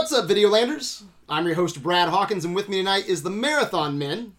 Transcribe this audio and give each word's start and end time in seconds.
What's 0.00 0.14
up, 0.14 0.28
Videolanders? 0.28 1.02
I'm 1.28 1.44
your 1.44 1.56
host, 1.56 1.82
Brad 1.82 2.08
Hawkins, 2.08 2.46
and 2.46 2.54
with 2.54 2.70
me 2.70 2.78
tonight 2.78 3.06
is 3.06 3.22
the 3.22 3.28
Marathon 3.28 3.98
Men 3.98 4.32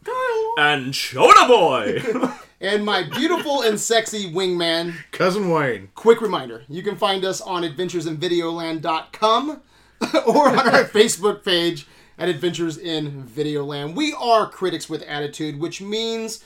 and 0.57 0.91
Choda 0.91 1.47
Boy. 1.47 2.01
and 2.59 2.83
my 2.83 3.03
beautiful 3.03 3.61
and 3.61 3.79
sexy 3.79 4.33
wingman, 4.33 4.95
Cousin 5.11 5.51
Wayne. 5.51 5.89
Quick 5.93 6.19
reminder 6.19 6.63
you 6.67 6.81
can 6.81 6.95
find 6.95 7.23
us 7.23 7.41
on 7.41 7.61
adventuresinvideoland.com 7.61 9.49
or 10.25 10.49
on 10.49 10.67
our 10.67 10.85
Facebook 10.85 11.45
page 11.45 11.85
at 12.17 12.27
Adventures 12.27 12.79
in 12.79 13.23
Videoland. 13.25 13.93
We 13.93 14.15
are 14.19 14.49
critics 14.49 14.89
with 14.89 15.03
attitude, 15.03 15.59
which 15.59 15.79
means 15.79 16.43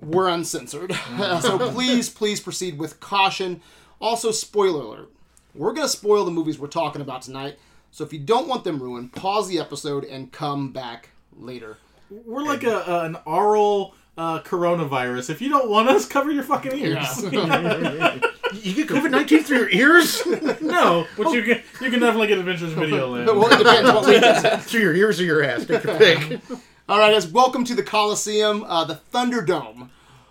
we're 0.00 0.28
uncensored. 0.28 0.92
so 1.40 1.58
please, 1.72 2.08
please 2.08 2.38
proceed 2.38 2.78
with 2.78 3.00
caution. 3.00 3.60
Also, 4.00 4.30
spoiler 4.30 4.82
alert. 4.82 5.10
We're 5.52 5.72
going 5.72 5.88
to 5.88 5.92
spoil 5.92 6.24
the 6.24 6.30
movies 6.30 6.60
we're 6.60 6.68
talking 6.68 7.02
about 7.02 7.22
tonight. 7.22 7.58
So 7.96 8.04
if 8.04 8.12
you 8.12 8.18
don't 8.18 8.46
want 8.46 8.62
them 8.62 8.78
ruined, 8.78 9.14
pause 9.14 9.48
the 9.48 9.58
episode 9.58 10.04
and 10.04 10.30
come 10.30 10.70
back 10.70 11.12
later. 11.34 11.78
We're 12.10 12.42
like 12.42 12.62
a, 12.62 12.80
a 12.80 13.04
an 13.06 13.16
oral 13.24 13.94
uh, 14.18 14.40
coronavirus. 14.40 15.30
If 15.30 15.40
you 15.40 15.48
don't 15.48 15.70
want 15.70 15.88
us, 15.88 16.06
cover 16.06 16.30
your 16.30 16.42
fucking 16.42 16.76
ears. 16.76 17.24
You 18.62 18.74
get 18.74 18.88
COVID 18.88 19.10
nineteen 19.10 19.42
through 19.42 19.58
your 19.60 19.70
ears? 19.70 20.24
no, 20.60 21.06
but 21.16 21.32
you 21.32 21.42
can 21.42 21.62
you 21.80 21.90
can 21.90 22.00
definitely 22.00 22.28
get 22.28 22.38
Adventures 22.38 22.74
Video 22.74 23.08
Land. 23.08 23.26
well, 23.28 23.50
it 23.50 23.58
depends 23.58 23.90
what 23.90 24.06
we 24.06 24.20
do. 24.20 24.56
through 24.58 24.80
your 24.82 24.94
ears 24.94 25.18
or 25.18 25.24
your 25.24 25.42
ass? 25.42 25.64
Take 25.64 25.82
your 25.82 25.96
pick. 25.96 26.40
All 26.88 26.98
right, 26.98 27.12
guys, 27.12 27.26
welcome 27.26 27.64
to 27.64 27.74
the 27.74 27.82
Coliseum, 27.82 28.62
uh, 28.64 28.84
the 28.84 29.00
Thunderdome 29.12 29.88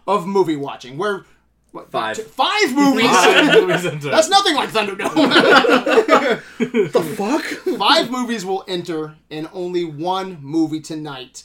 of 0.07 0.25
movie 0.27 0.55
watching, 0.55 0.97
where 0.97 1.25
what, 1.75 1.91
Five. 1.91 2.15
t- 2.15 2.23
five 2.23 2.73
movies. 2.73 3.09
Five 3.09 3.53
movies 3.61 3.85
into. 3.85 4.09
That's 4.09 4.29
nothing 4.29 4.55
like 4.55 4.69
Thunderdome. 4.69 5.11
the 6.91 7.01
fuck? 7.17 7.43
five 7.77 8.09
movies 8.09 8.45
will 8.45 8.63
enter, 8.67 9.15
and 9.29 9.49
only 9.53 9.83
one 9.83 10.39
movie 10.41 10.79
tonight 10.79 11.43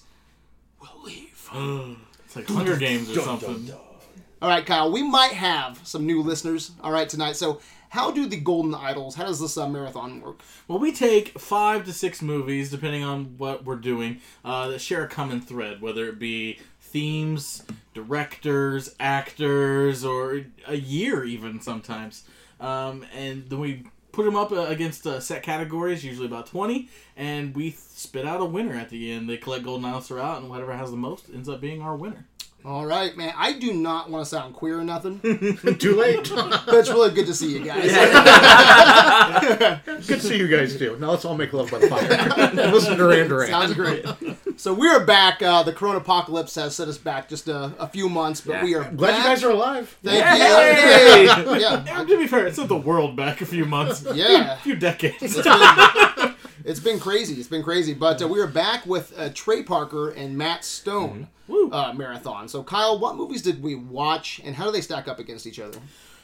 will 0.80 1.02
leave. 1.04 1.48
It's 2.24 2.36
like 2.36 2.46
Hunger 2.46 2.76
Games 2.76 3.10
or 3.10 3.20
something. 3.22 3.72
All 4.40 4.48
right, 4.48 4.64
Kyle, 4.64 4.92
we 4.92 5.02
might 5.02 5.32
have 5.32 5.80
some 5.82 6.06
new 6.06 6.22
listeners. 6.22 6.70
All 6.80 6.92
right, 6.92 7.08
tonight. 7.08 7.34
So, 7.34 7.60
how 7.88 8.12
do 8.12 8.24
the 8.26 8.38
Golden 8.38 8.72
Idols? 8.72 9.16
How 9.16 9.24
does 9.24 9.40
this 9.40 9.58
uh, 9.58 9.68
marathon 9.68 10.20
work? 10.20 10.42
Well, 10.68 10.78
we 10.78 10.92
take 10.92 11.36
five 11.40 11.84
to 11.86 11.92
six 11.92 12.22
movies, 12.22 12.70
depending 12.70 13.02
on 13.02 13.36
what 13.36 13.64
we're 13.64 13.74
doing, 13.74 14.20
uh, 14.44 14.68
that 14.68 14.80
share 14.80 15.02
a 15.02 15.08
common 15.08 15.40
thread, 15.40 15.82
whether 15.82 16.06
it 16.06 16.20
be 16.20 16.60
themes, 16.90 17.62
directors, 17.94 18.94
actors, 18.98 20.04
or 20.04 20.42
a 20.66 20.76
year 20.76 21.24
even 21.24 21.60
sometimes. 21.60 22.24
Um, 22.60 23.06
and 23.14 23.48
then 23.48 23.58
we 23.58 23.84
put 24.12 24.24
them 24.24 24.36
up 24.36 24.52
uh, 24.52 24.66
against 24.66 25.06
uh, 25.06 25.20
set 25.20 25.42
categories, 25.42 26.04
usually 26.04 26.26
about 26.26 26.46
20, 26.46 26.88
and 27.16 27.54
we 27.54 27.70
spit 27.70 28.26
out 28.26 28.40
a 28.40 28.44
winner 28.44 28.74
at 28.74 28.90
the 28.90 29.12
end. 29.12 29.28
They 29.28 29.36
collect 29.36 29.64
golden 29.64 29.84
idols 29.84 30.08
throughout, 30.08 30.40
and 30.40 30.50
whatever 30.50 30.76
has 30.76 30.90
the 30.90 30.96
most 30.96 31.26
ends 31.32 31.48
up 31.48 31.60
being 31.60 31.80
our 31.80 31.96
winner. 31.96 32.26
All 32.64 32.84
right, 32.84 33.16
man. 33.16 33.32
I 33.36 33.54
do 33.54 33.72
not 33.72 34.10
want 34.10 34.22
to 34.24 34.28
sound 34.28 34.54
queer 34.54 34.78
or 34.80 34.84
nothing, 34.84 35.18
Too 35.78 35.94
late. 35.98 36.30
but 36.34 36.74
it's 36.74 36.90
really 36.90 37.10
good 37.14 37.26
to 37.26 37.34
see 37.34 37.52
you 37.58 37.64
guys. 37.64 37.90
Good 40.06 40.20
to 40.20 40.20
see 40.20 40.36
you 40.36 40.46
guys 40.48 40.76
too. 40.76 40.96
Now 41.00 41.10
let's 41.10 41.24
all 41.24 41.36
make 41.36 41.52
love 41.52 41.70
by 41.70 41.78
the 41.78 41.88
fire. 41.88 42.52
Listen 42.70 42.92
to 42.92 42.96
Duran 42.98 43.28
Duran. 43.28 43.48
Sounds 43.48 43.72
great. 43.74 44.04
So 44.56 44.74
we 44.74 44.88
are 44.88 45.04
back. 45.04 45.40
Uh, 45.42 45.62
the 45.62 45.72
Corona 45.72 45.98
apocalypse 45.98 46.54
has 46.56 46.76
set 46.76 46.86
us 46.88 46.98
back 46.98 47.28
just 47.30 47.48
a, 47.48 47.72
a 47.78 47.88
few 47.88 48.08
months, 48.10 48.42
but 48.42 48.56
Yeah. 48.56 48.64
we 48.64 48.74
are 48.74 48.84
Glad 48.90 49.12
back. 49.12 49.16
you 49.18 49.24
guys 49.24 49.44
are 49.44 49.50
alive. 49.52 49.96
Thank 50.04 50.22
Yay! 50.38 51.22
you. 51.22 51.60
Yeah, 51.60 51.98
And 51.98 52.08
to 52.08 52.18
be 52.18 52.26
fair, 52.26 52.46
it 52.46 52.54
set 52.54 52.68
the 52.68 52.76
world 52.76 53.16
back 53.16 53.40
a 53.40 53.46
few 53.46 53.64
months, 53.64 54.04
yeah. 54.14 54.52
a 54.54 54.56
few 54.62 54.76
decades. 54.76 55.16
It's 55.22 55.34
been, 55.36 55.44
it's 56.64 56.80
been 56.80 56.98
crazy. 57.00 57.34
It's 57.34 57.48
been 57.48 57.62
crazy. 57.62 57.94
But 57.94 58.22
uh, 58.22 58.28
we 58.28 58.40
are 58.40 58.46
back 58.46 58.86
with 58.86 59.18
uh, 59.18 59.30
Trey 59.34 59.62
Parker 59.62 60.10
and 60.10 60.36
Matt 60.36 60.64
Stone 60.64 61.28
Woo. 61.48 61.70
uh, 61.70 61.92
marathon. 61.92 62.48
So 62.48 62.62
Kyle, 62.62 62.98
what 62.98 63.16
movies 63.16 63.42
did 63.42 63.62
we 63.62 63.74
watch, 63.74 64.40
and 64.44 64.54
how 64.56 64.64
do 64.64 64.72
they 64.72 64.80
stack 64.80 65.08
up 65.08 65.18
against 65.18 65.46
each 65.46 65.58
other? 65.58 65.78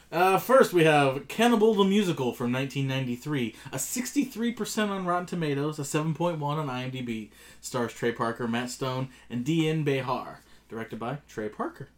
Uh, 0.09 0.37
first, 0.37 0.71
we 0.71 0.85
have 0.85 1.27
Cannibal 1.27 1.73
the 1.73 1.83
Musical 1.83 2.33
from 2.33 2.53
1993. 2.53 3.55
A 3.73 3.75
63% 3.75 4.89
on 4.89 5.05
Rotten 5.05 5.25
Tomatoes, 5.25 5.79
a 5.79 5.81
7.1 5.81 6.41
on 6.41 6.67
IMDb. 6.67 7.29
Stars 7.59 7.93
Trey 7.93 8.13
Parker, 8.13 8.47
Matt 8.47 8.69
Stone, 8.69 9.09
and 9.29 9.43
Dian 9.43 9.83
Bachar. 9.83 10.37
Directed 10.69 10.99
by 10.99 11.17
Trey 11.27 11.49
Parker. 11.49 11.89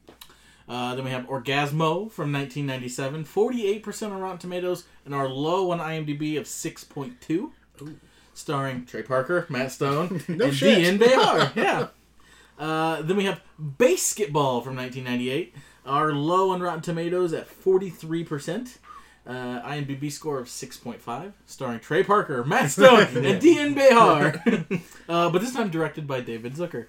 Uh, 0.67 0.95
then 0.95 1.05
we 1.05 1.11
have 1.11 1.25
Orgazmo 1.25 2.11
from 2.11 2.31
1997. 2.33 3.25
48% 3.25 4.11
on 4.11 4.21
Rotten 4.21 4.37
Tomatoes, 4.39 4.85
and 5.05 5.13
our 5.13 5.27
low 5.27 5.71
on 5.71 5.79
IMDb 5.79 6.37
of 6.37 6.45
6.2. 6.45 7.51
Starring 8.39 8.85
Trey 8.85 9.03
Parker, 9.03 9.45
Matt 9.49 9.71
Stone, 9.71 10.23
No 10.29 10.45
and 10.45 10.55
shit. 10.55 10.99
Bachar. 10.99 11.55
yeah. 11.55 11.87
Uh, 12.57 13.01
then 13.01 13.17
we 13.17 13.25
have 13.25 13.41
BASEketball 13.61 14.63
from 14.63 14.75
1998. 14.77 15.53
Our 15.85 16.13
low 16.13 16.51
on 16.51 16.61
Rotten 16.61 16.81
Tomatoes 16.81 17.33
at 17.33 17.49
43%. 17.49 18.77
Uh, 19.27 19.31
IMDb 19.61 20.09
score 20.11 20.39
of 20.39 20.47
6.5. 20.47 21.33
Starring 21.45 21.79
Trey 21.81 22.03
Parker, 22.03 22.43
Matt 22.43 22.71
Stone, 22.71 23.07
and 23.17 23.41
Dian 23.41 23.75
Bachar. 23.75 24.81
uh, 25.09 25.29
but 25.29 25.39
this 25.41 25.53
time 25.53 25.69
directed 25.69 26.07
by 26.07 26.21
David 26.21 26.53
Zucker. 26.55 26.87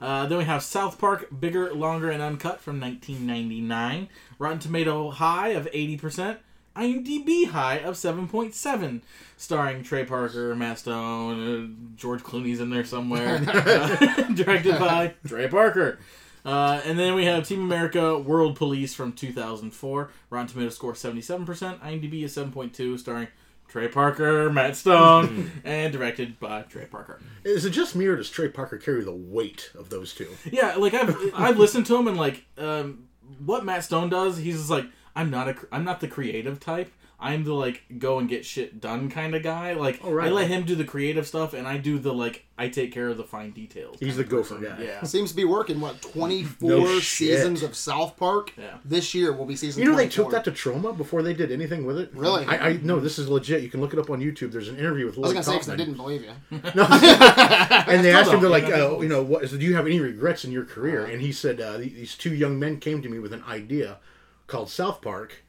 Uh, 0.00 0.26
then 0.26 0.38
we 0.38 0.44
have 0.44 0.62
South 0.62 0.98
Park, 0.98 1.28
Bigger, 1.40 1.72
Longer, 1.72 2.10
and 2.10 2.22
Uncut 2.22 2.60
from 2.60 2.80
1999. 2.80 4.08
Rotten 4.38 4.58
Tomato 4.58 5.10
high 5.10 5.48
of 5.50 5.66
80%. 5.72 6.38
IMDb 6.78 7.48
high 7.48 7.78
of 7.78 7.94
7.7. 7.94 9.02
Starring 9.36 9.82
Trey 9.82 10.04
Parker, 10.04 10.54
Matt 10.54 10.78
Stone, 10.78 11.40
uh, 11.40 11.96
George 11.96 12.22
Clooney's 12.22 12.60
in 12.60 12.70
there 12.70 12.84
somewhere. 12.84 13.42
Uh, 13.46 14.22
directed 14.34 14.78
by 14.78 15.14
Trey 15.26 15.48
Parker. 15.48 15.98
Uh, 16.44 16.80
and 16.84 16.98
then 16.98 17.14
we 17.14 17.24
have 17.24 17.46
Team 17.46 17.60
America 17.60 18.18
World 18.18 18.56
Police 18.56 18.94
from 18.94 19.12
2004. 19.12 20.10
Rotten 20.30 20.46
Tomato 20.48 20.70
score 20.70 20.92
77%. 20.94 21.80
IMDb 21.80 22.22
is 22.22 22.34
7.2, 22.34 22.98
starring 22.98 23.28
Trey 23.68 23.88
Parker, 23.88 24.50
Matt 24.50 24.76
Stone, 24.76 25.50
and 25.64 25.92
directed 25.92 26.40
by 26.40 26.62
Trey 26.62 26.86
Parker. 26.86 27.20
Is 27.44 27.64
it 27.64 27.70
just 27.70 27.94
me 27.94 28.06
or 28.06 28.16
does 28.16 28.30
Trey 28.30 28.48
Parker 28.48 28.78
carry 28.78 29.04
the 29.04 29.14
weight 29.14 29.72
of 29.78 29.90
those 29.90 30.14
two? 30.14 30.28
Yeah, 30.50 30.76
like 30.76 30.94
I've 30.94 31.16
I've 31.34 31.58
listened 31.58 31.84
to 31.86 31.96
him 31.96 32.08
and 32.08 32.16
like 32.16 32.46
um, 32.56 33.08
what 33.44 33.66
Matt 33.66 33.84
Stone 33.84 34.08
does. 34.08 34.38
He's 34.38 34.56
just 34.56 34.70
like 34.70 34.86
I'm 35.18 35.30
not 35.30 35.48
a 35.48 35.56
I'm 35.72 35.84
not 35.84 35.98
the 35.98 36.06
creative 36.06 36.60
type. 36.60 36.92
I'm 37.20 37.42
the 37.42 37.52
like 37.52 37.82
go 37.98 38.20
and 38.20 38.28
get 38.28 38.44
shit 38.46 38.80
done 38.80 39.10
kind 39.10 39.34
of 39.34 39.42
guy. 39.42 39.72
Like 39.72 39.98
Oh, 40.04 40.12
right. 40.12 40.28
I 40.28 40.30
let 40.30 40.46
him 40.46 40.62
do 40.62 40.76
the 40.76 40.84
creative 40.84 41.26
stuff, 41.26 41.52
and 41.54 41.66
I 41.66 41.76
do 41.76 41.98
the 41.98 42.14
like 42.14 42.46
I 42.56 42.68
take 42.68 42.92
care 42.92 43.08
of 43.08 43.16
the 43.16 43.24
fine 43.24 43.50
details. 43.50 43.96
He's 43.98 44.16
the 44.16 44.22
gopher 44.22 44.58
guy. 44.58 44.80
yeah. 44.80 45.02
Seems 45.02 45.30
to 45.30 45.36
be 45.36 45.44
working. 45.44 45.80
What 45.80 46.00
twenty 46.00 46.44
four 46.44 46.70
No 46.70 47.00
shit. 47.00 47.30
seasons 47.30 47.64
of 47.64 47.74
South 47.74 48.16
Park? 48.16 48.52
Yeah. 48.56 48.76
This 48.84 49.12
year 49.12 49.32
will 49.32 49.46
be 49.46 49.56
season. 49.56 49.82
You 49.82 49.90
know 49.90 49.96
they 49.96 50.08
took 50.08 50.30
that 50.30 50.44
to 50.44 50.52
Troma 50.52 50.96
before 50.96 51.24
they 51.24 51.34
did 51.34 51.50
anything 51.50 51.84
with 51.84 51.98
it. 51.98 52.10
Really? 52.14 52.46
I, 52.46 52.68
I 52.68 52.72
no, 52.84 53.00
this 53.00 53.18
is 53.18 53.28
legit. 53.28 53.62
You 53.64 53.68
can 53.68 53.80
look 53.80 53.92
it 53.92 53.98
up 53.98 54.10
on 54.10 54.20
YouTube. 54.20 54.52
There's 54.52 54.68
an 54.68 54.78
interview 54.78 55.06
with 55.06 55.18
I 55.18 55.22
was 55.22 55.32
gonna 55.32 55.42
say 55.42 55.54
because 55.54 55.70
I 55.70 55.74
didn't 55.74 55.94
believe 55.94 56.22
you. 56.22 56.30
no, 56.76 56.84
and 56.84 58.04
they 58.04 58.12
asked 58.12 58.30
him, 58.30 58.40
don't. 58.40 58.42
they're 58.42 58.50
like, 58.50 58.66
uh, 58.72 59.00
you 59.00 59.08
know, 59.08 59.24
what 59.24 59.42
is, 59.42 59.50
do 59.50 59.58
you 59.58 59.74
have 59.74 59.86
any 59.86 59.98
regrets 59.98 60.44
in 60.44 60.52
your 60.52 60.64
career? 60.64 61.04
And 61.04 61.20
he 61.20 61.32
said, 61.32 61.60
uh, 61.60 61.78
these 61.78 62.16
two 62.16 62.32
young 62.32 62.60
men 62.60 62.78
came 62.78 63.02
to 63.02 63.08
me 63.08 63.18
with 63.18 63.32
an 63.32 63.42
idea 63.48 63.98
called 64.48 64.68
South 64.70 65.00
Park, 65.00 65.44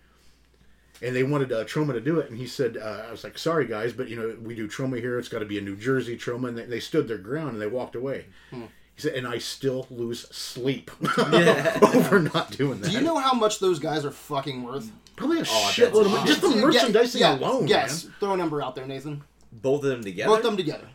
and 1.02 1.16
they 1.16 1.24
wanted 1.24 1.52
uh, 1.52 1.66
Troma 1.66 1.94
to 1.94 2.00
do 2.02 2.20
it. 2.20 2.30
And 2.30 2.38
he 2.38 2.46
said, 2.46 2.78
uh, 2.78 3.06
I 3.08 3.12
was 3.12 3.24
like, 3.24 3.38
sorry 3.40 3.66
guys, 3.66 3.92
but 3.94 4.08
you 4.10 4.16
know, 4.16 4.38
we 4.44 4.54
do 4.56 4.68
Troma 4.68 5.00
here. 5.00 5.18
It's 5.18 5.30
got 5.30 5.40
to 5.40 5.46
be 5.46 5.58
a 5.58 5.62
New 5.62 5.76
Jersey 5.76 6.16
Troma, 6.18 6.50
and 6.50 6.58
they, 6.58 6.66
they 6.66 6.80
stood 6.80 7.08
their 7.08 7.18
ground 7.18 7.54
and 7.54 7.62
they 7.62 7.68
walked 7.68 7.96
away. 7.96 8.26
Hmm. 8.52 8.64
He 8.96 9.02
said, 9.04 9.14
and 9.14 9.26
I 9.26 9.38
still 9.40 9.88
lose 9.90 10.28
sleep 10.30 10.92
over 11.18 12.20
not 12.20 12.52
doing 12.52 12.82
that. 12.82 12.92
Do 12.92 12.98
you 12.98 13.02
know 13.02 13.18
how 13.18 13.34
much 13.34 13.60
those 13.60 13.80
guys 13.80 14.04
are 14.04 14.12
fucking 14.12 14.62
worth? 14.62 14.92
Probably 15.16 15.40
a 15.40 15.44
Oh, 15.44 15.72
shitload 15.74 16.06
of 16.06 16.12
money. 16.12 16.28
Just 16.28 16.42
the 16.42 16.50
merchandising 16.50 17.22
yeah, 17.22 17.38
alone, 17.38 17.68
Yes, 17.68 18.04
man. 18.06 18.14
throw 18.20 18.34
a 18.34 18.38
number 18.38 18.62
out 18.62 18.76
there, 18.76 18.86
Nathan. 18.86 19.24
Both 19.54 19.84
of 19.86 19.90
them 19.92 20.04
together. 20.04 20.28
Both 20.30 20.40
of 20.40 20.44
them 20.46 20.58
together. 20.58 20.88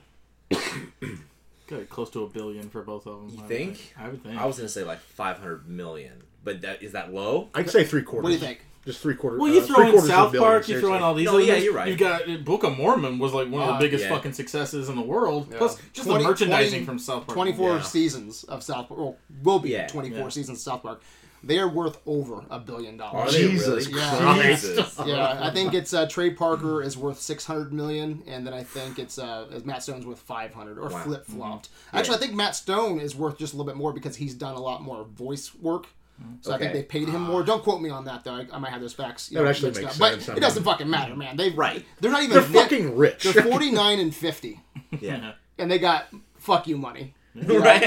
Good, 1.66 1.88
close 1.88 2.10
to 2.10 2.24
a 2.24 2.28
billion 2.28 2.68
for 2.68 2.82
both 2.82 3.06
of 3.06 3.20
them. 3.20 3.28
You 3.30 3.38
I 3.38 3.40
would 3.40 3.48
think? 3.48 3.94
I 3.98 4.08
would 4.08 4.22
think. 4.22 4.38
I 4.38 4.44
was 4.44 4.56
gonna 4.58 4.68
say 4.68 4.84
like 4.84 5.00
500 5.00 5.66
million, 5.66 6.22
but 6.44 6.60
that 6.62 6.82
is 6.82 6.92
that 6.92 7.12
low? 7.12 7.48
I'd 7.54 7.70
say 7.70 7.84
three 7.84 8.02
quarters. 8.02 8.22
What 8.24 8.28
do 8.28 8.34
you 8.34 8.40
think? 8.40 8.60
Just 8.84 9.00
three 9.00 9.14
quarters. 9.14 9.40
Well, 9.40 9.50
you 9.50 9.60
uh, 9.60 9.64
throw 9.64 9.76
in 9.86 9.92
quarters 9.92 10.04
of 10.04 10.10
a 10.10 10.12
South 10.12 10.36
Park, 10.36 10.68
you 10.68 10.78
throw 10.78 10.94
in 10.94 11.02
all 11.02 11.14
these. 11.14 11.24
No, 11.24 11.38
yeah, 11.38 11.54
you're 11.56 11.72
right. 11.72 11.88
You've 11.88 11.98
got 11.98 12.28
uh, 12.28 12.36
Book 12.36 12.64
of 12.64 12.76
Mormon 12.76 13.18
was 13.18 13.32
like 13.32 13.48
one 13.50 13.62
of 13.62 13.68
Uh, 13.70 13.72
the 13.78 13.84
biggest 13.86 14.04
yeah. 14.04 14.10
fucking 14.10 14.34
successes 14.34 14.90
in 14.90 14.94
the 14.96 15.00
world. 15.02 15.48
Yeah. 15.50 15.56
Plus, 15.56 15.78
just 15.94 16.06
20 16.06 16.22
the 16.22 16.28
merchandising 16.28 16.70
20 16.80 16.84
from 16.84 16.98
South 16.98 17.26
Park. 17.26 17.34
24 17.34 17.68
Yeah. 17.76 17.80
seasons 17.82 18.44
of 18.44 18.62
South 18.62 18.88
Park. 18.88 19.00
Well, 19.00 19.16
will 19.42 19.58
be 19.58 19.70
Yeah, 19.70 19.86
24 19.86 20.18
yeah. 20.18 20.28
seasons 20.28 20.58
of 20.58 20.62
South 20.62 20.82
Park. 20.82 21.00
They 21.42 21.58
are 21.58 21.68
worth 21.68 21.98
over 22.06 22.44
a 22.50 22.58
billion 22.58 22.98
dollars. 22.98 23.34
Jesus 23.34 23.86
really? 23.88 24.02
Christ. 24.02 24.64
Jesus. 24.66 24.98
Yeah, 25.06 25.38
I 25.40 25.50
think 25.50 25.72
it's 25.72 25.94
uh, 25.94 26.06
Trey 26.06 26.30
Parker 26.30 26.82
is 26.82 26.96
worth 26.98 27.18
600 27.20 27.72
million, 27.72 28.22
and 28.26 28.46
then 28.46 28.52
I 28.52 28.62
think 28.64 28.98
it's 28.98 29.18
uh, 29.18 29.46
Matt 29.64 29.82
Stone's 29.82 30.04
worth 30.06 30.20
500 30.20 30.78
or 30.78 30.88
Wow. 30.90 30.98
flip 31.04 31.26
flopped. 31.26 31.68
Actually, 31.94 32.16
I 32.16 32.20
think 32.20 32.34
Matt 32.34 32.54
Stone 32.54 33.00
is 33.00 33.14
worth 33.16 33.38
just 33.38 33.54
a 33.54 33.56
little 33.56 33.70
bit 33.70 33.76
more 33.78 33.94
because 33.94 34.16
he's 34.16 34.34
done 34.34 34.54
a 34.56 34.60
lot 34.60 34.82
more 34.82 35.04
voice 35.04 35.54
work. 35.54 35.86
So 36.40 36.52
I 36.52 36.58
think 36.58 36.72
they 36.72 36.82
paid 36.82 37.08
him 37.08 37.22
more. 37.22 37.42
Don't 37.42 37.62
quote 37.62 37.80
me 37.80 37.90
on 37.90 38.04
that 38.04 38.24
though. 38.24 38.34
I, 38.34 38.46
I 38.52 38.58
might 38.58 38.70
have 38.70 38.80
those 38.80 38.92
facts. 38.92 39.30
you 39.30 39.38
That 39.38 39.44
know, 39.44 39.50
actually 39.50 39.72
makes 39.72 39.84
up. 39.84 39.92
sense. 39.92 40.28
I 40.28 40.32
But 40.32 40.38
it 40.38 40.40
doesn't 40.40 40.62
mean- 40.64 40.72
fucking 40.72 40.90
matter, 40.90 41.16
man. 41.16 41.36
They 41.36 41.50
Right. 41.50 41.84
They're 42.00 42.10
not 42.10 42.22
even. 42.22 42.34
They're 42.34 42.42
fucking 42.62 42.96
rich. 42.96 43.24
They're 43.24 43.42
forty 43.42 43.70
nine 43.70 43.98
and 44.00 44.14
fifty, 44.14 44.60
Yeah. 45.00 45.32
and 45.58 45.70
they 45.70 45.78
got 45.78 46.06
fuck 46.38 46.66
you 46.68 46.76
money. 46.76 47.14
right. 47.46 47.82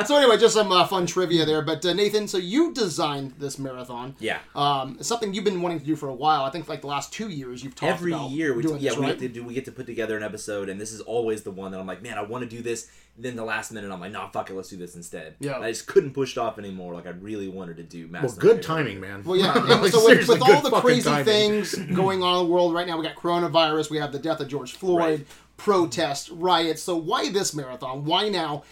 So 0.06 0.16
anyway, 0.16 0.38
just 0.38 0.54
some 0.54 0.70
uh, 0.72 0.86
fun 0.86 1.06
trivia 1.06 1.44
there. 1.44 1.60
But 1.62 1.84
uh, 1.84 1.92
Nathan, 1.92 2.28
so 2.28 2.38
you 2.38 2.72
designed 2.72 3.34
this 3.38 3.58
marathon. 3.58 4.14
yeah. 4.20 4.38
Um, 4.54 4.96
it's 4.98 5.08
something 5.08 5.34
you've 5.34 5.44
been 5.44 5.60
wanting 5.60 5.80
to 5.80 5.84
do 5.84 5.96
for 5.96 6.08
a 6.08 6.14
while. 6.14 6.44
I 6.44 6.50
think 6.50 6.68
like 6.68 6.80
the 6.80 6.86
last 6.86 7.12
two 7.12 7.28
years 7.28 7.62
you've 7.64 7.74
talked 7.74 8.00
about 8.00 8.26
Every 8.26 8.34
year, 8.34 8.54
we 8.54 8.62
doing 8.62 8.80
yeah 8.80 8.90
this, 8.90 8.98
we 8.98 9.04
right? 9.06 9.18
get 9.18 9.26
to 9.26 9.28
do 9.40 9.44
we 9.44 9.52
get 9.54 9.64
to 9.66 9.72
put 9.72 9.86
together 9.86 10.16
an 10.16 10.22
episode, 10.22 10.68
and 10.68 10.80
this 10.80 10.92
is 10.92 11.00
always 11.00 11.42
the 11.42 11.50
one 11.50 11.72
that 11.72 11.80
I'm 11.80 11.86
like, 11.86 12.02
man, 12.02 12.16
I 12.18 12.22
want 12.22 12.48
to 12.48 12.56
do 12.56 12.62
this. 12.62 12.88
Then 13.20 13.34
the 13.34 13.44
last 13.44 13.72
minute, 13.72 13.90
I'm 13.90 13.98
like, 14.00 14.12
nah, 14.12 14.28
fuck 14.28 14.48
it, 14.48 14.54
let's 14.54 14.68
do 14.68 14.76
this 14.76 14.94
instead. 14.94 15.34
Yeah. 15.40 15.56
And 15.56 15.64
I 15.64 15.72
just 15.72 15.88
couldn't 15.88 16.12
push 16.12 16.36
it 16.36 16.38
off 16.38 16.56
anymore. 16.56 16.94
Like 16.94 17.06
I 17.06 17.10
really 17.10 17.48
wanted 17.48 17.78
to 17.78 17.82
do. 17.82 18.08
Well, 18.10 18.22
Mass 18.22 18.34
good 18.34 18.50
Effect. 18.52 18.64
timing, 18.66 19.00
man. 19.00 19.24
Well, 19.24 19.36
yeah. 19.36 19.54
And 19.58 19.82
Like, 19.82 19.90
so 19.90 20.04
with, 20.04 20.28
with 20.28 20.40
all 20.40 20.60
the 20.62 20.70
crazy 20.80 21.02
timing. 21.10 21.24
things 21.24 21.74
going 21.74 22.22
on 22.22 22.38
in 22.40 22.46
the 22.46 22.52
world 22.52 22.72
right 22.74 22.86
now, 22.86 22.96
we 22.96 23.04
got 23.04 23.16
coronavirus, 23.16 23.90
we 23.90 23.98
have 23.98 24.12
the 24.12 24.20
death 24.20 24.38
of 24.40 24.46
George 24.46 24.72
Floyd, 24.74 24.98
Right. 25.00 25.26
Protests, 25.58 26.30
riots. 26.30 26.82
So 26.82 26.96
why 26.96 27.30
this 27.30 27.54
marathon? 27.54 28.06
Why 28.06 28.30
now? 28.30 28.62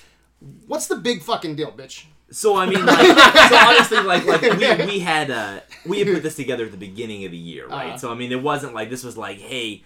What's 0.66 0.86
the 0.86 0.96
big 0.96 1.22
fucking 1.22 1.56
deal, 1.56 1.72
bitch? 1.72 2.04
So 2.30 2.56
I 2.56 2.66
mean, 2.66 2.84
like, 2.84 3.06
so 3.06 3.56
honestly, 3.56 4.00
like, 4.00 4.24
like 4.24 4.42
we, 4.42 4.86
we 4.86 4.98
had 5.00 5.30
uh, 5.30 5.60
we 5.84 5.98
had 6.00 6.08
put 6.08 6.22
this 6.22 6.34
together 6.36 6.64
at 6.64 6.70
the 6.72 6.76
beginning 6.76 7.24
of 7.24 7.30
the 7.30 7.36
year, 7.36 7.68
right? 7.68 7.88
Uh-huh. 7.90 7.98
So 7.98 8.10
I 8.10 8.14
mean, 8.14 8.32
it 8.32 8.42
wasn't 8.42 8.74
like 8.74 8.90
this 8.90 9.04
was 9.04 9.16
like, 9.16 9.38
hey, 9.38 9.84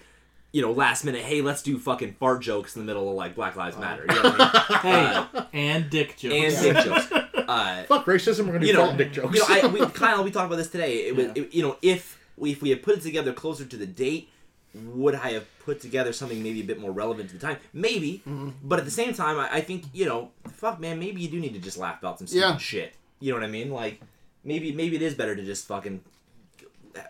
you 0.52 0.62
know, 0.62 0.72
last 0.72 1.04
minute, 1.04 1.22
hey, 1.22 1.42
let's 1.42 1.62
do 1.62 1.78
fucking 1.78 2.14
fart 2.14 2.40
jokes 2.40 2.76
in 2.76 2.82
the 2.82 2.86
middle 2.86 3.08
of 3.10 3.14
like 3.14 3.34
Black 3.34 3.56
Lives 3.56 3.76
Matter, 3.76 4.06
you 4.08 4.14
know 4.22 4.30
what 4.30 4.40
I 4.40 4.78
Hey, 5.42 5.72
and 5.74 5.90
dick 5.90 6.16
jokes. 6.16 6.34
mean? 6.34 6.44
and 6.46 6.76
dick 6.76 6.84
jokes. 6.84 7.12
Uh, 7.50 7.82
Fuck 7.84 8.06
racism. 8.06 8.42
We're 8.46 8.52
gonna 8.52 8.60
do 8.60 8.66
you 8.66 8.72
know, 8.74 8.86
fart 8.86 8.96
dick 8.96 9.12
jokes. 9.12 9.34
you 9.34 9.40
know, 9.40 9.46
I, 9.48 9.66
we, 9.66 9.84
Kyle, 9.92 10.22
we 10.22 10.30
talked 10.30 10.46
about 10.46 10.54
this 10.56 10.70
today. 10.70 11.08
It 11.08 11.16
was, 11.16 11.26
Yeah. 11.26 11.32
it- 11.42 11.52
you 11.52 11.62
know, 11.62 11.76
if 11.82 12.16
we, 12.36 12.52
if 12.52 12.62
we 12.62 12.70
had 12.70 12.80
put 12.80 12.96
it 12.96 13.02
together 13.02 13.32
closer 13.32 13.64
to 13.64 13.76
the 13.76 13.86
date, 13.86 14.30
would 14.74 15.14
I 15.14 15.32
have 15.32 15.46
put 15.64 15.80
together 15.80 16.12
something 16.12 16.42
maybe 16.42 16.60
a 16.60 16.64
bit 16.64 16.80
more 16.80 16.92
relevant 16.92 17.30
to 17.30 17.36
the 17.38 17.40
time? 17.46 17.56
Maybe, 17.72 18.22
Mm-hmm. 18.26 18.50
but 18.62 18.78
at 18.78 18.84
the 18.84 18.90
same 18.90 19.12
time, 19.14 19.38
I, 19.38 19.56
I 19.56 19.60
think 19.60 19.84
you 19.92 20.06
know, 20.06 20.30
fuck, 20.52 20.78
man, 20.80 20.98
maybe 20.98 21.20
you 21.20 21.28
do 21.28 21.40
need 21.40 21.54
to 21.54 21.58
just 21.60 21.76
laugh 21.78 21.98
about 22.00 22.18
some 22.18 22.28
Yeah. 22.30 22.56
shit. 22.56 22.94
You 23.18 23.32
know 23.32 23.38
what 23.38 23.44
I 23.44 23.50
mean? 23.50 23.70
Like, 23.70 24.00
maybe 24.44 24.72
maybe 24.72 24.96
it 24.96 25.02
is 25.02 25.14
better 25.14 25.34
to 25.36 25.44
just 25.44 25.66
fucking. 25.66 26.00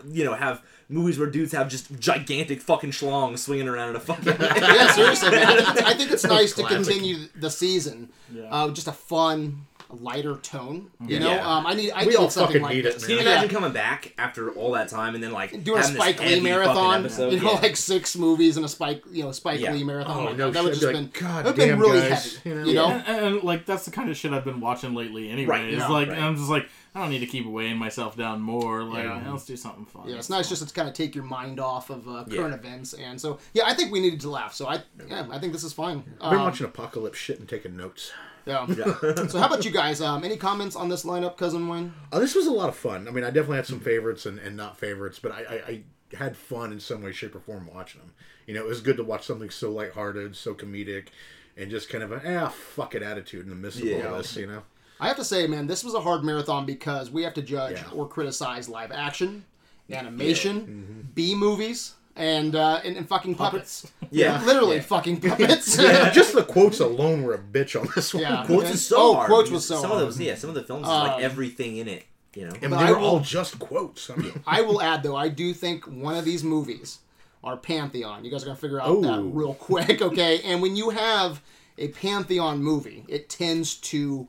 You 0.06 0.24
know, 0.24 0.34
have 0.34 0.62
movies 0.90 1.18
where 1.18 1.28
dudes 1.30 1.52
have 1.52 1.68
just 1.68 1.98
gigantic 1.98 2.60
fucking 2.60 2.90
schlongs 2.90 3.38
swinging 3.38 3.66
around 3.66 3.90
in 3.90 3.96
a 3.96 4.00
fucking. 4.00 4.24
Yeah, 4.38 4.92
seriously, 4.92 5.30
man. 5.30 5.46
I 5.48 5.54
think 5.54 5.68
it's, 5.70 5.82
I 5.82 5.94
think 5.94 6.10
it's 6.12 6.24
nice 6.24 6.52
to 6.54 6.64
continue 6.64 7.16
the 7.34 7.50
season. 7.50 8.10
Yeah. 8.30 8.42
Uh, 8.50 8.70
just 8.72 8.88
a 8.88 8.92
fun, 8.92 9.64
lighter 10.00 10.36
tone. 10.36 10.90
You 11.06 11.20
know, 11.20 11.30
Yeah. 11.34 11.46
um, 11.56 11.66
I 11.66 11.74
need. 11.74 11.90
I 11.92 12.00
We 12.04 12.10
need 12.10 12.16
all 12.16 12.30
something 12.30 12.46
fucking 12.54 12.62
like 12.62 12.74
need 12.74 12.86
it, 12.86 12.94
this. 12.94 13.02
Can 13.06 13.10
you 13.18 13.24
man. 13.24 13.26
imagine 13.26 13.48
coming 13.50 13.72
back 13.72 14.14
after 14.18 14.50
all 14.52 14.72
that 14.72 14.88
time 14.88 15.14
and 15.14 15.22
then 15.24 15.32
like 15.32 15.50
Doing 15.64 15.78
a 15.78 15.82
having 15.82 15.94
this 15.94 16.02
Spike 16.02 16.20
Lee 16.20 16.40
marathon, 16.40 17.00
episode? 17.04 17.32
you 17.32 17.40
know, 17.40 17.52
Yeah. 17.52 17.60
like 17.60 17.76
six 17.76 18.16
movies 18.16 18.56
and 18.56 18.64
a 18.64 18.68
Spike, 18.68 19.02
you 19.10 19.24
know, 19.24 19.32
Spike 19.32 19.60
Yeah. 19.60 19.72
Lee 19.72 19.84
marathon. 19.84 20.16
Oh, 20.16 20.24
like 20.26 20.36
no 20.36 20.46
that. 20.46 20.54
that 20.54 20.64
would 20.64 20.74
just 20.74 20.84
I'd 20.84 20.88
be 20.88 20.92
been, 20.94 21.04
like, 21.04 21.20
God 21.20 21.44
that'd 21.44 21.56
been 21.56 21.78
really 21.78 22.00
guys. 22.08 22.36
heavy. 22.36 22.48
You 22.50 22.54
know? 22.54 22.64
You 22.66 22.74
know, 22.74 22.88
And, 23.06 23.26
and, 23.26 23.42
like 23.42 23.66
that's 23.66 23.84
the 23.84 23.90
kind 23.90 24.10
of 24.10 24.16
shit 24.16 24.32
I've 24.32 24.44
been 24.44 24.60
watching 24.60 24.94
lately. 24.94 25.30
Anyway, 25.30 25.48
Right, 25.50 25.64
it's 25.64 25.78
yeah, 25.78 25.88
like 25.88 26.08
right. 26.08 26.18
I'm 26.18 26.36
just 26.36 26.48
like 26.50 26.68
I 26.94 27.00
don't 27.00 27.10
need 27.10 27.20
to 27.20 27.26
keep 27.26 27.46
weighing 27.46 27.76
myself 27.76 28.16
down 28.16 28.40
more. 28.40 28.82
Like 28.82 29.04
Yeah. 29.04 29.30
let's 29.30 29.44
do 29.44 29.56
something 29.56 29.84
fun. 29.86 30.08
Yeah, 30.08 30.16
it's 30.16 30.28
nice 30.30 30.48
just 30.48 30.66
to 30.66 30.74
kind 30.74 30.88
of 30.88 30.94
take 30.94 31.14
your 31.14 31.24
mind 31.24 31.60
off 31.60 31.88
of 31.90 32.08
uh, 32.08 32.24
Yeah. 32.26 32.36
current 32.38 32.54
events, 32.54 32.94
and 32.94 33.20
so 33.20 33.38
yeah, 33.54 33.64
I 33.66 33.74
think 33.74 33.92
we 33.92 34.00
needed 34.00 34.20
to 34.22 34.30
laugh. 34.30 34.54
So 34.54 34.66
I, 34.66 34.82
yeah, 35.08 35.26
I 35.30 35.38
think 35.38 35.52
this 35.52 35.62
is 35.64 35.72
fine. 35.72 36.02
I've 36.20 36.30
been 36.30 36.38
Um, 36.40 36.44
watching 36.46 36.66
apocalypse 36.66 37.18
shit 37.18 37.38
and 37.38 37.48
taking 37.48 37.76
notes. 37.76 38.10
yeah. 38.46 38.66
so 39.28 39.38
how 39.38 39.46
about 39.46 39.64
you 39.64 39.70
guys? 39.70 40.00
Um, 40.00 40.24
any 40.24 40.36
comments 40.36 40.74
on 40.74 40.88
this 40.88 41.04
lineup, 41.04 41.36
cousin 41.36 41.68
Wayne? 41.68 41.94
Uh, 42.10 42.18
this 42.18 42.34
was 42.34 42.46
a 42.46 42.50
lot 42.52 42.68
of 42.68 42.74
fun. 42.76 43.06
I 43.06 43.12
mean, 43.12 43.22
I 43.22 43.28
definitely 43.30 43.56
had 43.56 43.66
some 43.66 43.80
favorites 43.80 44.26
and, 44.26 44.38
and 44.40 44.56
not 44.56 44.76
favorites, 44.78 45.18
but 45.20 45.30
I, 45.32 45.38
I, 45.38 45.54
I 45.68 46.16
had 46.16 46.36
fun 46.36 46.72
in 46.72 46.80
some 46.80 47.02
way, 47.02 47.12
shape, 47.12 47.34
or 47.36 47.40
form 47.40 47.68
watching 47.72 48.00
them. 48.00 48.12
You 48.46 48.54
know, 48.54 48.62
it 48.62 48.66
was 48.68 48.80
good 48.80 48.96
to 48.96 49.04
watch 49.04 49.24
something 49.26 49.50
so 49.50 49.70
lighthearted, 49.70 50.34
so 50.34 50.54
comedic, 50.54 51.08
and 51.56 51.70
just 51.70 51.88
kind 51.88 52.02
of 52.02 52.10
a 52.10 52.38
ah 52.44 52.48
fuck 52.48 52.94
it 52.96 53.02
attitude 53.02 53.44
in 53.44 53.50
the 53.50 53.54
midst 53.54 53.78
of 53.78 53.84
Yeah. 53.84 54.08
all 54.08 54.16
this. 54.16 54.34
You 54.36 54.46
know, 54.48 54.62
I 55.00 55.08
have 55.08 55.16
to 55.16 55.24
say, 55.24 55.46
man, 55.46 55.66
this 55.66 55.82
was 55.82 55.94
a 55.94 56.00
hard 56.00 56.22
marathon 56.24 56.66
because 56.66 57.10
we 57.10 57.22
have 57.22 57.34
to 57.34 57.42
judge 57.42 57.76
Yeah. 57.78 57.90
or 57.94 58.06
criticize 58.06 58.68
live 58.68 58.92
action, 58.92 59.44
animation, 59.90 60.60
Mm-hmm. 60.60 61.00
B 61.14 61.34
movies, 61.34 61.94
and, 62.16 62.54
uh, 62.54 62.80
and 62.84 62.96
and 62.96 63.08
fucking 63.08 63.34
puppets. 63.36 63.90
Yeah. 64.10 64.42
literally 64.44 64.76
Yeah. 64.76 64.82
fucking 64.82 65.20
puppets. 65.28 65.76
just 66.12 66.34
the 66.34 66.42
quotes 66.42 66.80
alone 66.80 67.22
were 67.22 67.34
a 67.34 67.38
bitch 67.38 67.80
on 67.80 67.88
this 67.94 68.12
one. 68.12 68.22
Yeah. 68.24 68.44
Quotes 68.44 68.66
And- 68.66 68.74
is 68.74 68.86
so 68.86 68.96
oh, 68.98 69.14
hard. 69.14 69.26
quotes 69.28 69.50
was 69.50 69.64
so 69.66 69.76
some 69.80 69.90
hard. 69.90 70.02
of 70.02 70.08
those, 70.08 70.20
yeah, 70.20 70.34
some 70.34 70.50
of 70.50 70.54
the 70.56 70.62
films 70.64 70.86
is 70.86 70.92
Um, 70.92 71.06
like 71.06 71.22
everything 71.22 71.76
in 71.76 71.88
it. 71.88 72.04
You 72.34 72.46
know, 72.46 72.54
And 72.62 72.72
they 72.72 72.76
I 72.76 72.90
were 72.92 72.98
all 72.98 73.14
will- 73.14 73.20
just 73.20 73.58
quotes. 73.58 74.10
I 74.10 74.16
mean, 74.16 74.32
I 74.46 74.60
will 74.62 74.80
add 74.82 75.02
though, 75.02 75.16
I 75.16 75.28
do 75.28 75.52
think 75.54 75.84
one 75.86 76.16
of 76.16 76.24
these 76.24 76.44
movies 76.44 76.98
are 77.42 77.56
Pantheon. 77.56 78.24
You 78.24 78.30
guys 78.30 78.42
are 78.42 78.46
gonna 78.46 78.56
figure 78.58 78.80
out 78.80 79.00
that 79.02 79.20
real 79.22 79.54
quick, 79.54 80.02
okay? 80.02 80.40
And 80.44 80.60
when 80.60 80.76
you 80.76 80.90
have 80.90 81.40
a 81.78 81.88
Pantheon 81.88 82.62
movie, 82.62 83.04
it 83.08 83.28
tends 83.30 83.74
to 83.76 84.28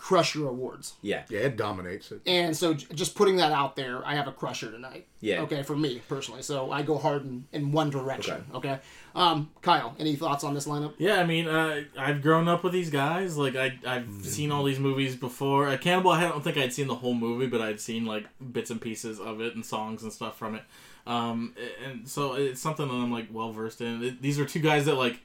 crush 0.00 0.36
your 0.36 0.48
awards. 0.48 0.94
yeah, 1.02 1.24
yeah, 1.28 1.40
it 1.40 1.56
dominates 1.56 2.12
it. 2.12 2.20
And 2.24 2.56
so, 2.56 2.72
j- 2.72 2.86
just 2.94 3.16
putting 3.16 3.36
that 3.38 3.50
out 3.50 3.74
there, 3.74 4.06
I 4.06 4.14
have 4.14 4.28
a 4.28 4.32
crusher 4.32 4.70
tonight. 4.70 5.08
Yeah. 5.20 5.40
Okay, 5.42 5.64
for 5.64 5.74
me 5.76 6.00
personally, 6.08 6.42
so 6.42 6.70
I 6.70 6.82
go 6.82 6.96
hard 6.96 7.24
in, 7.24 7.44
in 7.52 7.72
one 7.72 7.90
direction. 7.90 8.44
Okay. 8.54 8.78
Um, 9.16 9.50
Kyle, 9.60 9.96
any 9.98 10.14
thoughts 10.14 10.44
on 10.44 10.54
this 10.54 10.68
lineup? 10.68 10.94
Yeah, 10.98 11.20
I 11.20 11.26
mean, 11.26 11.48
uh, 11.48 11.82
I've 11.98 12.22
grown 12.22 12.46
up 12.46 12.62
with 12.62 12.72
these 12.72 12.90
guys. 12.90 13.36
Like, 13.36 13.56
I, 13.56 13.76
I've 13.84 14.08
seen 14.22 14.52
all 14.52 14.62
these 14.62 14.78
movies 14.78 15.16
before. 15.16 15.68
Uh, 15.68 15.76
Cannibal, 15.76 16.12
I 16.12 16.20
don't 16.20 16.44
think 16.44 16.56
I'd 16.56 16.72
seen 16.72 16.86
the 16.86 16.94
whole 16.94 17.14
movie, 17.14 17.48
but 17.48 17.60
I'd 17.60 17.80
seen, 17.80 18.06
like, 18.06 18.26
bits 18.52 18.70
and 18.70 18.80
pieces 18.80 19.18
of 19.18 19.40
it 19.40 19.56
and 19.56 19.66
songs 19.66 20.04
and 20.04 20.12
stuff 20.12 20.38
from 20.38 20.54
it. 20.54 20.62
Um, 21.08 21.54
and 21.84 22.08
so 22.08 22.34
it's 22.34 22.60
something 22.60 22.86
that 22.86 22.94
I'm, 22.94 23.10
like, 23.10 23.26
well 23.32 23.50
versed 23.52 23.80
in. 23.80 24.04
It, 24.04 24.22
these 24.22 24.38
are 24.38 24.44
two 24.44 24.60
guys 24.60 24.84
that, 24.84 24.94
like, 24.94 25.18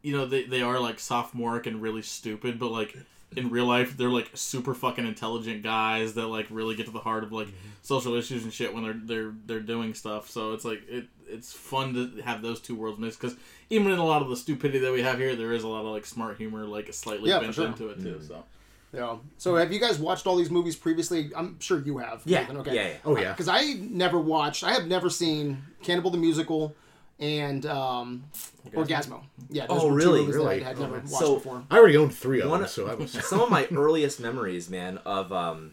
you 0.00 0.16
know, 0.16 0.24
they, 0.24 0.44
they 0.44 0.62
are, 0.62 0.80
like, 0.80 0.98
sophomoric 0.98 1.66
and 1.66 1.82
really 1.82 2.02
stupid, 2.02 2.58
but, 2.58 2.70
like, 2.72 2.96
in 3.34 3.50
real 3.50 3.66
life, 3.66 3.96
they're, 3.96 4.08
like, 4.08 4.30
super 4.34 4.74
fucking 4.74 5.06
intelligent 5.06 5.62
guys 5.62 6.14
that, 6.14 6.26
like, 6.26 6.46
really 6.50 6.74
get 6.76 6.86
to 6.86 6.92
the 6.92 7.00
heart 7.00 7.24
of, 7.24 7.32
like, 7.32 7.48
mm-hmm. 7.48 7.68
social 7.82 8.14
issues 8.14 8.44
and 8.44 8.52
shit 8.52 8.72
when 8.72 8.84
they're, 8.84 9.00
they're, 9.02 9.34
they're 9.46 9.60
doing 9.60 9.94
stuff. 9.94 10.30
So 10.30 10.52
it's, 10.52 10.64
like, 10.64 10.82
it, 10.88 11.06
it's 11.28 11.52
fun 11.52 11.94
to 11.94 12.22
have 12.22 12.42
those 12.42 12.60
two 12.60 12.74
worlds 12.74 12.98
mixed 12.98 13.20
because 13.20 13.36
even 13.70 13.90
in 13.92 13.98
a 13.98 14.04
lot 14.04 14.22
of 14.22 14.28
the 14.28 14.36
stupidity 14.36 14.78
that 14.80 14.92
we 14.92 15.02
have 15.02 15.18
here, 15.18 15.36
there 15.36 15.52
is 15.52 15.62
a 15.64 15.68
lot 15.68 15.80
of 15.80 15.92
like 15.92 16.06
smart 16.06 16.36
humor, 16.36 16.64
like 16.64 16.92
slightly 16.92 17.30
Yeah, 17.30 17.40
bent 17.40 17.54
sure. 17.54 17.66
into 17.66 17.88
it 17.88 18.00
too. 18.00 18.14
Mm-hmm. 18.14 18.26
So 18.26 18.44
Yeah. 18.92 19.16
So, 19.38 19.56
have 19.56 19.72
you 19.72 19.80
guys 19.80 19.98
watched 19.98 20.26
all 20.26 20.36
these 20.36 20.50
movies 20.50 20.76
previously? 20.76 21.30
I'm 21.36 21.58
sure 21.60 21.80
you 21.80 21.98
have. 21.98 22.22
yeah, 22.24 22.40
Nathan, 22.40 22.56
okay. 22.58 22.74
yeah, 22.74 22.88
yeah. 22.88 22.94
Oh 23.04 23.16
yeah, 23.16 23.30
uh, 23.30 23.32
Because 23.32 23.48
I 23.48 23.74
never 23.74 24.18
watched. 24.18 24.64
I 24.64 24.72
have 24.72 24.86
never 24.86 25.10
seen 25.10 25.62
Cannibal 25.82 26.10
the 26.10 26.18
Musical 26.18 26.74
and 27.18 27.64
um, 27.66 28.24
Orgazmo. 28.72 29.22
Yeah. 29.48 29.66
those 29.66 29.82
Oh, 29.82 29.88
were 29.92 30.00
two 30.00 30.06
really? 30.06 30.20
movies 30.20 30.34
that 30.34 30.40
Really? 30.40 30.64
I 30.64 30.68
had 30.68 30.78
never 30.78 30.96
watched 30.98 31.08
So- 31.10 31.34
before. 31.36 31.64
I 31.70 31.78
already 31.78 31.96
owned 31.96 32.14
three 32.14 32.40
of 32.40 32.50
One- 32.50 32.60
them, 32.60 32.68
so 32.68 32.86
I 32.88 32.94
was. 32.94 33.10
Some 33.26 33.40
of 33.40 33.50
my 33.50 33.66
earliest 33.74 34.20
memories, 34.20 34.68
man, 34.68 34.98
of 35.06 35.32
um, 35.32 35.72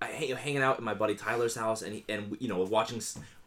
I 0.00 0.06
hang, 0.06 0.34
hanging 0.36 0.62
out 0.62 0.76
at 0.78 0.82
my 0.82 0.94
buddy 0.94 1.14
Tyler's 1.14 1.54
house 1.54 1.82
and 1.82 1.94
he, 1.94 2.04
and 2.08 2.36
you 2.40 2.48
know 2.48 2.58
watching 2.62 3.00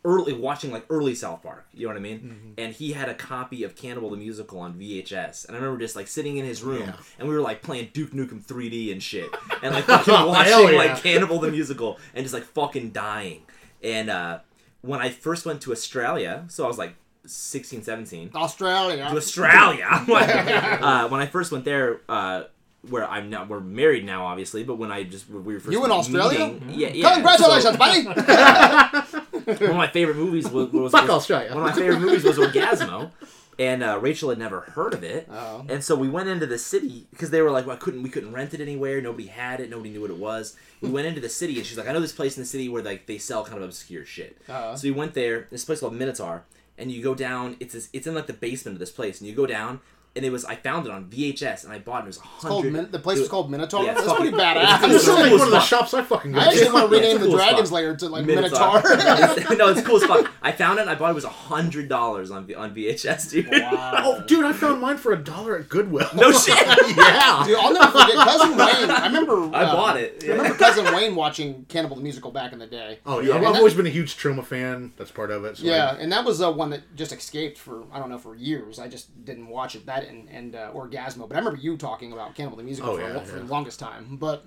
early 0.06 0.34
watching 0.34 0.72
like 0.72 0.86
early 0.92 1.16
South 1.16 1.42
Park. 1.42 1.66
You 1.74 1.88
know 1.88 1.94
what 1.94 1.98
I 1.98 2.02
mean? 2.02 2.20
Mm-hmm. 2.20 2.52
And 2.60 2.74
he 2.74 2.94
had 2.94 3.10
a 3.10 3.16
copy 3.16 3.64
of 3.64 3.76
Cannibal 3.76 4.12
the 4.12 4.18
Musical 4.18 4.60
on 4.60 4.76
VHS, 4.76 5.48
and 5.48 5.58
I 5.58 5.60
remember 5.60 5.80
just 5.80 5.96
like 5.96 6.08
sitting 6.08 6.38
in 6.38 6.46
his 6.46 6.62
room 6.62 6.82
Yeah. 6.84 6.94
and 7.18 7.28
we 7.28 7.34
were 7.34 7.42
like 7.42 7.64
playing 7.64 7.90
Duke 7.92 8.12
Nukem 8.12 8.46
3D 8.46 8.92
and 8.92 9.02
shit, 9.02 9.30
and 9.64 9.74
like 9.74 9.86
fucking 9.86 10.14
Hell 10.14 10.28
watching 10.28 10.52
yeah. 10.70 10.78
like 10.78 11.02
Cannibal 11.02 11.40
the 11.40 11.50
Musical 11.50 11.98
and 12.14 12.24
just 12.24 12.36
like 12.36 12.44
fucking 12.44 12.92
dying. 12.92 13.42
And 13.84 14.12
uh, 14.12 14.40
when 14.82 15.00
I 15.02 15.10
first 15.10 15.44
went 15.46 15.62
to 15.64 15.72
Australia, 15.72 16.46
so 16.50 16.64
I 16.66 16.68
was 16.68 16.78
like 16.78 16.94
16, 17.28 17.84
17 17.84 18.32
Australia. 18.36 19.10
to 19.10 19.18
Australia. 19.18 19.88
uh, 19.90 21.08
when 21.10 21.22
I 21.22 21.26
first 21.26 21.52
went 21.52 21.66
there, 21.66 22.02
uh, 22.10 22.44
where 22.90 23.08
I'm 23.10 23.30
now, 23.30 23.46
we're 23.46 23.60
married 23.60 24.06
now, 24.06 24.26
obviously. 24.26 24.64
But 24.64 24.76
when 24.78 24.92
I 24.92 25.04
just 25.04 25.30
we 25.30 25.54
were 25.56 25.60
first 25.60 25.72
You 25.72 25.84
in 25.86 25.92
Australia? 25.92 26.48
meeting- 26.50 26.70
yeah, 26.80 26.90
yeah. 26.90 27.14
Congratulations, 27.16 27.78
buddy. 27.78 28.04
One 29.46 29.70
of 29.72 29.76
my 29.76 29.88
favorite 29.88 30.18
movies 30.18 30.50
was, 30.50 30.70
was, 30.72 30.92
Fuck 30.92 31.04
was- 31.04 31.12
Australia. 31.12 31.50
One 31.54 31.64
of 31.68 31.76
my 31.76 31.82
favorite 31.82 32.00
movies 32.00 32.24
was 32.24 32.38
Orgazmo. 32.38 33.12
And 33.58 33.84
uh, 33.84 34.00
Rachel 34.02 34.32
had 34.32 34.38
never 34.38 34.60
heard 34.60 34.94
of 34.94 35.02
it, 35.02 35.30
Oh. 35.32 35.66
and 35.70 35.82
so 35.82 35.96
we 35.96 36.10
went 36.10 36.28
into 36.28 36.46
the 36.46 36.58
city 36.58 37.08
because 37.12 37.30
they 37.30 37.42
were 37.42 37.52
like, 37.52 37.66
well, 37.66 37.78
"I 37.78 37.80
couldn't, 37.80 38.04
we 38.04 38.10
couldn't 38.10 38.34
rent 38.34 38.54
it 38.54 38.60
anywhere. 38.60 39.00
Nobody 39.00 39.28
had 39.28 39.62
it. 39.62 39.70
Nobody 39.70 39.92
knew 39.92 40.02
what 40.02 40.10
it 40.10 40.18
was." 40.18 40.58
We 40.82 40.90
went 40.90 41.08
into 41.08 41.22
the 41.22 41.30
city, 41.30 41.56
and 41.56 41.66
she's 41.66 41.78
like, 41.78 41.88
"I 41.88 41.94
know 41.94 42.02
this 42.02 42.12
place 42.12 42.36
in 42.36 42.44
the 42.44 42.48
city 42.48 42.68
where 42.68 42.84
like 42.84 43.06
they 43.06 43.18
sell 43.18 43.46
kind 43.46 43.56
of 43.60 43.64
obscure 43.64 44.04
shit." 44.04 44.42
Uh-huh. 44.50 44.76
So 44.76 44.90
we 44.90 44.92
went 44.92 45.14
there. 45.14 45.48
This 45.52 45.64
place 45.64 45.80
called 45.80 45.94
Minotaur, 45.96 46.44
and 46.78 46.92
you 46.92 47.02
go 47.02 47.16
down. 47.16 47.58
It's 47.60 47.74
this, 47.74 47.90
it's 47.94 48.08
in 48.08 48.16
like 48.16 48.28
the 48.28 48.34
basement 48.34 48.76
of 48.76 48.80
this 48.80 48.92
place, 48.92 49.20
and 49.20 49.30
you 49.30 49.36
go 49.36 49.46
down, 49.46 49.82
and 50.16 50.24
it 50.26 50.32
was 50.32 50.46
I 50.46 50.56
found 50.56 50.86
it 50.86 50.92
on 50.92 51.06
VHS 51.06 51.64
and 51.66 51.74
I 51.74 51.80
bought 51.80 52.02
it. 52.02 52.04
It 52.04 52.08
was 52.08 52.18
a 52.18 52.22
It's 52.22 52.30
called 52.44 52.64
hundred. 52.64 52.74
Min- 52.74 52.92
the 52.92 53.00
place 53.00 53.20
was 53.20 53.28
called 53.28 53.52
Minotaur. 53.52 53.84
Yeah, 53.84 53.94
That's 53.96 54.06
fucking- 54.08 54.32
pretty 54.32 54.38
it's- 54.38 54.82
badass. 54.82 54.90
This 54.90 55.06
sounds 55.06 55.20
like 55.20 55.30
cool 55.30 55.38
one 55.40 55.48
of 55.48 55.52
the 55.54 55.60
shops 55.60 55.94
I 55.94 56.02
fucking 56.04 56.32
go 56.32 56.40
I 56.40 56.46
actually 56.46 56.72
want 56.72 56.90
to 56.90 56.96
Yeah, 56.96 57.02
it's 57.02 57.14
rename 57.14 57.16
a 57.16 57.20
the 57.20 57.26
cool 57.28 57.36
Dragon's 57.36 57.68
spot. 57.68 57.76
Lair 57.82 57.96
to 57.98 58.10
like 58.10 58.26
Minotaur. 58.26 58.82
Minotaur. 58.82 59.56
no, 59.58 59.70
it's 59.70 59.80
a 59.82 59.84
cool 59.84 60.00
spot. 60.00 60.30
I 60.42 60.52
found 60.52 60.80
it. 60.80 60.84
and 60.84 60.90
I 60.90 60.96
bought 60.96 61.08
it. 61.10 61.12
It 61.12 61.16
was 61.16 61.24
a 61.26 61.30
hundred 61.30 61.90
dollars 61.90 62.32
on 62.32 62.46
V- 62.46 62.56
on 62.56 62.74
VHS, 62.74 63.30
dude. 63.32 63.50
Oh, 63.52 64.24
dude, 64.28 64.46
I 64.46 64.54
found 64.54 64.82
mine 64.82 64.98
for 64.98 65.12
a 65.14 65.18
dollar 65.22 65.58
at 65.58 65.70
Goodwill. 65.70 66.08
No 66.16 66.32
shit. 66.32 66.56
yeah. 66.56 67.44
Dude, 67.46 67.58
I'll 67.58 67.74
never 67.74 67.92
forget 67.92 68.16
cousin 68.16 68.52
Wayne. 68.58 68.90
I 68.92 69.06
remember. 69.08 69.34
I 69.56 69.64
uh, 69.64 69.74
bought 69.76 69.98
it. 69.98 70.24
I 70.24 70.28
remember 70.32 70.58
cousin 70.58 70.86
Wayne 70.96 71.16
watching 71.16 71.66
Cannibal 71.68 71.98
the 71.98 72.04
Musical 72.04 72.32
back 72.32 72.54
in 72.54 72.60
the 72.60 72.68
day. 72.68 73.00
Oh 73.06 73.20
yeah, 73.20 73.30
Yeah. 73.30 73.36
I've, 73.36 73.44
I've 73.48 73.56
always 73.58 73.74
been 73.74 73.86
a 73.86 73.90
huge 73.90 74.16
Troma 74.18 74.46
fan. 74.46 74.94
That's 74.98 75.12
part 75.12 75.32
of 75.32 75.44
it. 75.46 75.58
So 75.58 75.66
Yeah, 75.66 75.96
and 76.00 76.12
that 76.12 76.24
was 76.26 76.42
uh, 76.42 76.52
one 76.52 76.70
that 76.70 76.96
just 76.96 77.12
escaped 77.12 77.58
for 77.58 77.84
I 77.92 78.00
don't 78.00 78.10
know 78.10 78.18
for 78.18 78.36
years. 78.36 78.80
I 78.80 78.88
just 78.88 79.26
didn't 79.26 79.48
watch 79.48 79.76
it. 79.76 79.86
That 79.88 80.05
and, 80.06 80.30
and 80.30 80.56
uh, 80.56 80.72
Orgazmo, 80.74 81.28
but 81.28 81.36
I 81.36 81.40
remember 81.40 81.60
you 81.60 81.78
talking 81.78 82.12
about 82.14 82.36
Cannibal 82.36 82.58
the 82.58 82.64
Musical 82.64 82.92
Oh, 82.92 82.96
for, 82.98 83.02
yeah, 83.02 83.16
a, 83.16 83.20
for 83.22 83.38
yeah. 83.38 83.44
the 83.44 83.50
longest 83.52 83.80
time. 83.80 84.18
But 84.18 84.46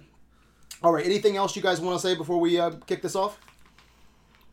all 0.82 0.92
right, 0.92 1.04
anything 1.04 1.36
else 1.36 1.56
you 1.56 1.62
guys 1.62 1.80
want 1.80 2.00
to 2.00 2.06
say 2.06 2.14
before 2.14 2.38
we 2.38 2.58
uh, 2.58 2.70
kick 2.86 3.02
this 3.02 3.16
off? 3.16 3.38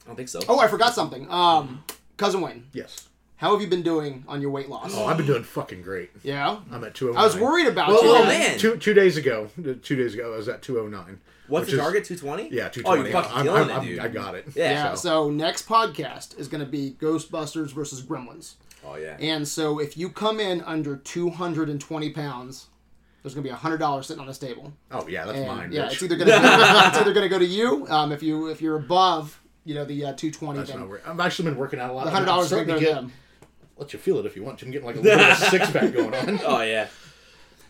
I 0.04 0.08
don't 0.08 0.16
think 0.16 0.30
so. 0.30 0.40
Oh, 0.48 0.60
I 0.60 0.68
forgot 0.68 0.94
something. 0.94 1.30
Um, 1.32 1.84
cousin 2.18 2.42
Wayne, 2.42 2.68
yes. 2.74 3.08
how 3.38 3.52
have 3.54 3.62
you 3.62 3.68
been 3.68 3.82
doing 3.84 4.24
on 4.28 4.40
your 4.42 4.52
weight 4.52 4.70
loss? 4.70 4.94
Oh, 4.96 5.06
I've 5.06 5.18
been 5.18 5.26
doing 5.26 5.44
fucking 5.44 5.82
great. 5.82 6.12
Yeah, 6.24 6.60
I'm 6.72 6.84
at 6.84 6.94
two 6.94 7.10
oh 7.10 7.14
nine. 7.14 7.22
I 7.22 7.26
was 7.26 7.36
worried 7.38 7.68
about 7.68 7.88
Well, 7.90 8.04
you. 8.04 8.10
oh, 8.16 8.24
man. 8.26 8.58
Two 8.60 8.78
two 8.78 8.94
days 8.94 9.18
ago. 9.18 9.50
Two 9.82 9.96
days 9.96 10.14
ago, 10.14 10.34
I 10.34 10.38
was 10.38 10.48
at 10.48 10.62
two 10.62 10.80
oh 10.80 10.88
nine. 10.88 11.20
What's 11.48 11.70
the 11.70 11.78
target? 11.78 12.06
Two 12.06 12.16
twenty. 12.18 12.50
Yeah, 12.52 12.70
two 12.70 12.82
Oh, 12.86 12.96
twenty. 12.96 13.10
you're 13.12 13.22
fucking 13.22 13.38
I'm, 13.38 13.44
killing 13.46 13.62
I'm, 13.64 13.70
it, 13.70 13.74
I'm- 13.74 13.86
dude. 13.86 14.00
I 14.00 14.08
got 14.08 14.34
it. 14.36 14.46
Yeah. 14.56 14.72
Yeah, 14.72 14.94
So- 14.96 15.26
so 15.26 15.30
next 15.32 15.68
podcast 15.68 16.40
is 16.40 16.48
going 16.48 16.64
to 16.64 16.70
be 16.70 16.96
Ghostbusters 17.00 17.72
versus 17.72 18.02
Gremlins. 18.02 18.56
Oh 18.86 18.96
yeah. 18.96 19.18
And 19.20 19.48
so 19.48 19.80
if 19.80 19.98
you 19.98 20.10
come 20.10 20.40
in 20.40 20.62
under 20.62 20.98
220 20.98 22.10
pounds, 22.12 22.68
there's 23.24 23.34
going 23.34 23.44
to 23.44 23.50
be 23.50 23.54
a 23.54 23.58
$100 23.58 24.04
sitting 24.06 24.22
on 24.22 24.28
this 24.28 24.38
table. 24.38 24.72
Oh 24.92 25.08
yeah, 25.08 25.26
that's 25.26 25.38
And, 25.40 25.48
mine. 25.48 25.72
yeah, 25.72 25.86
bitch. 25.88 25.94
it's 25.94 26.04
either 26.04 26.16
going 26.16 26.28
to 26.30 26.36
it's 26.36 26.98
either 26.98 27.14
going 27.14 27.24
to 27.24 27.30
go 27.30 27.40
to 27.40 27.46
you. 27.46 27.88
Um, 27.90 28.12
if 28.12 28.22
you 28.22 28.48
if 28.48 28.62
you're 28.62 28.76
above, 28.78 29.42
you 29.64 29.74
know 29.74 29.86
the 29.86 30.06
uh, 30.06 30.14
220, 30.14 30.60
That's 30.60 30.70
then 30.72 30.80
not 30.82 30.90
weird. 30.90 31.02
I've 31.06 31.20
actually 31.20 31.50
been 31.50 31.58
working 31.58 31.80
out 31.80 31.90
a 31.90 31.94
lot. 31.94 32.06
the 32.06 32.12
hundred 32.12 32.26
dollars 32.28 32.50
going 32.50 32.66
starting 32.66 32.76
to 32.76 32.80
to 32.80 32.86
go 32.86 33.02
to 33.02 33.02
get. 33.08 33.12
them. 33.12 33.14
Let 33.78 33.94
you 33.94 34.00
feel 34.00 34.18
it 34.20 34.26
if 34.26 34.36
you 34.36 34.44
want. 34.44 34.60
to. 34.60 34.66
I'm 34.66 34.72
getting 34.72 34.86
like 34.86 34.96
a 34.98 35.02
little 35.02 35.18
bit 35.26 35.32
of 35.32 35.42
a 35.42 35.46
six 35.50 35.72
pack 35.72 35.92
going 35.94 36.14
on. 36.14 36.40
Oh 36.46 36.62
yeah. 36.62 36.88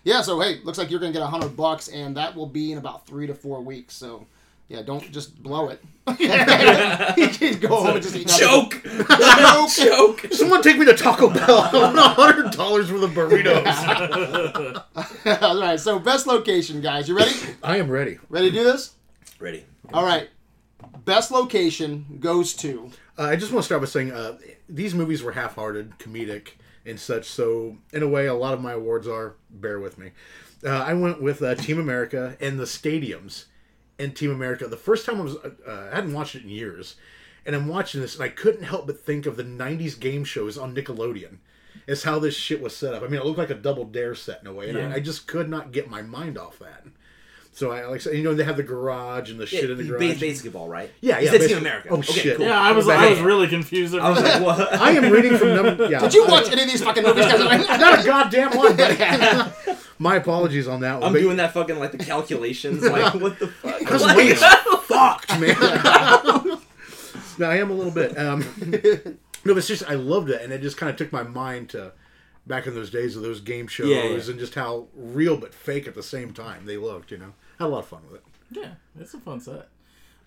Yeah, 0.03 0.21
so 0.21 0.39
hey, 0.39 0.59
looks 0.63 0.77
like 0.77 0.91
you're 0.91 0.99
going 0.99 1.11
to 1.11 1.17
get 1.17 1.23
a 1.25 1.31
100 1.31 1.57
bucks, 1.57 1.87
and 1.87 2.15
that 2.17 2.35
will 2.35 2.45
be 2.45 2.71
in 2.71 2.77
about 2.77 3.07
three 3.07 3.25
to 3.27 3.33
four 3.33 3.61
weeks. 3.61 3.95
So. 3.95 4.27
Yeah, 4.67 4.81
don't 4.81 5.11
just 5.11 5.41
blow 5.43 5.69
it. 5.69 5.83
Just 6.07 7.61
go 7.61 7.67
home 7.67 7.95
and 7.95 8.01
just 8.03 8.15
eat. 8.15 8.27
Choke. 8.39 8.81
Choke. 8.83 9.69
Choke. 9.69 10.25
Someone 10.31 10.61
take 10.61 10.77
me 10.77 10.85
to 10.85 10.95
Taco 10.95 11.29
Bell. 11.29 11.57
I 11.57 11.71
want 11.73 11.97
hundred 11.97 12.51
dollars 12.51 12.91
worth 12.91 13.03
of 13.03 13.11
burritos. 13.11 13.65
All 15.41 15.59
right, 15.59 15.79
so 15.79 15.97
best 15.99 16.27
location, 16.27 16.81
guys. 16.81 17.07
You 17.09 17.17
ready? 17.17 17.33
I 17.63 17.77
am 17.77 17.89
ready. 17.89 18.19
Ready 18.29 18.51
to 18.51 18.55
do 18.55 18.63
this? 18.63 18.93
Ready. 19.39 19.65
All 19.93 20.05
right. 20.05 20.29
Best 21.05 21.31
location 21.31 22.17
goes 22.19 22.53
to. 22.55 22.91
Uh, 23.17 23.23
I 23.23 23.35
just 23.35 23.51
want 23.51 23.63
to 23.63 23.65
start 23.65 23.81
by 23.81 23.87
saying 23.87 24.11
uh, 24.11 24.37
these 24.69 24.93
movies 24.93 25.23
were 25.23 25.31
half-hearted, 25.31 25.97
comedic, 25.99 26.49
and 26.85 26.99
such. 26.99 27.25
So, 27.25 27.77
in 27.93 28.03
a 28.03 28.07
way, 28.07 28.27
a 28.27 28.33
lot 28.33 28.53
of 28.53 28.61
my 28.61 28.73
awards 28.73 29.07
are. 29.07 29.35
Bear 29.49 29.79
with 29.79 29.97
me. 29.97 30.11
Uh, 30.63 30.69
I 30.69 30.93
went 30.93 31.21
with 31.21 31.41
uh, 31.41 31.55
Team 31.55 31.79
America 31.79 32.37
and 32.39 32.59
the 32.59 32.63
stadiums 32.65 33.45
and 33.99 34.15
Team 34.15 34.31
America. 34.31 34.67
The 34.67 34.77
first 34.77 35.05
time 35.05 35.19
I 35.19 35.23
was, 35.23 35.35
uh, 35.35 35.89
I 35.91 35.95
hadn't 35.95 36.13
watched 36.13 36.35
it 36.35 36.43
in 36.43 36.49
years, 36.49 36.95
and 37.45 37.55
I'm 37.55 37.67
watching 37.67 38.01
this, 38.01 38.15
and 38.15 38.23
I 38.23 38.29
couldn't 38.29 38.63
help 38.63 38.87
but 38.87 38.99
think 38.99 39.25
of 39.25 39.37
the 39.37 39.43
'90s 39.43 39.99
game 39.99 40.23
shows 40.23 40.57
on 40.57 40.75
Nickelodeon. 40.75 41.37
Is 41.87 42.03
how 42.03 42.19
this 42.19 42.35
shit 42.35 42.61
was 42.61 42.75
set 42.75 42.93
up. 42.93 43.03
I 43.03 43.07
mean, 43.07 43.19
it 43.19 43.25
looked 43.25 43.37
like 43.37 43.49
a 43.49 43.53
double 43.55 43.83
dare 43.83 44.15
set 44.15 44.41
in 44.41 44.47
a 44.47 44.53
way, 44.53 44.69
and 44.69 44.77
Yeah. 44.77 44.89
I, 44.89 44.93
I 44.95 44.99
just 44.99 45.27
could 45.27 45.49
not 45.49 45.71
get 45.71 45.89
my 45.89 46.01
mind 46.01 46.37
off 46.37 46.57
that. 46.59 46.85
So 47.55 47.71
I 47.71 47.85
like, 47.87 48.03
you 48.05 48.21
know, 48.21 48.33
they 48.35 48.43
have 48.43 48.57
the 48.57 48.63
garage 48.63 49.31
and 49.31 49.39
the 49.39 49.45
Yeah, 49.45 49.61
shit 49.61 49.69
in 49.69 49.77
the 49.77 49.83
you 49.85 49.89
garage. 49.91 50.19
base- 50.19 50.19
basketball, 50.19 50.67
right? 50.67 50.91
Yeah, 50.99 51.19
yeah, 51.19 51.31
said 51.31 51.31
Team 51.31 51.39
basically. 51.39 51.57
America. 51.61 51.87
Oh, 51.89 51.97
okay, 51.99 52.11
shit. 52.11 52.35
Cool. 52.37 52.45
Yeah, 52.47 52.59
I 52.59 52.71
was 52.73 52.87
I 52.89 53.09
was 53.09 53.21
really 53.21 53.47
confused. 53.47 53.95
I 53.95 54.09
was 54.09 54.21
like, 54.21 54.41
what? 54.43 54.73
I 54.81 54.91
am 54.91 55.09
reading 55.09 55.37
from 55.37 55.55
number. 55.55 55.87
Yeah, 55.89 55.99
Did 56.01 56.13
you 56.13 56.25
watch 56.27 56.51
any 56.51 56.63
of 56.63 56.67
these 56.67 56.83
fucking 56.83 57.01
movies? 57.03 57.25
guys? 57.27 57.67
Not 57.79 57.99
a 58.01 58.03
goddamn 58.05 58.57
one. 58.57 58.75
buddy. 58.75 59.81
My 59.99 60.17
apologies 60.17 60.67
on 60.67 60.81
that 60.81 60.95
one. 60.95 61.03
I'm 61.07 61.13
but- 61.13 61.19
doing 61.21 61.37
that 61.37 61.53
fucking 61.53 61.79
like 61.79 61.93
the 61.93 61.97
calculations. 61.99 62.83
Like 62.83 63.13
what 63.13 63.39
the 63.39 63.47
fuck? 63.47 63.79
Because 63.79 64.01
Like- 64.03 64.17
Wayne's 64.17 64.43
fucked, 64.83 65.39
man. 65.39 65.55
no, 67.37 67.49
I 67.49 67.55
am 67.57 67.71
a 67.71 67.73
little 67.73 67.91
bit. 67.93 68.17
Um, 68.17 68.41
no, 69.45 69.53
but 69.53 69.57
it's 69.57 69.67
just 69.67 69.89
I 69.89 69.93
loved 69.95 70.29
it, 70.29 70.41
and 70.41 70.51
it 70.51 70.61
just 70.61 70.75
kind 70.75 70.89
of 70.89 70.95
took 70.97 71.11
my 71.13 71.23
mind 71.23 71.69
to 71.69 71.93
back 72.47 72.67
in 72.67 72.75
those 72.75 72.89
days 72.91 73.15
of 73.15 73.23
those 73.23 73.39
game 73.41 73.67
shows 73.67 73.87
Yeah, 73.87 74.03
yeah. 74.03 74.29
and 74.29 74.39
just 74.39 74.55
how 74.55 74.87
real 74.93 75.37
but 75.37 75.53
fake 75.53 75.87
at 75.87 75.95
the 75.95 76.03
same 76.03 76.33
time 76.33 76.65
they 76.65 76.77
looked. 76.77 77.11
You 77.11 77.17
know, 77.17 77.33
had 77.59 77.65
a 77.65 77.67
lot 77.67 77.79
of 77.79 77.87
fun 77.87 78.01
with 78.11 78.21
it. 78.21 78.23
Yeah, 78.51 78.73
it's 78.99 79.13
a 79.13 79.19
fun 79.19 79.39
set. 79.39 79.67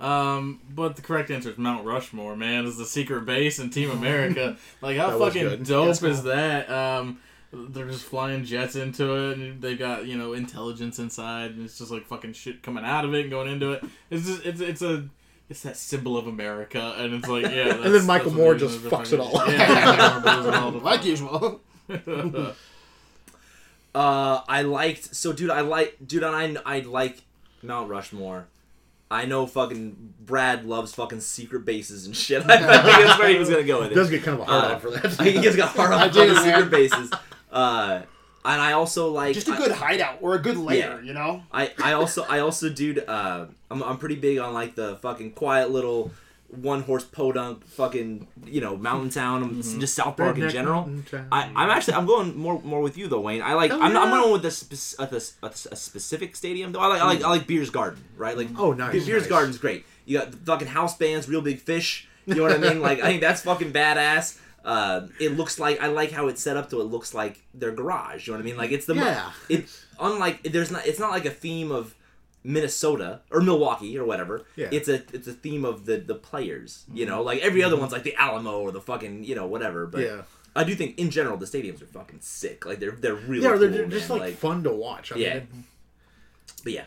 Um, 0.01 0.61
but 0.71 0.97
the 0.97 1.03
correct 1.03 1.31
answer 1.31 1.51
is 1.51 1.59
Mount 1.59 1.85
Rushmore. 1.85 2.37
Man, 2.37 2.67
is 2.67 2.77
the 2.77 2.85
secret 2.85 3.25
base 3.25 3.59
in 3.59 3.71
Team 3.71 3.91
America. 3.91 4.57
Like 4.81 4.97
how 4.97 5.19
fucking 5.19 5.43
good. 5.43 5.65
dope 5.65 5.87
That's 5.87 6.03
is 6.03 6.23
that? 6.23 6.71
Um, 6.71 7.19
they're 7.53 7.87
just 7.87 8.05
flying 8.05 8.45
jets 8.45 8.77
into 8.77 9.15
it, 9.15 9.39
and 9.39 9.61
they've 9.61 9.79
got 9.79 10.07
you 10.07 10.17
know 10.17 10.35
intelligence 10.35 10.99
inside, 10.99 11.53
and 11.53 11.65
it's 11.65 11.79
just 11.79 11.91
like 11.91 12.07
fucking 12.07 12.35
shit 12.35 12.63
coming 12.63 12.85
out 12.85 13.05
of 13.05 13.15
it 13.15 13.23
and 13.23 13.31
going 13.31 13.51
into 13.51 13.73
it. 13.73 13.85
It's 14.11 14.27
just 14.27 14.47
it's 14.47 14.61
it's 14.61 14.83
a 14.83 15.09
it's 15.49 15.63
that 15.63 15.77
symbol 15.77 16.17
of 16.17 16.27
America, 16.27 16.95
and 16.99 17.15
it's 17.15 17.29
like 17.29 17.45
yeah. 17.45 17.73
That's, 17.77 17.91
then 17.91 18.07
Michael 18.07 18.33
Moore 18.33 18.55
just 18.55 18.79
fucks 18.81 19.13
it 19.13 19.21
all 19.21 19.37
up. 19.37 19.49
Yeah, 19.49 19.85
Michael 19.85 20.11
Moore 20.11 20.21
blows 20.21 20.47
it 20.47 20.55
all 20.55 20.71
like 20.83 21.05
usual. 21.05 21.61
Uh, 23.95 24.43
I 24.49 24.63
liked 24.63 25.15
so, 25.15 25.33
dude. 25.33 25.51
I 25.51 25.63
like, 25.63 25.97
dude. 26.07 26.23
And 26.23 26.59
I, 26.65 26.77
I 26.77 26.81
like 26.81 27.19
Mount 27.63 27.89
Rushmore. 27.89 28.47
I 29.11 29.25
know 29.25 29.47
fucking 29.47 30.15
Brad 30.21 30.67
loves 30.67 30.95
fucking 30.95 31.21
secret 31.21 31.65
bases 31.65 32.05
and 32.07 32.15
shit. 32.15 32.43
I 32.49 32.57
think 32.59 32.67
that's 32.69 33.19
where 33.19 33.29
he 33.31 33.39
was 33.39 33.49
gonna 33.49 33.63
go 33.65 33.81
with 33.81 33.93
It 33.93 33.95
does 33.95 34.11
get 34.11 34.23
kind 34.23 34.39
of 34.39 34.47
a 34.47 34.51
hard 34.51 34.65
Uh, 34.65 34.75
on 34.75 34.81
for 34.81 34.91
that. 34.91 35.05
I 35.07 35.09
think 35.09 35.45
he's 35.45 35.57
got 35.57 35.71
hard 35.71 35.93
on 35.95 36.11
fucking 36.13 36.35
man. 36.35 36.45
secret 36.45 36.71
bases. 36.71 37.11
Uh, 37.51 38.03
and 38.45 38.61
I 38.61 38.73
also 38.73 39.11
like 39.11 39.35
Just 39.35 39.49
a 39.49 39.53
good 39.53 39.73
hideout 39.73 40.19
or 40.21 40.35
a 40.35 40.39
good 40.39 40.59
lair, 40.59 41.01
Yeah. 41.01 41.01
you 41.03 41.15
know? 41.15 41.43
I, 41.51 41.73
I 41.83 41.95
also 41.95 42.25
I 42.29 42.41
also 42.41 42.69
dude 42.69 43.03
uh 43.09 43.47
I'm, 43.71 43.83
I'm 43.83 43.97
pretty 43.97 44.17
big 44.17 44.39
on 44.39 44.53
like 44.53 44.75
the 44.75 44.97
fucking 44.97 45.33
quiet 45.33 45.71
little 45.71 46.11
one 46.49 46.83
horse 46.83 47.05
podunk 47.05 47.65
fucking 47.67 48.27
you 48.47 48.61
know 48.61 48.75
mountain 48.77 49.11
town 49.11 49.43
and 49.43 49.63
just 49.81 49.95
South 49.95 50.17
Park 50.17 50.39
in 50.39 50.49
general. 50.49 50.89
I, 51.31 51.51
I'm 51.55 51.69
actually 51.71 51.95
I'm 51.95 52.07
going 52.07 52.37
more 52.39 52.61
more 52.63 52.81
with 52.81 52.97
you 52.97 53.07
though 53.07 53.21
Wayne. 53.21 53.43
I 53.43 53.53
like 53.55 53.71
Hell 53.71 53.83
I'm, 53.83 53.95
I'm 53.97 54.11
going 54.11 54.33
with 54.33 54.45
a, 54.47 55.03
a, 55.03 55.47
a, 55.47 55.51
a 55.73 55.77
specific 55.77 56.35
stadium 56.37 56.73
though. 56.73 56.81
I 56.81 56.87
like 56.87 57.01
I 57.03 57.05
like 57.07 57.23
I 57.23 57.29
like 57.29 57.47
Beers 57.47 57.71
Garden 57.71 58.03
right 58.17 58.37
like 58.37 58.49
Oh, 58.59 58.73
nice, 58.73 58.93
Beers 59.05 59.23
nice. 59.25 59.27
Garden's 59.29 59.59
great. 59.59 59.85
You 60.07 60.19
got 60.19 60.31
the 60.31 60.39
fucking 60.39 60.69
house 60.69 60.97
bands, 60.97 61.29
real 61.29 61.43
big 61.43 61.61
fish. 61.61 62.09
You 62.25 62.35
know 62.37 62.43
what 62.43 62.53
I 62.53 62.59
mean? 62.59 62.81
Like 62.81 63.01
I 63.01 63.07
think 63.09 63.21
that's 63.21 63.43
fucking 63.43 63.73
badass. 63.73 64.39
Uh, 64.65 65.07
it 65.21 65.37
looks 65.37 65.59
like 65.59 65.81
I 65.81 65.87
like 65.89 66.11
how 66.13 66.29
it's 66.29 66.43
set 66.43 66.57
up 66.57 66.69
to 66.71 66.81
it 66.81 66.85
looks 66.85 67.13
like 67.15 67.43
their 67.55 67.73
garage. 67.73 68.27
You 68.27 68.33
know 68.33 68.39
what 68.39 68.43
I 68.43 68.47
mean? 68.47 68.57
Like 68.57 68.71
it's 68.73 68.87
the 68.87 68.95
mo- 68.95 69.05
Yeah. 69.05 69.31
It 69.51 69.67
unlike 70.01 70.43
there's 70.45 70.71
not 70.71 70.87
it's 70.87 70.99
not 70.99 71.11
like 71.11 71.25
a 71.27 71.31
theme 71.31 71.71
of 71.71 71.95
Minnesota 72.45 73.21
or 73.31 73.41
Milwaukee 73.41 73.99
or 73.99 74.05
whatever. 74.05 74.45
Yeah. 74.57 74.69
It's 74.73 74.89
a 74.89 75.03
it's 75.13 75.27
a 75.29 75.33
theme 75.33 75.65
of 75.65 75.87
the 75.87 75.97
the 75.99 76.15
players. 76.15 76.85
You 76.93 77.07
know, 77.07 77.23
like 77.23 77.41
every 77.41 77.63
other 77.63 77.77
one's 77.77 77.93
like 77.93 78.05
the 78.05 78.15
Alamo 78.17 78.61
or 78.61 78.71
the 78.73 78.81
fucking 78.81 79.25
you 79.25 79.35
know 79.35 79.47
whatever. 79.47 79.87
But 79.87 80.01
Yeah. 80.03 80.23
I 80.57 80.65
do 80.65 80.75
think 80.75 80.99
in 80.99 81.11
general 81.11 81.37
the 81.37 81.47
stadiums 81.47 81.83
are 81.83 81.87
fucking 81.87 82.21
sick. 82.21 82.65
Like 82.67 82.81
they're 82.81 82.93
they're 82.93 83.15
really 83.15 83.45
yeah, 83.45 83.57
they're, 83.57 83.69
cool, 83.69 83.79
they're 83.79 83.87
just 83.89 84.09
man. 84.09 84.19
like, 84.19 84.35
fun 84.37 84.63
to 84.65 84.73
watch. 84.73 85.13
I 85.13 85.17
Yeah. 85.17 85.35
it- 85.35 85.47
But 86.65 86.73
yeah. 86.73 86.85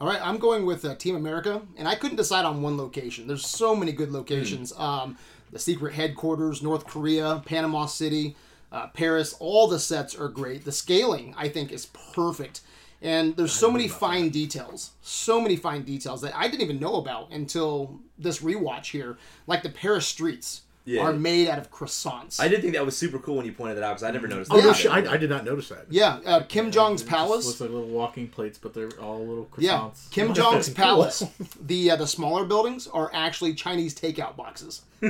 All 0.00 0.06
right, 0.08 0.20
I'm 0.24 0.38
going 0.38 0.64
with 0.64 0.84
uh, 0.86 0.94
Team 0.94 1.14
America, 1.14 1.60
and 1.76 1.86
I 1.86 1.94
couldn't 1.94 2.16
decide 2.16 2.46
on 2.46 2.62
one 2.62 2.78
location. 2.78 3.26
There's 3.26 3.46
so 3.46 3.76
many 3.76 3.92
good 3.92 4.10
locations. 4.12 4.72
Um, 4.78 5.18
the 5.52 5.58
secret 5.58 5.92
headquarters, 5.92 6.62
North 6.62 6.86
Korea, 6.86 7.42
Panama 7.44 7.84
City, 7.84 8.34
uh, 8.72 8.86
Paris. 8.88 9.34
All 9.40 9.66
the 9.68 9.78
sets 9.78 10.14
are 10.14 10.28
great. 10.28 10.64
The 10.64 10.72
scaling, 10.72 11.34
I 11.36 11.50
think, 11.50 11.70
is 11.70 11.84
perfect. 12.14 12.62
And 13.00 13.36
there's 13.36 13.52
so 13.52 13.70
many 13.70 13.86
fine 13.88 14.30
details, 14.30 14.90
so 15.02 15.40
many 15.40 15.54
fine 15.56 15.82
details 15.82 16.20
that 16.22 16.36
I 16.36 16.48
didn't 16.48 16.62
even 16.62 16.80
know 16.80 16.96
about 16.96 17.30
until 17.30 18.00
this 18.18 18.40
rewatch 18.40 18.86
here. 18.90 19.16
Like 19.46 19.62
the 19.62 19.68
Paris 19.70 20.04
streets 20.06 20.62
Yeah. 20.84 21.02
are 21.02 21.12
made 21.12 21.46
out 21.48 21.58
of 21.58 21.70
croissants. 21.70 22.40
I 22.40 22.48
did 22.48 22.60
think 22.60 22.72
that 22.72 22.84
was 22.84 22.96
super 22.96 23.18
cool 23.20 23.36
when 23.36 23.46
you 23.46 23.52
pointed 23.52 23.76
that 23.76 23.84
out 23.84 23.90
because 23.90 24.02
I 24.02 24.10
never 24.10 24.26
noticed. 24.26 24.50
Oh 24.52 24.56
that 24.56 24.64
no, 24.66 24.72
shit, 24.72 24.90
I, 24.90 25.12
I 25.12 25.16
did 25.16 25.30
not 25.30 25.44
notice 25.44 25.68
that. 25.68 25.86
yeah, 25.90 26.18
uh, 26.26 26.40
Kim 26.48 26.72
Jong's 26.72 27.02
It 27.02 27.08
palace. 27.08 27.46
looks 27.46 27.60
like 27.60 27.70
little 27.70 27.86
walking 27.86 28.26
plates, 28.26 28.58
but 28.58 28.74
they're 28.74 28.90
all 29.00 29.20
little 29.20 29.44
croissants. 29.46 29.60
Yeah, 29.60 29.90
Kim 30.10 30.34
Jong's 30.38 30.68
palace. 30.68 31.22
The 31.64 31.92
uh, 31.92 31.96
the 31.96 32.06
smaller 32.06 32.44
buildings 32.46 32.88
are 32.88 33.10
actually 33.14 33.54
Chinese 33.54 33.94
takeout 33.94 34.34
boxes. 34.36 34.82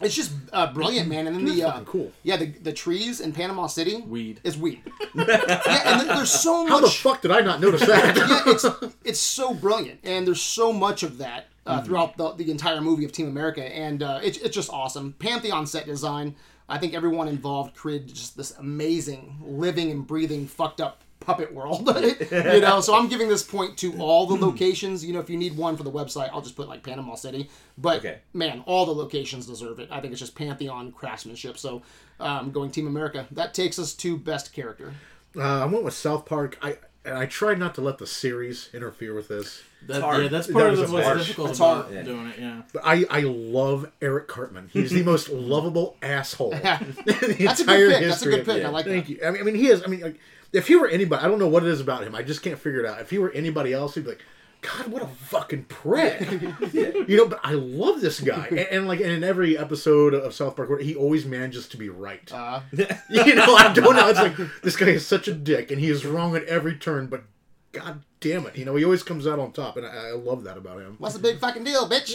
it's 0.00 0.14
just 0.14 0.32
uh, 0.52 0.72
brilliant, 0.72 1.08
man. 1.08 1.26
And 1.26 1.36
then 1.36 1.44
the 1.44 1.62
uh, 1.64 1.80
cool. 1.84 2.10
yeah, 2.22 2.36
the, 2.36 2.46
the 2.46 2.72
trees 2.72 3.20
in 3.20 3.32
Panama 3.32 3.66
City 3.66 4.00
Weed. 4.00 4.40
is 4.44 4.56
weed. 4.56 4.82
yeah, 5.14 5.82
and 5.84 6.08
there's 6.08 6.30
so 6.30 6.64
much. 6.64 6.72
How 6.72 6.80
much. 6.80 6.90
the 6.90 7.02
fuck 7.02 7.22
did 7.22 7.30
I 7.30 7.40
not 7.40 7.60
notice 7.60 7.86
that? 7.86 8.16
yeah, 8.16 8.42
it's 8.46 8.66
it's 9.04 9.20
so 9.20 9.52
brilliant, 9.52 10.00
and 10.02 10.26
there's 10.26 10.40
so 10.40 10.72
much 10.72 11.02
of 11.02 11.18
that 11.18 11.48
uh, 11.66 11.82
throughout 11.82 12.16
the, 12.16 12.32
the 12.32 12.50
entire 12.50 12.80
movie 12.80 13.04
of 13.04 13.12
Team 13.12 13.28
America, 13.28 13.62
and 13.62 14.02
uh, 14.02 14.20
it's 14.22 14.38
it's 14.38 14.54
just 14.54 14.70
awesome. 14.70 15.14
Pantheon 15.18 15.66
set 15.66 15.86
design. 15.86 16.34
I 16.68 16.78
think 16.78 16.94
everyone 16.94 17.26
involved 17.26 17.74
created 17.74 18.08
just 18.08 18.36
this 18.36 18.52
amazing, 18.52 19.38
living 19.42 19.90
and 19.90 20.06
breathing, 20.06 20.46
fucked 20.46 20.80
up 20.80 21.02
puppet 21.20 21.54
world. 21.54 21.86
you 22.30 22.60
know, 22.60 22.80
so 22.80 22.94
I'm 22.94 23.08
giving 23.08 23.28
this 23.28 23.42
point 23.42 23.76
to 23.78 23.96
all 23.98 24.26
the 24.26 24.34
locations. 24.34 25.04
You 25.04 25.12
know, 25.12 25.20
if 25.20 25.30
you 25.30 25.36
need 25.36 25.56
one 25.56 25.76
for 25.76 25.82
the 25.82 25.90
website, 25.92 26.30
I'll 26.32 26.40
just 26.42 26.56
put 26.56 26.68
like 26.68 26.82
Panama 26.82 27.14
City. 27.14 27.48
But 27.78 27.98
Okay. 27.98 28.18
man, 28.32 28.62
all 28.66 28.86
the 28.86 28.94
locations 28.94 29.46
deserve 29.46 29.78
it. 29.78 29.88
I 29.90 30.00
think 30.00 30.12
it's 30.12 30.20
just 30.20 30.34
Pantheon 30.34 30.92
craftsmanship. 30.92 31.58
So 31.58 31.82
um, 32.18 32.50
going 32.50 32.70
Team 32.70 32.86
America. 32.86 33.26
That 33.30 33.54
takes 33.54 33.78
us 33.78 33.94
to 33.94 34.16
best 34.16 34.52
character. 34.52 34.92
Uh, 35.36 35.62
I 35.62 35.64
went 35.66 35.84
with 35.84 35.94
South 35.94 36.26
Park. 36.26 36.58
I 36.60 36.76
and 37.04 37.16
I 37.16 37.26
tried 37.26 37.58
not 37.58 37.74
to 37.76 37.80
let 37.80 37.98
the 37.98 38.06
series 38.06 38.68
interfere 38.74 39.14
with 39.14 39.28
this. 39.28 39.62
That, 39.86 40.02
yeah, 40.02 40.28
that's 40.28 40.46
part 40.48 40.70
was 40.72 40.80
of 40.80 40.90
a 40.90 40.92
what's 40.92 41.06
harsh- 41.06 41.20
difficult 41.22 41.46
that's 41.48 41.58
about 41.58 41.84
hard. 41.84 41.94
Yeah. 41.94 42.02
doing 42.02 42.26
it. 42.26 42.38
Yeah. 42.38 42.62
But 42.72 42.82
I, 42.84 43.04
I 43.08 43.20
love 43.20 43.90
Eric 44.02 44.28
Cartman. 44.28 44.68
He's 44.72 44.90
the 44.90 45.02
most 45.04 45.30
lovable 45.30 45.96
asshole. 46.02 46.52
in 46.54 46.60
the 46.60 47.36
That's 47.40 47.60
a 47.60 47.62
entire 47.62 47.66
good 47.66 47.66
pick. 47.66 47.66
That's 47.66 48.00
a 48.02 48.04
history 48.04 48.30
good 48.32 48.40
of- 48.40 48.46
pick. 48.46 48.64
I 48.64 48.68
like 48.68 48.84
Thank 48.84 49.06
that. 49.06 49.12
you. 49.12 49.20
I 49.24 49.30
mean, 49.30 49.40
I 49.40 49.44
mean, 49.44 49.54
he 49.54 49.68
is. 49.68 49.82
I 49.82 49.86
mean, 49.86 50.00
like, 50.00 50.20
if 50.52 50.66
he 50.68 50.76
were 50.76 50.88
anybody, 50.88 51.24
I 51.24 51.28
don't 51.28 51.38
know 51.38 51.48
what 51.48 51.62
it 51.62 51.68
is 51.70 51.80
about 51.80 52.02
him. 52.02 52.14
I 52.14 52.22
just 52.22 52.42
can't 52.42 52.58
figure 52.58 52.80
it 52.80 52.86
out. 52.86 53.00
If 53.00 53.08
he 53.10 53.18
were 53.18 53.30
anybody 53.30 53.72
else, 53.72 53.94
he'd 53.94 54.04
be 54.04 54.10
like, 54.10 54.24
God, 54.62 54.88
what 54.88 55.02
a 55.02 55.06
fucking 55.06 55.64
prick. 55.64 56.20
You 56.72 57.16
know, 57.16 57.26
but 57.26 57.40
I 57.42 57.52
love 57.52 58.00
this 58.00 58.20
guy, 58.20 58.46
and, 58.50 58.58
and 58.58 58.88
like 58.88 59.00
and 59.00 59.10
in 59.10 59.24
every 59.24 59.58
episode 59.58 60.14
of 60.14 60.32
South 60.32 60.54
Park, 60.54 60.80
he 60.80 60.94
always 60.94 61.26
manages 61.26 61.66
to 61.68 61.76
be 61.76 61.88
right. 61.88 62.30
Uh, 62.32 62.60
you 62.72 63.34
know, 63.34 63.56
I 63.56 63.72
don't 63.72 63.96
know. 63.96 64.08
It's 64.08 64.18
like 64.20 64.36
this 64.62 64.76
guy 64.76 64.88
is 64.88 65.06
such 65.06 65.26
a 65.26 65.32
dick, 65.34 65.70
and 65.70 65.80
he 65.80 65.90
is 65.90 66.04
wrong 66.04 66.36
at 66.36 66.44
every 66.44 66.76
turn. 66.76 67.08
But 67.08 67.24
God 67.72 68.02
damn 68.20 68.46
it, 68.46 68.56
you 68.56 68.64
know, 68.64 68.76
he 68.76 68.84
always 68.84 69.02
comes 69.02 69.26
out 69.26 69.38
on 69.38 69.52
top, 69.52 69.76
and 69.76 69.86
I, 69.86 70.08
I 70.08 70.12
love 70.12 70.44
that 70.44 70.56
about 70.56 70.80
him. 70.80 70.96
what's 70.98 71.14
the 71.14 71.20
big 71.20 71.38
fucking 71.38 71.64
deal, 71.64 71.88
bitch? 71.88 72.14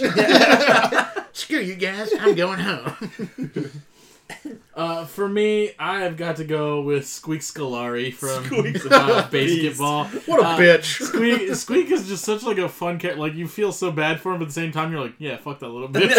Screw 1.34 1.60
you 1.60 1.76
guys, 1.76 2.14
I'm 2.20 2.36
going 2.36 2.60
home. 2.60 3.82
Uh, 4.76 5.06
for 5.06 5.30
me, 5.30 5.72
I 5.80 6.02
have 6.02 6.18
got 6.18 6.36
to 6.36 6.44
go 6.44 6.82
with 6.82 7.08
Squeak 7.08 7.40
Scolari 7.40 8.14
from 8.14 8.44
Squeak 8.44 8.76
uh, 8.92 9.26
BASEketball. 9.30 10.28
What 10.28 10.42
a 10.42 10.44
Uh, 10.46 10.58
bitch. 10.60 11.02
Squeak, 11.08 11.56
Squeak 11.56 11.90
is 11.92 12.10
just 12.10 12.26
such 12.26 12.44
like 12.44 12.58
a 12.58 12.68
fun 12.68 13.00
character. 13.00 13.22
Like 13.22 13.36
you 13.36 13.48
feel 13.48 13.72
so 13.72 13.90
bad 13.90 14.20
for 14.20 14.34
him, 14.34 14.40
but 14.40 14.44
at 14.44 14.48
the 14.50 14.54
same 14.54 14.74
time 14.74 14.92
you're 14.92 15.00
like, 15.00 15.14
yeah, 15.18 15.38
fuck 15.38 15.60
that 15.60 15.70
little 15.70 15.88
bitch. 15.88 16.10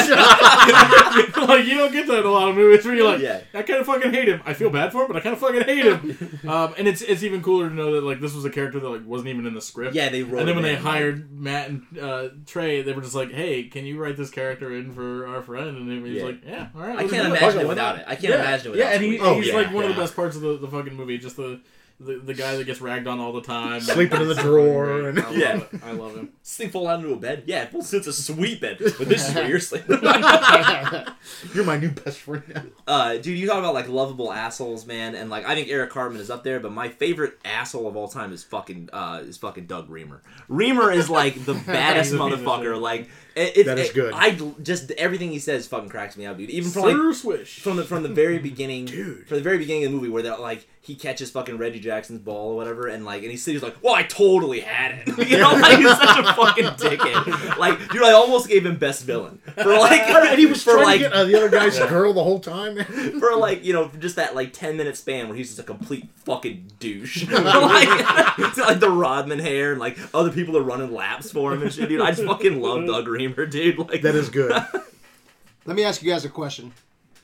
like 1.49 1.67
you 1.67 1.75
don't 1.75 1.93
get 1.93 2.07
that 2.07 2.21
in 2.21 2.25
a 2.25 2.31
lot 2.31 2.49
of 2.49 2.57
movies 2.57 2.85
where 2.87 2.95
you're 2.95 3.07
like, 3.11 3.21
Yeah. 3.21 3.43
I 3.53 3.61
kind 3.63 3.81
of 3.81 3.87
fucking 3.87 4.11
hate 4.13 4.29
him. 4.29 4.41
I 4.47 4.55
feel 4.55 4.71
bad 4.71 4.91
for 4.91 5.03
him, 5.03 5.09
but 5.09 5.17
I 5.17 5.21
kind 5.21 5.35
of 5.35 5.41
fucking 5.41 5.63
hate 5.65 5.85
him. 5.85 6.49
um, 6.49 6.75
and 6.79 6.89
it's 6.89 7.03
it's 7.03 7.23
even 7.23 7.43
cooler 7.43 7.69
to 7.69 7.75
know 7.75 7.93
that 7.93 8.05
like 8.05 8.21
this 8.21 8.35
was 8.35 8.47
a 8.47 8.51
character 8.51 8.81
that 8.81 8.89
like 8.89 9.07
wasn't 9.07 9.29
even 9.29 9.45
in 9.47 9.53
the 9.53 9.61
script. 9.61 9.95
Yeah, 9.95 10.09
they 10.09 10.23
wrote 10.23 10.41
And 10.41 10.49
then 10.49 10.57
him 10.57 10.63
when 10.63 10.65
they 10.65 10.77
in, 10.77 10.83
hired 10.83 11.31
Matt 11.31 11.69
and 11.69 11.87
uh, 12.01 12.29
Trey, 12.47 12.81
they 12.81 12.95
were 12.95 13.03
just 13.03 13.15
like, 13.15 13.33
"Hey, 13.33 13.65
can 13.65 13.85
you 13.85 13.99
write 14.03 14.17
this 14.17 14.31
character 14.31 14.73
in 14.75 14.93
for 14.93 15.27
our 15.27 15.43
friend? 15.43 15.77
And 15.77 15.91
he 15.93 15.99
was 15.99 16.13
Yeah. 16.13 16.25
like, 16.25 16.41
"Yeah, 16.47 16.69
all 16.75 16.81
right." 16.81 16.97
I 16.99 17.01
can't 17.07 17.11
do 17.11 17.17
it." 17.35 17.43
imagine 17.43 17.67
Why 17.67 17.73
it 17.73 17.77
not? 17.77 17.96
Without 17.99 18.09
it. 18.09 18.12
I 18.12 18.15
can't 18.15 18.33
yeah. 18.35 18.41
imagine 18.41 18.73
it 18.73 18.79
Yeah, 18.79 18.85
without 18.85 18.95
and 18.95 19.05
he, 19.12 19.19
oh, 19.21 19.35
he's 19.37 19.47
yeah, 19.49 19.55
like 19.55 19.73
one 19.73 19.85
of 19.85 19.95
the 19.95 20.00
best 20.00 20.17
parts 20.17 20.37
of 20.37 20.43
the, 20.43 20.57
the 20.59 20.69
fucking 20.69 20.95
movie. 20.95 21.19
Just 21.19 21.37
the, 21.37 21.61
the 21.99 22.19
the 22.19 22.35
guy 22.35 22.57
that 22.57 22.65
gets 22.65 22.81
ragged 22.83 23.07
on 23.07 23.19
all 23.21 23.33
the 23.33 23.41
time, 23.41 23.81
Sleeping 23.83 24.21
in 24.21 24.29
the 24.29 24.35
drawer 24.35 25.09
and- 25.09 25.19
I 25.19 25.23
love 25.25 25.37
Yeah. 25.37 25.57
it. 25.57 25.69
I 25.83 25.93
love 25.93 26.15
him. 26.15 26.31
Sleep 26.43 26.73
fall 26.73 26.87
out 26.88 27.00
into 27.00 27.12
a 27.12 27.17
bed. 27.17 27.45
Yeah, 27.47 27.69
well, 27.73 27.81
it's 27.83 27.93
a 28.07 28.12
sweet 28.12 28.61
bed, 28.61 28.76
but 28.81 29.09
this 29.09 29.29
is 29.29 29.35
where 29.35 29.49
you're 29.49 29.61
sleeping. 29.61 29.99
You're 31.55 31.65
my 31.65 31.76
new 31.79 31.91
best 31.91 32.19
friend 32.19 32.43
now. 32.55 32.62
Uh, 32.87 33.12
dude, 33.17 33.38
you 33.38 33.47
talk 33.47 33.59
about 33.59 33.75
like 33.75 33.88
lovable 33.88 34.33
assholes, 34.33 34.87
man, 34.87 35.15
and 35.15 35.31
like 35.31 35.47
I 35.47 35.55
think 35.55 35.69
Eric 35.69 35.91
Cartman 35.91 36.21
is 36.21 36.31
up 36.31 36.45
there, 36.45 36.61
but 36.61 36.73
my 36.73 36.88
favorite 36.88 37.38
asshole 37.45 37.88
of 37.88 37.97
all 37.97 38.09
time 38.09 38.33
is 38.33 38.45
fucking 38.45 38.91
uh 38.93 39.23
is 39.25 39.37
fucking 39.38 39.67
Doug 39.67 39.88
Remer. 39.88 40.21
Remer 40.50 40.95
is 40.95 41.09
like 41.11 41.45
the 41.45 41.55
baddest 41.55 42.12
He's 42.12 42.21
a 42.21 42.23
motherfucker. 42.23 42.75
shit. 42.75 42.83
Like 42.83 43.09
it, 43.37 43.57
it, 43.59 43.66
That 43.66 43.78
is 43.78 43.90
it- 43.90 43.95
good. 43.95 44.12
I 44.14 44.31
just 44.62 44.90
everything 44.93 45.31
he 45.31 45.38
says 45.38 45.66
fucking 45.66 45.88
cracks 45.90 46.16
me 46.16 46.26
up, 46.26 46.38
dude. 46.38 46.50
Even 46.50 46.71
from 46.71 46.83
like 46.83 47.14
Swish. 47.14 47.61
from 47.61 47.76
the 47.76 47.85
from 47.85 48.02
the 48.02 48.09
very 48.09 48.38
beginning, 48.50 48.87
Dude. 48.87 49.26
from 49.28 49.37
the 49.37 49.43
very 49.43 49.59
beginning 49.59 49.85
of 49.85 49.90
the 49.93 49.97
movie, 49.97 50.09
where 50.09 50.23
they're 50.23 50.37
like 50.38 50.66
he 50.81 50.95
catches 50.95 51.33
fucking 51.33 51.59
Reggie 51.59 51.81
Jackson's 51.81 52.21
ball 52.21 52.52
or 52.52 52.57
whatever, 52.57 52.87
and 52.87 53.05
like 53.05 53.23
and 53.23 53.31
he's 53.31 53.45
he's 53.45 53.62
like, 53.62 53.76
well, 53.83 53.95
I 53.95 54.05
totally 54.05 54.61
had 54.61 55.02
it, 55.07 55.28
you 55.28 55.37
know, 55.38 55.50
like 55.52 55.78
he's 55.78 55.88
such 55.97 56.19
a 56.19 56.33
fucking 56.35 56.64
dickhead. 56.64 57.57
Like, 57.59 57.90
dude, 57.90 58.02
I 58.05 58.12
almost 58.12 58.49
gave 58.49 58.64
him 58.64 58.76
best 58.76 59.05
villain 59.05 59.38
for 59.55 59.64
like, 59.76 60.00
And 60.26 60.38
he 60.38 60.47
was 60.47 60.62
for 60.62 60.75
trying 60.75 60.85
like 60.85 61.00
to 61.00 61.09
get 61.09 61.12
uh, 61.12 61.25
the 61.25 61.37
other 61.37 61.49
guy's 61.49 61.78
girl 61.78 62.12
the 62.12 62.23
whole 62.23 62.38
time. 62.40 62.83
for 63.19 63.37
like 63.37 63.64
you 63.64 63.73
know 63.73 63.88
for 63.88 63.99
just 63.99 64.16
that 64.16 64.35
like 64.35 64.52
10 64.52 64.76
minute 64.76 64.97
span 64.97 65.28
where 65.28 65.37
he's 65.37 65.49
just 65.49 65.59
a 65.59 65.62
complete 65.62 66.09
fucking 66.25 66.71
douche 66.78 67.28
like, 67.28 68.57
like 68.59 68.81
the 68.81 68.90
rodman 68.90 69.38
hair 69.38 69.73
and 69.73 69.81
like 69.81 69.99
other 70.14 70.31
people 70.31 70.57
are 70.57 70.62
running 70.62 70.93
laps 70.93 71.31
for 71.31 71.52
him 71.52 71.62
and 71.62 71.73
shit 71.73 71.88
dude 71.88 72.00
i 72.00 72.11
just 72.11 72.25
fucking 72.25 72.61
love 72.61 72.85
doug 72.87 73.07
remer 73.28 73.50
dude 73.50 73.78
like 73.78 74.02
that 74.02 74.14
is 74.14 74.28
good. 74.28 74.52
Let 75.66 75.76
me 75.76 75.85
ask 75.85 76.02
you 76.02 76.11
guys 76.11 76.25
a 76.25 76.28
question. 76.28 76.73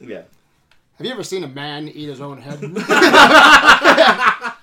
yeah 0.01 0.23
Have 0.99 1.07
you 1.07 1.13
ever 1.13 1.25
seen 1.25 1.45
a 1.45 1.49
man 1.49 1.89
eat 1.89 2.09
his 2.09 2.21
own 2.21 2.41
head? 2.41 2.61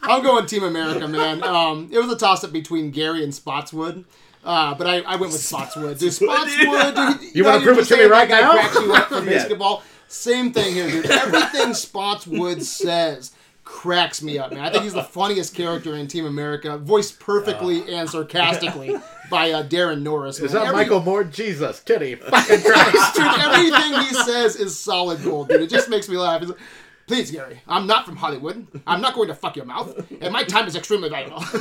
I'm 0.02 0.24
going 0.24 0.46
Team 0.48 0.64
America, 0.64 1.08
man. 1.08 1.44
Um, 1.44 1.90
it 1.92 2.00
was 2.00 2.12
a 2.12 2.18
toss 2.18 2.44
up 2.44 2.52
between 2.52 2.92
Gary 2.92 3.24
and 3.24 3.34
Spotswood. 3.34 4.06
Uh, 4.44 4.74
but 4.74 4.88
I, 4.88 5.00
I 5.02 5.16
went 5.18 5.32
with 5.34 5.42
Spotswood. 5.42 6.00
Dude, 6.00 6.14
Spotswood, 6.14 6.96
dude, 6.96 7.36
You 7.36 7.44
know, 7.44 7.50
wanna 7.52 7.64
prove 7.64 7.78
it 7.78 7.82
just 7.82 7.92
to 7.92 7.98
me 7.98 8.06
right 8.06 8.28
guy 8.28 8.42
now? 8.42 8.54
cracks 8.54 8.76
you 8.76 8.94
up 8.94 9.08
for 9.10 9.24
Yeah. 9.24 9.46
BASEketball. 9.48 9.82
Same 10.08 10.52
thing 10.52 10.74
here, 10.74 10.90
dude. 10.90 11.06
Everything 11.06 11.74
Spotswood 11.74 12.64
says 12.64 13.34
cracks 13.70 14.22
me 14.24 14.40
up, 14.40 14.52
man. 14.52 14.62
I 14.62 14.72
think 14.72 14.84
he's 14.84 14.94
the 14.94 15.04
funniest 15.20 15.54
character 15.56 15.96
in 15.96 16.08
Team 16.08 16.26
America, 16.26 16.78
voiced 16.78 17.20
perfectly 17.20 17.94
and 17.94 18.10
sarcastically 18.10 18.98
by 19.30 19.52
uh, 19.52 19.64
Daran 19.64 20.02
Norris. 20.02 20.40
Is 20.40 20.52
that 20.54 20.64
Every- 20.64 20.76
Michael 20.76 21.02
Moore? 21.02 21.24
Jesus, 21.24 21.80
titty, 21.82 22.16
fucking 22.16 22.62
Christ. 22.62 23.16
Dude, 23.16 23.26
everything 23.26 23.94
he 24.02 24.14
says 24.26 24.56
is 24.56 24.78
solid 24.78 25.24
gold, 25.24 25.50
dude. 25.50 25.62
It 25.62 25.70
just 25.70 25.88
makes 25.88 26.10
me 26.10 26.18
laugh. 26.18 26.44
Please, 27.10 27.32
Gary, 27.32 27.60
I'm 27.68 27.88
not 27.88 28.06
from 28.06 28.18
Hollywood. 28.18 28.68
I'm 28.86 29.02
not 29.02 29.16
going 29.16 29.30
to 29.30 29.34
fuck 29.34 29.56
your 29.56 29.66
mouth, 29.66 30.12
and 30.22 30.32
my 30.32 30.44
time 30.44 30.68
is 30.68 30.76
extremely 30.76 31.10
valuable. 31.10 31.40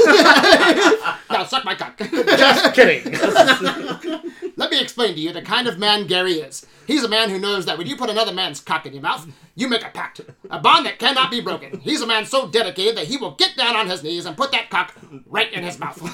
now 1.31 1.45
suck 1.45 1.65
my 1.65 1.75
cock. 1.75 1.97
Just 1.99 2.75
kidding. 2.75 3.11
Let 4.57 4.71
me 4.71 4.79
explain 4.79 5.15
to 5.15 5.21
you 5.21 5.33
the 5.33 5.41
kind 5.41 5.67
of 5.67 5.79
man 5.79 6.07
Gary 6.07 6.35
is. 6.35 6.67
He's 6.87 7.03
a 7.03 7.09
man 7.09 7.31
who 7.31 7.39
knows 7.39 7.65
that 7.65 7.79
when 7.79 7.87
you 7.87 7.97
put 7.97 8.11
another 8.11 8.33
man's 8.33 8.61
cock 8.61 8.85
in 8.85 8.93
your 8.93 9.01
mouth, 9.01 9.27
you 9.55 9.69
make 9.69 9.83
a 9.83 9.89
pact, 9.89 10.21
a 10.51 10.59
bond 10.59 10.85
that 10.85 10.99
cannot 10.99 11.31
be 11.31 11.41
broken. 11.41 11.81
He's 11.81 12.03
a 12.03 12.07
man 12.07 12.27
so 12.27 12.47
dedicated 12.49 12.99
that 12.99 13.07
he 13.07 13.17
will 13.17 13.31
get 13.31 13.57
down 13.57 13.75
on 13.75 13.89
his 13.89 14.03
knees 14.03 14.27
and 14.27 14.37
put 14.37 14.53
that 14.53 14.69
cock 14.69 14.95
right 15.25 15.51
in 15.51 15.65
his 15.65 15.79
mouth. 15.79 15.99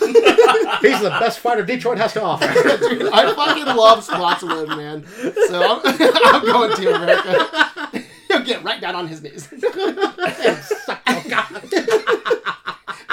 He's 0.81 1.01
the 1.01 1.17
best 1.19 1.41
fighter 1.41 1.65
Detroit 1.65 1.99
has 1.99 2.13
to 2.13 2.23
offer. 2.23 2.47
Dude, 2.79 3.11
I 3.13 3.35
fucking 3.35 3.67
love 3.67 4.05
Spotswood, 4.05 4.69
man. 4.69 5.05
So 5.49 5.81
I'm, 5.81 5.81
I'm 5.85 6.45
going 6.45 6.77
to 6.77 6.95
America. 6.95 8.04
Get 8.45 8.63
right 8.65 8.81
down 8.81 8.95
on 8.95 9.09
his 9.09 9.23
knees. 9.23 9.49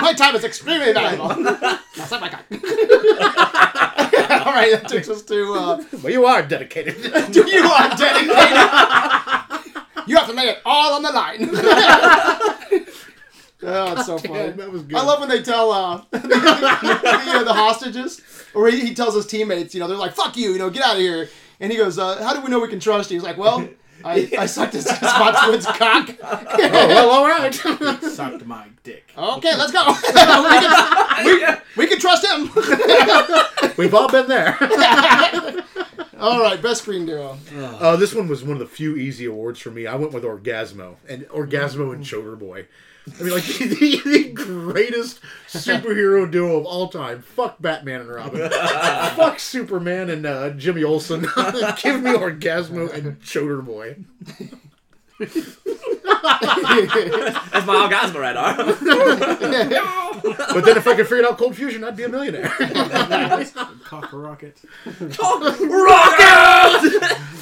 my 0.02 0.13
time 0.15 0.36
is 0.36 0.44
extremely 0.44 0.94
valuable. 0.94 1.30
Now 1.98 2.06
suck 2.06 2.22
my 2.22 2.30
cock. 2.30 2.46
All 2.52 2.58
right, 4.54 4.72
that 4.72 4.86
takes 4.88 5.10
us 5.10 5.22
to. 5.24 5.54
Uh, 5.54 5.84
Well, 6.02 6.12
you 6.12 6.26
are 6.26 6.41
dedicated. 6.41 6.96
you 7.04 7.12
are 7.65 7.89
dedicated. 7.98 8.32
you 10.08 10.15
have 10.15 10.28
to 10.28 10.34
lay 10.34 10.48
it 10.50 10.60
all 10.65 10.94
on 10.94 11.04
the 11.04 11.12
line. 11.12 11.50
oh, 13.63 13.94
it's 13.94 14.06
so 14.06 14.17
funny. 14.17 14.52
that 14.52 14.72
was 14.72 14.84
good. 14.84 14.96
I 14.96 15.04
love 15.04 15.20
when 15.20 15.28
they 15.30 15.41
tell 15.44 15.72
uh, 15.72 16.02
the, 16.12 16.20
the 17.46 17.54
hostages, 17.54 18.22
or 18.54 18.70
he, 18.70 18.80
he 18.88 18.94
tells 18.96 19.15
his 19.15 19.26
teammates, 19.28 19.74
you 19.74 19.80
know, 19.82 19.88
they're 19.88 19.98
like, 19.98 20.13
"Fuck 20.13 20.38
you," 20.38 20.52
you 20.54 20.60
know, 20.60 20.70
get 20.70 20.84
out 20.84 20.96
of 20.96 21.02
here. 21.02 21.30
And 21.60 21.72
he 21.72 21.78
goes, 21.78 22.00
uh, 22.00 22.24
"How 22.24 22.34
do 22.34 22.41
we 22.41 22.50
know 22.50 22.60
we 22.60 22.70
can 22.70 22.80
trust 22.80 23.12
you?" 23.12 23.17
He's 23.17 23.24
like, 23.24 23.38
"Well, 23.38 23.67
I, 24.04 24.30
I 24.38 24.46
sucked 24.46 24.74
his 24.74 24.86
Spotswood's 24.86 25.66
cock." 25.66 26.10
Oh, 26.24 26.88
well, 26.88 27.10
all 27.10 27.28
right. 27.28 27.54
Sucked 28.04 28.46
my 28.46 28.68
dick. 28.84 29.12
okay, 29.18 29.56
let's 29.58 29.72
go. 29.72 29.86
we, 29.88 30.14
can, 30.14 31.62
we, 31.76 31.84
we 31.84 31.88
can 31.88 32.00
trust 32.00 32.26
him. 32.26 32.50
We've 33.78 33.94
all 33.94 34.10
been 34.10 34.28
there. 34.28 34.58
all 36.20 36.42
right, 36.42 36.62
best 36.62 36.82
screen 36.84 37.06
duo. 37.06 37.38
Uh, 37.58 37.96
this 37.96 38.14
one 38.14 38.28
was 38.28 38.44
one 38.44 38.54
of 38.54 38.60
the 38.60 38.66
few 38.68 38.96
easy 38.96 39.26
awards 39.26 39.60
for 39.60 39.72
me. 39.72 39.88
I 39.88 39.96
went 39.96 40.14
with 40.14 40.24
Orgazmo 40.24 40.96
and 41.08 41.24
Orgazmo 41.30 41.94
and 41.94 42.04
Choda 42.04 42.38
Boy. 42.38 42.68
I 43.20 43.24
mean, 43.24 43.34
like 43.34 43.44
the, 43.58 44.02
the 44.06 44.32
greatest 44.34 45.20
superhero 45.48 46.30
duo 46.30 46.58
of 46.58 46.66
all 46.66 46.88
time. 46.90 47.22
Fuck 47.22 47.62
Batman 47.62 48.02
and 48.02 48.10
Robin. 48.10 48.50
Fuck 49.16 49.40
Superman 49.40 50.10
and 50.10 50.26
uh, 50.26 50.52
Jimmy 50.52 50.84
Olsen. 50.84 51.22
Give 51.82 52.02
me 52.02 52.12
Orgazmo 52.12 52.94
and 52.94 53.20
Choda 53.22 53.66
Boy. 53.66 53.98
That's 57.51 57.65
my 57.65 57.84
orgasm 57.84 58.17
right 58.17 58.36
arm 58.36 58.57
But 60.53 60.65
then 60.65 60.77
if 60.77 60.86
I 60.88 60.95
could 60.95 61.07
figure 61.07 61.25
out 61.25 61.38
Cold 61.38 61.55
Fusion, 61.55 61.84
I'd 61.84 61.95
be 61.95 62.03
a 62.03 62.10
millionaire. 62.10 62.49
Cock 63.86 64.12
a 64.13 64.17
rocket. 64.17 64.57
rocket 64.86 65.17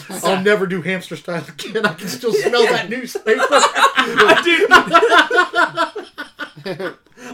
I'll 0.24 0.42
never 0.44 0.66
do 0.68 0.82
hamster 0.82 1.16
style 1.16 1.44
again. 1.48 1.86
I 1.86 1.94
can 1.94 2.08
still 2.08 2.34
smell 2.34 2.64
that 2.68 2.90
newspaper. 2.90 3.42
dude 4.44 4.70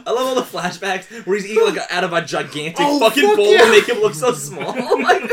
I 0.07 0.11
love 0.11 0.27
all 0.27 0.35
the 0.35 0.41
flashbacks 0.41 1.25
where 1.25 1.37
he's 1.37 1.47
eating 1.49 1.63
like 1.65 1.77
out 1.91 2.03
of 2.03 2.13
a 2.13 2.21
gigantic 2.21 2.77
Oh, 2.79 2.99
fucking 2.99 3.23
fuck 3.27 3.35
bowl 3.37 3.51
yeah. 3.51 3.65
to 3.65 3.71
make 3.71 3.87
him 3.89 3.99
look 3.99 4.13
so 4.13 4.33
small. 4.33 4.73
like, 5.01 5.31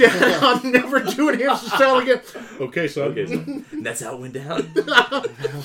Dad, 0.00 0.42
I'm 0.42 0.72
never 0.72 1.00
doing 1.00 1.38
hamster 1.40 1.68
style 1.68 1.98
again. 1.98 2.20
Okay, 2.60 2.88
son. 2.88 3.08
Okay, 3.08 3.26
so 3.26 3.32
and 3.34 3.84
that's 3.84 4.00
how 4.00 4.14
it 4.14 4.20
went 4.20 4.34
down. 4.34 4.72
I 4.88 5.26
can 5.42 5.62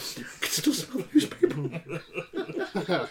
still 0.50 0.74
smell 0.74 1.04
the 1.04 1.08
newspaper. 1.14 3.08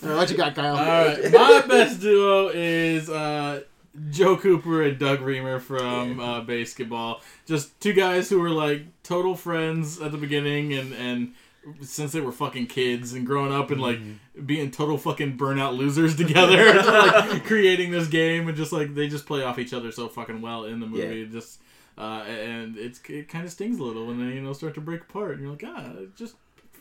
All 0.00 0.08
right, 0.10 0.16
what 0.16 0.30
you 0.30 0.36
got, 0.36 0.54
Kyle? 0.54 0.76
All 0.76 0.84
right, 0.84 1.32
my 1.32 1.62
best 1.66 2.00
duo 2.00 2.48
is 2.48 3.08
uh, 3.08 3.62
Joe 4.10 4.36
Cooper 4.36 4.82
and 4.82 4.98
Doug 4.98 5.20
Remer 5.20 5.60
from 5.60 6.20
uh, 6.20 6.42
BASEketball. 6.42 7.20
Just 7.46 7.80
two 7.80 7.92
guys 7.92 8.28
who 8.30 8.40
were 8.40 8.50
like 8.50 8.82
total 9.02 9.34
friends 9.34 10.00
at 10.00 10.12
the 10.12 10.18
beginning, 10.18 10.72
and 10.72 10.92
and 10.92 11.34
since 11.80 12.12
they 12.12 12.20
were 12.20 12.32
fucking 12.32 12.66
kids 12.66 13.12
and 13.12 13.26
growing 13.26 13.52
up 13.52 13.70
and 13.70 13.80
like 13.80 13.98
being 14.46 14.70
total 14.70 14.98
fucking 14.98 15.36
burnout 15.36 15.76
losers 15.76 16.16
together, 16.24 16.82
like 16.82 17.44
creating 17.46 17.90
this 17.90 18.08
game 18.08 18.48
and 18.48 18.56
just 18.56 18.72
like 18.72 18.94
they 18.94 19.08
just 19.08 19.26
play 19.26 19.42
off 19.42 19.58
each 19.58 19.72
other 19.72 19.90
so 19.92 20.08
fucking 20.08 20.40
well 20.40 20.64
in 20.64 20.80
the 20.80 20.86
movie. 20.86 21.20
Yeah. 21.20 21.26
Just 21.32 21.60
uh, 21.96 22.22
and 22.28 22.76
it's 22.76 23.00
it 23.08 23.28
kind 23.28 23.44
of 23.44 23.50
stings 23.50 23.78
a 23.78 23.82
little 23.82 24.06
when 24.06 24.18
they 24.18 24.34
you 24.34 24.40
know 24.40 24.52
start 24.52 24.74
to 24.74 24.80
break 24.80 25.02
apart, 25.02 25.32
and 25.32 25.42
you're 25.42 25.50
like, 25.50 25.64
ah, 25.66 25.92
just 26.16 26.36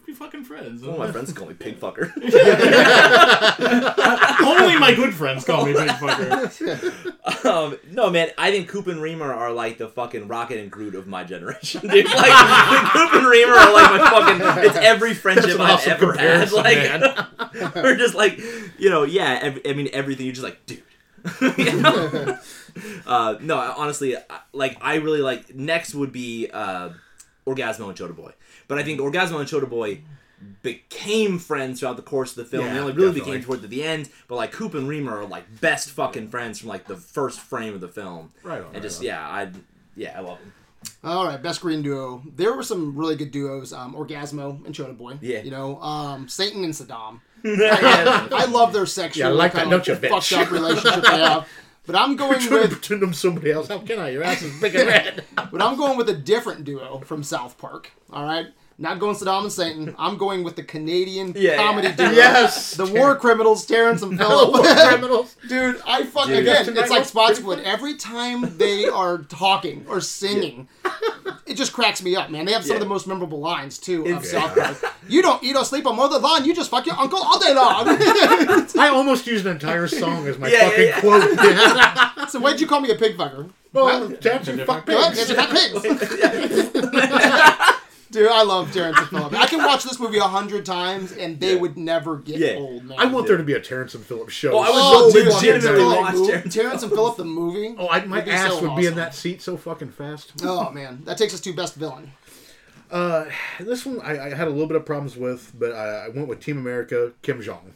be 0.07 0.13
fucking 0.13 0.43
friends. 0.45 0.81
One 0.81 0.93
of 0.93 0.99
my 0.99 1.11
friends 1.11 1.31
call 1.33 1.47
me 1.47 1.53
pig 1.53 1.79
fucker. 1.79 2.11
Only 4.41 4.79
my 4.79 4.93
good 4.95 5.13
friends 5.13 5.43
call 5.43 5.65
me 5.65 5.73
big 5.73 5.89
fucker. 5.89 7.45
um, 7.45 7.77
no, 7.91 8.09
man, 8.09 8.29
I 8.37 8.51
think 8.51 8.69
Coop 8.69 8.87
and 8.87 9.01
Remer 9.01 9.35
are 9.35 9.51
like 9.51 9.77
the 9.77 9.89
fucking 9.89 10.29
Rocket 10.29 10.59
and 10.59 10.71
Groot 10.71 10.95
of 10.95 11.07
my 11.07 11.25
generation, 11.25 11.81
dude. 11.81 12.05
Like, 12.05 12.91
Coop 12.93 13.13
and 13.15 13.25
Remer 13.25 13.57
are 13.57 13.73
like 13.73 13.91
my 13.91 13.99
fucking. 14.09 14.63
It's 14.65 14.77
every 14.77 15.13
friendship 15.13 15.59
I've 15.59 15.71
awesome 15.71 15.91
ever 15.91 16.13
had. 16.13 16.47
comparison, 16.49 17.03
Like, 17.03 17.75
we're 17.75 17.97
just 17.97 18.15
like, 18.15 18.39
you 18.79 18.89
know, 18.89 19.03
yeah. 19.03 19.39
ev- 19.41 19.59
I 19.65 19.73
mean, 19.73 19.89
everything. 19.91 20.25
You're 20.25 20.35
just 20.35 20.45
like, 20.45 20.65
dude. 20.65 20.83
You 21.41 21.81
know? 21.81 22.37
uh, 23.05 23.35
no, 23.41 23.57
honestly, 23.57 24.15
like 24.53 24.77
I 24.79 24.95
really 24.95 25.19
like. 25.19 25.53
Next 25.53 25.93
would 25.93 26.13
be 26.13 26.47
uh, 26.53 26.91
Orgazmo 27.45 27.89
and 27.89 27.97
Choda 27.97 28.15
Boy, 28.15 28.31
but 28.67 28.77
I 28.77 28.83
think 28.83 28.99
Orgazmo 28.99 29.39
and 29.39 29.47
Choda 29.49 29.69
Boy 29.69 30.01
became 30.61 31.39
friends 31.39 31.79
throughout 31.79 31.95
the 31.95 32.01
course 32.03 32.31
of 32.31 32.37
the 32.37 32.45
film. 32.45 32.65
they 32.65 32.79
only 32.79 32.93
really 32.93 33.07
definitely. 33.13 33.31
became 33.39 33.43
toward 33.45 33.69
the 33.69 33.83
end. 33.83 34.09
But 34.27 34.35
like 34.35 34.51
Coop 34.51 34.73
and 34.73 34.87
Remer 34.89 35.11
are 35.11 35.25
like 35.25 35.61
best 35.61 35.89
fucking 35.91 36.29
friends 36.29 36.59
from 36.59 36.69
like 36.69 36.85
the 36.85 36.95
first 36.95 37.39
frame 37.39 37.73
of 37.73 37.81
the 37.81 37.87
film. 37.87 38.31
Right 38.43 38.59
on, 38.59 38.65
And 38.65 38.73
right 38.75 38.81
just 38.83 38.99
on. 38.99 39.05
yeah, 39.05 39.27
I 39.27 39.49
yeah 39.95 40.13
I 40.17 40.21
love 40.21 40.39
them. 40.39 40.53
All 41.03 41.25
right, 41.25 41.41
best 41.41 41.61
green 41.61 41.81
duo. 41.81 42.21
There 42.35 42.53
were 42.53 42.63
some 42.63 42.95
really 42.95 43.15
good 43.15 43.31
duos. 43.31 43.73
Um, 43.73 43.95
Orgazmo 43.95 44.63
and 44.65 44.73
Choda 44.75 44.95
Boy. 44.97 45.17
Yeah. 45.21 45.41
You 45.41 45.51
know, 45.51 45.81
um, 45.81 46.27
Satan 46.29 46.63
and 46.63 46.73
Saddam. 46.73 47.19
I, 47.45 48.27
I 48.31 48.45
love 48.45 48.73
their 48.73 48.85
sexual 48.85 49.25
Yeah, 49.25 49.29
I 49.29 49.31
like 49.33 49.53
kind 49.53 49.71
that, 49.71 49.75
of 49.79 49.85
don't 49.85 50.01
you, 50.01 50.09
fucked 50.09 50.25
bitch? 50.25 50.37
up 50.41 50.51
relationship 50.51 51.03
they 51.03 51.19
have. 51.19 51.47
But 51.85 51.95
I'm 51.95 52.15
going 52.17 52.39
Trying 52.39 52.49
to 52.49 52.55
with 52.61 52.71
pretend 52.71 53.03
I'm 53.03 53.13
somebody 53.13 53.51
else. 53.51 53.67
How 53.69 53.79
can 53.79 53.99
I? 53.99 54.09
Your 54.09 54.23
ass 54.23 54.41
is 54.41 54.59
big 54.61 54.75
and 54.75 54.87
red. 54.87 55.23
but 55.35 55.61
I'm 55.61 55.77
going 55.77 55.97
with 55.97 56.09
a 56.09 56.13
different 56.15 56.63
duo 56.63 56.99
from 56.99 57.23
South 57.23 57.57
Park. 57.57 57.91
All 58.11 58.23
right. 58.23 58.47
Not 58.79 58.99
going 58.99 59.15
Saddam 59.15 59.41
and 59.41 59.51
Satan. 59.51 59.95
I'm 59.97 60.17
going 60.17 60.43
with 60.43 60.55
the 60.55 60.61
Canadian 60.61 61.33
Yeah, 61.35 61.55
comedy 61.57 61.87
yeah. 61.89 61.95
duo. 61.95 62.11
yes. 62.11 62.75
The 62.75 62.85
war 62.85 63.15
criminals, 63.15 63.65
Terrence 63.65 64.03
and 64.03 64.19
War 64.19 64.27
Phillip. 64.27 64.77
criminals. 64.87 65.35
Dude, 65.49 65.81
I 65.87 66.03
fuck 66.03 66.27
Dude. 66.27 66.39
again. 66.39 66.63
Tonight 66.65 66.81
It's 66.81 66.91
like 66.91 67.05
Spotswood. 67.05 67.59
Every 67.63 67.95
time 67.95 68.57
they 68.59 68.85
are 68.85 69.17
talking 69.17 69.83
or 69.89 69.99
singing, 69.99 70.67
it 71.47 71.55
just 71.55 71.73
cracks 71.73 72.03
me 72.03 72.15
up, 72.15 72.29
man. 72.29 72.45
They 72.45 72.51
have 72.53 72.63
some 72.63 72.75
of 72.75 72.81
the 72.81 72.87
most 72.87 73.07
memorable 73.07 73.39
lines 73.39 73.79
too 73.79 74.01
of 74.01 74.07
It's- 74.07 74.29
South 74.29 74.55
Park. 74.55 74.93
You 75.09 75.21
don't 75.23 75.41
eat 75.43 75.55
or 75.55 75.65
sleep 75.65 75.87
on 75.87 75.95
more 75.95 76.09
than 76.09 76.21
lawn. 76.21 76.45
You 76.45 76.53
just 76.53 76.69
fuck 76.69 76.85
your 76.85 76.99
uncle 76.99 77.17
all 77.23 77.39
day 77.39 77.55
long. 77.55 77.85
I 78.77 78.89
almost 78.93 79.25
used 79.25 79.45
an 79.47 79.53
entire 79.53 79.87
song 79.87 80.27
as 80.27 80.37
my 80.37 80.49
Yeah, 80.49 80.69
fucking 80.69 80.85
yeah, 80.85 80.99
quote. 80.99 82.29
so 82.29 82.39
why'd 82.39 82.59
you 82.61 82.67
call 82.67 82.81
me 82.81 82.91
a 82.91 82.95
pig 82.95 83.17
fucker? 83.17 83.49
well, 83.73 84.07
that's 84.09 84.47
you 84.47 84.65
fuck 84.65 84.85
What? 84.87 85.13
pigs. 85.15 85.27
There's 85.27 85.37
got 85.37 85.49
pigs. 85.49 86.73
Dude, 88.17 88.31
I 88.31 88.41
love 88.41 88.73
Terrence 88.73 88.97
and 88.97 89.07
Phillip. 89.09 89.33
I 89.33 89.45
can 89.45 89.63
watch 89.63 89.83
this 89.83 89.99
movie 89.99 90.17
a 90.17 90.23
hundred 90.23 90.65
times 90.65 91.11
and 91.11 91.39
they 91.39 91.53
Yeah. 91.53 91.59
would 91.59 91.77
never 91.77 92.17
get 92.17 92.37
Yeah. 92.39 92.55
old, 92.55 92.83
man. 92.85 92.97
I 92.99 93.05
want 93.05 93.27
there 93.27 93.37
to 93.37 93.43
be 93.43 93.53
a 93.53 93.59
Terrence 93.59 93.93
and 93.93 94.03
Phillips 94.03 94.33
show. 94.33 94.53
Oh, 94.53 94.57
I 94.59 94.69
would 94.69 94.75
Oh, 94.75 95.09
so 95.09 95.13
dude, 95.19 95.27
legitimately 95.33 95.61
Terrence 95.61 95.77
and 95.77 96.19
watch 96.21 96.27
Terrence. 96.29 96.53
Terrence 96.55 96.83
and 96.83 96.91
Phillip, 96.91 97.17
the 97.17 97.25
movie. 97.25 97.75
Oh, 97.77 97.87
I, 97.89 98.03
my 98.05 98.15
would 98.17 98.25
be 98.25 98.31
ass 98.31 98.53
so 98.53 98.61
would 98.67 98.75
be 98.75 98.87
in 98.87 98.95
that 98.95 99.13
seat 99.13 99.41
so 99.43 99.55
fucking 99.55 99.89
fast. 99.91 100.33
Oh 100.43 100.71
man, 100.71 101.03
that 101.05 101.19
takes 101.19 101.33
us 101.35 101.41
to 101.41 101.53
best 101.53 101.75
villain. 101.75 102.11
Uh, 102.89 103.25
this 103.59 103.85
one 103.85 103.99
I, 104.01 104.27
I 104.27 104.33
had 104.33 104.47
a 104.47 104.49
little 104.49 104.65
bit 104.67 104.77
of 104.77 104.85
problems 104.85 105.15
with, 105.15 105.51
but 105.53 105.73
I, 105.73 106.05
I 106.05 106.09
went 106.09 106.27
with 106.27 106.39
Team 106.39 106.57
America, 106.57 107.11
Kim 107.21 107.41
Jong. 107.41 107.73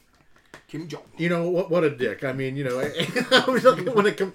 Kim 0.67 0.87
Jong. 0.87 1.03
You 1.17 1.29
know 1.29 1.49
what? 1.49 1.69
What 1.69 1.83
a 1.83 1.89
dick. 1.89 2.23
I 2.23 2.31
mean, 2.33 2.55
you 2.55 2.63
know, 2.63 2.79
I 3.31 3.43
was 3.47 3.63
like, 3.63 3.85
when 3.93 4.07
it 4.07 4.17
come, 4.17 4.33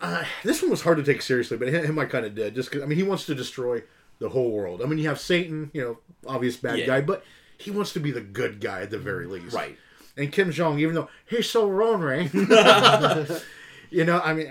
uh, 0.00 0.22
this 0.44 0.60
one 0.62 0.70
was 0.70 0.82
hard 0.82 0.98
to 0.98 1.02
take 1.02 1.22
seriously, 1.22 1.56
but 1.56 1.68
him, 1.68 1.84
him 1.84 1.98
I 1.98 2.04
kind 2.04 2.26
of 2.26 2.34
did. 2.34 2.54
Just 2.54 2.70
'cause- 2.70 2.82
I 2.82 2.86
mean, 2.86 2.98
he 2.98 3.02
wants 3.04 3.24
to 3.26 3.34
destroy 3.34 3.82
the 4.18 4.28
whole 4.30 4.50
world. 4.50 4.82
I 4.82 4.86
mean, 4.86 4.98
you 4.98 5.08
have 5.08 5.20
Satan, 5.20 5.70
you 5.74 5.82
know, 5.82 5.98
obvious 6.26 6.56
bad 6.56 6.78
Yeah. 6.78 6.86
guy, 6.86 7.00
but 7.02 7.24
he 7.58 7.70
wants 7.70 7.92
to 7.94 8.00
be 8.00 8.10
the 8.10 8.20
good 8.20 8.60
guy 8.60 8.80
at 8.82 8.90
the 8.90 8.98
very 8.98 9.26
least. 9.26 9.54
Right. 9.54 9.76
And 10.16 10.32
Kim 10.32 10.50
Jong, 10.50 10.78
even 10.78 10.94
though 10.94 11.08
he's 11.26 11.48
so 11.50 11.68
ornery, 11.70 12.30
you 13.90 14.04
know, 14.04 14.20
I 14.24 14.32
mean, 14.34 14.50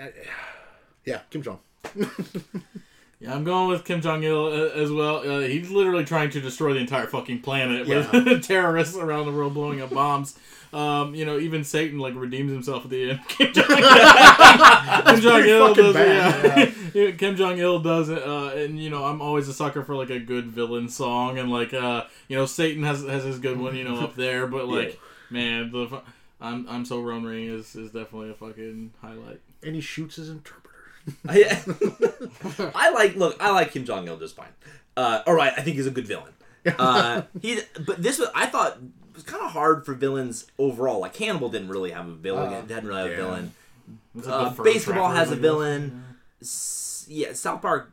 yeah, 1.04 1.20
Kim 1.30 1.42
Jong. 1.42 1.58
Yeah, 3.18 3.34
I'm 3.34 3.44
going 3.44 3.68
with 3.70 3.86
Kim 3.86 4.02
Jong 4.02 4.22
Il 4.24 4.44
uh, 4.44 4.50
as 4.74 4.92
well. 4.92 5.16
Uh, 5.26 5.40
he's 5.40 5.70
literally 5.70 6.04
trying 6.04 6.28
to 6.30 6.40
destroy 6.40 6.74
the 6.74 6.80
entire 6.80 7.06
fucking 7.06 7.40
planet 7.40 7.86
Yeah. 7.86 8.10
with 8.12 8.44
terrorists 8.46 8.94
around 8.94 9.24
the 9.24 9.32
world 9.32 9.54
blowing 9.54 9.80
up 9.80 9.88
bombs. 9.88 10.38
Um, 10.72 11.14
you 11.14 11.24
know, 11.24 11.38
even 11.38 11.64
Satan 11.64 11.98
like 11.98 12.14
redeems 12.14 12.52
himself 12.52 12.84
at 12.84 12.90
the 12.90 13.10
end. 13.10 13.20
Kim 13.28 13.52
Jong 13.52 15.44
Il 15.44 15.74
does 15.74 15.94
bad, 15.94 16.58
it. 16.58 16.74
Yeah. 16.94 17.10
Kim 17.18 17.36
Jong 17.36 17.58
Il 17.58 17.78
does 17.80 18.08
it, 18.08 18.22
uh, 18.22 18.48
and 18.54 18.78
you 18.82 18.90
know, 18.90 19.04
I'm 19.04 19.20
always 19.22 19.48
a 19.48 19.52
sucker 19.54 19.84
for 19.84 19.94
like 19.94 20.10
a 20.10 20.18
good 20.18 20.46
villain 20.46 20.88
song, 20.88 21.38
and 21.38 21.50
like 21.50 21.72
uh, 21.74 22.04
you 22.28 22.36
know, 22.36 22.46
Satan 22.46 22.82
has 22.82 23.02
has 23.02 23.24
his 23.24 23.38
good 23.38 23.58
one, 23.58 23.76
you 23.76 23.84
know, 23.84 24.00
up 24.00 24.16
there, 24.16 24.46
but 24.46 24.68
like, 24.68 24.88
Yeah. 24.94 24.98
man, 25.30 25.70
the 25.72 26.02
I'm 26.40 26.68
I'm 26.68 26.84
so 26.84 27.02
Ronery 27.02 27.48
is 27.48 27.74
is 27.76 27.90
definitely 27.92 28.30
a 28.30 28.34
fucking 28.34 28.92
highlight. 29.00 29.40
And 29.62 29.74
he 29.74 29.80
shoots 29.80 30.16
his 30.16 30.28
interpreter. 30.28 30.62
I, 31.28 31.62
I 32.74 32.90
like 32.90 33.14
look. 33.16 33.36
I 33.40 33.50
like 33.52 33.70
Kim 33.72 33.84
Jong 33.84 34.06
Il 34.08 34.16
just 34.18 34.36
fine. 34.36 34.48
Uh, 34.96 35.22
all 35.26 35.34
right, 35.34 35.52
I 35.56 35.62
think 35.62 35.76
he's 35.76 35.86
a 35.86 35.90
good 35.90 36.06
villain. 36.06 36.32
Uh, 36.78 37.22
he, 37.40 37.60
but 37.86 38.02
this 38.02 38.18
was 38.18 38.28
I 38.34 38.46
thought 38.46 38.78
was 39.16 39.24
kind 39.24 39.42
of 39.44 39.50
hard 39.50 39.84
for 39.84 39.94
villains 39.94 40.46
overall. 40.58 41.00
Like 41.00 41.14
Cannibal 41.14 41.48
didn't 41.48 41.68
really 41.68 41.90
have 41.90 42.08
a 42.08 42.12
villain. 42.14 42.52
Uh, 42.52 42.60
didn't 42.62 42.86
really 42.86 43.00
have 43.02 43.10
yeah. 43.10 43.14
a 43.14 43.16
villain. 43.16 43.52
It's 44.16 44.26
Uh, 44.28 44.48
the 44.50 44.62
BASEketball 44.62 45.14
has 45.14 45.30
a 45.30 45.36
villain. 45.36 46.04
S- 46.40 47.06
yeah, 47.08 47.32
South 47.32 47.62
Park. 47.62 47.92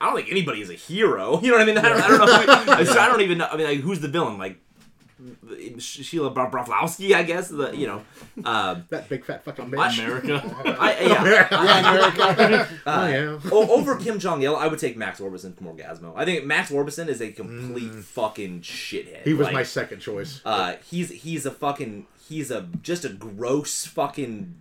I 0.00 0.06
don't 0.06 0.16
think 0.16 0.30
anybody 0.30 0.60
is 0.60 0.70
a 0.70 0.74
hero. 0.74 1.40
You 1.42 1.50
know 1.50 1.58
what 1.58 1.62
I 1.62 1.66
mean? 1.66 1.78
I 1.78 1.88
don't, 1.88 2.00
I 2.02 2.08
don't 2.08 2.66
know. 2.66 2.74
Who, 2.76 2.84
so 2.86 2.98
I 2.98 3.06
don't 3.08 3.20
even 3.20 3.38
know. 3.38 3.48
I 3.50 3.56
mean, 3.56 3.66
like, 3.66 3.80
who's 3.80 4.00
the 4.00 4.08
villain? 4.08 4.38
Like 4.38 4.56
Sh- 4.56 4.71
Sheila 5.78 6.30
Bra- 6.30 6.48
I 7.14 7.22
guess. 7.22 7.48
The 7.48 7.72
you 7.76 7.86
know, 7.86 8.02
um, 8.44 8.84
That 8.90 9.08
big 9.08 9.24
fat 9.24 9.44
fucking 9.44 9.66
I- 9.78 9.88
bitch. 9.88 9.98
America. 10.04 10.76
I 10.80 11.00
yeah. 11.00 11.48
Yeah, 11.62 11.90
America. 11.90 12.68
oh 12.86 13.06
yeah. 13.06 13.38
O- 13.52 13.70
over 13.78 13.96
Kim 13.96 14.18
Jong 14.18 14.42
Il, 14.42 14.54
I 14.56 14.66
would 14.66 14.78
take 14.78 14.96
Max 14.96 15.20
Orbison 15.20 15.56
from 15.56 15.66
Orgazmo. 15.66 16.12
I 16.16 16.24
think 16.24 16.44
Max 16.44 16.70
Orbison 16.70 17.08
is 17.08 17.20
a 17.20 17.30
complete 17.32 17.92
fucking 17.94 18.60
shithead. 18.62 19.20
Mm. 19.20 19.24
He 19.24 19.34
was 19.34 19.46
Like, 19.46 19.54
my 19.54 19.62
second 19.62 20.00
choice. 20.00 20.40
Uh, 20.44 20.76
he's 20.90 21.10
he's 21.10 21.46
a 21.46 21.50
fucking 21.50 22.06
he's 22.28 22.50
a 22.50 22.68
just 22.82 23.04
a 23.04 23.08
gross 23.10 23.86
fucking 23.86 24.54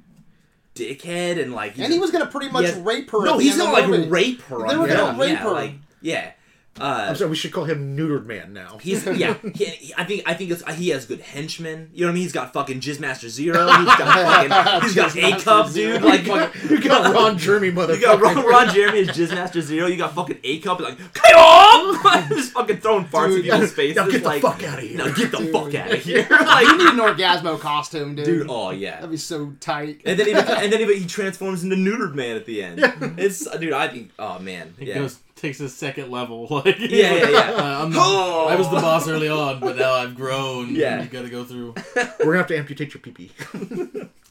dickhead 0.75 1.41
and 1.41 1.53
like 1.53 1.77
and 1.77 1.91
he 1.91 1.99
was 1.99 2.11
gonna 2.11 2.25
pretty 2.27 2.49
much 2.49 2.65
has- 2.65 2.77
rape 2.77 3.09
her. 3.11 3.23
No, 3.25 3.37
he's 3.37 3.53
end 3.53 3.61
of 3.61 3.67
gonna 3.67 3.77
like 3.81 3.89
movie. 3.89 4.09
rape 4.09 4.41
her. 4.43 4.57
They 4.67 4.73
on 4.73 4.79
were 4.79 4.87
gonna 4.87 5.19
rape 5.19 5.31
yeah, 5.31 5.35
her. 5.37 5.51
Like 5.51 5.73
yeah. 6.01 6.31
Uh, 6.79 7.07
I'm 7.09 7.15
sorry, 7.17 7.29
we 7.29 7.35
should 7.35 7.51
call 7.51 7.65
him 7.65 7.97
neutered 7.97 8.25
man 8.25 8.53
now. 8.53 8.77
He's 8.81 9.05
yeah. 9.17 9.35
He, 9.53 9.65
he- 9.65 9.93
I 9.97 10.05
think 10.05 10.23
I 10.25 10.33
think 10.33 10.51
it's, 10.51 10.63
he 10.75 10.89
has 10.89 11.05
good 11.05 11.19
henchmen. 11.19 11.89
You 11.93 12.01
know 12.01 12.07
what 12.07 12.11
I 12.11 12.13
mean? 12.15 12.23
He's 12.23 12.31
got 12.31 12.53
fucking 12.53 12.79
Jizzmaster 12.79 13.27
Zero. 13.27 13.65
He's 13.71 13.85
got 13.85 14.49
fucking 14.49 14.81
he's 14.83 14.95
got 14.95 15.13
A 15.13 15.19
Jizzmaster 15.19 15.43
cup, 15.43 15.73
dude. 15.73 16.01
Like 16.01 16.21
fucking, 16.21 16.69
you 16.71 16.81
got 16.81 17.13
Ron 17.13 17.37
Jeremy, 17.37 17.71
motherfucker. 17.71 17.95
you 17.95 18.01
got 18.01 18.21
Ron, 18.21 18.35
Ron 18.45 18.73
Jeremy 18.73 18.99
as 19.01 19.09
Jizzmaster 19.09 19.61
Zero. 19.61 19.87
You 19.87 19.97
got 19.97 20.15
fucking 20.15 20.39
A 20.45 20.59
cup. 20.59 20.79
Like 20.79 20.97
Kayo! 20.97 22.29
just 22.29 22.53
fucking 22.53 22.77
throwing 22.77 23.05
farts 23.05 23.27
Dude, 23.27 23.45
in 23.45 23.51
people's 23.51 23.73
faces. 23.73 23.95
Now 23.97 24.07
get 24.09 24.21
the 24.23 24.27
like, 24.29 24.41
fuck 24.41 24.63
out 24.63 24.79
of 24.79 24.83
here. 24.85 24.97
Now 24.97 25.11
get 25.13 25.31
the 25.31 25.37
Dude. 25.39 25.51
fuck 25.51 25.75
out 25.75 25.91
of 25.91 25.99
here. 26.03 26.19
You 26.29 26.37
like, 26.45 26.77
need 26.77 26.87
an 26.87 26.97
Orgazmo 26.97 27.59
costume, 27.59 28.15
dude. 28.15 28.25
dude. 28.25 28.47
Oh 28.49 28.71
yeah. 28.71 28.95
That'd 28.95 29.11
be 29.11 29.17
so 29.17 29.53
tight. 29.59 30.01
And 30.05 30.17
then 30.17 30.27
even 30.29 30.45
and 30.47 30.71
then 30.71 30.79
even 30.81 30.97
he 30.97 31.05
transforms 31.05 31.63
into 31.65 31.75
neutered 31.75 32.13
man 32.15 32.37
at 32.37 32.45
the 32.45 32.63
end. 32.63 32.79
It's 33.19 33.45
dude. 33.59 33.73
I 33.73 33.89
think. 33.89 34.11
Oh 34.17 34.39
man. 34.39 34.73
He 34.79 34.85
Yeah. 34.85 34.95
goes 34.99 35.19
takes 35.41 35.57
his 35.57 35.75
second 35.75 36.11
level. 36.11 36.47
Like 36.51 36.79
Yeah, 36.79 37.13
yeah, 37.15 37.29
yeah. 37.29 37.39
uh, 37.57 37.83
I'm 37.83 37.91
the, 37.91 37.97
Oh! 37.99 38.47
I 38.49 38.55
was 38.55 38.69
the 38.69 38.75
boss 38.75 39.07
early 39.07 39.27
on, 39.29 39.59
but 39.59 39.75
now 39.77 39.93
I've 39.93 40.15
grown. 40.15 40.75
Yeah. 40.75 41.01
you 41.01 41.09
got 41.09 41.23
to 41.23 41.29
go 41.29 41.43
through. 41.43 41.73
We're 41.95 42.25
gonna 42.25 42.37
have 42.37 42.47
to 42.47 42.57
amputate 42.57 42.93
your 42.93 43.01
pee-pee. 43.01 43.31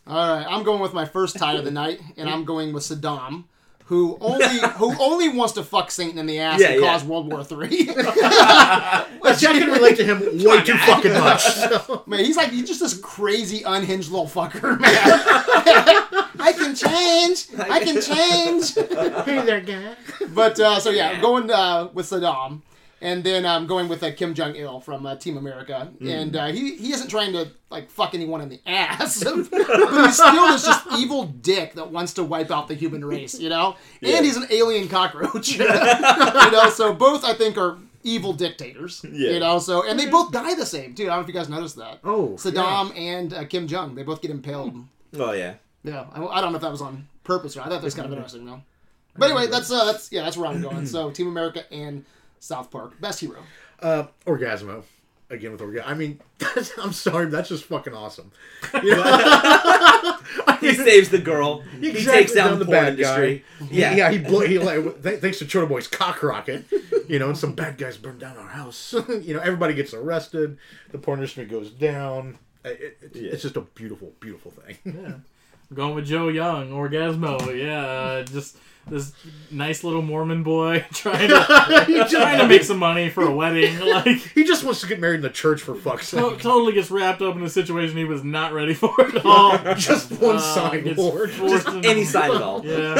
All 0.06 0.34
right, 0.34 0.46
I'm 0.48 0.62
going 0.62 0.80
with 0.80 0.92
my 0.92 1.04
first 1.04 1.36
tie 1.38 1.54
of 1.54 1.64
the 1.64 1.70
night, 1.70 2.00
and 2.16 2.28
I'm 2.28 2.44
going 2.44 2.72
with 2.72 2.84
Saddam, 2.84 3.44
who 3.90 4.16
only 4.22 4.58
who 4.76 4.94
only 5.00 5.28
wants 5.28 5.52
to 5.54 5.62
fuck 5.62 5.90
Satan 5.90 6.18
in 6.18 6.24
the 6.24 6.38
ass 6.40 6.60
Yeah, 6.60 6.68
and 6.68 6.80
yeah. 6.80 6.92
cause 6.92 7.04
World 7.04 7.30
War 7.30 7.44
Three. 7.44 7.84
Which 7.86 9.44
I 9.44 9.58
can 9.58 9.70
relate 9.70 9.96
to 9.96 10.04
him 10.04 10.20
way 10.20 10.62
too 10.62 10.78
fucking 10.78 11.12
much. 11.12 11.42
So. 11.42 12.04
man, 12.06 12.24
he's 12.24 12.36
like 12.36 12.50
he's 12.50 12.66
just 12.66 12.80
this 12.80 12.98
crazy 12.98 13.62
unhinged 13.66 14.10
little 14.10 14.26
fucker, 14.26 14.80
man. 14.80 14.90
I 16.42 16.54
can 16.56 16.70
can 16.74 16.90
change. 16.90 17.46
I 17.58 17.80
can 17.84 18.00
change. 18.00 18.74
Hey 19.24 19.44
there, 19.44 19.60
guy. 19.60 19.94
But 20.34 20.58
uh, 20.60 20.80
so 20.80 20.90
yeah, 20.90 21.10
I'm 21.10 21.20
going 21.20 21.50
uh, 21.50 21.88
with 21.92 22.06
Saddam, 22.06 22.60
and 23.00 23.24
then 23.24 23.46
I'm 23.46 23.66
going 23.66 23.88
with 23.88 24.02
uh, 24.02 24.12
Kim 24.12 24.34
Jong 24.34 24.54
Il 24.56 24.80
from 24.80 25.06
uh, 25.06 25.16
Team 25.16 25.36
America, 25.36 25.90
and 26.00 26.36
uh, 26.36 26.46
he 26.48 26.76
he 26.76 26.92
isn't 26.92 27.08
trying 27.08 27.32
to 27.32 27.48
like 27.70 27.90
fuck 27.90 28.14
anyone 28.14 28.40
in 28.40 28.48
the 28.48 28.60
ass, 28.66 29.22
but 29.24 29.34
he's 29.36 30.14
still 30.14 30.46
this 30.48 30.64
just 30.64 30.86
evil 30.98 31.24
dick 31.26 31.74
that 31.74 31.90
wants 31.90 32.14
to 32.14 32.24
wipe 32.24 32.50
out 32.50 32.68
the 32.68 32.74
human 32.74 33.04
race, 33.04 33.38
you 33.38 33.48
know. 33.48 33.76
And 34.02 34.24
he's 34.24 34.36
an 34.36 34.46
alien 34.50 34.88
cockroach, 34.88 35.48
you 35.58 35.66
know. 35.66 36.70
So 36.74 36.92
both 36.92 37.24
I 37.24 37.34
think 37.34 37.56
are 37.58 37.78
evil 38.02 38.32
dictators, 38.32 39.04
Yeah. 39.04 39.30
you 39.32 39.40
know. 39.40 39.58
So 39.58 39.86
and 39.88 39.98
they 39.98 40.06
both 40.08 40.32
die 40.32 40.54
the 40.54 40.66
same 40.66 40.94
too. 40.94 41.04
I 41.04 41.06
don't 41.06 41.16
know 41.16 41.22
if 41.22 41.28
you 41.28 41.34
guys 41.34 41.48
noticed 41.48 41.76
that. 41.76 42.00
Oh, 42.04 42.30
Saddam 42.36 42.96
and 42.98 43.32
uh, 43.32 43.44
Kim 43.44 43.66
Jong, 43.66 43.94
they 43.94 44.02
both 44.02 44.20
get 44.22 44.30
impaled. 44.30 44.74
Oh 45.18 45.32
yeah. 45.32 45.54
Yeah, 45.82 46.04
I, 46.12 46.22
I 46.24 46.40
don't 46.42 46.52
know 46.52 46.56
if 46.56 46.62
that 46.62 46.70
was 46.70 46.82
on 46.82 47.06
purpose 47.24 47.56
or 47.56 47.60
not. 47.60 47.66
I 47.66 47.70
thought 47.70 47.80
that 47.80 47.84
was 47.84 47.94
kind 47.94 48.06
of 48.06 48.12
interesting 48.12 48.44
though. 48.44 48.60
But 49.16 49.30
anyway, 49.30 49.46
that's 49.46 49.70
uh, 49.70 49.84
that's 49.86 50.12
yeah, 50.12 50.22
that's 50.22 50.36
where 50.36 50.48
I'm 50.50 50.60
going. 50.62 50.86
So 50.94 51.10
Team 51.10 51.26
America 51.28 51.64
and 51.72 52.04
South 52.40 52.70
Park, 52.70 53.00
best 53.00 53.20
hero. 53.20 53.38
Uh, 53.80 54.04
Orgazmo. 54.26 54.82
Again 55.28 55.52
with 55.52 55.60
Orgazmo. 55.60 55.84
I 55.86 55.94
mean, 55.94 56.20
I'm 56.82 56.92
sorry, 56.92 57.26
that's 57.26 57.48
just 57.50 57.64
fucking 57.64 57.94
awesome. 57.94 58.32
You 58.82 58.96
know? 58.96 60.16
He 60.60 60.74
saves 60.74 61.08
the 61.08 61.18
girl. 61.18 61.60
He 61.80 61.92
takes 62.04 62.32
down, 62.34 62.50
down 62.50 62.58
the 62.58 62.64
the 62.66 62.70
porn 62.70 62.96
bad 62.96 62.98
guy. 62.98 63.42
Yeah. 63.70 63.94
yeah, 63.94 64.10
he 64.10 64.18
blow. 64.18 64.40
He 64.40 64.58
like 64.58 65.02
th- 65.02 65.20
thanks 65.20 65.38
to 65.38 65.46
Choda 65.46 65.66
Boy's 65.68 65.86
cock 65.88 66.22
rocket, 66.22 66.66
you 67.08 67.18
know, 67.18 67.28
and 67.28 67.38
some 67.38 67.54
bad 67.54 67.78
guys 67.78 67.96
burn 67.96 68.18
down 68.18 68.36
our 68.36 68.48
house. 68.48 68.92
you 69.08 69.32
know, 69.34 69.40
everybody 69.40 69.72
gets 69.74 69.94
arrested. 69.94 70.58
The 70.90 70.98
porn 70.98 71.18
industry 71.18 71.46
goes 71.46 71.70
down. 71.70 72.38
It, 72.64 72.98
it, 73.00 73.10
Yeah. 73.14 73.30
It's 73.32 73.42
just 73.42 73.56
a 73.56 73.62
beautiful, 73.62 74.12
beautiful 74.20 74.50
thing. 74.50 74.76
I'm 74.86 75.24
going 75.74 75.94
with 75.94 76.06
Joe 76.06 76.28
Young, 76.28 76.70
Orgazmo. 76.70 77.56
Yeah, 77.58 78.22
just 78.30 78.58
this 78.90 79.12
nice 79.50 79.82
little 79.84 80.02
Mormon 80.02 80.42
boy 80.42 80.84
trying 80.92 81.28
to 81.28 82.06
trying 82.10 82.38
to 82.40 82.46
make 82.48 82.62
some 82.64 82.78
money 82.78 83.08
for 83.08 83.24
a 83.24 83.34
wedding. 83.34 83.78
Like 83.90 84.06
he 84.34 84.44
just 84.44 84.62
wants 84.64 84.80
to 84.82 84.86
get 84.86 85.00
married 85.00 85.16
in 85.16 85.22
the 85.22 85.30
church 85.30 85.62
for 85.62 85.74
fuck's 85.74 86.10
to- 86.10 86.16
sake. 86.30 86.40
totally 86.40 86.72
gets 86.72 86.90
wrapped 86.90 87.22
up 87.22 87.34
in 87.36 87.42
a 87.42 87.48
situation 87.48 87.96
he 87.96 88.04
was 88.04 88.22
not 88.24 88.52
ready 88.52 88.74
for 88.74 89.00
at 89.04 89.24
all. 89.24 89.56
Just 89.74 90.10
one 90.12 90.36
Uh, 90.36 90.38
side 90.40 90.84
gets 90.84 90.98
lord. 90.98 91.30
forced 91.30 91.66
Just 91.66 91.84
any 91.86 92.04
side 92.04 92.30
at 92.30 92.42
all. 92.42 92.64
Yeah. 92.66 92.94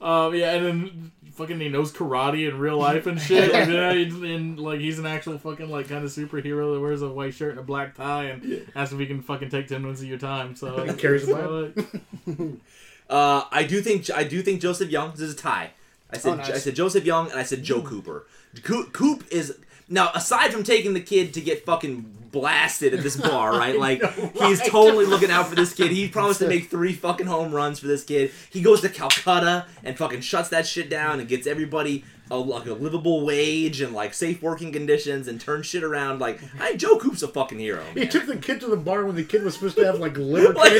um, 0.00 0.34
yeah, 0.34 0.52
and 0.54 0.64
then 0.66 1.12
fucking 1.32 1.58
he 1.58 1.68
knows 1.68 1.92
karate 1.92 2.48
in 2.48 2.58
real 2.58 2.78
life 2.78 3.06
and 3.06 3.20
shit. 3.20 3.52
Like, 3.52 3.68
yeah, 3.68 3.90
and 3.90 4.58
like 4.58 4.80
he's 4.80 4.98
an 4.98 5.06
actual 5.06 5.38
fucking 5.38 5.68
like 5.70 5.88
kind 5.88 6.04
of 6.04 6.10
superhero 6.10 6.74
that 6.74 6.80
wears 6.80 7.02
a 7.02 7.08
white 7.08 7.34
shirt 7.34 7.50
and 7.50 7.58
a 7.60 7.62
black 7.62 7.94
tie 7.94 8.24
and 8.26 8.66
asks 8.74 8.92
if 8.92 8.98
he 9.00 9.06
can 9.06 9.22
fucking 9.22 9.48
take 9.50 9.66
ten 9.68 9.82
minutes 9.82 10.00
of 10.00 10.06
your 10.08 10.18
time. 10.18 10.54
So 10.56 10.84
He 10.84 10.92
carries 10.94 11.24
a 11.24 11.26
so, 11.26 11.72
like, 12.26 12.48
Uh, 13.08 13.44
I 13.50 13.64
do 13.64 13.80
think 13.80 14.10
I 14.10 14.24
do 14.24 14.42
think 14.42 14.60
Joseph 14.60 14.90
Young. 14.90 15.10
This 15.12 15.20
is 15.20 15.34
a 15.34 15.36
tie. 15.36 15.70
I 16.10 16.16
said 16.18 16.32
Oh, 16.32 16.36
nice. 16.36 16.50
I 16.50 16.58
said 16.58 16.74
Joseph 16.76 17.04
Young 17.04 17.30
and 17.30 17.38
I 17.38 17.42
said 17.42 17.62
Joe 17.62 17.82
Cooper. 17.82 18.26
Coop, 18.62 18.92
Coop 18.92 19.24
is 19.30 19.56
now 19.88 20.10
aside 20.14 20.52
from 20.52 20.62
taking 20.62 20.94
the 20.94 21.00
kid 21.00 21.34
to 21.34 21.40
get 21.40 21.64
fucking 21.66 22.10
blasted 22.30 22.94
at 22.94 23.02
this 23.02 23.16
bar, 23.28 23.52
right? 23.52 23.78
Like 23.78 24.02
he's 24.34 24.60
totally 24.68 25.06
looking 25.06 25.30
out 25.30 25.48
for 25.48 25.54
this 25.54 25.74
kid. 25.74 25.90
He 25.90 26.08
promised 26.08 26.40
to 26.40 26.48
make 26.48 26.70
three 26.70 26.92
fucking 26.92 27.26
home 27.26 27.52
runs 27.52 27.78
for 27.80 27.86
this 27.86 28.04
kid. 28.04 28.30
He 28.50 28.60
goes 28.62 28.80
to 28.82 28.88
Calcutta 28.88 29.66
and 29.82 29.96
fucking 29.96 30.20
shuts 30.22 30.48
that 30.50 30.66
shit 30.66 30.88
down 30.88 31.20
and 31.20 31.28
gets 31.28 31.46
everybody 31.46 32.04
a 32.30 32.36
like 32.36 32.66
a 32.66 32.72
livable 32.74 33.24
wage 33.24 33.80
and 33.80 33.92
like 33.92 34.14
safe 34.14 34.40
working 34.42 34.72
conditions 34.72 35.28
and 35.28 35.40
turn 35.40 35.62
shit 35.62 35.82
around. 35.84 36.20
Like 36.20 36.40
I, 36.58 36.74
Joe 36.74 36.98
Coop's 36.98 37.22
a 37.22 37.28
fucking 37.28 37.58
hero. 37.58 37.84
He 37.94 38.06
took 38.06 38.26
the 38.26 38.36
kid 38.36 38.60
to 38.60 38.66
the 38.66 38.76
bar 38.76 39.04
when 39.04 39.14
the 39.16 39.24
kid 39.24 39.42
was 39.42 39.54
supposed 39.54 39.76
to 39.76 39.84
have 39.84 39.98
like 39.98 40.16
liver 40.16 40.54
Like- 40.54 40.72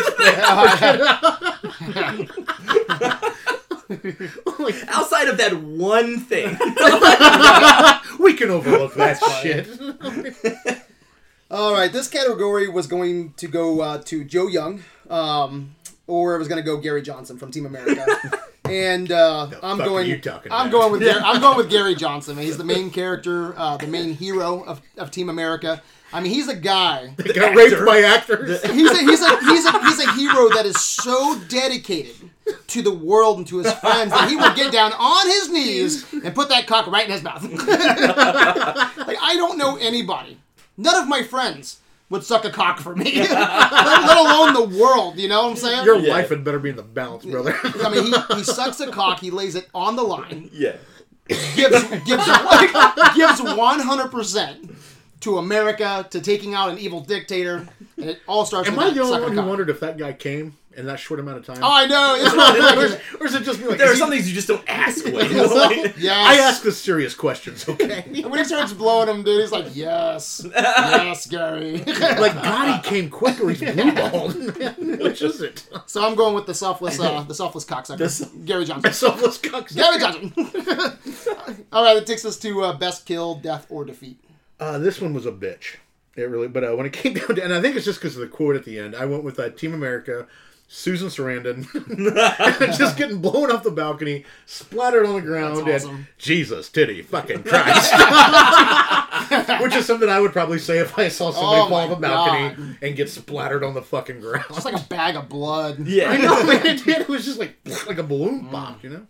like, 4.59 4.75
Outside 4.89 5.29
of 5.29 5.37
that 5.39 5.55
one 5.63 6.19
thing, 6.21 6.51
we 8.19 8.35
can 8.35 8.51
overlook 8.51 8.95
that 8.95 9.19
shit. 9.43 9.69
All 11.51 11.73
right, 11.73 11.93
this 11.93 12.09
category 12.09 12.69
was 12.69 12.87
going 12.87 13.35
to 13.35 13.47
go 13.47 13.81
uh, 13.81 13.99
to 14.07 14.25
Joe 14.25 14.47
Young, 14.49 14.83
um, 15.11 15.75
or 16.07 16.35
it 16.35 16.39
was 16.39 16.49
going 16.49 16.63
to 16.63 16.67
go 16.67 16.79
Gary 16.79 17.03
Johnson 17.03 17.37
from 17.39 17.51
Team 17.51 17.67
America. 17.67 18.07
And 18.69 19.13
uh, 19.13 19.51
I'm 19.63 19.79
going. 19.79 20.09
you 20.09 20.19
talking 20.19 20.53
I'm 20.53 20.69
about? 20.69 20.73
going 20.73 20.93
with. 20.93 21.03
Gar- 21.03 21.21
I'm 21.25 21.41
going 21.41 21.57
with 21.57 21.71
Gary 21.71 21.95
Johnson. 21.95 22.37
He's 22.37 22.57
the 22.59 22.65
main 22.65 22.91
character, 22.91 23.55
uh, 23.59 23.77
the 23.77 23.87
main 23.87 24.15
hero 24.15 24.63
of, 24.65 24.81
of 24.97 25.11
Team 25.11 25.29
America. 25.29 25.83
I 26.13 26.21
mean, 26.21 26.33
he's 26.33 26.49
a 26.49 26.55
guy. 26.55 27.09
Got 27.35 27.57
raped 27.57 27.85
by 27.85 28.03
actors. 28.03 28.63
He's 28.63 28.91
a, 28.91 28.99
he's 28.99 29.21
a 29.21 29.39
he's 29.41 29.67
a 29.67 29.85
he's 29.85 29.99
a 29.99 30.13
hero 30.13 30.49
that 30.51 30.65
is 30.65 30.81
so 30.81 31.41
dedicated 31.49 32.31
to 32.69 32.83
the 32.83 32.95
world 32.95 33.39
and 33.39 33.47
to 33.49 33.59
his 33.59 33.73
friends 33.75 34.13
that 34.13 34.29
he 34.29 34.37
will 34.37 34.55
get 34.55 34.73
down 34.73 34.93
on 34.93 35.27
his 35.27 35.51
knees 35.51 36.13
and 36.13 36.35
put 36.35 36.49
that 36.51 36.67
cock 36.67 36.87
right 36.87 37.07
in 37.07 37.11
his 37.11 37.23
mouth. 37.23 37.43
like 37.43 39.19
I 39.21 39.35
don't 39.37 39.59
know 39.59 39.77
anybody, 39.77 40.39
none 40.77 40.95
of 40.95 41.09
my 41.09 41.23
friends 41.23 41.81
would 42.15 42.25
suck 42.25 42.45
a 42.47 42.51
cock 42.51 42.81
for 42.81 42.97
me, 42.97 43.17
let, 43.19 43.31
let 43.73 44.17
alone 44.17 44.55
the 44.55 44.79
world. 44.81 45.19
You 45.19 45.29
know 45.29 45.43
what 45.43 45.51
I'm 45.51 45.57
saying? 45.57 45.85
Your 45.85 45.99
Yeah. 45.99 46.13
life 46.15 46.31
had 46.31 46.43
better 46.45 46.59
be 46.59 46.71
in 46.71 46.77
the 46.77 46.83
balance, 46.83 47.25
brother. 47.27 47.55
I 47.65 47.91
mean, 47.91 48.07
he, 48.07 48.15
he 48.37 48.45
sucks 48.45 48.81
a 48.81 48.91
cock, 48.91 49.21
he 49.21 49.31
lays 49.31 49.55
it 49.55 49.69
on 49.75 49.97
the 49.97 50.03
line, 50.03 50.49
yeah. 50.53 50.77
gives 51.29 51.83
gives 52.05 52.27
gives 53.15 53.41
100 53.43 54.09
percent 54.11 54.75
to 55.21 55.39
America 55.39 56.07
to 56.11 56.21
taking 56.21 56.55
out 56.55 56.71
an 56.71 56.79
evil 56.79 57.01
dictator, 57.01 57.67
and 57.97 58.11
it 58.11 58.21
all 58.27 58.45
starts. 58.45 58.69
Am 58.69 58.77
with 58.77 58.85
I 58.87 58.89
that 58.91 58.95
the 58.95 59.01
only 59.03 59.21
one 59.21 59.33
who 59.33 59.39
cock. 59.39 59.49
wondered 59.49 59.71
if 59.71 59.81
that 59.81 59.97
guy 59.99 60.13
came 60.13 60.57
in 60.77 60.87
that 60.87 60.99
short 61.01 61.21
amount 61.21 61.39
of 61.39 61.47
time? 61.47 61.59
Oh, 61.63 61.69
I 61.73 61.87
know. 61.87 62.17
It's 62.19 62.35
not 62.35 62.79
or, 62.79 62.85
is, 62.85 62.99
or 63.21 63.27
is 63.27 63.35
it 63.35 63.43
just 63.45 63.61
me 63.61 63.67
like, 63.69 63.79
There 63.79 63.91
are 63.91 63.97
some 63.97 64.11
things 64.11 64.29
you 64.29 64.35
just 64.35 64.49
don't 64.49 64.63
ask. 64.69 65.05
With. 65.05 65.15
It's 65.31 65.55
like- 65.55 65.95
Yes. 65.99 66.27
I 66.27 66.43
ask 66.43 66.63
the 66.63 66.73
serious 66.73 67.15
questions, 67.15 67.69
okay? 67.69 68.05
And 68.25 68.31
when 68.31 68.39
he 68.39 68.45
starts 68.45 68.73
blowing 68.73 69.09
him, 69.09 69.23
dude, 69.23 69.41
he's 69.41 69.53
like, 69.53 69.75
"Yes, 69.75 70.45
yes, 70.55 71.27
Gary." 71.27 71.79
like, 71.79 72.35
God, 72.35 72.83
he 72.85 72.89
came 72.89 73.11
quick 73.11 73.41
or 73.41 73.51
he's 73.51 73.61
blue 73.61 73.93
balled. 73.93 74.35
Which 75.01 75.23
is 75.23 75.41
it? 75.41 75.67
so 75.87 76.05
I'm 76.07 76.15
going 76.15 76.35
with 76.35 76.47
the 76.47 76.55
selfless, 76.55 76.99
uh, 77.01 77.23
the 77.23 77.35
selfless 77.35 77.65
cocksucker, 77.65 78.45
Gary 78.47 78.65
Johnson. 78.65 78.83
The 78.91 78.93
selfless 78.93 79.39
cocksucker. 79.39 79.77
Gary 79.77 79.99
Johnson. 79.99 81.65
All 81.73 81.85
right, 81.85 81.97
it 81.97 82.07
takes 82.07 82.25
us 82.25 82.37
to 82.39 82.63
uh, 82.63 82.77
best 82.77 83.07
kill, 83.07 83.37
death, 83.37 83.67
or 83.69 83.85
defeat. 83.85 84.19
Uh, 84.61 84.79
this 84.79 85.01
one 85.01 85.13
was 85.15 85.27
a 85.27 85.33
bitch. 85.33 85.77
It 86.17 86.23
really, 86.23 86.49
but 86.49 86.63
uh, 86.65 86.75
when 86.77 86.87
it 86.87 86.93
came 86.93 87.15
down 87.15 87.35
to, 87.35 87.43
and 87.45 87.53
I 87.53 87.61
think 87.61 87.77
it's 87.77 87.85
just 87.85 88.01
because 88.01 88.15
of 88.17 88.21
the 88.23 88.29
quote 88.29 88.55
at 88.57 88.65
the 88.65 88.79
end, 88.79 88.95
I 88.95 89.05
went 89.07 89.25
with 89.25 89.39
uh, 89.41 89.51
Team 89.51 89.75
America, 89.75 90.27
Susan 90.67 91.09
Sarandon, 91.09 91.67
just 92.77 92.97
getting 92.97 93.19
blown 93.19 93.51
off 93.51 93.63
the 93.63 93.71
balcony, 93.71 94.25
splattered 94.47 95.07
on 95.07 95.15
the 95.15 95.21
ground, 95.21 95.67
That's 95.67 95.85
and 95.85 95.93
awesome. 95.93 96.09
Jesus, 96.19 96.69
titty, 96.69 97.03
fucking 97.03 97.45
Christ. 97.45 97.93
Which 99.63 99.75
is 99.75 99.87
something 99.87 100.09
I 100.09 100.21
would 100.21 100.33
probably 100.33 100.59
say 100.59 100.79
if 100.79 100.99
I 100.99 101.09
saw 101.09 101.31
somebody 101.31 101.63
Oh 101.63 101.69
fall 101.69 101.79
off 101.79 101.97
a 101.97 102.01
balcony 102.01 102.49
God. 102.57 102.77
and 102.83 102.97
get 102.97 103.09
splattered 103.09 103.63
on 103.63 103.75
the 103.75 103.83
fucking 103.83 104.21
ground. 104.21 104.47
It's 104.51 104.65
like 104.65 104.75
a 104.75 104.85
bag 104.89 105.17
of 105.17 105.29
blood. 105.29 105.87
yeah. 105.87 106.11
I 106.11 106.17
know, 106.17 106.45
man, 106.45 106.67
it 106.67 106.85
did. 106.85 107.03
It 107.03 107.09
was 107.09 107.25
just 107.25 107.39
like 107.39 107.57
like 107.87 107.99
a 107.99 108.03
balloon 108.03 108.47
pop, 108.47 108.81
mm. 108.81 108.85
you 108.85 108.91
know. 108.91 109.07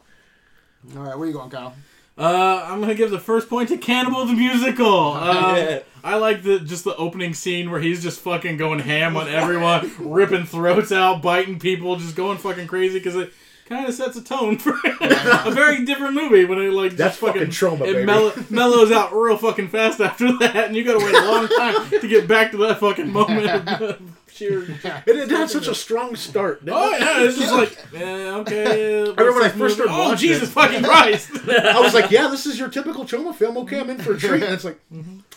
All 0.97 1.03
right, 1.07 1.19
where 1.19 1.27
you 1.27 1.33
going, 1.33 1.49
Kyle? 1.51 1.75
Uh, 2.17 2.65
I'm 2.69 2.81
gonna 2.81 2.95
give 2.95 3.11
the 3.11 3.19
first 3.19 3.49
point 3.49 3.69
to 3.71 3.77
Cannibal 3.77 4.25
the 4.27 4.35
Musical. 4.35 5.13
Um, 5.15 5.57
Yeah. 5.57 5.81
I 6.05 6.17
like 6.17 6.43
the 6.43 6.61
just 6.61 6.85
the 6.85 6.95
opening 6.97 7.33
scene 7.33 7.71
where 7.71 7.81
he's 7.81 8.03
just 8.03 8.21
fucking 8.21 8.59
going 8.59 8.79
ham 8.79 9.17
on 9.17 9.27
everyone, 9.27 9.91
ripping 9.99 10.45
throats 10.45 10.93
out, 10.93 11.23
biting 11.23 11.59
people, 11.59 11.97
just 11.97 12.15
going 12.15 12.37
fucking 12.37 12.67
crazy 12.67 12.99
because 12.99 13.17
it 13.17 13.33
kind 13.67 13.89
of 13.89 13.95
sets 13.95 14.15
a 14.15 14.23
tone 14.23 14.59
for 14.59 14.75
a 15.01 15.51
very 15.51 15.83
different 15.87 16.13
movie 16.13 16.45
when 16.45 16.59
it 16.59 16.71
like 16.73 16.91
just 16.91 16.99
That's 16.99 17.17
fucking 17.17 17.47
Troma, 17.49 17.87
it 17.87 18.05
mellow, 18.05 18.35
mellows 18.51 18.93
out 18.93 19.15
real 19.15 19.39
fucking 19.39 19.69
fast 19.69 19.99
after 20.03 20.27
that, 20.39 20.67
and 20.67 20.77
you 20.77 20.85
gotta 20.85 21.03
wait 21.03 21.15
a 21.15 21.25
long 21.25 21.49
time 21.49 21.89
to 22.01 22.07
get 22.07 22.29
back 22.29 22.51
to 22.51 22.59
that 22.59 22.81
fucking 22.81 23.11
moment 23.11 23.47
of 23.47 24.01
sheer. 24.35 24.63
It, 24.65 24.85
it 25.07 25.31
had 25.31 25.49
such 25.51 25.67
a 25.69 25.75
strong 25.75 26.17
start. 26.17 26.63
Oh 26.69 26.91
yeah, 26.91 27.23
it's 27.23 27.39
just 27.39 27.53
like 27.53 27.77
eh, 27.95 28.31
okay. 28.41 29.03
I 29.03 29.05
remember 29.07 29.33
when 29.35 29.43
I 29.45 29.49
first 29.51 29.77
started 29.77 29.93
Oh 29.95 30.11
watching 30.11 30.29
Jesus 30.29 30.49
it. 30.49 30.53
fucking 30.53 30.83
Christ! 30.91 31.31
I 31.49 31.81
was 31.81 31.95
like, 31.95 32.11
yeah, 32.11 32.29
this 32.29 32.47
is 32.47 32.59
your 32.59 32.69
typical 32.69 33.05
Troma 33.05 33.35
film. 33.35 33.57
Okay, 33.59 33.79
I'm 33.81 33.89
in 33.91 33.99
for 33.99 34.15
a 34.15 34.19
treat. 34.19 34.43
And 34.43 34.53
it's 34.55 34.65
like, 34.65 34.79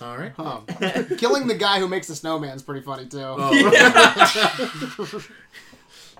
all 0.01 0.17
right. 0.17 0.33
Oh. 0.39 0.63
Killing 1.17 1.47
the 1.47 1.55
guy 1.57 1.79
who 1.79 1.87
makes 1.87 2.07
the 2.07 2.15
snowman 2.15 2.55
is 2.55 2.63
pretty 2.63 2.81
funny 2.85 3.05
too. 3.05 3.17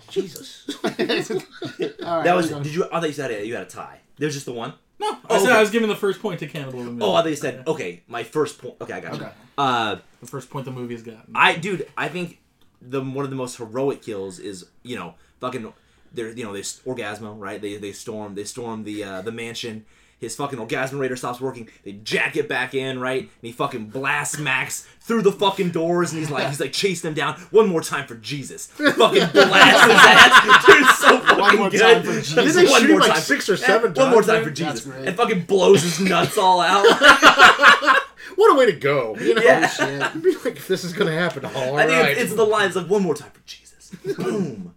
Jesus. 0.10 0.70
All 0.84 0.90
right, 0.92 2.24
That 2.24 2.36
was. 2.36 2.46
you 2.46 2.52
going? 2.52 2.64
Did 2.64 2.74
you? 2.76 2.86
I 2.86 3.00
thought 3.00 3.08
you 3.08 3.14
said 3.14 3.46
you 3.46 3.54
had 3.56 3.64
a 3.68 3.70
tie. 3.70 4.00
There's 4.18 4.34
just 4.34 4.46
the 4.46 4.54
one. 4.54 4.74
No, 5.00 5.12
I 5.12 5.18
Oh, 5.30 5.38
said 5.40 5.50
okay. 5.50 5.58
I 5.58 5.60
was 5.62 5.70
giving 5.70 5.90
the 5.90 5.96
first 5.96 6.22
point 6.22 6.40
to 6.40 6.48
Cannibal 6.48 6.80
the 6.80 6.86
Musical. 6.86 7.10
Oh, 7.12 7.14
I 7.16 7.22
thought 7.22 7.30
you 7.30 7.36
said 7.36 7.64
okay. 7.68 8.02
My 8.08 8.24
first 8.24 8.60
point. 8.60 8.76
Okay, 8.82 8.94
I 8.94 9.00
got 9.00 9.14
you. 9.16 9.22
Okay. 9.22 9.32
Uh, 9.58 9.98
the 10.22 10.28
first 10.28 10.50
point 10.50 10.66
the 10.66 10.72
movie 10.72 10.94
has 10.96 11.04
gotten. 11.04 11.22
I 11.36 11.56
dude, 11.56 11.88
I 11.98 12.08
think 12.08 12.40
the 12.82 13.02
one 13.02 13.26
of 13.26 13.30
the 13.32 13.36
most 13.38 13.58
heroic 13.58 14.02
kills 14.02 14.40
is 14.40 14.66
you 14.84 14.96
know 14.96 15.16
fucking 15.40 15.74
they're 16.14 16.30
you 16.32 16.44
know 16.44 16.54
they 16.54 16.62
orgazmo 16.62 17.38
right 17.38 17.62
they 17.62 17.78
they 17.78 17.92
storm 17.92 18.36
they 18.36 18.44
storm 18.44 18.84
the 18.84 19.04
uh, 19.04 19.22
the 19.22 19.32
mansion 19.32 19.86
his 20.20 20.36
fucking 20.36 20.58
orgasminator 20.58 21.16
stops 21.16 21.40
working. 21.40 21.70
They 21.86 21.92
jack 21.92 22.36
it 22.36 22.50
back 22.50 22.74
in, 22.74 23.00
right? 23.00 23.22
And 23.22 23.30
he 23.40 23.52
fucking 23.52 23.90
blasts 23.90 24.40
Max 24.40 24.88
through 25.00 25.22
the 25.22 25.32
fucking 25.32 25.70
doors, 25.70 26.12
and 26.12 26.18
he's 26.20 26.32
like, 26.32 26.48
he's 26.48 26.60
like 26.60 26.74
chasing 26.74 27.10
him 27.10 27.14
down. 27.14 27.36
One 27.52 27.70
more 27.70 27.82
time 27.82 28.08
for 28.08 28.16
Jesus. 28.16 28.66
Fucking 28.66 28.96
blasts 28.98 29.84
his 29.84 29.94
ass. 29.94 30.66
Dude, 30.66 30.86
so 30.88 31.20
fucking 31.20 31.40
One 31.40 31.58
more 31.58 31.70
good. 31.70 31.82
time 31.82 32.02
for 32.02 32.14
Jesus. 32.14 32.34
Did 32.34 32.66
they 32.66 32.72
One 32.72 32.82
shoot 32.82 32.88
more 32.90 32.96
him 32.96 33.02
like 33.02 33.12
time. 33.14 33.22
six 33.22 33.48
or 33.48 33.58
seven 33.58 33.94
One 33.94 34.10
more 34.10 34.24
times, 34.24 34.26
time 34.26 34.44
for? 34.44 34.50
Jesus. 34.50 34.88
And 34.88 35.16
fucking 35.16 35.42
blows 35.44 35.84
his 35.84 36.00
nuts 36.00 36.36
all 36.36 36.62
out. 36.62 36.84
What 38.38 38.54
a 38.56 38.58
way 38.58 38.68
to 38.68 38.72
go! 38.74 39.16
You 39.20 39.34
know, 39.34 39.42
Yeah. 39.42 39.68
Shit. 39.68 40.02
I'd 40.02 40.22
be 40.24 40.32
like, 40.36 40.56
if 40.56 40.68
this 40.70 40.84
is 40.86 40.94
gonna 40.94 41.12
happen, 41.12 41.44
all 41.44 41.76
I 41.78 41.86
think 41.88 42.00
right. 42.02 42.12
it's, 42.14 42.22
it's 42.22 42.36
the 42.36 42.46
lines 42.46 42.76
of 42.78 42.90
one 42.90 43.02
more 43.02 43.16
time 43.16 43.32
for 43.32 43.42
Jesus. 43.46 43.90
Boom. 44.18 44.74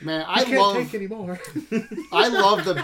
Man, 0.00 0.24
I 0.26 0.44
can't 0.44 0.58
love 0.60 0.76
take 0.76 0.94
anymore. 0.94 1.38
I 2.12 2.28
love 2.28 2.64
the. 2.64 2.82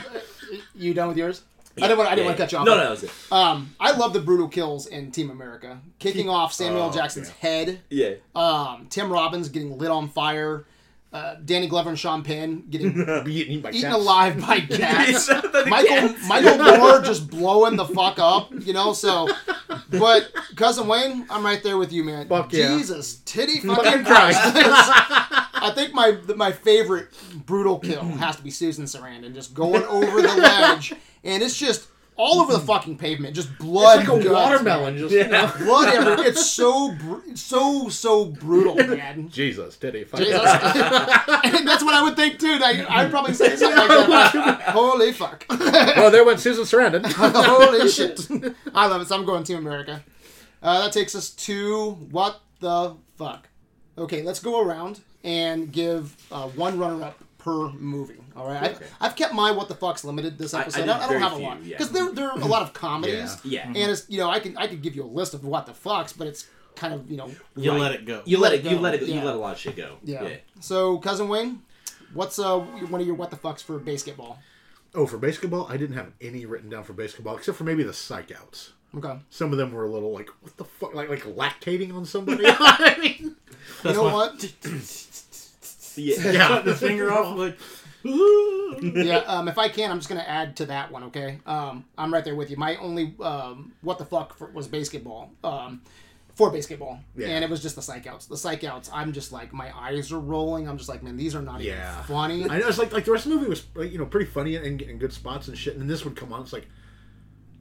You 0.74 0.92
done 0.92 1.08
with 1.08 1.16
yours? 1.16 1.42
I 1.78 1.82
didn't 1.82 1.98
want. 1.98 2.10
I 2.10 2.14
didn't 2.14 2.24
Yeah, 2.24 2.30
want 2.30 2.36
to 2.38 2.42
cut 2.44 2.52
you 2.52 2.58
off. 2.58 2.66
No, 2.66 2.74
no, 2.74 2.80
that 2.82 2.90
was 2.90 3.02
it. 3.04 3.10
Um, 3.30 3.74
I 3.78 3.92
love 3.96 4.12
the 4.12 4.20
brutal 4.20 4.48
kills 4.48 4.86
in 4.86 5.10
Team 5.12 5.30
America, 5.30 5.78
kicking 5.98 6.28
off 6.28 6.52
Samuel 6.52 6.82
L. 6.82 6.88
Oh, 6.88 6.92
Jackson's 6.92 7.28
yeah. 7.28 7.34
head. 7.48 7.80
Yeah. 7.90 8.10
Um, 8.34 8.86
Tim 8.90 9.12
Robbins 9.12 9.48
getting 9.50 9.76
lit 9.78 9.90
on 9.90 10.08
fire. 10.08 10.64
Uh, 11.16 11.34
Danny 11.46 11.66
Glover 11.66 11.88
and 11.88 11.98
Sean 11.98 12.22
Penn 12.22 12.64
getting 12.68 12.90
eaten, 13.26 13.62
by 13.62 13.70
eaten 13.70 13.90
alive 13.90 14.38
by 14.38 14.60
cats. 14.70 15.30
Michael 15.66 16.10
cats. 16.10 16.28
Michael 16.28 16.58
Moore 16.78 17.00
just 17.00 17.30
blowing 17.30 17.76
the 17.76 17.86
fuck 17.86 18.18
up, 18.18 18.52
you 18.52 18.74
know. 18.74 18.92
So, 18.92 19.26
but 19.88 20.30
cousin 20.56 20.86
Wayne, 20.86 21.26
I'm 21.30 21.42
right 21.42 21.62
there 21.62 21.78
with 21.78 21.90
you, 21.90 22.04
man. 22.04 22.28
Fuck 22.28 22.52
yeah. 22.52 22.76
Jesus, 22.76 23.22
titty 23.24 23.60
Fucking. 23.60 24.04
Christ. 24.04 24.40
I 24.44 25.72
think 25.74 25.94
my 25.94 26.18
my 26.36 26.52
favorite 26.52 27.08
brutal 27.46 27.78
kill 27.78 28.02
has 28.02 28.36
to 28.36 28.42
be 28.42 28.50
Susan 28.50 28.84
Sarandon 28.84 29.32
just 29.32 29.54
going 29.54 29.84
over 29.84 30.20
the 30.20 30.36
ledge, 30.36 30.92
and 31.24 31.42
it's 31.42 31.56
just 31.56 31.88
all 32.16 32.40
over 32.40 32.52
the 32.52 32.60
fucking 32.60 32.96
pavement, 32.98 33.34
just 33.34 33.56
blood. 33.58 34.00
It's 34.00 34.08
like 34.08 34.20
a 34.20 34.22
guts, 34.22 34.34
watermelon. 34.34 34.94
man. 34.94 35.02
Just 35.02 35.14
you 35.14 35.26
know. 35.28 35.52
Blood 35.58 35.94
everywhere. 35.94 36.26
It's 36.26 36.46
so 36.46 36.92
br- 36.92 37.34
so 37.34 37.88
so 37.88 38.24
brutal, 38.24 38.74
man. 38.96 39.28
Jesus, 39.28 39.76
did 39.76 39.94
he? 39.94 40.04
Fuck 40.04 40.20
Jesus. 40.20 40.40
and 40.40 41.68
that's 41.68 41.84
what 41.84 41.94
I 41.94 42.02
would 42.02 42.16
think 42.16 42.38
too. 42.38 42.58
I, 42.62 42.86
I'd 42.88 43.10
probably 43.10 43.34
say 43.34 43.54
something 43.56 43.76
like 43.76 44.32
that. 44.32 44.62
Holy 44.68 45.12
fuck. 45.12 45.44
well, 45.50 46.10
there 46.10 46.24
went 46.24 46.40
Susan 46.40 46.64
Sarandon. 46.64 47.04
Holy 47.06 47.88
shit. 47.88 48.26
I 48.74 48.86
love 48.86 49.02
it. 49.02 49.08
So 49.08 49.16
I'm 49.16 49.24
going 49.24 49.44
Team 49.44 49.58
America. 49.58 50.02
Uh, 50.62 50.82
that 50.84 50.92
takes 50.92 51.14
us 51.14 51.30
to 51.30 51.92
what 52.10 52.40
the 52.60 52.96
fuck. 53.18 53.48
Okay, 53.98 54.22
let's 54.22 54.40
go 54.40 54.60
around 54.60 55.00
and 55.22 55.72
give 55.72 56.16
uh, 56.30 56.48
one 56.48 56.78
runner 56.78 57.04
up 57.04 57.18
per 57.46 57.70
movie. 57.70 58.18
All 58.36 58.46
right, 58.46 58.72
Okay. 58.72 58.84
I've, 59.00 59.10
I've 59.12 59.16
kept 59.16 59.32
my 59.32 59.50
what 59.52 59.68
the 59.68 59.74
fucks 59.74 60.02
limited 60.04 60.36
this 60.36 60.52
I- 60.52 60.58
I 60.58 60.62
episode. 60.62 60.88
I, 60.88 60.96
I 60.96 60.98
don't 60.98 61.08
very 61.08 61.20
have 61.20 61.32
a 61.32 61.36
few, 61.36 61.44
lot 61.46 61.62
yeah. 61.62 61.76
because 61.78 61.92
there 61.92 62.10
there 62.12 62.28
are 62.30 62.38
a 62.38 62.44
lot 62.44 62.62
of 62.62 62.72
comedies. 62.72 63.36
Yeah. 63.44 63.66
and 63.68 63.76
it's 63.76 64.04
you 64.08 64.18
know 64.18 64.28
I 64.28 64.40
can 64.40 64.56
I 64.58 64.66
could 64.66 64.82
give 64.82 64.96
you 64.96 65.04
a 65.04 65.06
list 65.20 65.32
of 65.32 65.44
what 65.44 65.64
the 65.66 65.72
fucks, 65.72 66.12
but 66.16 66.26
it's 66.26 66.48
kind 66.74 66.92
of 66.92 67.08
you 67.10 67.16
know 67.16 67.30
You 67.56 67.70
Right. 67.70 67.80
let 67.80 67.92
it 67.92 68.04
go. 68.04 68.22
You 68.26 68.38
let 68.38 68.52
it. 68.52 68.64
Let 68.64 68.72
You 68.72 68.78
let 68.80 68.94
it. 68.94 69.02
Yeah. 69.02 69.14
You 69.20 69.24
let 69.24 69.34
a 69.34 69.38
lot 69.38 69.52
of 69.54 69.58
shit 69.60 69.76
go. 69.76 69.96
yeah. 70.04 70.28
So 70.60 70.98
cousin 70.98 71.28
Wayne, 71.28 71.62
what's 72.12 72.38
uh 72.38 72.58
one 72.58 73.00
of 73.00 73.06
your 73.06 73.16
what 73.16 73.30
the 73.30 73.36
fucks 73.36 73.62
for 73.62 73.78
BASEketball? 73.78 74.36
Oh, 74.94 75.06
for 75.06 75.18
BASEketball, 75.18 75.70
I 75.70 75.76
didn't 75.76 75.96
have 75.96 76.12
any 76.20 76.46
written 76.46 76.68
down 76.70 76.82
for 76.84 76.94
BASEketball 76.94 77.36
except 77.38 77.56
for 77.58 77.64
maybe 77.64 77.82
the 77.84 77.92
psych 77.92 78.32
outs. 78.32 78.72
Okay, 78.96 79.18
Some 79.30 79.52
of 79.52 79.58
them 79.58 79.72
were 79.72 79.84
a 79.84 79.90
little 79.90 80.10
like, 80.12 80.30
what 80.40 80.56
the 80.56 80.64
fuck, 80.64 80.94
like 80.94 81.08
like 81.10 81.22
lactating 81.24 81.94
on 81.94 82.06
somebody. 82.06 82.44
I 82.46 82.96
mean, 83.00 83.36
you 83.84 83.92
know 83.92 84.04
why- 84.04 84.12
what? 84.12 84.52
Yeah. 85.96 86.14
yeah, 86.32 86.48
Cut 86.48 86.64
the 86.64 86.74
finger 86.74 87.12
off 87.12 87.36
like. 87.36 87.58
yeah, 88.04 89.22
um, 89.26 89.48
if 89.48 89.58
I 89.58 89.68
can, 89.68 89.90
I'm 89.90 89.98
just 89.98 90.08
gonna 90.08 90.20
add 90.20 90.56
to 90.56 90.66
that 90.66 90.92
one. 90.92 91.04
Okay, 91.04 91.40
um, 91.46 91.84
I'm 91.98 92.12
right 92.12 92.24
there 92.24 92.36
with 92.36 92.50
you. 92.50 92.56
My 92.56 92.76
only 92.76 93.14
um, 93.20 93.72
what 93.82 93.98
the 93.98 94.04
fuck 94.04 94.36
for, 94.36 94.46
was 94.50 94.68
BASEketball. 94.68 95.30
Um, 95.42 95.82
for 96.36 96.52
BASEketball, 96.52 97.00
Yeah. 97.16 97.28
and 97.28 97.42
it 97.42 97.48
was 97.48 97.62
just 97.62 97.76
the 97.76 97.82
psych 97.82 98.06
outs. 98.06 98.26
The 98.26 98.36
psych 98.36 98.62
outs. 98.62 98.90
I'm 98.92 99.12
just 99.14 99.32
like 99.32 99.54
my 99.54 99.74
eyes 99.76 100.12
are 100.12 100.20
rolling. 100.20 100.68
I'm 100.68 100.76
just 100.76 100.88
like, 100.88 101.02
man, 101.02 101.16
these 101.16 101.34
are 101.34 101.40
not 101.40 101.62
Yeah. 101.62 101.92
even 101.94 102.04
funny. 102.04 102.44
I 102.50 102.58
know 102.58 102.68
it's 102.68 102.76
like 102.78 102.92
like 102.92 103.06
the 103.06 103.12
rest 103.12 103.24
of 103.24 103.32
the 103.32 103.36
movie 103.38 103.48
was 103.48 103.64
like, 103.74 103.90
you 103.90 103.98
know 103.98 104.04
pretty 104.06 104.26
funny 104.26 104.54
and, 104.56 104.82
and 104.82 105.00
good 105.00 105.14
spots 105.14 105.48
and 105.48 105.56
shit, 105.56 105.72
and 105.72 105.80
then 105.80 105.88
this 105.88 106.04
would 106.04 106.14
come 106.14 106.32
on. 106.34 106.42
It's 106.42 106.52
like, 106.52 106.68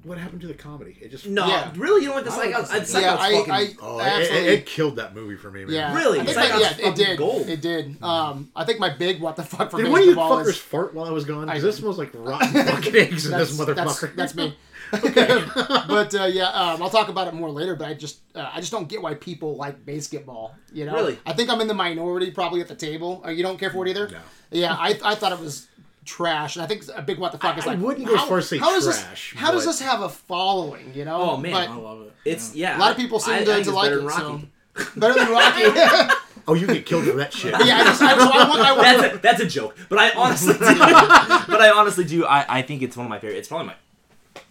what 0.06 0.18
happened 0.18 0.42
to 0.42 0.48
the 0.48 0.54
comedy? 0.54 0.98
It 1.02 1.10
just 1.12 1.26
No, 1.28 1.48
Yeah. 1.48 1.72
really, 1.76 2.04
you 2.04 2.08
don't 2.10 2.16
like 2.18 2.26
the 2.26 2.32
I 2.32 2.36
psych 2.36 2.46
like 2.46 2.56
out? 2.56 2.68
the 2.68 2.74
I'd 2.76 2.88
Psych 2.88 3.02
yeah, 3.02 3.16
I, 3.20 3.32
fucking. 3.34 3.52
I 3.54 3.74
oh, 3.82 4.00
it, 4.00 4.04
actually. 4.04 4.38
it, 4.40 4.48
it 4.60 4.66
killed 4.66 4.96
that 4.98 5.16
movie 5.16 5.36
for 5.36 5.50
me, 5.52 5.66
man. 5.66 5.74
yeah, 5.74 5.96
Really? 5.98 6.20
I 6.20 6.26
think 6.26 6.38
my, 6.38 6.60
yeah, 6.60 6.78
it 6.78 6.96
did. 6.96 7.18
gold. 7.18 7.50
It 7.50 7.62
did. 7.62 8.02
Um, 8.04 8.52
I 8.56 8.64
think 8.66 8.80
my 8.80 8.90
big 8.90 9.20
what 9.20 9.36
the 9.36 9.44
fuck 9.44 9.72
for 9.72 9.78
Did 9.82 9.92
one 9.92 10.02
of 10.02 10.06
you 10.08 10.16
fuckers 10.16 10.48
is 10.48 10.58
fart 10.58 10.94
while 10.94 11.06
I 11.06 11.12
was 11.12 11.26
gone? 11.26 11.50
I- 11.50 11.54
Because 11.54 11.64
this 11.64 11.78
smells 11.78 11.98
like 11.98 12.12
rotten 12.14 12.50
fucking 12.54 12.96
eggs 12.96 13.26
in 13.26 13.38
this 13.38 13.58
that's, 13.58 13.70
motherfucker. 13.70 14.16
that's 14.16 14.36
me. 14.36 14.56
Okay. 14.94 15.44
but 15.88 16.14
uh, 16.14 16.26
yeah, 16.26 16.50
um, 16.50 16.82
I'll 16.84 16.92
talk 16.92 17.10
about 17.10 17.28
it 17.28 17.34
more 17.34 17.50
later. 17.50 17.76
But 17.76 17.88
I 17.88 17.96
just, 17.96 18.20
uh, 18.36 18.52
I 18.54 18.60
just 18.60 18.72
don't 18.72 18.88
get 18.88 19.02
why 19.02 19.16
people 19.16 19.56
like 19.56 19.84
BASEketball. 19.84 20.52
You 20.72 20.86
know, 20.86 20.94
Really? 20.94 21.18
I 21.26 21.34
think 21.34 21.50
I'm 21.50 21.60
in 21.60 21.68
the 21.68 21.74
minority 21.74 22.30
probably 22.30 22.62
at 22.62 22.68
the 22.68 22.76
table. 22.76 23.24
Uh, 23.26 23.30
you 23.32 23.42
don't 23.42 23.60
care 23.60 23.72
for 23.72 23.86
it 23.86 23.90
either. 23.90 24.10
No. 24.10 24.20
Yeah, 24.52 24.74
I, 24.76 24.98
I 25.04 25.16
thought 25.16 25.32
it 25.32 25.40
was 25.40 25.68
trash, 26.06 26.56
and 26.56 26.64
I 26.64 26.68
think 26.68 26.84
a 26.96 27.02
big 27.02 27.18
what 27.20 27.32
the 27.32 27.38
fuck 27.38 27.56
I- 27.56 27.60
is 27.60 27.66
I 27.68 27.72
like. 27.72 27.80
wouldn't 27.80 28.08
go 28.08 28.14
as 28.14 28.20
how- 28.22 28.26
far 28.28 28.38
as 28.38 28.48
say 28.50 28.58
how 28.58 28.72
does 28.72 28.86
This, 28.86 29.04
how 29.36 29.52
does 29.52 29.66
this 29.66 29.80
have 29.82 30.02
a 30.02 30.10
following? 30.10 30.92
You 30.94 31.06
know? 31.06 31.32
Oh, 31.32 31.38
man. 31.38 31.52
But 31.52 31.70
I 31.70 31.76
love 31.76 32.02
it. 32.04 32.14
It's 32.26 32.56
yeah. 32.56 32.78
a 32.78 32.80
lot 32.80 32.92
of 32.92 32.98
people 32.98 33.20
seem 33.20 33.34
I, 33.36 33.44
to, 33.44 33.56
I 33.56 33.64
to 33.64 33.72
like 33.72 33.86
better 33.90 34.00
it. 34.00 34.02
than 34.04 34.12
So 34.12 34.86
better 35.00 35.14
than 35.14 35.30
Rocky. 35.32 35.64
oh, 36.48 36.54
you 36.54 36.68
get 36.68 36.86
killed 36.86 37.06
for 37.06 37.14
that 37.18 37.34
shit. 37.34 37.52
yeah, 37.66 37.78
I 37.80 37.84
just, 37.86 38.02
I, 38.02 38.18
so 38.18 38.30
I 38.32 38.48
want, 38.50 38.62
I 38.62 38.72
want, 38.72 38.82
That's 38.84 39.16
a, 39.16 39.18
that's 39.20 39.40
a 39.42 39.46
joke, 39.48 39.76
but 39.90 39.98
I 40.00 40.12
honestly 40.12 40.54
do. 40.54 40.60
but 40.60 41.62
I 41.62 41.72
honestly 41.76 42.04
do. 42.06 42.26
I, 42.26 42.46
I 42.60 42.62
think 42.62 42.82
it's 42.82 42.96
one 42.98 43.06
of 43.06 43.10
my 43.10 43.20
favorite. 43.20 43.38
It's 43.38 43.48
probably 43.48 43.68
my 43.68 43.76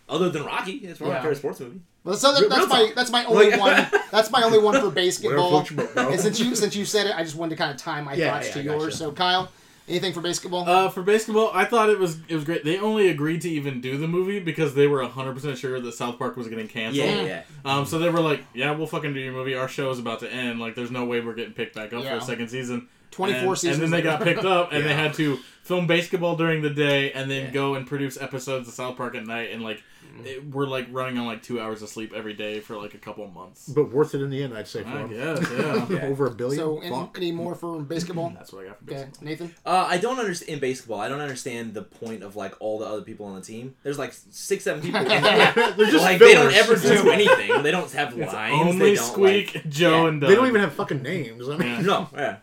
other 0.08 0.28
than 0.30 0.44
Rocky. 0.44 0.72
It's 0.72 0.98
probably 0.98 1.12
Yeah. 1.14 1.18
my 1.18 1.22
favorite 1.22 1.38
sports 1.38 1.60
movie. 1.60 1.80
Well, 2.04 2.14
so 2.16 2.34
that, 2.34 2.48
that's 2.50 2.68
my 2.68 2.92
that's 2.94 3.10
my 3.10 3.24
only 3.24 3.56
one. 3.56 3.86
That's 4.10 4.30
my 4.30 4.42
only 4.42 4.58
one 4.58 4.74
for 4.78 4.90
BASEketball. 4.94 5.48
floats 5.48 5.70
your 5.70 5.78
boat, 5.78 5.94
bro. 5.94 6.08
And 6.10 6.20
since 6.20 6.38
you 6.38 6.54
since 6.54 6.76
you 6.76 6.84
said 6.84 7.06
it, 7.06 7.14
I 7.16 7.22
just 7.22 7.34
wanted 7.36 7.50
to 7.50 7.56
kind 7.56 7.70
of 7.70 7.78
tie 7.78 8.00
my 8.02 8.12
Yeah, 8.14 8.32
thoughts 8.32 8.48
yeah, 8.48 8.52
to 8.54 8.60
I 8.60 8.62
yours. 8.62 8.84
gotcha. 8.84 8.96
So 8.96 9.12
Kyle, 9.12 9.48
anything 9.88 10.12
for 10.12 10.20
BASEketball? 10.20 10.66
Uh, 10.66 10.88
for 10.88 11.02
BASEketball, 11.02 11.50
I 11.54 11.64
thought 11.64 11.90
it 11.90 11.98
was 11.98 12.18
it 12.28 12.34
was 12.34 12.44
great. 12.44 12.64
They 12.64 12.78
only 12.78 13.08
agreed 13.08 13.42
to 13.42 13.50
even 13.50 13.80
do 13.80 13.98
the 13.98 14.08
movie 14.08 14.40
because 14.40 14.74
they 14.74 14.86
were 14.86 15.02
hundred 15.04 15.34
percent 15.34 15.58
sure 15.58 15.80
that 15.80 15.92
South 15.92 16.18
Park 16.18 16.36
was 16.36 16.48
getting 16.48 16.68
canceled. 16.68 17.06
Yeah, 17.06 17.22
yeah. 17.22 17.42
Um, 17.64 17.84
so 17.86 17.98
they 17.98 18.08
were 18.08 18.20
like, 18.20 18.44
"Yeah, 18.54 18.72
we'll 18.72 18.86
fucking 18.86 19.14
do 19.14 19.20
your 19.20 19.32
movie. 19.32 19.54
Our 19.54 19.68
show 19.68 19.90
is 19.90 19.98
about 19.98 20.20
to 20.20 20.32
end. 20.32 20.60
Like, 20.60 20.74
there's 20.74 20.90
no 20.90 21.04
way 21.04 21.20
we're 21.20 21.34
getting 21.34 21.54
picked 21.54 21.74
back 21.74 21.92
up 21.92 22.02
Yeah. 22.04 22.18
for 22.18 22.24
a 22.24 22.26
second 22.26 22.48
season." 22.48 22.88
24 23.10 23.48
and, 23.50 23.58
seasons 23.58 23.74
And 23.76 23.84
then 23.84 23.90
they 23.92 24.02
got 24.02 24.22
picked 24.22 24.44
up, 24.44 24.72
and 24.72 24.84
they 24.84 24.92
had 25.02 25.14
to 25.14 25.36
film 25.62 25.86
BASEketball 25.86 26.36
during 26.36 26.62
the 26.62 26.70
day, 26.70 27.12
and 27.12 27.30
then 27.30 27.44
Yeah. 27.46 27.50
go 27.52 27.74
and 27.76 27.86
produce 27.86 28.20
episodes 28.20 28.66
of 28.66 28.74
South 28.74 28.96
Park 28.96 29.14
at 29.14 29.24
night, 29.24 29.50
and 29.52 29.62
like, 29.62 29.84
it, 30.24 30.46
we're 30.46 30.66
like 30.66 30.86
running 30.90 31.18
on 31.18 31.26
like 31.26 31.42
two 31.42 31.60
hours 31.60 31.82
of 31.82 31.88
sleep 31.88 32.12
every 32.14 32.34
day 32.34 32.60
for 32.60 32.76
like 32.76 32.94
a 32.94 32.98
couple 32.98 33.24
of 33.24 33.32
months. 33.32 33.68
But 33.68 33.90
worth 33.92 34.14
it 34.14 34.20
in 34.22 34.30
the 34.30 34.42
end, 34.42 34.56
I'd 34.56 34.68
say 34.68 34.82
for 34.82 34.88
I 34.88 34.98
him. 35.02 35.08
guess, 35.10 35.50
yeah. 35.50 35.86
Yeah. 35.90 36.06
Over 36.06 36.26
a 36.26 36.30
billion. 36.30 36.58
so 36.58 36.78
any, 36.78 36.90
Fuck. 36.90 37.16
any 37.16 37.32
more 37.32 37.54
for 37.54 37.78
BASEketball? 37.82 38.34
That's 38.34 38.52
what 38.52 38.64
I 38.64 38.68
got 38.68 38.78
for 38.78 38.92
Okay, 38.92 39.02
BASEketball. 39.02 39.22
Nathan. 39.22 39.54
Uh, 39.66 39.86
I 39.88 39.98
don't 39.98 40.18
understand 40.18 40.50
in 40.54 40.58
baseball. 40.60 41.00
I 41.00 41.08
don't 41.08 41.20
understand 41.20 41.74
the 41.74 41.82
point 41.82 42.22
of 42.22 42.36
like 42.36 42.54
all 42.60 42.78
the 42.78 42.86
other 42.86 43.02
people 43.02 43.26
on 43.26 43.34
the 43.34 43.40
team. 43.42 43.74
There's 43.82 43.98
like 43.98 44.12
six, 44.30 44.64
seven 44.64 44.82
people. 44.82 45.00
In 45.04 45.08
there. 45.22 45.52
They're 45.54 45.86
just 45.90 46.04
like 46.04 46.18
they 46.18 46.34
don't 46.34 46.52
ever 46.54 46.76
do 46.76 47.10
anything. 47.10 47.62
They 47.62 47.70
don't 47.70 47.90
have 47.92 48.18
It's 48.18 48.32
lines. 48.32 48.60
only 48.60 48.78
they 48.90 48.94
don't 48.96 49.04
Squeak, 49.12 49.54
Like, 49.54 49.68
Joe, 49.68 50.02
yeah. 50.04 50.08
and 50.08 50.20
Doug. 50.20 50.30
They 50.30 50.36
don't 50.36 50.46
even 50.48 50.60
have 50.60 50.72
fucking 50.74 51.02
names. 51.02 51.48
I 51.48 51.56
mean, 51.56 51.68
Yeah. 51.68 51.80
No, 51.80 52.08
yeah. 52.14 52.36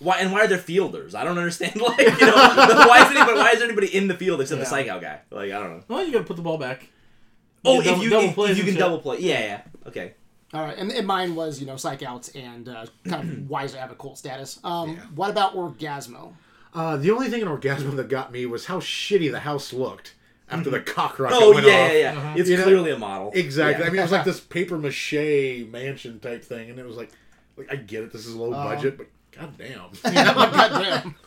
Why 0.00 0.18
and 0.18 0.32
why 0.32 0.40
are 0.40 0.48
there 0.48 0.58
fielders? 0.58 1.14
I 1.14 1.22
don't 1.24 1.38
understand. 1.38 1.80
Like 1.80 1.98
you 1.98 2.26
know, 2.26 2.34
why 2.34 3.04
is 3.06 3.16
anybody? 3.16 3.38
Why 3.38 3.50
is 3.52 3.58
there 3.58 3.68
anybody 3.68 3.94
in 3.94 4.08
the 4.08 4.14
field 4.14 4.40
except 4.40 4.58
the 4.58 4.64
Yeah. 4.64 4.70
psych 4.70 4.88
out 4.88 5.00
guy? 5.00 5.20
Like 5.30 5.52
I 5.52 5.60
don't 5.60 5.70
know. 5.78 5.84
Well, 5.88 6.04
you 6.04 6.12
gotta 6.12 6.24
put 6.24 6.36
the 6.36 6.42
ball 6.42 6.58
back. 6.58 6.88
Oh, 7.64 7.80
Yeah, 7.80 7.92
if 7.96 8.02
you 8.02 8.10
double 8.10 8.44
if, 8.44 8.50
if 8.52 8.58
you 8.58 8.64
can 8.64 8.72
shit. 8.74 8.80
double 8.80 8.98
play, 8.98 9.18
yeah, 9.20 9.40
yeah. 9.40 9.60
Okay. 9.86 10.14
All 10.52 10.62
right, 10.62 10.76
and, 10.78 10.92
and 10.92 11.06
mine 11.06 11.34
was 11.34 11.60
you 11.60 11.66
know 11.66 11.76
psych 11.76 12.02
outs 12.02 12.28
and 12.30 12.68
uh, 12.68 12.86
kind 13.08 13.28
of 13.28 13.48
why 13.50 13.62
does 13.62 13.74
it 13.74 13.78
have 13.80 13.90
a 13.90 13.94
cult 13.96 14.18
status? 14.18 14.60
Um, 14.62 14.90
Yeah. 14.90 15.00
What 15.14 15.30
about 15.30 15.54
Orgazmo? 15.56 16.34
uh, 16.74 16.96
the 16.96 17.10
only 17.10 17.28
thing 17.28 17.40
in 17.42 17.48
Orgazmo 17.48 17.94
that 17.96 18.08
got 18.08 18.30
me 18.32 18.46
was 18.46 18.66
how 18.66 18.80
shitty 18.80 19.30
the 19.30 19.40
house 19.40 19.72
looked 19.72 20.14
after 20.50 20.70
the 20.70 20.80
cock 20.80 21.18
rocket 21.18 21.36
Oh 21.40 21.54
went 21.54 21.66
yeah, 21.66 21.72
off. 21.72 21.92
yeah, 21.92 21.98
yeah. 21.98 22.12
Uh-huh. 22.18 22.34
It's 22.36 22.48
You 22.50 22.56
know- 22.58 22.62
clearly 22.64 22.90
a 22.92 22.98
model. 22.98 23.32
Exactly. 23.34 23.82
Yeah. 23.82 23.88
I 23.88 23.90
mean, 23.90 23.98
it 24.00 24.02
was 24.02 24.12
like 24.12 24.24
this 24.32 24.40
paper 24.40 24.76
mache 24.78 25.64
mansion 25.70 26.20
type 26.20 26.44
thing, 26.44 26.70
and 26.70 26.78
it 26.78 26.86
was 26.86 26.96
like, 26.96 27.10
like 27.56 27.72
I 27.72 27.76
get 27.76 28.04
it, 28.04 28.12
this 28.12 28.26
is 28.26 28.34
low 28.36 28.52
Uh-huh. 28.52 28.74
budget, 28.74 28.96
but 28.98 29.06
goddamn. 29.32 29.90
Goddamn. 30.02 31.14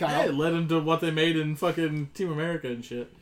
Yeah, 0.00 0.06
Kyle. 0.06 0.28
it 0.28 0.34
led 0.34 0.52
into 0.52 0.78
what 0.78 1.00
they 1.00 1.10
made 1.10 1.36
in 1.36 1.56
fucking 1.56 2.10
Team 2.14 2.30
America 2.30 2.68
and 2.68 2.84
shit. 2.84 3.12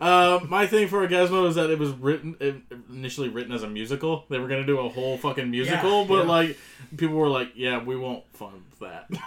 Uh, 0.00 0.40
my 0.48 0.66
thing 0.66 0.88
for 0.88 1.06
Orgazmo 1.06 1.48
is 1.48 1.54
that 1.54 1.70
it 1.70 1.78
was 1.78 1.90
written 1.92 2.36
it, 2.40 2.56
initially 2.90 3.28
written 3.28 3.52
as 3.52 3.62
a 3.62 3.68
musical. 3.68 4.24
They 4.28 4.38
were 4.38 4.48
gonna 4.48 4.66
do 4.66 4.78
a 4.80 4.88
whole 4.88 5.16
fucking 5.16 5.50
musical, 5.50 6.02
Yeah, 6.02 6.08
but 6.08 6.24
yeah. 6.24 6.30
like 6.30 6.58
people 6.96 7.14
were 7.16 7.28
like, 7.28 7.52
"Yeah, 7.54 7.82
we 7.82 7.96
won't 7.96 8.24
fund 8.34 8.62
that." 8.80 9.06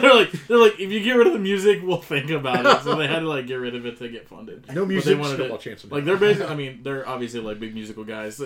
they're 0.00 0.14
like, 0.14 0.32
they're 0.48 0.58
like, 0.58 0.80
if 0.80 0.90
you 0.90 1.00
get 1.00 1.12
rid 1.12 1.26
of 1.26 1.32
the 1.32 1.38
music, 1.38 1.80
we'll 1.82 2.00
think 2.00 2.30
about 2.30 2.64
it. 2.66 2.82
So 2.82 2.96
they 2.96 3.06
had 3.06 3.20
to 3.20 3.28
like 3.28 3.46
get 3.46 3.56
rid 3.56 3.74
of 3.74 3.86
it 3.86 3.98
to 3.98 4.08
get 4.08 4.28
funded. 4.28 4.66
No 4.68 4.82
But 4.82 4.88
music, 4.88 5.04
they 5.10 5.14
wanted 5.20 5.34
still 5.34 5.54
it- 5.54 5.60
chance 5.60 5.84
of 5.84 5.92
Like 5.92 6.04
they're 6.04 6.16
basically, 6.16 6.52
I 6.52 6.56
mean, 6.56 6.80
they're 6.82 7.06
obviously 7.08 7.40
like 7.40 7.60
big 7.60 7.74
musical 7.74 8.04
guys. 8.04 8.38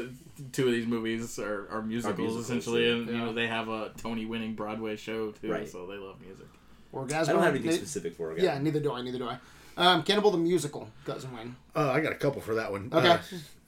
Two 0.53 0.67
of 0.67 0.73
these 0.73 0.87
movies 0.87 1.39
are, 1.39 1.69
are 1.71 1.83
musicals, 1.83 2.19
musicals, 2.19 2.45
essentially, 2.45 2.87
yeah. 2.87 2.95
and 2.95 3.07
you 3.07 3.17
know 3.19 3.33
they 3.33 3.47
have 3.47 3.69
a 3.69 3.93
Tony-winning 3.99 4.55
Broadway 4.55 4.97
show 4.97 5.31
too, 5.33 5.51
Right. 5.53 5.69
so 5.69 5.87
they 5.87 5.97
love 5.97 6.17
music. 6.21 6.47
Orgazmo. 6.93 7.29
I 7.29 7.33
don't 7.35 7.43
have 7.43 7.55
anything 7.55 7.71
Nate? 7.71 7.79
specific 7.79 8.17
for 8.17 8.33
it. 8.33 8.43
Yeah, 8.43 8.59
neither 8.59 8.81
do 8.81 8.93
I. 8.93 9.03
Neither 9.03 9.19
do 9.19 9.29
I. 9.29 9.39
Um, 9.81 10.03
Cannibal 10.03 10.31
the 10.31 10.39
musical, 10.39 10.91
cousin 11.07 11.35
Wayne. 11.35 11.57
Uh, 11.75 11.91
I 11.91 12.01
got 12.01 12.13
a 12.13 12.17
couple 12.17 12.43
for 12.43 12.55
that 12.57 12.71
one. 12.71 12.91
Okay. 12.93 13.19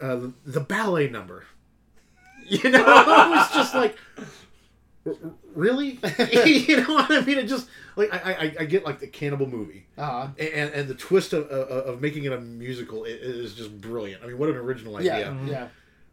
Uh, 0.01 0.05
uh, 0.05 0.27
the 0.45 0.61
ballet 0.61 1.09
number. 1.09 1.45
You 2.45 2.71
know, 2.71 2.81
it 2.81 2.87
was 2.87 3.51
just 3.55 3.73
like, 3.73 3.97
"R- 5.07 5.15
r- 5.25 5.31
really? 5.55 5.91
you 6.45 6.77
know 6.79 6.93
what 6.95 7.11
I 7.11 7.21
mean? 7.21 7.39
It 7.39 7.47
just 7.47 7.69
like 7.95 8.13
I, 8.13 8.33
I, 8.33 8.55
I 8.61 8.65
get 8.65 8.85
like 8.85 8.99
the 8.99 9.07
cannibal 9.07 9.47
movie, 9.49 9.87
Uh, 9.97 10.29
and 10.39 10.71
and 10.75 10.89
the 10.89 10.95
twist 10.95 11.33
of, 11.35 11.47
of, 11.47 11.69
of 11.87 12.01
making 12.01 12.25
it 12.25 12.33
a 12.33 12.41
musical 12.41 13.05
is 13.05 13.55
just 13.55 13.81
brilliant. 13.81 14.25
I 14.25 14.27
mean, 14.27 14.39
what 14.39 14.49
an 14.49 14.57
original 14.57 15.01
yeah, 15.01 15.15
idea! 15.15 15.37
yeah. 15.47 15.69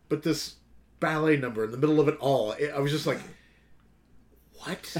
But 0.07 0.21
this 0.21 0.55
ballet 0.99 1.35
number 1.37 1.63
in 1.63 1.71
the 1.71 1.77
middle 1.77 1.99
of 1.99 2.07
it 2.07 2.17
all, 2.19 2.51
it, 2.51 2.71
I 2.75 2.79
was 2.79 2.91
just 2.91 3.07
like, 3.07 3.19
what? 4.63 4.97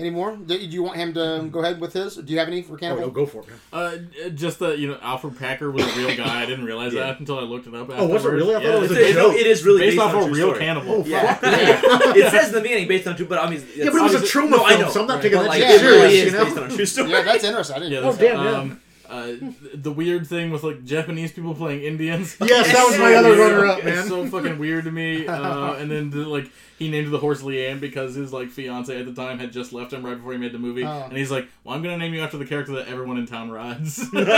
Any 0.00 0.10
more? 0.10 0.36
Do 0.36 0.56
do 0.56 0.64
you 0.64 0.84
want 0.84 0.96
him 0.96 1.12
to 1.14 1.48
go 1.50 1.58
ahead 1.58 1.80
with 1.80 1.92
his? 1.92 2.14
Do 2.14 2.32
you 2.32 2.38
have 2.38 2.46
any 2.46 2.62
for 2.62 2.74
oh, 2.74 2.76
Cannibal? 2.76 3.00
no, 3.02 3.10
go 3.10 3.26
for 3.26 3.40
it, 3.42 3.48
man. 3.48 3.58
Uh, 3.72 4.28
just 4.30 4.60
that 4.60 4.78
you 4.78 4.86
know 4.86 4.96
Alfred 5.02 5.36
Packer 5.36 5.72
was 5.72 5.82
a 5.84 5.98
real 5.98 6.16
guy. 6.16 6.42
I 6.42 6.46
didn't 6.46 6.64
realize 6.66 6.94
Yeah. 6.94 7.06
that 7.06 7.18
until 7.18 7.36
I 7.38 7.42
looked 7.42 7.66
it 7.66 7.74
up. 7.74 7.88
Oh, 7.90 8.06
was 8.06 8.24
it 8.24 8.28
really? 8.28 8.54
I 8.54 8.58
thought 8.60 8.62
yeah, 8.64 8.76
it 8.76 8.80
was 8.80 8.90
it's, 8.92 9.00
a 9.00 9.02
It's- 9.08 9.14
joke. 9.16 9.34
it 9.34 9.46
is 9.48 9.64
really 9.66 9.80
based, 9.80 9.96
based, 9.96 10.06
off 10.06 10.14
on 10.22 10.28
a 10.30 10.32
real 10.32 10.48
story. 10.50 10.58
cannibal. 10.60 10.94
Oh, 10.94 11.04
Yeah. 11.04 11.34
fuck 11.34 11.42
yeah. 12.16 12.26
it 12.26 12.30
says 12.30 12.48
in 12.48 12.54
the 12.54 12.60
beginning 12.60 12.86
based 12.86 13.08
on 13.08 13.16
true, 13.16 13.26
but 13.26 13.38
I 13.44 13.50
mean, 13.50 13.60
Yeah, 13.74 13.86
but 13.86 13.94
it 13.96 14.02
was 14.02 14.12
a 14.14 14.16
obviously- 14.18 14.40
Troma 14.42 14.50
no, 14.50 14.64
I 14.64 14.76
know. 14.78 14.88
so 14.88 15.00
I'm 15.00 15.06
not 15.08 15.14
Right. 15.14 15.22
taking 15.22 15.38
But, 15.38 15.42
that 15.42 15.48
like, 15.48 15.62
shit 15.62 15.70
it 15.70 15.80
serious, 15.80 16.02
really 16.02 16.24
you 16.26 16.30
know? 16.30 16.44
based 16.44 16.58
on 16.58 16.70
a 16.70 16.76
true 16.76 16.86
story. 16.86 17.10
yeah, 17.10 17.22
that's 17.22 17.44
interesting. 17.44 17.76
I 17.76 17.78
didn't 17.80 17.92
Yeah, 17.92 18.00
know. 18.00 18.08
Oh, 18.08 18.12
that's- 18.12 18.34
damn, 18.36 18.44
yeah. 18.44 18.58
um, 18.60 18.80
uh, 19.08 19.32
the 19.74 19.90
weird 19.90 20.26
thing 20.26 20.50
with 20.50 20.62
like 20.62 20.84
Japanese 20.84 21.32
people 21.32 21.54
playing 21.54 21.82
Indians. 21.82 22.36
Yes, 22.40 22.72
that 22.72 22.84
was 22.84 22.94
so 22.96 23.00
my 23.00 23.14
other 23.14 23.30
weird. 23.30 23.52
runner-up, 23.56 23.84
It's 23.84 24.08
so 24.08 24.26
fucking 24.26 24.58
weird 24.58 24.84
to 24.84 24.92
me. 24.92 25.26
Uh, 25.38 25.74
and 25.74 25.90
then 25.90 26.10
the, 26.10 26.18
like 26.26 26.50
he 26.78 26.90
named 26.90 27.12
the 27.12 27.18
horse 27.18 27.42
Leanne 27.42 27.80
because 27.80 28.14
his 28.14 28.32
like 28.32 28.50
fiance 28.50 28.98
at 28.98 29.06
the 29.06 29.14
time 29.14 29.38
had 29.38 29.52
just 29.52 29.72
left 29.72 29.92
him 29.92 30.04
right 30.04 30.16
before 30.16 30.32
he 30.32 30.38
made 30.38 30.52
the 30.52 30.58
movie, 30.58 30.84
Oh. 30.84 31.04
and 31.08 31.16
he's 31.16 31.30
like, 31.30 31.48
"Well, 31.64 31.74
I'm 31.74 31.82
gonna 31.82 31.96
name 31.98 32.14
you 32.14 32.20
after 32.20 32.36
the 32.38 32.44
character 32.46 32.72
that 32.76 32.88
everyone 32.88 33.18
in 33.18 33.26
town 33.26 33.50
rides." 33.50 34.08
That's 34.12 34.28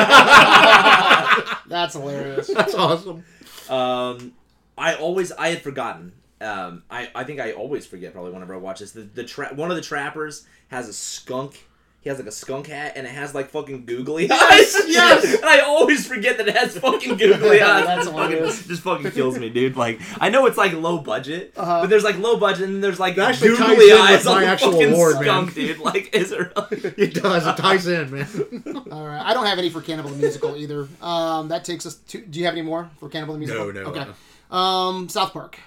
hilarious. 1.94 2.48
That's 2.48 2.74
awesome. 2.74 3.24
Um, 3.68 4.32
I 4.78 4.94
always 4.94 5.32
I 5.32 5.48
had 5.48 5.62
forgotten. 5.62 6.12
Um, 6.40 6.82
I, 6.90 7.10
I 7.14 7.24
think 7.24 7.38
I 7.40 7.52
always 7.52 7.86
forget 7.86 8.12
probably 8.14 8.32
whenever 8.32 8.54
I 8.54 8.58
watch 8.58 8.80
this. 8.80 8.92
The 8.92 9.02
the 9.02 9.24
tra- 9.24 9.54
one 9.54 9.70
of 9.70 9.76
the 9.76 9.82
trappers 9.82 10.46
has 10.68 10.88
a 10.88 10.92
skunk. 10.92 11.66
He 12.02 12.08
has 12.08 12.18
like 12.18 12.26
a 12.28 12.32
skunk 12.32 12.68
hat 12.68 12.94
and 12.96 13.06
it 13.06 13.10
has 13.10 13.34
like 13.34 13.50
fucking 13.50 13.84
googly 13.84 14.24
eyes. 14.30 14.74
yes. 14.86 15.34
and 15.34 15.44
I 15.44 15.60
always 15.60 16.06
forget 16.06 16.38
that 16.38 16.48
it 16.48 16.56
has 16.56 16.78
fucking 16.78 17.18
googly 17.18 17.60
eyes. 17.62 17.84
That's 17.84 18.06
fucking- 18.08 18.30
hilarious. 18.30 18.66
just 18.66 18.82
fucking 18.82 19.10
kills 19.10 19.38
me, 19.38 19.50
dude. 19.50 19.76
Like 19.76 20.00
I 20.18 20.30
know 20.30 20.46
it's 20.46 20.56
like 20.56 20.72
low 20.72 20.98
budget, 20.98 21.52
Uh-huh. 21.58 21.82
but 21.82 21.90
there's 21.90 22.02
like 22.04 22.16
low 22.18 22.38
budget 22.38 22.70
and 22.70 22.82
there's 22.82 22.98
like 22.98 23.16
That 23.16 23.32
actually 23.32 23.50
ties 23.56 23.68
googly 23.68 23.90
in 23.90 23.92
with 23.96 24.00
eyes 24.00 24.24
my 24.24 24.32
on 24.32 24.40
the 24.40 24.46
actual 24.46 24.72
fucking 24.72 24.92
award, 24.94 25.14
man. 25.16 25.24
skunk, 25.24 25.54
dude. 25.54 25.78
Like 25.78 26.14
is 26.16 26.30
there? 26.30 26.52
It 26.70 27.12
does. 27.14 27.46
It 27.46 27.56
ties 27.58 27.86
in, 27.86 28.10
man. 28.10 28.84
All 28.90 29.06
right, 29.06 29.20
I 29.22 29.34
don't 29.34 29.44
have 29.44 29.58
any 29.58 29.68
for 29.68 29.82
Cannibal 29.82 30.08
the 30.10 30.16
musical 30.16 30.56
either. 30.56 30.88
Um, 31.02 31.48
that 31.48 31.64
takes 31.66 31.84
us 31.84 31.96
to. 32.08 32.18
Do 32.24 32.38
you 32.38 32.46
have 32.46 32.54
any 32.54 32.62
more 32.62 32.88
for 32.98 33.10
Cannibal 33.10 33.34
the 33.34 33.40
musical? 33.40 33.72
No, 33.74 33.82
no, 33.82 33.88
Okay. 33.90 34.06
Um, 34.50 35.08
South 35.10 35.32
Park. 35.34 35.58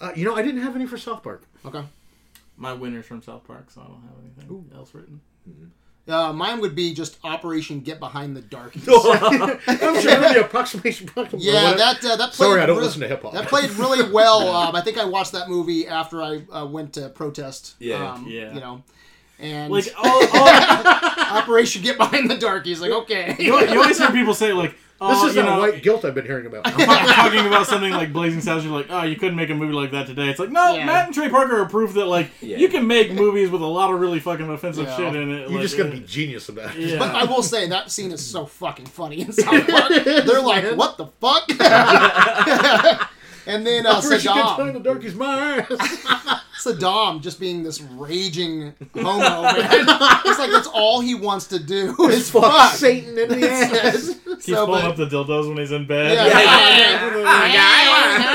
Uh, 0.00 0.12
you 0.16 0.24
know, 0.24 0.34
I 0.34 0.40
didn't 0.42 0.62
have 0.62 0.74
any 0.74 0.86
for 0.86 0.96
South 0.96 1.22
Park. 1.22 1.42
Okay. 1.66 1.82
My 2.56 2.72
winner's 2.72 3.04
from 3.06 3.22
South 3.22 3.44
Park, 3.46 3.70
so 3.70 3.82
I 3.82 3.84
don't 3.84 4.00
have 4.02 4.46
anything 4.48 4.70
else 4.74 4.94
written. 4.94 5.20
Uh, 6.08 6.32
mine 6.32 6.60
would 6.60 6.74
be 6.74 6.92
just 6.92 7.18
Operation 7.22 7.80
Get 7.80 8.00
Behind 8.00 8.36
the 8.36 8.40
Darkies. 8.40 8.88
I'm 8.88 10.00
sure 10.00 10.20
the 10.20 10.40
approximation. 10.44 11.08
Yeah, 11.36 11.74
that 11.74 12.04
uh, 12.04 12.16
that 12.16 12.32
played. 12.32 12.48
Sorry, 12.48 12.60
I 12.60 12.66
don't 12.66 12.76
really, 12.76 12.86
listen 12.86 13.02
to 13.02 13.08
hip 13.08 13.22
hop. 13.22 13.32
That 13.32 13.46
played 13.48 13.70
really 13.72 14.10
well. 14.10 14.40
Um, 14.60 14.74
I 14.74 14.80
think 14.80 14.98
I 14.98 15.04
watched 15.04 15.32
that 15.32 15.48
movie 15.48 15.86
after 15.86 16.22
I 16.22 16.42
uh, 16.52 16.66
went 16.66 16.94
to 16.94 17.08
protest. 17.08 17.76
Yeah, 17.78 18.12
um, 18.12 18.26
yeah. 18.28 18.52
You 18.52 18.60
know, 18.60 18.82
and 19.38 19.72
Like 19.72 19.92
all, 19.96 20.26
all 20.34 20.48
Operation 21.38 21.82
Get 21.82 21.96
Behind 21.96 22.28
the 22.28 22.36
Darkies. 22.36 22.80
Like, 22.80 22.90
okay. 22.90 23.36
you, 23.38 23.58
you 23.58 23.80
always 23.80 23.98
hear 23.98 24.10
people 24.10 24.34
say 24.34 24.52
like, 24.52 24.72
"Oh, 24.72 24.89
This 25.00 25.22
is 25.22 25.34
you 25.36 25.42
that 25.42 25.48
know." 25.48 25.58
white 25.60 25.82
guilt 25.82 26.04
I've 26.04 26.14
been 26.14 26.26
hearing 26.26 26.44
about. 26.46 26.64
talking 26.64 27.46
about 27.46 27.66
something 27.66 27.90
like 27.92 28.12
Blazing 28.12 28.40
Saddles, 28.42 28.64
you're 28.64 28.72
like, 28.74 28.86
oh, 28.90 29.02
you 29.02 29.16
couldn't 29.16 29.36
make 29.36 29.48
a 29.50 29.54
movie 29.54 29.72
like 29.72 29.92
that 29.92 30.06
today. 30.06 30.28
It's 30.28 30.38
like, 30.38 30.50
no, 30.50 30.74
Yeah. 30.74 30.84
Matt 30.86 31.06
and 31.06 31.14
Trey 31.14 31.28
Parker 31.30 31.60
are 31.62 31.66
proof 31.66 31.94
that 31.94 32.04
like 32.06 32.30
Yeah. 32.42 32.58
you 32.58 32.68
can 32.68 32.86
make 32.86 33.12
movies 33.12 33.48
with 33.50 33.62
a 33.62 33.66
lot 33.66 33.92
of 33.92 33.98
really 34.00 34.20
fucking 34.20 34.48
offensive 34.48 34.86
Yeah. 34.86 34.96
shit 34.96 35.16
in 35.16 35.30
it. 35.30 35.48
You 35.48 35.54
like, 35.54 35.62
just 35.62 35.76
gonna 35.78 35.88
uh, 35.88 35.92
be 35.92 36.00
genius 36.00 36.48
about 36.50 36.76
it. 36.76 36.82
Yeah. 36.82 36.98
But 36.98 37.14
I 37.14 37.24
will 37.24 37.42
say 37.42 37.66
that 37.68 37.90
scene 37.90 38.12
is 38.12 38.24
so 38.24 38.44
fucking 38.46 38.86
funny 38.86 39.20
in 39.22 39.32
South 39.32 39.66
Park. 39.68 39.88
They're 40.04 40.42
like, 40.42 40.64
"What 40.76 40.96
the 40.98 41.06
fuck?" 41.20 41.48
and 43.46 43.66
then 43.66 43.86
uh, 43.86 43.92
Operation 43.94 44.34
Get 44.34 44.42
Behind 44.42 44.70
Saddam, 44.70 44.72
the 44.74 44.80
Darkies, 44.80 45.14
my 45.14 45.66
ass. 45.70 46.42
Saddam 46.60 47.22
just 47.22 47.40
being 47.40 47.62
this 47.62 47.80
raging 47.80 48.74
homo 48.94 49.42
man. 49.42 49.86
It's 50.26 50.38
like 50.38 50.50
that's 50.50 50.66
all 50.68 51.00
he 51.00 51.14
wants 51.14 51.46
to 51.48 51.58
do 51.58 51.94
is 52.08 52.30
Fuck 52.30 52.42
fuck. 52.44 52.74
Satan 52.74 53.18
in 53.18 53.28
the 53.40 53.48
ass. 53.50 54.14
Keeps 54.24 54.46
So, 54.46 54.66
pulling 54.66 54.82
but- 54.82 54.90
up 54.90 54.96
the 54.96 55.06
dildos 55.06 55.48
when 55.48 55.58
he's 55.58 55.72
in 55.72 55.86
bed. 55.86 56.12
Yeah. 56.14 56.26
yeah, 56.26 57.52
yeah. 57.52 58.30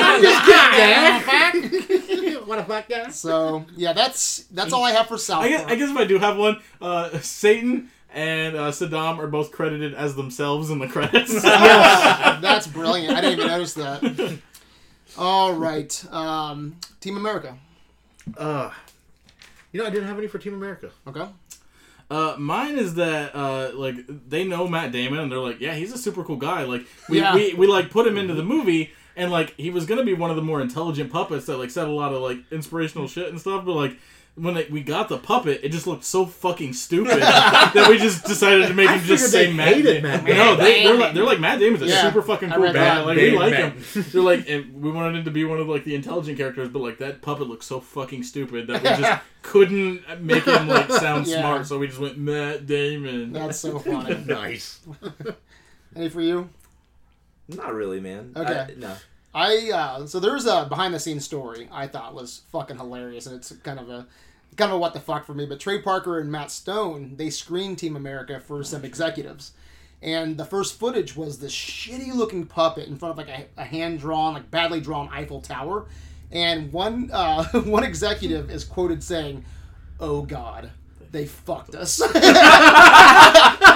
what 2.45 2.59
a 2.59 2.63
fuck, 2.63 2.87
guys. 2.89 3.15
So 3.25 3.65
yeah, 3.75 3.93
that's 3.93 4.43
that's 4.51 4.71
all 4.73 4.83
I 4.83 4.91
have 4.91 5.07
for 5.07 5.17
South 5.17 5.43
I 5.43 5.49
guess, 5.49 5.65
I 5.65 5.75
guess 5.75 5.89
if 5.89 5.97
I 5.97 6.05
do 6.05 6.19
have 6.19 6.37
one, 6.37 6.59
uh, 6.81 7.17
Satan 7.19 7.89
and 8.13 8.55
uh, 8.55 8.71
Saddam 8.71 9.17
are 9.19 9.27
both 9.27 9.51
credited 9.51 9.93
as 9.93 10.15
themselves 10.15 10.69
in 10.69 10.79
the 10.79 10.87
credits. 10.87 11.33
Yes, 11.33 12.41
that's 12.41 12.67
brilliant. 12.67 13.15
I 13.15 13.21
didn't 13.21 13.39
even 13.39 13.47
notice 13.47 13.73
that. 13.75 14.39
All 15.17 15.53
right, 15.53 16.05
um, 16.11 16.75
Team 16.99 17.17
America. 17.17 17.57
Uh, 18.37 18.71
you 19.71 19.79
know, 19.81 19.87
I 19.87 19.89
didn't 19.89 20.07
have 20.07 20.17
any 20.17 20.27
for 20.27 20.37
Team 20.39 20.53
America. 20.53 20.89
Okay. 21.07 21.25
Uh, 22.09 22.35
mine 22.37 22.77
is 22.77 22.95
that 22.95 23.35
uh, 23.35 23.71
like 23.73 23.95
they 24.29 24.43
know 24.43 24.67
Matt 24.67 24.91
Damon 24.91 25.19
and 25.19 25.31
they're 25.31 25.39
like, 25.39 25.59
yeah, 25.59 25.73
he's 25.73 25.91
a 25.91 25.97
super 25.97 26.23
cool 26.23 26.35
guy. 26.37 26.63
Like 26.63 26.85
we, 27.09 27.19
Yeah. 27.19 27.33
we, 27.33 27.53
we 27.55 27.67
like 27.67 27.89
put 27.89 28.05
him 28.05 28.17
into 28.17 28.33
the 28.35 28.43
movie 28.43 28.91
and 29.15 29.31
like 29.31 29.55
he 29.57 29.69
was 29.71 29.85
gonna 29.85 30.03
be 30.03 30.13
one 30.13 30.29
of 30.29 30.35
the 30.35 30.41
more 30.43 30.61
intelligent 30.61 31.11
puppets 31.11 31.45
that 31.47 31.57
like 31.57 31.71
said 31.71 31.87
a 31.87 31.91
lot 31.91 32.13
of 32.13 32.21
like 32.21 32.37
inspirational 32.51 33.07
shit 33.07 33.29
and 33.29 33.39
stuff. 33.41 33.65
But 33.65 33.73
like 33.73 33.97
when 34.35 34.53
they, 34.53 34.65
we 34.65 34.81
got 34.81 35.07
the 35.07 35.17
puppet, 35.17 35.61
it 35.63 35.71
just 35.71 35.87
looked 35.87 36.03
so 36.03 36.25
fucking 36.25 36.73
stupid 36.73 37.19
that 37.21 37.87
we 37.89 37.97
just 37.97 38.25
decided 38.25 38.67
to 38.67 38.73
make 38.73 38.89
I 38.89 38.97
him 38.97 39.05
just 39.05 39.31
figured 39.31 39.31
say 39.31 39.45
they 39.47 39.53
Matt. 39.53 39.67
hated 39.75 40.01
Da- 40.03 40.09
Matt 40.09 40.23
No, 40.25 40.55
they, 40.57 40.83
they're 40.83 40.95
like 40.97 41.13
they're 41.13 41.23
like 41.23 41.39
Matt 41.39 41.59
Damon's 41.59 41.81
a 41.83 41.87
Yeah, 41.87 42.01
super 42.01 42.21
fucking 42.21 42.51
I 42.51 42.55
cool 42.55 42.63
read 42.65 42.73
guy. 42.73 42.83
that. 42.95 43.05
Like 43.05 43.15
we 43.15 43.21
Damon, 43.31 43.39
like 43.39 43.51
Matt. 43.51 43.73
him. 43.73 44.05
They're 44.11 44.21
like 44.21 44.49
and 44.49 44.81
we 44.83 44.91
wanted 44.91 45.15
him 45.19 45.23
to 45.25 45.31
be 45.31 45.45
one 45.45 45.59
of 45.59 45.67
like 45.69 45.85
the 45.85 45.95
intelligent 45.95 46.37
characters, 46.37 46.67
but 46.67 46.79
like 46.81 46.97
that 46.97 47.21
puppet 47.21 47.47
looks 47.47 47.65
so 47.65 47.79
fucking 47.79 48.23
stupid 48.23 48.67
that 48.67 48.83
we 48.83 48.89
just 48.89 49.21
couldn't 49.41 50.21
make 50.21 50.43
him 50.43 50.67
like 50.67 50.91
sound 50.91 51.27
Yeah. 51.27 51.39
smart. 51.39 51.65
So 51.67 51.79
we 51.79 51.87
just 51.87 51.99
went 51.99 52.17
Matt 52.17 52.65
Damon. 52.67 53.31
That's 53.31 53.57
so 53.59 53.79
funny. 53.79 54.15
Nice. 54.25 54.81
Any 55.95 56.09
for 56.09 56.21
you? 56.21 56.49
Not 57.47 57.73
really, 57.73 57.99
man. 58.01 58.33
Okay. 58.35 58.59
I, 58.59 58.73
no. 58.77 58.95
I 59.33 59.69
uh, 59.73 60.05
so 60.07 60.19
there's 60.19 60.45
a 60.45 60.65
behind 60.65 60.93
the 60.93 60.99
scenes 60.99 61.25
story 61.25 61.67
I 61.71 61.87
thought 61.87 62.13
was 62.15 62.41
fucking 62.51 62.77
hilarious, 62.77 63.27
and 63.27 63.35
it's 63.35 63.51
kind 63.63 63.79
of 63.79 63.89
a 63.89 64.07
kind 64.55 64.71
of 64.71 64.79
what 64.79 64.93
the 64.93 64.99
fuck 64.99 65.25
for 65.25 65.33
me. 65.33 65.45
But 65.45 65.59
Trey 65.59 65.81
Parker 65.81 66.19
and 66.19 66.31
Matt 66.31 66.51
Stone 66.51 67.15
they 67.17 67.29
screened 67.29 67.77
Team 67.77 67.95
America 67.95 68.39
for 68.39 68.63
some 68.63 68.83
executives, 68.85 69.51
and 70.01 70.37
the 70.37 70.45
first 70.45 70.79
footage 70.79 71.15
was 71.15 71.39
this 71.39 71.53
shitty 71.53 72.13
looking 72.13 72.45
puppet 72.45 72.87
in 72.87 72.97
front 72.97 73.11
of 73.11 73.17
like 73.17 73.29
a, 73.29 73.45
a 73.57 73.63
hand 73.63 73.99
drawn, 73.99 74.33
like 74.33 74.51
badly 74.51 74.79
drawn 74.79 75.09
Eiffel 75.09 75.41
Tower, 75.41 75.87
and 76.31 76.71
one 76.71 77.09
uh, 77.11 77.45
one 77.61 77.83
executive 77.83 78.49
is 78.49 78.63
quoted 78.63 79.03
saying, 79.03 79.45
"Oh 79.99 80.21
God." 80.23 80.71
They 81.11 81.27
fucked 81.27 81.75
us. 81.75 82.01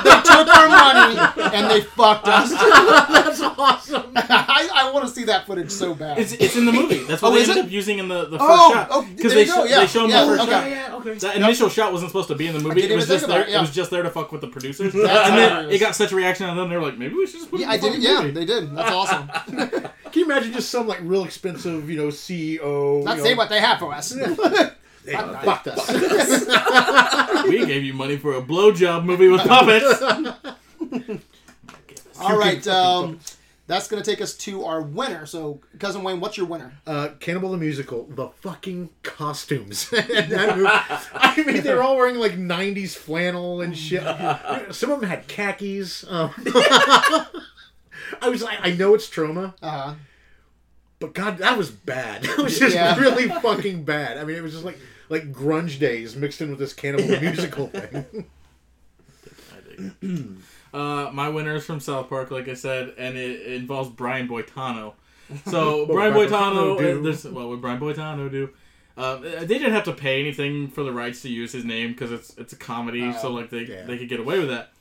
they 0.03 0.21
took 0.21 0.47
our 0.57 0.67
money 0.67 1.17
and 1.55 1.69
they 1.69 1.81
fucked 1.81 2.27
us. 2.27 2.49
That's 3.09 3.41
awesome. 3.41 4.11
I, 4.15 4.69
I 4.73 4.91
want 4.91 5.07
to 5.07 5.13
see 5.13 5.25
that 5.25 5.45
footage 5.45 5.71
so 5.71 5.93
bad. 5.95 6.17
It's, 6.19 6.33
it's 6.33 6.55
in 6.55 6.65
the 6.65 6.71
movie. 6.71 6.99
That's 7.03 7.21
what 7.21 7.31
Oh, 7.31 7.35
they 7.35 7.41
is 7.41 7.49
ended 7.49 7.65
it? 7.65 7.67
up 7.67 7.71
using 7.71 7.99
in 7.99 8.07
the, 8.07 8.25
the 8.25 8.37
first 8.39 8.41
Oh, 8.51 8.71
shot. 8.73 8.87
oh, 8.91 9.01
Because 9.15 9.33
there 9.33 9.43
they, 9.45 9.49
you 9.49 9.55
go, 9.55 9.67
sh- 9.67 9.69
yeah, 9.69 9.79
they 9.79 9.87
show 9.87 10.03
him 10.05 10.09
yeah, 10.11 10.21
the 10.21 10.27
first 10.27 10.43
okay. 10.43 10.51
shot. 10.51 10.69
yeah, 10.69 10.95
okay. 10.97 11.13
That 11.15 11.35
initial 11.37 11.69
shot 11.69 11.91
wasn't 11.91 12.11
supposed 12.11 12.27
to 12.29 12.35
be 12.35 12.47
in 12.47 12.53
the 12.53 12.59
movie. 12.59 12.83
It 12.83 12.95
was 12.95 13.07
just 13.07 13.27
there. 13.27 13.41
it, 13.43 13.49
yeah. 13.49 13.57
It 13.57 13.61
was 13.61 13.71
just 13.71 13.91
there 13.91 14.03
to 14.03 14.09
fuck 14.09 14.31
with 14.31 14.41
the 14.41 14.47
producers. 14.47 14.93
That's 14.93 15.29
and 15.29 15.37
then 15.37 15.69
it 15.69 15.79
got 15.79 15.95
such 15.95 16.11
a 16.11 16.15
reaction 16.15 16.45
on 16.47 16.57
them. 16.57 16.69
They 16.69 16.77
were 16.77 16.83
like, 16.83 16.97
maybe 16.97 17.13
we 17.15 17.25
should 17.27 17.39
just 17.39 17.51
put 17.51 17.59
Yeah, 17.59 17.73
it 17.73 17.83
in 17.83 17.91
the 17.91 17.97
did. 17.97 18.03
Yeah, 18.03 18.21
movie. 18.21 18.31
they 18.31 18.45
did. 18.45 18.75
That's 18.75 18.91
awesome. 18.91 19.29
Can 20.11 20.21
you 20.21 20.25
imagine 20.25 20.53
just 20.53 20.69
some 20.69 20.87
like 20.87 20.99
real 21.03 21.23
expensive, 21.23 21.89
you 21.89 21.97
know, 21.97 22.07
CEO? 22.07 23.03
Not 23.03 23.17
you 23.17 23.23
say 23.23 23.31
know, 23.31 23.37
what 23.37 23.49
they 23.49 23.59
have 23.59 23.79
for 23.79 23.93
us. 23.93 24.15
They 25.09 25.45
fucked 25.45 25.67
us. 25.67 27.43
we 27.47 27.65
gave 27.65 27.83
you 27.83 27.93
money 27.93 28.17
for 28.17 28.33
a 28.35 28.41
blowjob 28.41 29.05
movie 29.05 29.27
with 29.27 29.41
puppets. 29.41 30.01
All 32.19 32.37
right, 32.37 32.65
um, 32.67 33.19
that's 33.67 33.87
gonna 33.87 34.03
take 34.03 34.19
us 34.19 34.33
to 34.37 34.65
our 34.65 34.81
winner. 34.81 35.25
So, 35.25 35.61
cousin 35.79 36.03
Wayne, 36.03 36.19
what's 36.19 36.35
your 36.37 36.47
winner? 36.47 36.73
Uh, 36.85 37.09
Cannibal 37.19 37.51
the 37.51 37.57
Musical, 37.57 38.05
the 38.09 38.27
fucking 38.41 38.89
costumes. 39.03 39.91
And 39.93 40.31
that 40.31 40.57
movie- 40.57 40.69
I 41.13 41.43
mean, 41.45 41.61
they're 41.63 41.81
all 41.83 41.95
wearing 41.95 42.15
like 42.17 42.33
90s 42.33 42.95
flannel 42.95 43.61
and 43.61 43.77
shit. 43.77 44.03
Some 44.73 44.91
of 44.91 44.99
them 44.99 45.09
had 45.09 45.27
khakis. 45.27 46.03
Um, 46.09 46.31
I 48.21 48.27
was 48.29 48.41
like, 48.41 48.57
I 48.61 48.71
know 48.71 48.95
it's 48.95 49.07
Troma, 49.09 49.53
Uh, 49.61 49.95
but 50.99 51.13
God, 51.13 51.37
that 51.37 51.57
was 51.57 51.71
bad. 51.71 52.23
That 52.23 52.37
was 52.39 52.59
just 52.59 52.75
Yeah. 52.75 52.99
really 52.99 53.29
fucking 53.29 53.83
bad. 53.85 54.17
I 54.17 54.25
mean, 54.25 54.35
it 54.35 54.43
was 54.43 54.51
just 54.53 54.65
like 54.65 54.77
like 55.09 55.33
grunge 55.33 55.79
days 55.79 56.15
mixed 56.15 56.39
in 56.41 56.51
with 56.51 56.59
this 56.59 56.73
Cannibal 56.73 57.07
the 57.07 57.19
Musical 57.19 57.67
thing. 57.67 58.25
Uh, 60.73 61.09
my 61.11 61.29
winner 61.29 61.55
is 61.55 61.65
from 61.65 61.79
South 61.79 62.09
Park, 62.09 62.29
like 62.31 62.47
I 62.47 62.53
said, 62.53 62.93
and 62.97 63.17
it, 63.17 63.41
it 63.41 63.53
involves 63.53 63.89
Brian 63.89 64.27
Boitano. 64.27 64.93
So 65.47 65.85
Brian 65.87 66.13
Boitano, 66.13 66.77
Boitano 66.77 67.21
do? 67.23 67.29
uh, 67.29 67.31
what 67.31 67.47
would 67.49 67.61
Brian 67.61 67.79
Boitano 67.79 68.29
do? 68.29 68.49
Uh, 68.95 69.15
they 69.17 69.47
didn't 69.47 69.71
have 69.71 69.85
to 69.85 69.93
pay 69.93 70.19
anything 70.19 70.67
for 70.67 70.83
the 70.83 70.91
rights 70.91 71.21
to 71.23 71.29
use 71.29 71.51
his 71.53 71.65
name 71.65 71.91
because 71.93 72.11
it's 72.11 72.37
it's 72.37 72.53
a 72.53 72.55
comedy, 72.55 73.11
so 73.13 73.29
Oh, 73.29 73.31
like 73.31 73.49
they 73.49 73.61
yeah. 73.63 73.83
they 73.85 73.97
could 73.97 74.09
get 74.09 74.19
away 74.19 74.39
with 74.39 74.49
that. 74.49 74.71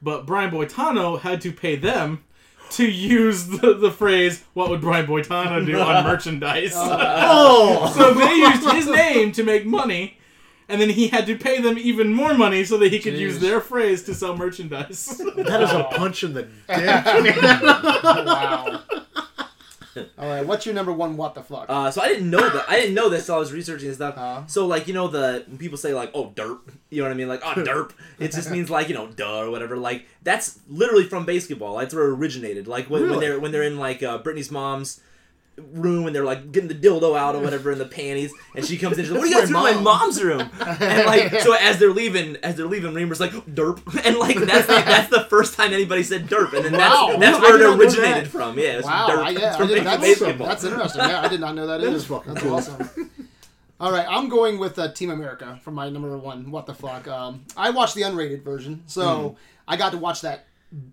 But 0.00 0.26
Brian 0.26 0.50
Boitano 0.50 1.18
had 1.18 1.40
to 1.40 1.52
pay 1.52 1.74
them 1.76 2.22
to 2.72 2.88
use 2.88 3.46
the, 3.46 3.74
the 3.74 3.90
phrase 3.90 4.44
"What 4.54 4.70
would 4.70 4.80
Brian 4.80 5.06
Boitano 5.06 5.64
do?" 5.64 5.78
on 5.78 6.04
merchandise. 6.12 6.72
Oh, 6.74 7.92
so 7.96 8.10
oh. 8.10 8.14
they 8.14 8.34
used 8.34 8.70
his 8.72 8.86
name 8.86 9.32
to 9.32 9.42
make 9.42 9.64
money, 9.66 10.18
and 10.68 10.80
then 10.80 10.90
he 10.90 11.08
had 11.08 11.26
to 11.26 11.36
pay 11.36 11.60
them 11.60 11.78
even 11.78 12.12
more 12.12 12.34
money 12.34 12.64
so 12.64 12.78
that 12.78 12.92
he 12.92 12.98
could 12.98 13.14
use 13.14 13.38
Jeez. 13.38 13.40
their 13.40 13.60
phrase 13.60 14.02
to 14.04 14.14
sell 14.14 14.36
merchandise. 14.36 15.18
that 15.36 15.62
is 15.62 15.70
a 15.72 15.84
punch 15.84 16.24
in 16.24 16.34
the 16.34 16.42
dick. 16.68 17.42
wow. 17.42 18.82
All 20.18 20.28
right, 20.28 20.46
what's 20.46 20.64
your 20.66 20.74
number 20.74 20.92
one? 20.92 21.16
What 21.16 21.34
the 21.34 21.42
fuck? 21.42 21.66
Uh, 21.68 21.90
so 21.90 22.00
I 22.00 22.08
didn't 22.08 22.30
know 22.30 22.48
that. 22.48 22.68
I 22.68 22.76
didn't 22.76 22.94
know 22.94 23.08
this. 23.08 23.26
So 23.26 23.36
I 23.36 23.38
was 23.38 23.52
researching 23.52 23.88
and 23.88 23.96
stuff. 23.96 24.16
Uh. 24.16 24.46
so 24.46 24.66
like 24.66 24.88
you 24.88 24.94
know 24.94 25.08
the 25.08 25.44
when 25.46 25.58
people 25.58 25.78
say 25.78 25.92
like 25.94 26.10
oh 26.14 26.30
derp, 26.30 26.60
you 26.90 27.02
know 27.02 27.08
what 27.08 27.14
I 27.14 27.16
mean? 27.16 27.28
Like 27.28 27.42
oh 27.44 27.54
derp. 27.56 27.92
It 28.18 28.32
just 28.32 28.50
means 28.50 28.70
like 28.70 28.88
you 28.88 28.94
know 28.94 29.08
duh 29.08 29.40
or 29.40 29.50
whatever. 29.50 29.76
Like 29.76 30.06
that's 30.22 30.60
literally 30.68 31.04
from 31.04 31.26
BASEketball. 31.26 31.80
That's 31.80 31.94
where 31.94 32.08
it 32.08 32.14
originated. 32.14 32.66
Like 32.66 32.88
when, 32.88 33.08
when 33.08 33.20
they're 33.20 33.38
when 33.38 33.52
they're 33.52 33.62
in 33.62 33.78
like 33.78 34.02
uh, 34.02 34.22
Britney's 34.22 34.50
mom's 34.50 35.00
room 35.72 36.06
and 36.06 36.14
they're 36.14 36.24
like 36.24 36.52
getting 36.52 36.68
the 36.68 36.74
dildo 36.74 37.16
out 37.18 37.34
or 37.34 37.40
whatever 37.42 37.70
in 37.72 37.78
the 37.78 37.84
panties 37.84 38.32
and 38.54 38.64
she 38.64 38.76
comes 38.76 38.98
in 38.98 39.04
she's 39.04 39.10
like 39.12 39.20
what 39.20 39.26
are 39.26 39.30
you 39.30 39.38
guys 39.40 39.48
doing 39.48 39.66
in 39.68 39.74
my 39.76 39.80
mom's 39.82 40.22
room 40.22 40.48
and 40.60 41.06
like 41.06 41.40
so 41.40 41.52
as 41.54 41.78
they're 41.78 41.92
leaving 41.92 42.36
as 42.42 42.54
they're 42.56 42.66
leaving 42.66 42.92
Remer's 42.92 43.20
like 43.20 43.32
derp 43.46 43.80
and 44.04 44.16
like 44.18 44.36
that's 44.38 44.66
the, 44.66 44.72
that's 44.74 45.10
the 45.10 45.24
first 45.30 45.54
time 45.54 45.72
anybody 45.72 46.02
said 46.02 46.26
derp 46.26 46.52
and 46.52 46.64
then 46.64 46.72
Wow. 46.72 47.16
that's 47.18 47.20
that's 47.20 47.40
where 47.40 47.60
it 47.60 47.76
originated 47.78 48.28
from 48.30 48.58
yeah 48.58 48.80
wow, 48.80 49.08
derp 49.08 49.18
I, 49.24 49.30
It's 49.30 49.40
yeah, 49.40 49.54
I 49.54 49.56
from 49.56 49.68
did, 49.68 49.84
that's, 49.84 50.16
that's 50.38 50.64
interesting. 50.64 51.02
Yeah, 51.02 51.20
I 51.22 51.28
did 51.28 51.40
not 51.40 51.54
know 51.54 51.66
that 51.66 51.80
That 51.80 51.86
either. 51.88 51.96
is 51.96 52.04
fucking 52.06 52.34
that's 52.34 52.44
cool. 52.44 52.54
awesome. 52.54 53.10
All 53.80 53.90
right, 53.90 54.06
I'm 54.08 54.28
going 54.28 54.58
with 54.58 54.78
uh, 54.78 54.92
Team 54.92 55.10
America 55.10 55.58
for 55.64 55.72
my 55.72 55.88
number 55.88 56.16
one. 56.16 56.52
What 56.52 56.66
the 56.66 56.74
fuck? 56.74 57.08
Um, 57.08 57.44
I 57.56 57.70
watched 57.70 57.96
the 57.96 58.02
unrated 58.02 58.42
version, 58.44 58.82
so 58.86 59.36
I 59.66 59.76
got 59.76 59.90
to 59.90 59.98
watch 59.98 60.20
that 60.20 60.46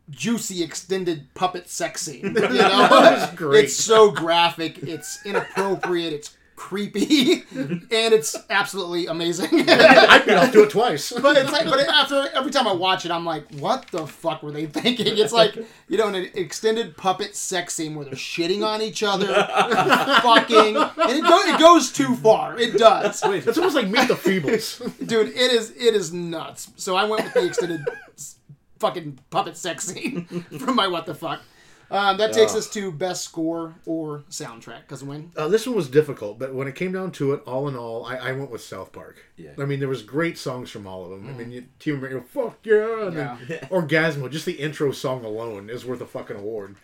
juicy 0.09 0.63
extended 0.63 1.33
puppet 1.33 1.69
sex 1.69 2.01
scene. 2.01 2.35
You 2.35 2.49
know, 2.49 3.51
it's 3.53 3.75
so 3.75 4.11
graphic, 4.11 4.79
it's 4.83 5.25
inappropriate, 5.25 6.13
it's 6.13 6.35
creepy, 6.55 7.43
and 7.55 7.87
it's 7.89 8.35
absolutely 8.49 9.05
amazing. 9.07 9.47
I'd 9.69 10.25
be 10.25 10.33
off 10.33 10.51
to 10.51 10.63
it 10.63 10.69
twice. 10.71 11.11
But 11.21 11.37
it's 11.37 11.51
like, 11.53 11.65
but 11.65 11.79
after 11.87 12.27
every 12.33 12.51
time 12.51 12.67
I 12.67 12.73
watch 12.73 13.05
it, 13.05 13.11
I'm 13.11 13.23
like, 13.25 13.49
what 13.55 13.87
the 13.91 14.05
fuck 14.05 14.43
were 14.43 14.51
they 14.51 14.65
thinking? 14.65 15.17
It's 15.17 15.31
like, 15.31 15.55
you 15.87 15.97
know, 15.97 16.07
an 16.09 16.15
extended 16.33 16.97
puppet 16.97 17.35
sex 17.37 17.75
scene 17.75 17.95
where 17.95 18.03
they're 18.03 18.15
shitting 18.15 18.65
on 18.65 18.81
each 18.81 19.03
other, 19.03 19.27
fucking, 19.27 20.75
and 20.75 21.11
it, 21.17 21.23
go, 21.23 21.39
it 21.39 21.59
goes 21.59 21.91
too 21.93 22.15
far. 22.15 22.57
It 22.59 22.77
does, 22.77 23.21
It's 23.23 23.57
almost 23.57 23.75
like 23.75 23.87
Meet 23.87 24.09
the 24.09 24.15
Feebles. 24.15 25.07
dude. 25.07 25.29
It 25.29 25.51
is, 25.53 25.71
it 25.71 25.95
is 25.95 26.11
nuts. 26.11 26.71
So 26.75 26.95
I 26.97 27.05
went 27.05 27.23
with 27.23 27.33
the 27.33 27.45
extended 27.45 27.85
fucking 28.79 29.19
puppet 29.29 29.57
sex 29.57 29.85
scene 29.85 30.25
from 30.59 30.75
my 30.75 30.87
what 30.87 31.05
the 31.05 31.15
fuck. 31.15 31.41
Um, 31.91 32.17
that 32.17 32.33
takes 32.33 32.53
us 32.53 32.69
to 32.71 32.91
best 32.91 33.23
score 33.23 33.73
or 33.87 34.23
soundtrack. 34.29 34.81
Because 34.81 35.03
when 35.03 35.31
Uh, 35.35 35.47
this 35.47 35.65
one 35.65 35.75
was 35.75 35.89
difficult, 35.89 36.37
but 36.37 36.53
when 36.53 36.67
it 36.67 36.75
came 36.75 36.91
down 36.91 37.11
to 37.13 37.33
it, 37.33 37.41
all 37.47 37.67
in 37.67 37.75
all, 37.75 38.05
I, 38.05 38.17
I 38.17 38.31
went 38.33 38.51
with 38.51 38.61
South 38.61 38.91
Park. 38.91 39.25
Yeah. 39.37 39.53
I 39.57 39.65
mean, 39.65 39.79
there 39.79 39.89
was 39.89 40.03
great 40.03 40.37
songs 40.37 40.69
from 40.69 40.85
all 40.85 41.03
of 41.03 41.09
them. 41.09 41.27
I 41.27 41.31
mean, 41.33 41.51
you, 41.51 41.65
Team 41.79 41.95
America, 41.97 42.23
fuck 42.29 42.59
yeah, 42.63 43.07
and 43.07 43.17
then 43.17 43.37
Orgazmo, 43.71 44.29
just 44.29 44.45
the 44.45 44.51
intro 44.53 44.91
song 44.91 45.25
alone 45.25 45.71
is 45.71 45.83
worth 45.83 46.01
a 46.01 46.05
fucking 46.05 46.37
award. 46.37 46.75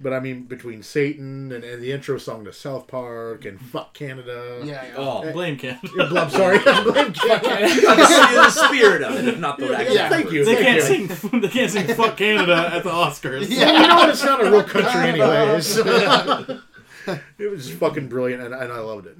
But 0.00 0.12
I 0.12 0.20
mean, 0.20 0.44
between 0.44 0.84
Satan 0.84 1.50
and, 1.50 1.64
and 1.64 1.82
the 1.82 1.90
intro 1.90 2.18
song 2.18 2.44
to 2.44 2.52
South 2.52 2.86
Park 2.86 3.44
and 3.44 3.60
Fuck 3.60 3.94
Canada. 3.94 4.60
yeah, 4.64 4.84
yeah. 4.84 4.94
oh 4.96 5.22
eh, 5.22 5.32
Blame 5.32 5.56
Canada. 5.56 5.80
I'm 6.20 6.30
sorry. 6.30 6.58
Blame 6.84 7.12
Canada. 7.12 7.66
the 7.74 8.50
spirit 8.50 9.02
of 9.02 9.16
it, 9.16 9.26
if 9.26 9.38
not 9.40 9.58
the 9.58 9.76
actual 9.76 9.94
Yeah. 9.96 10.08
Thank 10.08 10.30
you. 10.30 10.44
They 10.44 10.54
thank 10.54 10.66
can't 10.66 11.00
you. 11.00 11.08
sing. 11.16 11.40
They 11.40 11.48
can't 11.48 11.70
sing 11.70 11.86
"Fuck 11.96 12.16
Canada" 12.16 12.70
at 12.74 12.84
the 12.84 12.90
Oscars. 12.90 13.48
Yeah. 13.50 13.72
You 13.82 13.88
know 13.88 13.94
what? 13.96 14.08
It's 14.10 14.22
not 14.22 14.40
a 14.46 14.50
real 14.50 14.62
country, 14.62 15.00
anyways. 15.10 15.78
it 17.38 17.50
was 17.50 17.70
fucking 17.72 18.06
brilliant, 18.08 18.42
and, 18.42 18.54
and 18.54 18.72
I 18.72 18.78
loved 18.78 19.06
it. 19.06 19.16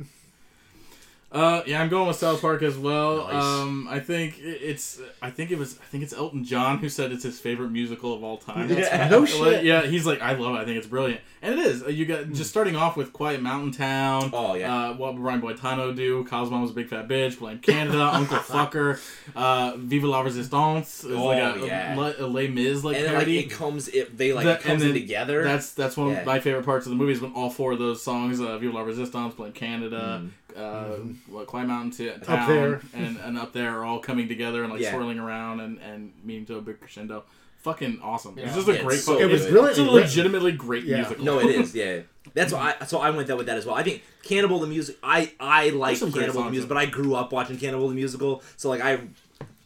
Uh, 1.30 1.60
yeah, 1.66 1.82
I'm 1.82 1.90
going 1.90 2.08
with 2.08 2.16
South 2.16 2.40
Park 2.40 2.62
as 2.62 2.78
well. 2.78 3.28
Nice. 3.28 3.34
Um, 3.44 3.86
I 3.90 4.00
think 4.00 4.38
it's. 4.42 4.98
I 5.20 5.28
think 5.30 5.50
it 5.50 5.58
was. 5.58 5.78
I 5.78 5.84
think 5.84 6.02
it's 6.02 6.14
Elton 6.14 6.42
John 6.42 6.78
who 6.78 6.88
said 6.88 7.12
it's 7.12 7.22
his 7.22 7.38
favorite 7.38 7.68
musical 7.70 8.14
of 8.14 8.24
all 8.24 8.38
time. 8.38 8.70
Yeah. 8.70 9.08
No 9.10 9.18
Like, 9.20 9.28
shit. 9.28 9.64
yeah, 9.64 9.82
he's 9.82 10.06
like, 10.06 10.22
I 10.22 10.32
love 10.32 10.54
it. 10.54 10.58
I 10.60 10.64
think 10.64 10.78
it's 10.78 10.86
brilliant, 10.86 11.20
and 11.42 11.52
it 11.58 11.66
is. 11.66 11.82
Uh, 11.82 11.88
You 11.88 12.06
got 12.06 12.30
just 12.32 12.48
starting 12.48 12.76
off 12.76 12.96
with 12.96 13.12
Quiet 13.12 13.42
Mountain 13.42 13.72
Town. 13.72 14.30
Oh, 14.32 14.54
yeah. 14.54 14.74
Uh, 14.88 14.94
what 14.94 15.12
would 15.12 15.20
Brian 15.22 15.42
Boitano 15.42 15.94
do? 15.94 16.24
Kyle's 16.24 16.50
mom 16.50 16.62
was 16.62 16.70
a 16.70 16.74
big 16.74 16.88
fat 16.88 17.08
bitch. 17.08 17.38
Blame 17.38 17.58
Canada. 17.58 18.04
Uncle 18.14 18.38
Fucker. 18.38 18.98
Uh, 19.36 19.74
Viva 19.76 20.06
la 20.06 20.22
Resistance. 20.22 21.04
Is 21.04 21.10
like 21.10 21.42
Oh, 21.42 21.62
a, 21.62 21.66
yeah. 21.66 21.94
a, 21.94 22.24
a 22.24 22.26
Les 22.26 22.48
Mis 22.48 22.82
like 22.84 22.96
and 22.96 23.04
then, 23.04 23.14
like 23.14 23.28
it 23.28 23.50
comes, 23.50 23.88
it 23.88 24.16
they 24.16 24.32
like 24.32 24.46
That- 24.46 24.60
it 24.60 24.62
comes 24.64 24.80
and 24.80 24.90
in 24.92 24.94
then 24.94 25.02
together. 25.02 25.44
That's 25.44 25.72
that's 25.74 25.94
one 25.98 26.08
Yeah. 26.08 26.20
of 26.20 26.26
my 26.26 26.40
favorite 26.40 26.64
parts 26.64 26.86
of 26.86 26.90
the 26.90 26.96
movie 26.96 27.12
is 27.12 27.20
when 27.20 27.32
all 27.32 27.50
four 27.50 27.72
of 27.72 27.78
those 27.78 28.02
songs, 28.02 28.40
uh, 28.40 28.56
"Viva 28.56 28.72
la 28.72 28.80
Resistance," 28.80 29.34
"Blame 29.34 29.52
Canada," 29.52 30.22
uh, 30.58 30.96
what, 31.28 31.46
"Quiet 31.46 31.66
Mountain 31.68 31.90
T- 31.92 32.10
Town," 32.24 32.48
There. 32.48 32.80
and 32.94 33.16
and 33.18 33.38
"Up 33.38 33.52
There" 33.52 33.70
are 33.78 33.84
all 33.84 34.00
coming 34.00 34.28
together 34.28 34.62
and 34.64 34.72
like 34.72 34.82
Yeah. 34.82 34.90
swirling 34.92 35.18
around 35.18 35.60
and 35.60 35.78
and 35.80 36.12
meeting 36.24 36.46
to 36.46 36.56
a 36.56 36.60
big 36.60 36.80
crescendo. 36.80 37.24
Fucking 37.62 37.98
awesome! 38.02 38.38
It's 38.38 38.48
Yeah. 38.50 38.54
just 38.54 38.68
a 38.68 38.72
Yeah, 38.74 38.82
great. 38.82 38.94
it's 38.96 39.04
so 39.04 39.18
It 39.18 39.26
was 39.30 39.42
good. 39.42 39.50
brilliant. 39.50 39.78
It's 39.78 39.88
a 39.88 39.90
legitimately 39.90 40.52
great 40.52 40.84
Yeah. 40.84 40.96
musical. 40.98 41.24
no, 41.24 41.40
it 41.40 41.46
is. 41.50 41.74
Yeah, 41.74 42.00
that's 42.34 42.52
why. 42.52 42.74
I, 42.80 42.84
so 42.84 42.98
I 42.98 43.10
went 43.10 43.26
that 43.28 43.36
with 43.36 43.46
that 43.46 43.56
as 43.58 43.66
well. 43.66 43.74
I 43.74 43.82
think 43.82 44.02
Cannibal 44.22 44.60
the 44.60 44.66
music. 44.68 44.96
I 45.02 45.32
I 45.40 45.70
like 45.70 45.98
Cannibal 45.98 46.20
the 46.20 46.32
songs 46.32 46.50
music, 46.52 46.68
but 46.68 46.78
I 46.78 46.86
grew 46.86 47.14
up 47.14 47.32
watching 47.32 47.56
Cannibal 47.58 47.88
the 47.88 47.94
musical. 47.96 48.42
So 48.56 48.68
like 48.68 48.80
I, 48.80 49.00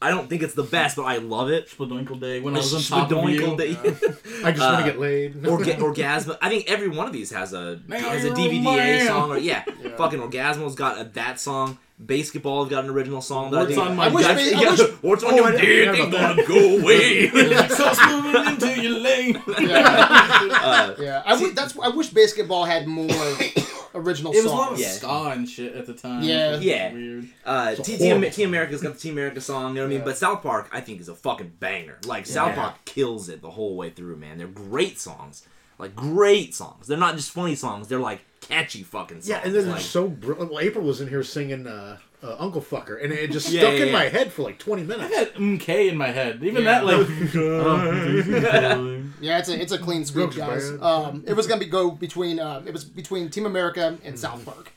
I 0.03 0.11
don't 0.11 0.29
think 0.29 0.43
it's 0.43 0.55
the 0.55 0.63
best, 0.65 0.97
but 0.97 1.05
I 1.05 1.17
love 1.19 1.49
it. 1.51 1.69
Shpadoinkle 1.69 2.21
Day 2.21 2.41
when 2.41 2.55
I 2.55 2.59
was 2.59 2.75
on 2.75 2.83
top 3.01 3.11
of 3.11 3.19
Shpadoinkle 3.19 3.51
you. 3.51 3.57
Day- 3.57 3.77
I 4.45 4.51
just 4.51 4.61
want 4.61 4.61
Uh, 4.61 4.79
to 4.79 4.85
get 4.85 4.99
laid. 4.99 5.35
Orga- 5.43 5.77
Orgazmo. 5.79 6.37
I 6.43 6.49
think 6.49 6.71
every 6.71 6.89
one 6.89 7.07
of 7.07 7.13
these 7.13 7.31
has 7.31 7.53
a 7.53 7.81
Now 7.87 7.99
has 7.99 8.25
a 8.25 8.29
you're 8.29 8.35
a 8.37 8.39
DVDA 8.39 8.65
man. 8.77 9.07
song. 9.07 9.31
Or 9.31 9.39
yeah, 9.39 9.63
Yeah. 9.83 9.97
fucking 9.97 10.19
Orgazmo's 10.21 10.75
got 10.75 11.01
a, 11.01 11.05
that 11.15 11.39
song. 11.41 11.79
BASEketball's 12.05 12.69
got 12.69 12.83
an 12.85 12.91
original 12.91 13.21
song. 13.23 13.53
That 13.53 13.59
Warts 13.59 13.73
I 13.73 13.75
think, 13.77 13.91
on 13.91 13.97
my 13.97 14.07
I 14.07 14.09
wish 14.09 14.27
Yeah, 14.27 14.35
ba- 14.35 14.67
I 14.67 14.71
wish- 14.71 15.03
Warts 15.03 15.23
on 15.25 15.33
Oh, 15.33 15.37
your 15.37 15.53
yeah, 15.53 15.61
dick 15.61 15.89
I 15.89 15.99
ain't 16.03 16.13
gonna 16.13 16.47
go 16.47 16.79
away. 16.81 17.29
So 17.69 17.93
moving 18.23 18.47
into 18.53 18.83
your 18.83 18.99
lane. 18.99 19.41
Yeah, 19.61 20.49
uh, 20.63 20.95
yeah. 20.99 21.23
I 21.25 21.31
w- 21.35 21.53
that's 21.55 21.79
I 21.79 21.89
wish 21.89 22.11
BASEketball 22.11 22.67
had 22.67 22.87
more 22.89 23.07
original 23.95 24.33
song. 24.33 24.41
It 24.41 24.45
was 24.45 24.53
a 24.53 24.55
lot 24.57 24.67
songs. 24.69 24.81
of 24.81 24.87
Yeah. 24.87 24.93
ska 24.93 25.09
and 25.37 25.49
shit 25.49 25.75
at 25.75 25.87
the 25.87 25.95
time. 25.95 26.23
Yeah. 26.23 26.57
It 26.57 26.63
Yeah. 26.63 26.93
Weird. 26.93 27.29
Uh, 27.45 27.75
It's 27.77 27.81
a 27.81 27.83
T- 27.83 27.99
horrible 27.99 28.23
Team, 28.23 28.31
Team 28.33 28.49
America's 28.49 28.83
got 28.83 28.95
the 28.95 29.01
Team 29.01 29.13
America 29.15 29.41
song, 29.41 29.71
you 29.71 29.75
know 29.77 29.81
what 29.83 29.93
I 29.93 29.97
mean? 29.97 30.05
But 30.05 30.17
South 30.19 30.43
Park, 30.43 30.69
I 30.73 30.81
think, 30.81 31.01
is 31.01 31.09
a 31.09 31.15
fucking 31.15 31.53
banger. 31.61 31.99
Like, 32.07 32.27
South 32.27 32.49
Yeah. 32.49 32.55
Park 32.63 32.75
kills 32.85 33.29
it 33.29 33.43
the 33.43 33.51
whole 33.51 33.77
way 33.77 33.91
through, 33.91 34.17
man. 34.17 34.39
They're 34.39 34.47
great 34.47 34.99
songs. 35.01 35.43
Like, 35.79 35.97
great 35.97 36.55
songs. 36.55 36.87
They're 36.87 36.99
not 36.99 37.17
just 37.17 37.31
funny 37.31 37.55
songs, 37.55 37.89
they're 37.89 37.99
like 37.99 38.21
catchy 38.41 38.83
fucking 38.83 39.19
songs. 39.19 39.29
Yeah, 39.29 39.41
and 39.45 39.55
then 39.55 39.67
like, 39.67 39.77
they're 39.77 39.83
so 39.85 40.09
brilliant. 40.09 40.51
Well, 40.53 40.61
April 40.61 40.85
was 40.85 41.01
in 41.01 41.09
here 41.09 41.23
singing 41.23 41.67
uh, 41.67 41.99
uh, 42.23 42.37
Uncle 42.39 42.63
Fucker, 42.63 43.03
and 43.03 43.13
it 43.13 43.31
just 43.33 43.51
Yeah, 43.51 43.63
stuck 43.63 43.75
yeah, 43.75 43.81
in 43.81 43.87
yeah. 43.89 43.93
my 43.93 44.05
head 44.09 44.33
for 44.33 44.43
like 44.43 44.59
20 44.59 44.83
minutes. 44.85 45.05
I 45.05 45.09
minutes. 45.09 45.33
had 45.33 45.41
MK 45.41 45.89
in 45.91 45.97
my 45.97 46.09
head. 46.09 46.43
Even 46.45 46.63
Yeah. 46.65 46.81
that 46.81 46.85
like. 46.85 47.07
Yeah, 49.21 49.39
it's 49.39 49.49
a 49.49 49.61
it's 49.61 49.73
a 49.73 49.79
clean 49.79 50.05
sweep, 50.05 50.35
guys. 50.35 50.69
Um, 50.81 51.23
it 51.27 51.35
was 51.35 51.47
gonna 51.47 51.61
be 51.61 51.67
go 51.67 51.91
between 51.93 52.41
uh, 52.41 52.63
it 52.67 52.73
was 52.73 52.85
between 52.85 53.31
Team 53.31 53.47
America 53.47 53.97
and 54.05 54.19
South 54.19 54.45
Park, 54.45 54.73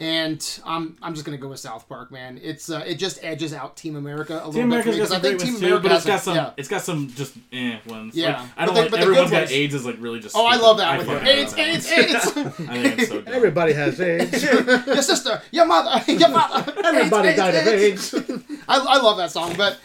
and 0.00 0.60
I'm 0.64 0.96
I'm 1.02 1.12
just 1.14 1.24
gonna 1.26 1.38
go 1.38 1.48
with 1.48 1.58
South 1.58 1.88
Park, 1.88 2.12
man. 2.12 2.38
It's 2.42 2.70
uh, 2.70 2.84
it 2.86 2.94
just 2.96 3.22
edges 3.24 3.52
out 3.52 3.76
Team 3.76 3.96
America 3.96 4.34
a 4.34 4.46
little 4.46 4.52
Team 4.52 4.70
bit 4.70 4.84
for 4.84 4.90
America's 4.90 4.96
got 4.96 4.96
because 4.96 5.10
I 5.10 5.14
some 5.14 5.22
think 5.22 5.38
great 5.38 5.44
Team 5.44 5.54
ones 5.54 5.60
too, 5.60 5.66
America 5.66 5.82
but 5.88 5.92
it's 5.96 6.04
has 6.04 6.06
got 6.06 6.18
a- 6.20 6.22
some. 6.22 6.36
yeah. 6.36 6.50
It's 6.56 6.68
got 6.68 6.82
some 6.82 7.08
just 7.08 7.34
eh 7.52 7.78
ones. 7.86 8.14
Yeah. 8.16 8.26
Like, 8.28 8.36
I 8.38 8.44
But 8.46 8.66
don't 8.66 8.74
the- 8.74 8.80
like 8.82 8.90
but 8.90 8.96
the 8.98 9.02
everyone's 9.02 9.30
good 9.30 9.34
got 9.36 9.40
ones- 9.40 9.52
AIDS 9.52 9.74
is 9.74 9.84
like 9.86 9.96
really 9.98 10.20
just. 10.20 10.36
Oh, 10.36 10.46
I 10.46 10.52
stupid. 10.52 10.66
love 10.66 10.76
that 10.78 10.88
I 10.88 10.96
one. 10.98 11.06
fucking 11.06 11.26
AIDS, 11.28 11.50
love 11.50 11.56
that 11.56 11.68
AIDS, 11.68 11.90
one. 11.90 12.46
AIDS. 12.46 12.60
I 12.68 12.82
think 12.82 12.98
it's 13.00 13.08
so 13.08 13.20
dumb. 13.22 13.34
Everybody 13.34 13.72
has 13.72 14.00
AIDS. 14.00 14.42
your 14.42 15.02
sister, 15.02 15.42
your 15.50 15.66
mother, 15.66 16.12
your 16.12 16.28
father. 16.28 16.72
Everybody 16.84 17.28
AIDS, 17.28 17.36
died 17.36 17.54
of 17.56 17.66
AIDS. 17.66 18.14
AIDS. 18.14 18.42
I, 18.68 18.76
I 18.78 18.98
love 19.02 19.16
that 19.18 19.30
song, 19.32 19.54
but 19.56 19.78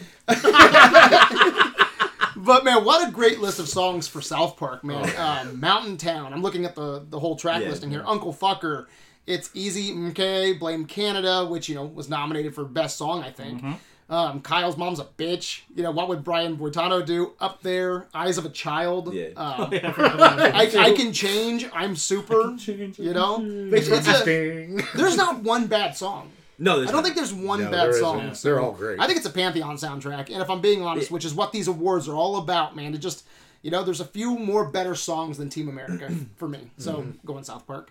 but 2.36 2.64
man, 2.64 2.84
what 2.84 3.08
a 3.08 3.12
great 3.12 3.40
list 3.40 3.58
of 3.58 3.68
songs 3.68 4.06
for 4.08 4.20
South 4.20 4.56
Park, 4.56 4.84
man. 4.84 5.10
Um, 5.18 5.60
Mountain 5.60 5.96
Town. 5.96 6.32
I'm 6.32 6.42
looking 6.42 6.64
at 6.64 6.74
the 6.74 7.04
the 7.08 7.18
whole 7.18 7.36
track 7.36 7.62
Yeah. 7.62 7.68
listing 7.70 7.90
here. 7.90 8.04
Uncle 8.06 8.32
Fucker. 8.34 8.86
It's 9.26 9.50
Easy 9.54 9.92
MK, 9.94 10.58
Blame 10.58 10.84
Canada, 10.86 11.46
which 11.46 11.68
you 11.68 11.74
know 11.74 11.84
was 11.86 12.08
nominated 12.08 12.54
for 12.54 12.64
best 12.64 12.98
song, 12.98 13.22
I 13.22 13.30
think. 13.30 13.62
Um, 14.10 14.42
Kyle's 14.42 14.76
mom's 14.76 15.00
a 15.00 15.04
bitch. 15.04 15.62
You 15.74 15.82
know 15.82 15.90
what 15.90 16.08
would 16.08 16.22
Brian 16.22 16.58
Boitano 16.58 17.04
do? 17.04 17.32
Up 17.40 17.62
there, 17.62 18.06
Eyes 18.12 18.36
of 18.36 18.44
a 18.44 18.50
Child. 18.50 19.14
Yeah. 19.14 19.28
Um, 19.36 19.68
Yeah, 19.72 19.88
I 19.88 19.92
forgot 19.92 20.14
about 20.14 20.36
that. 20.36 20.54
I, 20.54 20.90
I 20.90 20.92
can 20.92 21.10
change. 21.14 21.66
I'm 21.72 21.96
super. 21.96 22.54
You 22.66 23.14
know, 23.14 23.38
Makes 23.38 23.88
It's 23.88 24.06
a- 24.06 24.24
there's 24.94 25.16
not 25.16 25.42
one 25.42 25.68
bad 25.68 25.96
song 25.96 26.30
No, 26.58 26.76
there's 26.76 26.90
I 26.90 26.92
don't 26.92 26.98
not. 26.98 27.04
think 27.04 27.16
there's 27.16 27.32
one 27.32 27.60
No, 27.64 27.70
bad 27.70 27.80
there 27.84 27.90
isn't. 27.90 28.02
song. 28.02 28.32
They're 28.42 28.60
all 28.60 28.72
great. 28.72 29.00
I 29.00 29.06
think 29.06 29.16
it's 29.16 29.26
a 29.26 29.30
Pantheon 29.30 29.76
soundtrack, 29.76 30.28
and 30.30 30.42
if 30.42 30.50
I'm 30.50 30.60
being 30.60 30.82
honest, 30.82 31.10
which 31.10 31.24
is 31.24 31.32
what 31.32 31.52
these 31.52 31.66
awards 31.66 32.06
are 32.06 32.14
all 32.14 32.36
about, 32.36 32.76
man, 32.76 32.92
it 32.94 32.98
just 32.98 33.24
you 33.62 33.70
know, 33.70 33.82
there's 33.82 34.00
a 34.02 34.04
few 34.04 34.38
more 34.38 34.66
better 34.70 34.94
songs 34.94 35.38
than 35.38 35.48
Team 35.48 35.70
America 35.70 36.14
for 36.36 36.46
me. 36.46 36.70
So 36.76 36.96
Mm-hmm. 36.96 37.26
going 37.26 37.44
South 37.44 37.66
Park. 37.66 37.90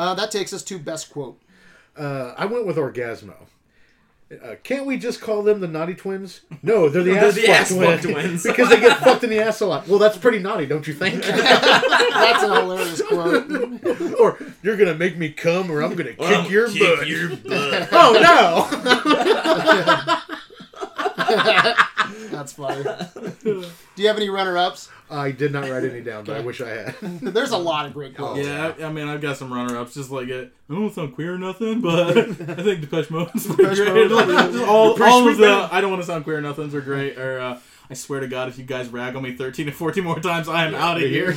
Uh, 0.00 0.14
that 0.14 0.30
takes 0.30 0.52
us 0.54 0.62
to 0.62 0.78
best 0.78 1.12
quote. 1.12 1.38
Uh, 1.94 2.32
I 2.34 2.46
went 2.46 2.64
with 2.66 2.76
Orgazmo. 2.78 3.34
Uh, 4.32 4.54
can't 4.62 4.86
we 4.86 4.96
just 4.96 5.20
call 5.20 5.42
them 5.42 5.60
the 5.60 5.68
naughty 5.68 5.92
twins? 5.94 6.40
No, 6.62 6.88
they're 6.88 7.02
the 7.02 7.10
They're 7.14 7.24
ass, 7.26 7.34
the 7.34 7.48
ass 7.50 7.68
twins. 7.74 8.02
twins. 8.02 8.42
because 8.46 8.70
they 8.70 8.80
get 8.80 8.96
fucked 9.00 9.24
in 9.24 9.30
the 9.30 9.40
ass 9.40 9.60
a 9.60 9.66
lot. 9.66 9.86
Well, 9.88 9.98
that's 9.98 10.16
pretty 10.16 10.38
naughty, 10.38 10.64
don't 10.64 10.86
you 10.86 10.94
think? 10.94 11.22
That's 11.24 12.42
a 12.44 12.60
hilarious 12.62 13.02
quote. 13.02 13.50
or 14.18 14.38
you're 14.62 14.76
gonna 14.78 14.94
make 14.94 15.18
me 15.18 15.30
come, 15.32 15.70
or 15.70 15.82
I'm 15.82 15.94
gonna 15.96 16.14
kick 16.14 16.48
your 16.50 16.70
kick 16.70 16.98
butt. 16.98 17.06
your 17.06 17.28
butt. 17.36 17.88
oh 17.92 18.12
no! 20.30 20.36
That's 22.30 22.52
funny. 22.52 22.82
Do 23.42 23.64
you 23.96 24.08
have 24.08 24.16
any 24.16 24.28
runner-ups? 24.28 24.88
I 25.10 25.32
did 25.32 25.52
not 25.52 25.68
write 25.68 25.84
any 25.84 26.00
down, 26.00 26.24
but 26.24 26.36
I 26.36 26.40
wish 26.40 26.60
I 26.60 26.68
had. 26.68 26.94
There's 27.20 27.50
a 27.50 27.58
lot 27.58 27.86
of 27.86 27.92
great 27.92 28.16
quotes. 28.16 28.46
Yeah, 28.46 28.72
I, 28.78 28.84
I 28.84 28.92
mean, 28.92 29.08
I've 29.08 29.20
got 29.20 29.36
some 29.36 29.52
runner-ups. 29.52 29.94
Just 29.94 30.10
like 30.10 30.28
it, 30.28 30.52
I 30.68 30.72
don't 30.72 30.82
want 30.82 30.94
to 30.94 31.00
sound 31.00 31.14
queer 31.14 31.34
or 31.34 31.38
nothing, 31.38 31.80
but 31.80 32.16
I 32.18 32.24
think 32.62 32.80
Depeche 32.82 33.10
Mode's 33.10 33.46
pretty 33.46 33.62
Depeche 33.64 33.78
great. 33.78 34.10
Mode. 34.10 34.28
Like, 34.28 34.52
just 34.52 34.64
all, 34.64 34.94
Pretty 34.94 35.12
all 35.12 35.28
of 35.28 35.36
the 35.36 35.42
band. 35.42 35.68
I 35.72 35.80
don't 35.80 35.90
want 35.90 36.02
to 36.02 36.06
sound 36.06 36.24
queer 36.24 36.38
or 36.38 36.40
nothings 36.42 36.74
are 36.74 36.80
great. 36.80 37.18
Or 37.18 37.40
uh, 37.40 37.58
I 37.88 37.94
swear 37.94 38.20
to 38.20 38.28
God, 38.28 38.48
if 38.48 38.58
you 38.58 38.64
guys 38.64 38.88
rag 38.88 39.16
on 39.16 39.22
me 39.22 39.34
13 39.34 39.66
to 39.66 39.72
14 39.72 40.04
more 40.04 40.20
times, 40.20 40.48
I 40.48 40.66
am 40.66 40.74
out 40.74 40.96
of 40.96 41.02
here. 41.02 41.30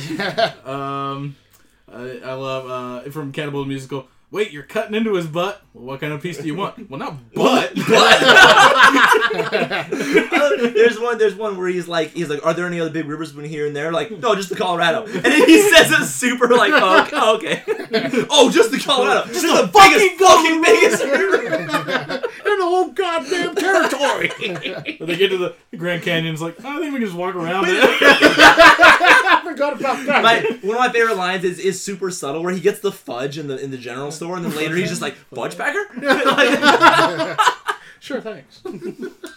um, 0.64 1.36
I, 1.92 2.20
I 2.24 2.32
love 2.34 3.04
uh, 3.06 3.10
from 3.10 3.32
Cannibal 3.32 3.62
the 3.62 3.68
Musical. 3.68 4.08
Wait, 4.34 4.50
you're 4.50 4.64
cutting 4.64 4.96
into 4.96 5.14
his 5.14 5.28
butt. 5.28 5.62
Well, 5.74 5.84
what 5.84 6.00
kind 6.00 6.12
of 6.12 6.20
piece 6.20 6.38
do 6.38 6.46
you 6.48 6.56
want? 6.56 6.90
Well, 6.90 6.98
not 6.98 7.32
butt. 7.34 7.72
there's 10.74 10.98
one. 10.98 11.18
There's 11.18 11.36
one 11.36 11.56
where 11.56 11.68
he's 11.68 11.86
like, 11.86 12.10
he's 12.10 12.28
like, 12.28 12.44
are 12.44 12.52
there 12.52 12.66
any 12.66 12.80
other 12.80 12.90
big 12.90 13.06
rivers 13.06 13.30
between 13.30 13.48
here 13.48 13.64
and 13.64 13.76
there? 13.76 13.92
Like, 13.92 14.10
no, 14.10 14.34
just 14.34 14.48
the 14.48 14.56
Colorado. 14.56 15.04
And 15.04 15.22
then 15.22 15.48
he 15.48 15.62
says 15.70 15.92
it 15.92 16.04
super 16.06 16.48
like, 16.48 16.72
oh, 16.74 17.36
okay, 17.36 17.62
okay. 17.68 18.26
oh, 18.28 18.50
just 18.50 18.72
the 18.72 18.80
Colorado. 18.80 19.32
Just 19.32 19.42
the, 19.42 19.70
biggest, 19.72 20.18
fucking 20.18 20.62
biggest 20.62 21.04
river. 21.04 21.44
In 21.44 21.68
the 22.58 22.64
whole 22.64 22.88
goddamn 22.88 23.54
territory. 23.54 24.32
When 24.98 25.08
they 25.08 25.16
get 25.16 25.28
to 25.28 25.38
the 25.38 25.54
Grand 25.76 26.02
Canyon, 26.02 26.32
it's 26.32 26.42
like 26.42 26.58
I 26.64 26.80
think 26.80 26.92
we 26.92 26.98
can 26.98 27.06
just 27.06 27.16
walk 27.16 27.36
around 27.36 27.66
it. 27.68 29.10
I 29.24 29.42
forgot 29.44 29.80
about 29.80 30.04
that. 30.06 30.22
My, 30.22 30.40
one 30.62 30.76
of 30.76 30.80
my 30.80 30.92
favorite 30.92 31.16
lines 31.16 31.44
is, 31.44 31.58
is 31.58 31.80
super 31.82 32.10
subtle, 32.10 32.42
where 32.42 32.52
he 32.52 32.60
gets 32.60 32.80
the 32.80 32.92
fudge 32.92 33.38
in 33.38 33.48
the 33.48 33.56
in 33.62 33.70
the 33.70 33.78
general 33.78 34.10
store, 34.10 34.36
and 34.36 34.44
then 34.44 34.54
later 34.54 34.76
he's 34.76 34.88
just 34.88 35.02
like, 35.02 35.14
fudge 35.14 35.56
packer. 35.56 37.36
Sure, 38.00 38.20
thanks. 38.20 38.60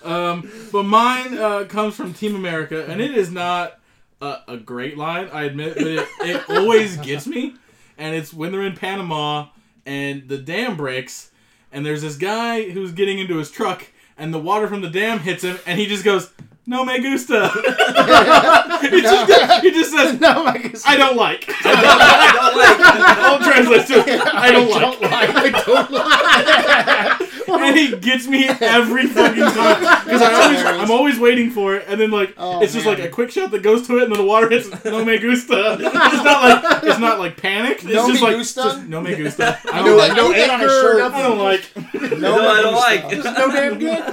Um, 0.04 0.52
but 0.74 0.84
mine 0.84 1.38
uh, 1.38 1.64
comes 1.70 1.96
from 1.96 2.14
Team 2.14 2.36
America, 2.36 2.86
and 2.86 3.00
it 3.00 3.18
is 3.18 3.32
not 3.32 3.80
a, 4.22 4.40
a 4.50 4.58
great 4.58 4.98
line, 4.98 5.30
I 5.32 5.44
admit, 5.44 5.76
but 5.76 5.88
it, 5.88 6.08
it 6.20 6.50
always 6.50 6.98
gets 6.98 7.28
me. 7.28 7.56
And 7.98 8.14
it's 8.14 8.34
when 8.34 8.52
they're 8.52 8.64
in 8.64 8.76
Panama 8.76 9.48
and 9.86 10.28
the 10.28 10.38
dam 10.38 10.76
breaks, 10.76 11.32
and 11.72 11.86
there's 11.86 12.02
this 12.02 12.18
guy 12.18 12.70
who's 12.70 12.92
getting 12.92 13.20
into 13.20 13.38
his 13.38 13.50
truck, 13.50 13.88
and 14.18 14.34
the 14.34 14.40
water 14.40 14.68
from 14.68 14.82
the 14.82 14.90
dam 14.90 15.20
hits 15.20 15.46
him, 15.46 15.58
and 15.66 15.80
he 15.80 15.86
just 15.86 16.04
goes, 16.04 16.30
"No 16.68 16.86
me 16.86 17.00
gusta." 17.00 17.50
he, 18.82 19.02
just, 19.02 19.64
he 19.64 19.72
just 19.72 19.92
says, 19.92 20.20
No, 20.20 20.46
I 20.46 20.58
guess. 20.60 20.84
"I 20.86 20.98
don't 20.98 21.16
like." 21.18 21.46
I 21.66 22.32
don't 22.36 22.58
like. 22.58 22.80
I'll 23.18 23.40
translate 23.40 23.88
to 23.88 24.04
"I 24.36 24.52
don't 24.52 24.70
like." 24.70 25.12
I 25.12 25.50
don't 25.66 25.92
like. 25.92 27.22
and 27.48 27.76
he 27.78 27.96
gets 27.98 28.28
me 28.28 28.46
every 28.48 29.08
fucking 29.08 29.42
time 29.42 29.80
because 30.06 30.22
I 30.22 30.34
always 30.34 30.60
I'm 30.66 30.92
always 30.92 31.18
waiting 31.20 31.50
for 31.50 31.76
it, 31.76 31.86
and 31.88 32.00
then 32.00 32.12
like 32.12 32.34
Oh, 32.38 32.62
it's 32.62 32.74
just 32.74 32.86
man. 32.86 32.96
like 33.00 33.06
a 33.06 33.10
quick 33.10 33.32
shot 33.32 33.52
that 33.52 33.64
goes 33.64 33.88
to 33.88 33.98
it, 33.98 34.04
and 34.04 34.12
then 34.12 34.20
the 34.20 34.26
water 34.28 34.50
hits. 34.50 34.70
No 34.86 35.04
me 35.06 35.18
gusta. 35.18 35.78
It's 35.80 36.24
not 36.24 36.44
like 36.44 36.84
it's 36.84 37.00
not 37.00 37.20
like 37.20 37.38
panicked. 37.38 37.84
It's 37.86 37.94
No 37.94 38.08
just 38.08 38.22
me 38.22 38.28
like 38.28 38.38
gusta? 38.38 38.64
just 38.64 38.84
no 38.88 39.02
me 39.02 39.16
gusta. 39.16 39.58
I 39.72 39.82
don't 39.84 39.98
like. 39.98 40.16
no 40.16 40.28
Put 40.34 40.50
on 40.50 40.62
a 40.62 40.68
shirt. 40.68 41.02
I 41.14 41.22
don't 41.22 41.40
like. 41.40 41.72
No, 42.20 42.48
I 42.50 42.62
don't 42.62 42.76
like. 42.76 43.10
No 43.24 43.50
damn 43.52 43.80
good. 43.80 44.04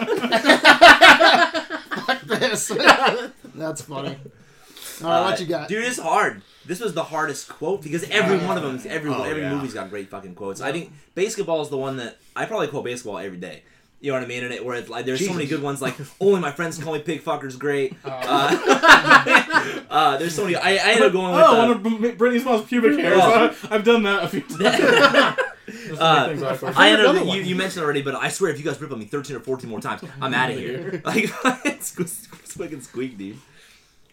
This. 2.24 2.68
That's 3.54 3.82
funny. 3.82 4.16
All 5.02 5.08
right, 5.10 5.18
uh, 5.20 5.24
what 5.24 5.40
you 5.40 5.46
got? 5.46 5.68
Dude, 5.68 5.84
it's 5.84 5.98
hard. 5.98 6.42
This 6.66 6.80
was 6.80 6.94
the 6.94 7.02
hardest 7.04 7.48
quote 7.48 7.82
because 7.82 8.08
every 8.10 8.38
one 8.38 8.56
of 8.56 8.62
them, 8.62 8.80
every 8.90 9.10
Oh, 9.10 9.22
every 9.22 9.42
yeah. 9.42 9.54
movie's 9.54 9.74
got 9.74 9.90
great 9.90 10.08
fucking 10.08 10.34
quotes. 10.34 10.60
I 10.60 10.72
think 10.72 10.92
BASEketball 11.16 11.62
is 11.62 11.68
the 11.68 11.76
one 11.76 11.96
that 11.98 12.16
I 12.34 12.46
probably 12.46 12.68
quote 12.68 12.84
BASEketball 12.86 13.22
every 13.24 13.38
day. 13.38 13.62
You 14.04 14.12
know 14.12 14.18
what 14.18 14.24
I 14.24 14.26
mean? 14.26 14.44
And 14.44 14.52
it 14.52 14.62
where 14.62 14.76
it's 14.76 14.90
like 14.90 15.06
there's 15.06 15.26
so 15.26 15.32
many 15.32 15.46
good 15.46 15.62
ones 15.62 15.80
like 15.80 15.96
only 16.20 16.38
my 16.38 16.52
friends 16.52 16.76
call 16.76 16.92
me 16.92 16.98
pig 16.98 17.24
fucker's 17.24 17.56
great. 17.56 17.94
Oh. 18.04 18.10
Uh, 18.10 19.80
uh, 19.90 20.16
there's 20.18 20.34
so 20.34 20.44
many. 20.44 20.56
I, 20.56 20.72
I 20.72 20.90
ended 20.90 21.06
up 21.06 21.12
going 21.12 21.32
with. 21.34 21.42
Oh, 21.42 21.54
uh, 21.54 21.58
one 21.58 21.70
of 21.70 21.82
Br- 21.82 22.24
Britney 22.26 22.40
Spears' 22.40 22.64
pubic 22.64 22.98
hairs. 22.98 23.18
Oh. 23.18 23.56
I- 23.70 23.74
I've 23.74 23.82
done 23.82 24.02
that 24.02 24.24
a 24.24 24.28
few 24.28 24.42
times. 24.42 24.60
Uh, 24.62 26.46
I 26.46 26.56
quote. 26.58 26.76
I 26.76 26.90
ended 26.90 27.06
up, 27.06 27.24
you, 27.34 27.40
you 27.40 27.56
mentioned 27.56 27.82
already, 27.82 28.02
but 28.02 28.14
I 28.14 28.28
swear 28.28 28.50
if 28.50 28.58
you 28.58 28.64
guys 28.66 28.78
rip 28.78 28.92
on 28.92 28.98
me 28.98 29.06
13 29.06 29.36
or 29.36 29.40
14 29.40 29.70
more 29.70 29.80
times, 29.80 30.02
I'm 30.20 30.34
out 30.34 30.50
of 30.50 30.58
here. 30.58 31.00
Like, 31.02 31.30
it's 31.64 31.92
fucking 31.92 32.82
squeak, 32.82 33.16
dude. 33.16 33.38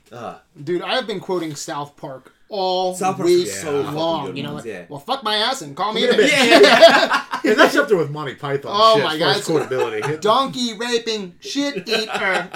Uh, 0.10 0.38
Dude, 0.64 0.82
I 0.82 0.96
have 0.96 1.06
been 1.06 1.20
quoting 1.20 1.54
South 1.56 1.98
Park 1.98 2.34
all 2.52 2.94
South 2.94 3.16
Park's 3.16 3.32
week 3.32 3.48
so 3.48 3.82
long. 3.82 4.36
You 4.36 4.44
know, 4.44 4.54
ones, 4.54 4.66
like, 4.66 4.74
yeah. 4.74 4.86
well, 4.90 5.00
fuck 5.00 5.24
my 5.24 5.38
ass 5.38 5.62
and 5.62 5.76
call 5.76 5.94
me 5.94 6.04
a 6.06 6.12
Yeah, 6.12 6.18
bitch. 6.18 6.62
yeah, 6.62 7.26
Yeah, 7.44 7.54
that's 7.56 7.76
up 7.78 7.88
there 7.88 7.98
with 7.98 8.12
Monty 8.12 8.36
Python. 8.36 8.72
Oh 8.76 8.96
shit, 8.96 9.04
my 9.06 9.14
as 9.34 9.48
far 9.48 9.60
God, 9.60 9.64
as 9.64 9.70
quotability. 10.04 10.22
Donkey 10.22 10.78
raping 10.78 11.36
shit 11.40 11.88
eater, 11.88 12.50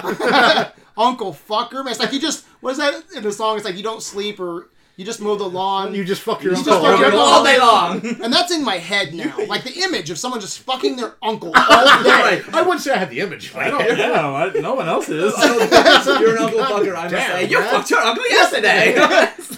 Uncle 0.96 1.32
fucker. 1.32 1.82
Man, 1.84 1.88
it's 1.88 1.98
like 2.00 2.12
you 2.12 2.20
just 2.20 2.44
what 2.60 2.72
is 2.72 2.78
that 2.78 3.02
in 3.16 3.22
the 3.22 3.32
song? 3.32 3.56
It's 3.56 3.64
like 3.64 3.76
you 3.76 3.82
don't 3.82 4.02
sleep 4.02 4.38
or 4.38 4.68
you 4.96 5.04
just 5.04 5.20
mow 5.20 5.36
the 5.36 5.44
lawn. 5.48 5.94
You 5.94 6.04
just 6.04 6.22
fuck 6.22 6.42
your 6.42 6.52
You 6.54 6.58
uncle. 6.58 6.72
just 6.72 6.84
fuck 6.84 6.98
your 6.98 7.06
uncle 7.06 7.20
all 7.20 7.44
day 7.44 7.58
long. 7.58 8.04
and 8.24 8.32
that's 8.32 8.50
in 8.50 8.64
my 8.64 8.76
head 8.78 9.12
now. 9.14 9.34
Like 9.46 9.62
the 9.64 9.80
image 9.82 10.10
of 10.10 10.18
someone 10.18 10.40
just 10.40 10.58
fucking 10.60 10.96
their 10.96 11.14
uncle 11.22 11.52
all 11.54 12.02
day. 12.02 12.42
I 12.52 12.62
wouldn't 12.62 12.80
say 12.80 12.92
I 12.92 12.96
had 12.96 13.10
the 13.10 13.20
image. 13.20 13.54
I 13.54 13.70
don't. 13.70 13.96
Yeah, 13.98 14.26
I, 14.26 14.58
no 14.60 14.74
one 14.74 14.88
else 14.88 15.08
is. 15.08 15.32
You're 15.38 16.36
an 16.36 16.42
uncle 16.42 16.60
fucker. 16.60 16.94
I 16.96 17.02
must 17.04 17.10
damn, 17.14 17.30
say, 17.32 17.48
you 17.48 17.60
man. 17.60 17.70
fucked 17.70 17.90
your 17.90 18.00
uncle 18.00 18.26
yesterday 18.28 18.94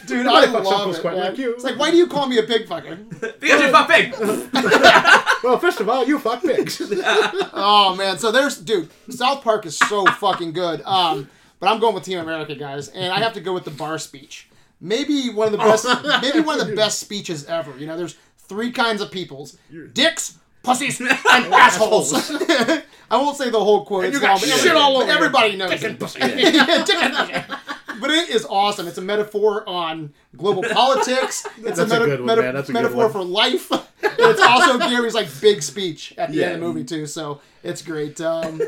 Dude, 0.07 0.27
My 0.27 0.33
I 0.43 0.47
fucks 0.47 0.53
love 0.53 0.67
uncle's 0.67 0.99
it. 0.99 1.01
quite 1.03 1.15
man. 1.17 1.25
like 1.31 1.39
you. 1.39 1.55
It's 1.55 1.65
like, 1.65 1.79
why 1.79 1.91
do 1.91 1.97
you 1.97 2.07
call 2.07 2.27
me 2.27 2.39
a 2.39 2.43
pig 2.43 2.67
fucker? 2.67 3.09
because 3.41 3.61
you 3.63 3.71
fuck 3.71 3.89
pig. 3.89 4.15
Well, 5.45 5.59
first 5.59 5.81
of 5.81 5.89
all, 5.89 6.05
you 6.07 6.19
fuck 6.19 6.43
pigs. 6.43 6.81
Oh 7.53 7.95
man, 7.97 8.19
so 8.19 8.33
there's 8.33 8.57
dude, 8.59 8.89
South 9.09 9.43
Park 9.45 9.65
is 9.67 9.77
so 9.79 10.05
fucking 10.07 10.53
good. 10.53 10.83
Um, 10.83 11.29
but 11.61 11.69
I'm 11.69 11.79
going 11.81 11.95
with 11.95 12.05
Team 12.05 12.19
America, 12.19 12.55
guys, 12.57 12.89
and 12.89 13.13
I 13.13 13.21
have 13.21 13.33
to 13.35 13.41
go 13.41 13.53
with 13.53 13.65
the 13.65 13.71
bar 13.71 13.99
speech. 13.99 14.48
Maybe 14.81 15.31
one 15.31 15.47
of 15.47 15.53
the 15.53 15.59
best, 15.59 15.87
maybe 16.23 16.41
one 16.41 16.61
of 16.61 16.69
the 16.69 16.75
best 16.77 17.01
speeches 17.01 17.45
ever. 17.47 17.77
You 17.79 17.87
know, 17.87 17.97
there's 17.97 18.17
three 18.39 18.71
kinds 18.71 19.01
of 19.03 19.11
peoples: 19.11 19.57
dicks, 19.93 20.39
pussies, 20.63 21.01
and 21.01 21.11
assholes. 21.53 22.13
I 23.11 23.17
won't 23.17 23.37
say 23.37 23.49
the 23.51 23.59
whole 23.59 23.85
quote. 23.87 24.05
And 24.05 24.15
you 24.15 24.21
got 24.21 24.41
long, 24.47 24.59
shit 24.59 24.77
all 24.77 24.99
over 24.99 25.11
Everybody 25.11 25.57
knows 25.57 25.71
Dick 25.71 25.83
and 25.83 25.99
pussy. 25.99 26.19
Yeah, 26.21 26.85
dick 26.85 26.97
and 26.97 27.15
pussy. 27.15 27.43
But 28.01 28.11
it 28.11 28.29
is 28.29 28.45
awesome. 28.49 28.87
It's 28.87 28.99
a 28.99 29.03
metaphor 29.03 29.69
on 29.69 30.13
global 30.37 30.63
politics. 30.63 31.45
It's 31.57 31.79
That's 31.79 31.79
a 31.81 31.87
meta- 31.87 32.05
good 32.05 32.21
one, 32.21 32.27
meta- 32.29 32.43
man. 32.43 32.55
That's 32.55 32.69
a 32.69 32.73
good 32.73 32.83
metaphor 32.83 33.05
one. 33.05 33.13
for 33.13 33.25
life. 33.25 33.71
And 33.73 33.83
it's 34.03 34.41
also 34.41 34.79
Gary's 34.79 35.15
like 35.15 35.27
big 35.41 35.63
speech 35.63 36.15
at 36.17 36.31
the 36.31 36.45
end 36.45 36.55
of 36.55 36.61
the 36.61 36.67
movie 36.67 36.85
too. 36.85 37.07
So 37.07 37.41
it's 37.65 37.83
great. 37.83 38.21
Um, 38.21 38.61
I 38.63 38.67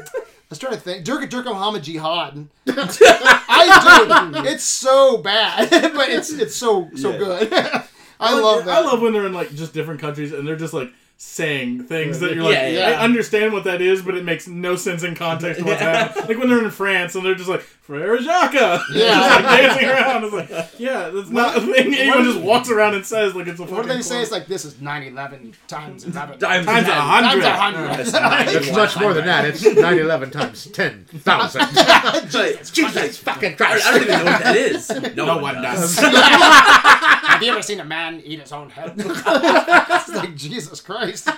was 0.50 0.58
trying 0.58 0.74
to 0.74 0.80
think. 0.80 1.04
Dirk 1.04 1.28
Dirk 1.30 1.46
Muhammad 1.46 1.82
Jihad. 1.84 2.46
I 2.68 4.30
do. 4.32 4.48
It's 4.48 4.64
so 4.64 5.18
bad, 5.18 5.70
but 5.94 6.08
it's 6.08 6.30
it's 6.32 6.54
so 6.56 6.90
so 6.96 7.12
Yeah. 7.12 7.18
good. 7.18 7.52
I 8.20 8.38
love 8.38 8.64
that. 8.66 8.78
I 8.78 8.80
love 8.82 9.00
when 9.00 9.12
they're 9.14 9.26
in 9.26 9.32
like 9.32 9.54
just 9.54 9.72
different 9.72 10.00
countries 10.00 10.32
and 10.32 10.46
they're 10.46 10.56
just 10.56 10.74
like 10.74 10.92
saying 11.16 11.84
things 11.84 12.20
that 12.20 12.34
you're 12.34 12.44
like, 12.44 12.54
Yeah, 12.54 12.68
yeah. 12.68 12.88
I 12.90 13.04
understand 13.04 13.52
what 13.52 13.64
that 13.64 13.80
is, 13.80 14.02
but 14.02 14.14
it 14.14 14.24
makes 14.24 14.46
no 14.48 14.76
sense 14.76 15.02
in 15.04 15.14
context 15.14 15.60
of 15.60 15.66
what's 15.66 15.80
happening. 15.80 16.28
Like 16.28 16.38
when 16.38 16.48
they're 16.48 16.64
in 16.64 16.70
France 16.70 17.14
and 17.14 17.24
they're 17.24 17.34
just 17.34 17.48
like, 17.48 17.64
Frere 17.90 18.22
Jacques! 18.22 18.54
Yeah. 18.54 18.78
just 18.92 19.30
like 19.30 19.44
dancing 19.44 19.88
around. 19.88 20.24
It's 20.24 20.32
like, 20.50 20.68
yeah, 20.78 21.08
that's 21.10 21.28
not 21.30 21.56
a 21.56 21.60
thing 21.60 21.92
anyone 21.92 22.22
just 22.22 22.38
walks 22.38 22.70
around 22.70 22.94
and 22.94 23.04
says 23.04 23.34
like 23.34 23.48
it's 23.48 23.58
a 23.58 23.64
What 23.64 23.82
do 23.82 23.88
they 23.88 24.00
say? 24.00 24.22
It's 24.22 24.30
like 24.30 24.46
this 24.46 24.64
is 24.64 24.74
9-11 24.74 25.54
times 25.66 26.04
11. 26.04 26.38
Times 26.38 26.66
Times 26.66 26.86
a 26.86 26.90
ten. 26.92 27.00
hundred. 27.00 27.42
Times 27.42 27.44
a 27.44 27.50
hundred. 27.56 27.88
That's 27.98 28.12
not 28.12 28.46
It's 28.46 28.70
much 28.70 28.96
more 29.00 29.12
than 29.12 29.26
that. 29.26 29.44
It's 29.44 29.62
911 29.64 30.30
times 30.30 30.66
10,000. 30.70 32.30
Jesus, 32.30 32.70
Jesus 32.70 33.18
fucking 33.18 33.56
Christ. 33.56 33.84
I 33.84 33.90
don't 33.90 34.02
even 34.02 34.18
know 34.18 34.24
what 34.30 34.42
that 34.44 34.56
is. 34.56 34.88
No, 35.16 35.24
No 35.26 35.34
one 35.38 35.42
one 35.42 35.62
does. 35.62 35.96
does. 35.96 36.12
Have 36.14 37.42
you 37.42 37.50
ever 37.50 37.62
seen 37.62 37.80
a 37.80 37.84
man 37.84 38.22
eat 38.24 38.38
his 38.38 38.52
own 38.52 38.70
head? 38.70 38.94
it's 38.96 40.08
like 40.14 40.36
Jesus 40.36 40.80
Christ. 40.80 41.28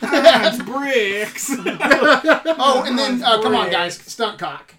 That's 0.00 0.60
bricks. 0.60 1.50
Oh, 1.56 2.82
and 2.84 2.98
then 2.98 3.22
uh, 3.22 3.40
come 3.40 3.54
on, 3.54 3.70
guys, 3.70 3.94
stunt 3.96 4.40
cock. 4.40 4.74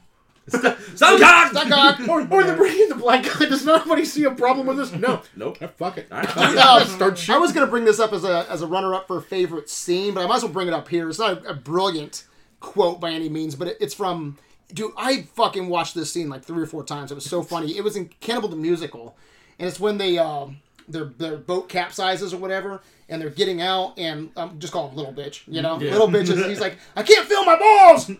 Some 0.51 1.19
cock! 1.19 1.53
Suck 1.53 1.67
cock. 1.67 1.99
or, 2.07 2.21
or 2.21 2.43
the 2.43 2.53
bringing 2.55 2.89
the 2.89 2.95
black 2.95 3.23
guy. 3.23 3.45
Does 3.45 3.65
nobody 3.65 4.05
see 4.05 4.23
a 4.25 4.31
problem 4.31 4.67
with 4.67 4.77
this? 4.77 4.91
No. 4.91 5.21
Nope. 5.35 5.57
Ah, 5.61 5.67
fuck 5.77 5.97
it. 5.97 6.07
All 6.11 6.21
right. 6.21 6.87
Start 6.87 7.17
shit. 7.17 7.35
I 7.35 7.37
was 7.37 7.51
gonna 7.51 7.67
bring 7.67 7.85
this 7.85 7.99
up 7.99 8.13
as 8.13 8.23
a 8.23 8.45
as 8.49 8.61
a 8.61 8.67
runner 8.67 8.93
up 8.93 9.07
for 9.07 9.21
favorite 9.21 9.69
scene, 9.69 10.13
but 10.13 10.23
I 10.23 10.27
might 10.27 10.37
as 10.37 10.43
well 10.43 10.51
bring 10.51 10.67
it 10.67 10.73
up 10.73 10.87
here. 10.87 11.09
It's 11.09 11.19
not 11.19 11.45
a, 11.45 11.49
a 11.49 11.53
brilliant 11.53 12.25
quote 12.59 12.99
by 12.99 13.11
any 13.11 13.29
means, 13.29 13.55
but 13.55 13.67
it, 13.69 13.77
it's 13.79 13.93
from 13.93 14.37
dude. 14.73 14.91
I 14.97 15.23
fucking 15.35 15.69
watched 15.69 15.95
this 15.95 16.11
scene 16.11 16.29
like 16.29 16.43
three 16.43 16.63
or 16.63 16.67
four 16.67 16.83
times. 16.83 17.11
It 17.11 17.15
was 17.15 17.25
so 17.25 17.41
funny. 17.41 17.77
It 17.77 17.83
was 17.83 17.95
in 17.95 18.09
Cannibal 18.19 18.49
the 18.49 18.55
Musical, 18.55 19.15
and 19.59 19.67
it's 19.67 19.79
when 19.79 19.97
they 19.97 20.17
um 20.17 20.57
their 20.91 21.05
their 21.05 21.37
boat 21.37 21.69
capsizes 21.69 22.33
or 22.33 22.37
whatever, 22.37 22.81
and 23.09 23.21
they're 23.21 23.29
getting 23.29 23.61
out, 23.61 23.97
and 23.97 24.29
I'm 24.37 24.59
just 24.59 24.71
call 24.73 24.89
him 24.89 24.95
little 24.95 25.13
bitch, 25.13 25.41
you 25.47 25.61
know, 25.61 25.79
Yeah. 25.79 25.91
little 25.91 26.07
bitches. 26.07 26.45
He's 26.49 26.59
like, 26.61 26.77
I 26.95 27.03
can't 27.03 27.27
feel 27.27 27.43
my 27.45 27.57
balls. 27.57 28.09
I 28.09 28.13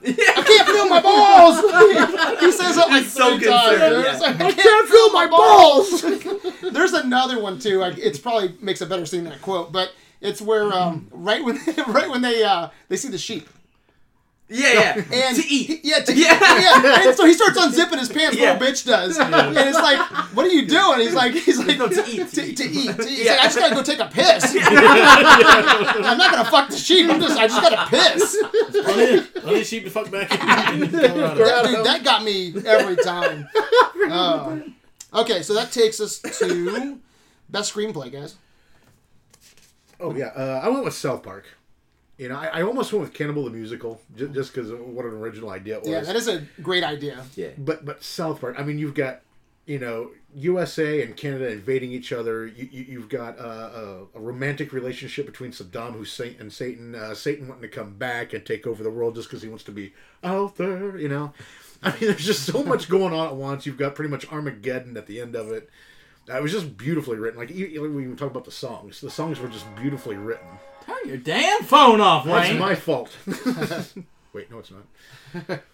can't 0.43 0.67
feel 0.67 0.87
my 0.89 1.01
balls. 1.01 1.59
he 2.41 2.51
says 2.51 2.77
it 2.77 2.87
like 2.89 3.03
He's 3.03 3.13
so 3.13 3.37
three 3.37 3.47
times. 3.47 3.69
concerned, 3.69 3.95
dude. 3.95 4.05
yeah. 4.05 4.19
Like, 4.19 4.41
I 4.41 4.51
can't 4.51 4.89
feel 4.89 5.11
my 5.11 5.27
balls. 5.27 6.01
There's 6.73 6.93
another 6.93 7.39
one 7.41 7.59
too. 7.59 7.83
I, 7.83 7.89
it's 7.89 8.19
probably 8.19 8.55
makes 8.61 8.81
a 8.81 8.85
better 8.85 9.05
scene 9.05 9.23
than 9.23 9.33
a 9.33 9.39
quote, 9.39 9.71
but 9.71 9.93
it's 10.21 10.41
where 10.41 10.71
um, 10.73 11.07
right 11.11 11.43
when 11.43 11.59
right 11.87 12.09
when 12.09 12.21
they 12.21 12.43
uh, 12.43 12.69
they 12.89 12.95
see 12.97 13.09
the 13.09 13.17
sheep 13.17 13.49
Yeah, 14.53 14.73
yeah. 14.73 15.27
and 15.27 15.35
to 15.37 15.47
eat. 15.47 15.67
he- 15.67 15.79
yeah, 15.83 15.99
to 15.99 16.13
Yeah. 16.13 16.37
yeah. 16.39 17.01
And 17.07 17.15
so 17.15 17.25
he 17.25 17.33
starts 17.33 17.57
unzipping 17.57 17.99
his 17.99 18.09
pants. 18.09 18.37
Yeah. 18.37 18.53
Little 18.53 18.67
bitch 18.67 18.85
does, 18.85 19.17
and 19.17 19.33
it's 19.57 19.77
like, 19.77 19.99
what 20.35 20.45
are 20.45 20.49
you 20.49 20.65
doing? 20.67 20.99
He's 20.99 21.13
like, 21.13 21.33
he's 21.33 21.57
like, 21.57 21.77
No, 21.77 21.87
to 21.87 22.03
eat, 22.07 22.27
to, 22.29 22.35
to 22.35 22.35
to 22.35 22.43
eat. 22.45 22.59
eat. 22.59 22.95
To 22.97 23.03
eat. 23.03 23.07
He's 23.09 23.25
Yeah. 23.25 23.31
like, 23.31 23.39
I 23.39 23.43
just 23.45 23.57
gotta 23.59 23.75
go 23.75 23.81
take 23.83 23.99
a 23.99 24.07
piss. 24.11 24.55
I'm 24.61 26.17
not 26.17 26.31
gonna 26.31 26.49
fuck 26.49 26.69
the 26.69 26.75
sheep. 26.77 27.09
I'm 27.09 27.21
just, 27.21 27.37
I 27.39 27.47
just 27.47 27.61
gotta 27.61 27.89
piss. 27.89 28.37
Plenty, 28.83 29.21
plenty 29.39 29.61
of 29.61 29.67
sheep 29.67 29.83
to 29.85 29.89
fuck 29.89 30.11
back 30.11 30.31
in, 30.73 30.83
in 30.83 30.91
That, 30.91 31.65
dude, 31.65 31.85
that 31.85 32.01
got 32.03 32.23
me 32.23 32.53
every 32.65 32.97
time. 32.97 33.47
Uh, 34.09 34.59
okay, 35.13 35.43
so 35.43 35.53
that 35.53 35.71
takes 35.71 36.01
us 36.01 36.19
to 36.19 36.99
best 37.49 37.73
screenplay, 37.73 38.11
guys. 38.11 38.35
Oh 39.99 40.13
yeah, 40.15 40.25
uh, 40.35 40.59
I 40.63 40.69
went 40.69 40.83
with 40.83 40.95
South 40.95 41.21
Park. 41.23 41.45
You 42.21 42.29
know, 42.29 42.35
I, 42.35 42.59
I 42.59 42.61
almost 42.61 42.93
went 42.93 43.01
with 43.03 43.13
Cannibal 43.15 43.45
the 43.45 43.49
Musical 43.49 43.99
just 44.15 44.53
because 44.53 44.69
of 44.69 44.79
what 44.79 45.05
an 45.05 45.11
original 45.13 45.49
idea 45.49 45.77
it 45.77 45.81
was. 45.81 45.89
Yeah, 45.89 46.01
that 46.01 46.15
is 46.15 46.27
a 46.27 46.45
great 46.61 46.83
idea. 46.83 47.23
Yeah. 47.35 47.47
but 47.57 47.83
but 47.83 48.03
South 48.03 48.39
Park. 48.39 48.57
I 48.59 48.63
mean, 48.63 48.77
you've 48.77 48.93
got 48.93 49.21
you 49.65 49.79
know 49.79 50.11
USA 50.35 51.01
and 51.01 51.17
Canada 51.17 51.49
invading 51.51 51.91
each 51.91 52.13
other. 52.13 52.45
You, 52.45 52.69
you 52.71 52.85
you've 52.89 53.09
got 53.09 53.39
uh, 53.39 53.43
a, 53.43 54.03
a 54.13 54.19
romantic 54.19 54.71
relationship 54.71 55.25
between 55.25 55.49
Saddam 55.51 55.93
Hussein 55.93 56.35
and 56.39 56.53
Satan. 56.53 56.93
Uh, 56.93 57.15
Satan 57.15 57.47
wanting 57.47 57.63
to 57.63 57.67
come 57.75 57.95
back 57.95 58.33
and 58.33 58.45
take 58.45 58.67
over 58.67 58.83
the 58.83 58.91
world 58.91 59.15
just 59.15 59.27
because 59.27 59.41
he 59.41 59.49
wants 59.49 59.63
to 59.63 59.71
be 59.71 59.91
out 60.23 60.57
there. 60.57 60.95
You 60.99 61.09
know, 61.09 61.33
I 61.83 61.89
mean, 61.89 62.01
there's 62.01 62.23
just 62.23 62.45
so 62.45 62.63
much 62.63 62.87
going 62.87 63.13
on 63.15 63.29
at 63.29 63.35
once. 63.35 63.65
You've 63.65 63.77
got 63.79 63.95
pretty 63.95 64.11
much 64.11 64.31
Armageddon 64.31 64.95
at 64.95 65.07
the 65.07 65.19
end 65.21 65.35
of 65.35 65.49
it. 65.51 65.71
Uh, 66.29 66.37
it 66.37 66.43
was 66.43 66.51
just 66.51 66.77
beautifully 66.77 67.17
written. 67.17 67.39
Like 67.39 67.49
you, 67.49 67.65
you- 67.65 67.81
we 67.81 68.03
even 68.03 68.15
talk 68.15 68.29
about 68.29 68.45
the 68.45 68.51
songs. 68.51 69.01
The 69.01 69.09
songs 69.09 69.39
were 69.39 69.47
just 69.49 69.65
beautifully 69.75 70.17
written. 70.17 70.47
Turn 70.85 70.97
your 71.05 71.17
damn 71.17 71.63
phone 71.63 72.01
off, 72.01 72.25
That's 72.25 72.49
Wayne. 72.49 72.59
my 72.59 72.75
fault. 72.75 73.15
Wait, 74.33 74.49
no, 74.51 74.59
it's 74.59 74.71
not. 74.71 75.61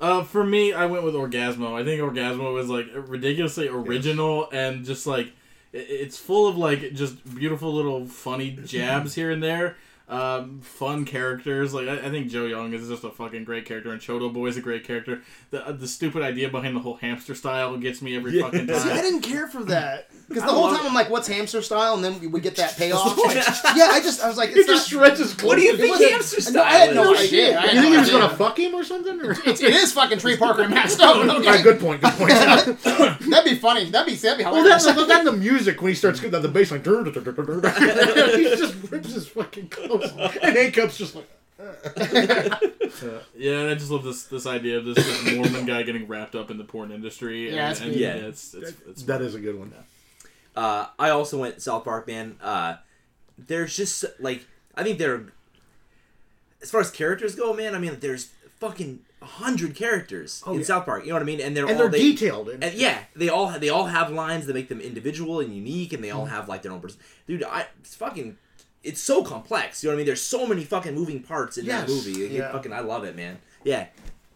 Uh, 0.00 0.22
for 0.22 0.44
me, 0.44 0.72
I 0.72 0.86
went 0.86 1.02
with 1.02 1.14
Orgazmo. 1.14 1.74
I 1.74 1.84
think 1.84 2.00
Orgazmo 2.00 2.54
was 2.54 2.68
like 2.68 2.86
ridiculously 2.94 3.66
original 3.66 4.48
and 4.52 4.84
just 4.84 5.08
like 5.08 5.32
it's 5.72 6.16
full 6.16 6.46
of 6.46 6.56
like 6.56 6.92
just 6.94 7.34
beautiful 7.34 7.74
little 7.74 8.06
funny 8.06 8.52
jabs 8.64 9.14
here 9.16 9.32
and 9.32 9.42
there. 9.42 9.76
Um, 10.08 10.60
fun 10.62 11.04
characters. 11.04 11.74
Like 11.74 11.86
I, 11.86 12.06
I 12.06 12.10
think 12.10 12.30
Joe 12.30 12.46
Young 12.46 12.72
is 12.72 12.88
just 12.88 13.04
a 13.04 13.10
fucking 13.10 13.44
great 13.44 13.66
character, 13.66 13.92
and 13.92 14.00
Choda 14.00 14.32
Boy 14.32 14.46
is 14.46 14.56
a 14.56 14.62
great 14.62 14.84
character. 14.84 15.20
The 15.50 15.66
uh, 15.66 15.72
the 15.72 15.86
stupid 15.86 16.22
idea 16.22 16.48
behind 16.48 16.74
the 16.74 16.80
whole 16.80 16.94
hamster 16.94 17.34
style 17.34 17.76
gets 17.76 18.00
me 18.00 18.16
every 18.16 18.40
fucking 18.40 18.66
See, 18.74 18.90
I 18.90 19.02
didn't 19.02 19.20
care 19.20 19.48
for 19.48 19.62
that 19.64 20.08
because 20.26 20.44
the 20.44 20.48
I 20.50 20.54
whole 20.54 20.68
time 20.70 20.86
it. 20.86 20.88
I'm 20.88 20.94
like, 20.94 21.10
"What's 21.10 21.28
hamster 21.28 21.60
style?" 21.60 21.92
And 21.94 22.02
then 22.02 22.18
we 22.20 22.26
would 22.26 22.42
get 22.42 22.56
that 22.56 22.74
payoff. 22.78 23.18
yeah, 23.76 23.88
I 23.92 24.00
just 24.02 24.22
I 24.22 24.28
was 24.28 24.38
like, 24.38 24.48
He 24.50 24.60
it's 24.60 24.66
just 24.68 24.90
not, 24.90 24.98
shreds 24.98 25.18
his. 25.18 25.36
What 25.42 25.56
do 25.56 25.62
you 25.62 25.76
think 25.76 25.90
wasn't- 25.90 26.10
hamster 26.12 26.52
No, 26.52 26.62
I 26.62 26.70
had 26.72 26.90
style 26.92 27.04
no 27.04 27.12
is? 27.12 27.20
idea. 27.28 27.58
I 27.58 27.66
had 27.66 27.74
You 27.74 27.80
think 27.82 27.92
no 27.92 27.92
he 27.92 27.98
was 28.00 28.10
gonna 28.10 28.30
fuck 28.36 28.58
him 28.58 28.74
or 28.74 28.84
something? 28.84 29.20
Or? 29.20 29.32
It's, 29.44 29.60
it 29.60 29.74
is 29.74 29.92
fucking 29.92 30.20
Trey 30.20 30.38
Parker 30.38 30.62
and 30.62 30.72
Matt 30.72 30.90
Stone. 30.90 31.28
Okay. 31.38 31.46
Alright, 31.48 31.62
good 31.62 31.78
point. 31.80 32.00
Good 32.00 32.12
point. 32.14 32.30
That'd 32.32 33.44
be 33.44 33.56
funny. 33.56 33.90
That'd 33.90 34.06
be 34.06 34.14
that'd 34.14 34.38
be 34.38 34.44
well, 34.44 34.54
hilarious. 34.56 34.84
then, 34.86 35.06
then 35.08 35.24
the 35.26 35.32
music 35.32 35.82
when 35.82 35.90
he 35.90 35.94
starts 35.94 36.20
the, 36.20 36.28
the 36.30 36.48
bass 36.48 36.70
line, 36.70 36.82
he 36.82 38.44
just 38.56 38.74
rips 38.90 39.12
his 39.12 39.28
fucking 39.28 39.68
clothes, 39.68 39.97
and 40.42 40.56
Acups 40.56 40.96
just 40.96 41.14
like. 41.14 41.28
Uh, 41.60 43.20
yeah, 43.36 43.66
I 43.66 43.74
just 43.74 43.90
love 43.90 44.04
this 44.04 44.24
this 44.24 44.46
idea 44.46 44.78
of 44.78 44.84
this, 44.84 44.96
this 44.96 45.34
Mormon 45.34 45.66
guy 45.66 45.82
getting 45.82 46.06
wrapped 46.06 46.34
up 46.34 46.50
in 46.50 46.58
the 46.58 46.64
porn 46.64 46.92
industry. 46.92 47.52
Yeah, 47.52 47.64
and, 47.64 47.72
it's 47.72 47.80
and 47.80 47.92
good. 47.92 48.00
yeah, 48.00 48.14
it's 48.14 48.54
it's, 48.54 48.74
it's 48.88 49.02
That 49.02 49.22
is 49.22 49.34
a 49.34 49.40
good 49.40 49.58
one. 49.58 49.72
Uh, 50.54 50.86
I 50.98 51.10
also 51.10 51.38
went 51.38 51.60
South 51.62 51.84
Park, 51.84 52.06
man. 52.06 52.36
Uh, 52.40 52.76
there's 53.36 53.76
just 53.76 54.04
like 54.20 54.46
I 54.74 54.82
think 54.84 54.98
there, 54.98 55.26
as 56.62 56.70
far 56.70 56.80
as 56.80 56.90
characters 56.90 57.34
go, 57.34 57.52
man. 57.52 57.74
I 57.74 57.78
mean, 57.78 57.96
there's 58.00 58.30
fucking 58.58 59.00
a 59.20 59.26
hundred 59.26 59.74
characters 59.74 60.42
in 60.46 60.54
yeah. 60.54 60.62
South 60.62 60.84
Park. 60.84 61.02
You 61.02 61.08
know 61.08 61.16
what 61.16 61.22
I 61.22 61.26
mean? 61.26 61.40
And 61.40 61.56
they're 61.56 61.64
And 61.64 61.72
all 61.72 61.78
they're 61.78 61.90
they, 61.90 61.98
detailed. 61.98 62.48
And, 62.48 62.62
And 62.62 62.74
yeah, 62.74 63.04
they 63.14 63.28
all 63.28 63.50
they 63.58 63.68
all 63.68 63.86
have 63.86 64.10
lines 64.12 64.46
that 64.46 64.54
make 64.54 64.68
them 64.68 64.80
individual 64.80 65.40
and 65.40 65.54
unique, 65.54 65.92
and 65.92 66.02
they 66.02 66.10
all 66.10 66.26
have 66.26 66.48
like 66.48 66.62
their 66.62 66.72
own 66.72 66.80
person. 66.80 67.00
Dude, 67.26 67.42
I 67.42 67.66
it's 67.80 67.94
fucking. 67.94 68.38
It's 68.84 69.00
so 69.00 69.22
complex. 69.24 69.82
You 69.82 69.88
know 69.88 69.92
what 69.92 69.96
I 69.96 69.98
mean? 69.98 70.06
There's 70.06 70.22
so 70.22 70.46
many 70.46 70.64
fucking 70.64 70.94
moving 70.94 71.22
parts 71.22 71.58
in 71.58 71.66
that 71.66 71.88
movie. 71.88 72.24
It- 72.24 72.32
Yeah. 72.32 72.52
fucking, 72.52 72.72
I 72.72 72.80
love 72.80 73.04
it, 73.04 73.16
man. 73.16 73.38
Yeah, 73.64 73.86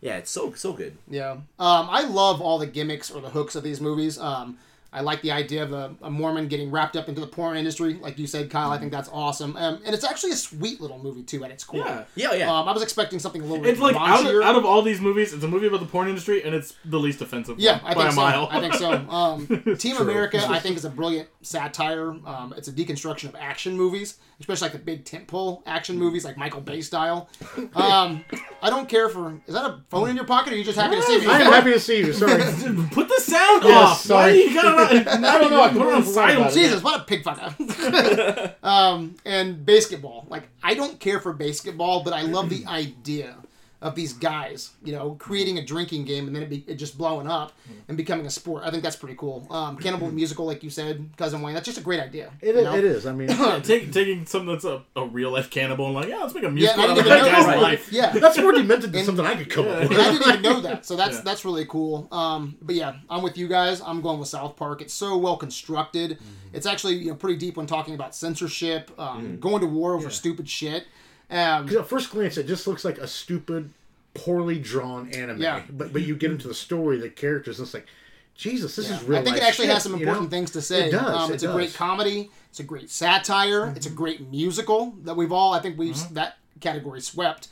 yeah. 0.00 0.16
It's 0.16 0.30
so 0.30 0.52
so 0.54 0.72
good. 0.72 0.96
Yeah. 1.08 1.32
Um, 1.32 1.44
I 1.58 2.02
love 2.02 2.40
all 2.40 2.58
the 2.58 2.66
gimmicks 2.66 3.10
or 3.10 3.20
the 3.20 3.30
hooks 3.30 3.54
of 3.54 3.62
these 3.62 3.80
movies. 3.80 4.18
Um, 4.18 4.58
I 4.92 5.00
like 5.00 5.22
the 5.22 5.30
idea 5.32 5.62
of 5.62 5.72
a, 5.72 5.94
a 6.02 6.10
Mormon 6.10 6.48
getting 6.48 6.70
wrapped 6.70 6.96
up 6.96 7.08
into 7.08 7.20
the 7.20 7.26
porn 7.26 7.56
industry, 7.56 7.94
like 7.94 8.18
you 8.18 8.26
said, 8.26 8.50
Kyle. 8.50 8.70
I 8.70 8.78
think 8.78 8.92
that's 8.92 9.08
awesome, 9.10 9.56
um, 9.56 9.80
and 9.84 9.94
it's 9.94 10.04
actually 10.04 10.32
a 10.32 10.36
sweet 10.36 10.80
little 10.80 10.98
movie 10.98 11.22
too 11.22 11.44
at 11.44 11.50
its 11.50 11.64
core. 11.64 11.80
Yeah. 11.80 12.04
Yeah, 12.14 12.32
yeah. 12.34 12.52
Um, 12.54 12.68
I 12.68 12.72
was 12.72 12.82
expecting 12.82 13.18
something 13.18 13.40
a 13.40 13.44
little 13.46 13.64
It's 13.64 13.78
bit 13.80 13.94
like 13.94 13.96
out 13.96 14.26
of, 14.26 14.42
out 14.42 14.54
of 14.56 14.64
all 14.66 14.82
these 14.82 15.00
movies, 15.00 15.32
it's 15.32 15.44
a 15.44 15.48
movie 15.48 15.66
about 15.66 15.80
the 15.80 15.86
porn 15.86 16.08
industry, 16.08 16.42
and 16.44 16.54
it's 16.54 16.74
the 16.84 16.98
least 17.00 17.20
offensive. 17.22 17.58
Yeah, 17.58 17.82
one 17.82 17.92
I 17.92 17.94
by 17.94 18.00
think 18.02 18.08
a 18.10 18.12
so. 18.14 18.20
mile. 18.20 18.48
I 18.50 18.60
think 18.60 18.74
so. 18.74 18.92
Um, 19.12 19.46
Team 19.78 19.96
True. 19.96 20.04
America, 20.10 20.44
I 20.48 20.58
think, 20.58 20.76
is 20.76 20.84
a 20.84 20.90
brilliant 20.90 21.28
satire. 21.42 22.10
Um, 22.26 22.54
it's 22.56 22.68
a 22.68 22.72
deconstruction 22.72 23.28
of 23.28 23.36
action 23.36 23.76
movies, 23.76 24.18
especially 24.40 24.66
like 24.66 24.72
the 24.72 24.78
big 24.78 25.04
tentpole 25.04 25.62
action 25.66 25.98
movies, 25.98 26.24
like 26.24 26.36
Michael 26.36 26.60
Bay 26.60 26.80
style. 26.82 27.28
Um, 27.74 28.24
I 28.62 28.70
don't 28.70 28.88
care 28.88 29.08
for. 29.08 29.40
Is 29.46 29.54
that 29.54 29.64
a 29.64 29.80
phone 29.90 30.08
in 30.10 30.16
your 30.16 30.24
pocket, 30.24 30.52
or 30.52 30.56
are 30.56 30.58
you 30.58 30.64
just 30.64 30.78
happy 30.78 30.96
to 30.96 31.02
see 31.02 31.18
me? 31.20 31.26
I 31.26 31.40
am 31.40 31.52
happy 31.52 31.72
to 31.72 31.80
see 31.80 31.98
you. 31.98 32.12
Sorry. 32.12 32.32
Put 32.90 33.08
the 33.08 33.20
sound 33.20 33.64
Yes, 33.64 33.90
off. 33.90 34.00
sorry. 34.00 34.32
Why 34.32 34.36
you 34.36 34.54
gotta? 34.54 34.81
I 35.08 35.38
don't 35.38 35.50
know. 35.50 35.62
I 35.62 35.68
Put 35.68 35.88
it 35.88 35.94
on 35.94 36.04
silent. 36.04 36.54
Jesus, 36.54 36.82
what 36.82 37.00
a 37.00 37.04
pig 37.04 37.24
fucker. 37.24 38.54
um, 38.62 39.16
and 39.24 39.66
BASEketball. 39.66 40.28
Like, 40.28 40.48
I 40.62 40.74
don't 40.74 40.98
care 40.98 41.20
for 41.20 41.32
basketball, 41.32 42.02
but 42.02 42.12
I 42.12 42.22
love 42.22 42.48
the 42.48 42.66
idea 42.66 43.36
of 43.82 43.94
these 43.96 44.12
guys, 44.12 44.70
you 44.84 44.92
know, 44.92 45.16
creating 45.18 45.58
a 45.58 45.64
drinking 45.64 46.04
game 46.04 46.28
and 46.28 46.34
then 46.36 46.44
it, 46.44 46.48
be, 46.48 46.64
it 46.68 46.76
just 46.76 46.96
blowing 46.96 47.26
up 47.26 47.52
and 47.88 47.96
becoming 47.96 48.24
a 48.26 48.30
sport. 48.30 48.62
I 48.64 48.70
think 48.70 48.84
that's 48.84 48.94
pretty 48.96 49.16
cool. 49.16 49.44
Um, 49.50 49.76
Cannibal 49.76 50.10
Musical, 50.12 50.46
like 50.46 50.62
you 50.62 50.70
said, 50.70 51.10
Cousin 51.16 51.42
Wayne, 51.42 51.52
that's 51.54 51.66
just 51.66 51.78
a 51.78 51.82
great 51.82 51.98
idea. 51.98 52.30
It, 52.40 52.54
you 52.54 52.62
know? 52.62 52.76
it 52.76 52.84
is. 52.84 53.06
I 53.06 53.12
mean, 53.12 53.28
Yeah, 53.42 53.58
take, 53.58 53.92
taking 53.92 54.24
something 54.24 54.52
that's 54.52 54.64
a, 54.64 54.82
a 54.94 55.04
real 55.04 55.32
life 55.32 55.50
cannibal 55.50 55.86
and 55.86 55.94
like, 55.96 56.08
yeah, 56.08 56.18
let's 56.18 56.32
make 56.32 56.44
a 56.44 56.50
musical 56.50 56.80
I 56.80 56.84
out 56.92 56.98
of 56.98 57.04
that 57.04 57.32
guy's 57.32 57.46
that. 57.46 57.60
life. 57.60 57.92
Yeah. 57.92 58.12
that's 58.18 58.38
more 58.38 58.52
demented 58.52 58.92
than 58.92 59.00
And- 59.00 59.06
something 59.06 59.26
I 59.26 59.34
could 59.34 59.50
come 59.50 59.66
up 59.66 59.88
with. 59.88 59.98
I 59.98 60.12
didn't 60.12 60.28
even 60.28 60.42
know 60.42 60.60
that, 60.60 60.86
so 60.86 60.94
that's 60.96 61.16
Yeah. 61.16 61.22
that's 61.24 61.44
really 61.44 61.66
cool. 61.66 62.06
Um, 62.12 62.56
but 62.62 62.76
yeah, 62.76 62.94
I'm 63.10 63.22
with 63.22 63.36
you 63.36 63.48
guys. 63.48 63.80
I'm 63.84 64.00
going 64.00 64.20
with 64.20 64.28
South 64.28 64.54
Park. 64.54 64.80
It's 64.80 64.94
so 64.94 65.18
well 65.18 65.36
constructed. 65.36 66.18
It's 66.52 66.66
actually 66.66 66.94
you 66.96 67.08
know 67.08 67.16
pretty 67.16 67.36
deep 67.38 67.56
when 67.56 67.66
talking 67.66 67.94
about 67.96 68.14
censorship, 68.14 68.90
um, 68.98 69.40
going 69.40 69.60
to 69.60 69.66
war 69.66 69.94
over 69.94 70.08
stupid 70.08 70.48
shit. 70.48 70.84
Um, 71.32 71.68
at 71.76 71.86
first 71.88 72.10
glance, 72.10 72.36
it 72.36 72.46
just 72.46 72.66
looks 72.66 72.84
like 72.84 72.98
a 72.98 73.06
stupid, 73.08 73.70
poorly 74.14 74.58
drawn 74.58 75.10
anime. 75.12 75.40
Yeah. 75.40 75.62
But 75.70 75.92
but 75.92 76.02
you 76.02 76.14
get 76.16 76.30
into 76.30 76.48
the 76.48 76.54
story, 76.54 76.98
the 76.98 77.08
characters, 77.08 77.58
and 77.58 77.66
it's 77.66 77.74
like, 77.74 77.86
Jesus, 78.34 78.76
this 78.76 78.88
Yeah. 78.90 78.96
is 78.96 79.04
real. 79.04 79.18
I 79.18 79.24
think 79.24 79.36
it 79.38 79.42
actually 79.42 79.66
shit, 79.66 79.74
has 79.74 79.82
some 79.82 79.92
you 79.92 79.98
important 80.00 80.24
know? 80.26 80.30
things 80.30 80.50
to 80.52 80.62
say. 80.62 80.88
It 80.88 80.92
does, 80.92 81.02
Um, 81.16 81.30
it 81.30 81.34
it's 81.34 81.42
a 81.42 81.46
does. 81.46 81.54
great 81.56 81.74
comedy. 81.74 82.30
It's 82.50 82.60
a 82.60 82.64
great 82.64 82.90
satire. 82.90 83.72
It's 83.76 83.86
a 83.86 83.90
great 83.90 84.20
musical 84.30 84.94
that 85.04 85.16
we've 85.16 85.32
all, 85.32 85.52
I 85.54 85.60
think, 85.60 85.78
we've 85.78 85.94
Mm-hmm. 85.94 86.14
that 86.14 86.38
category 86.60 87.00
swept. 87.00 87.48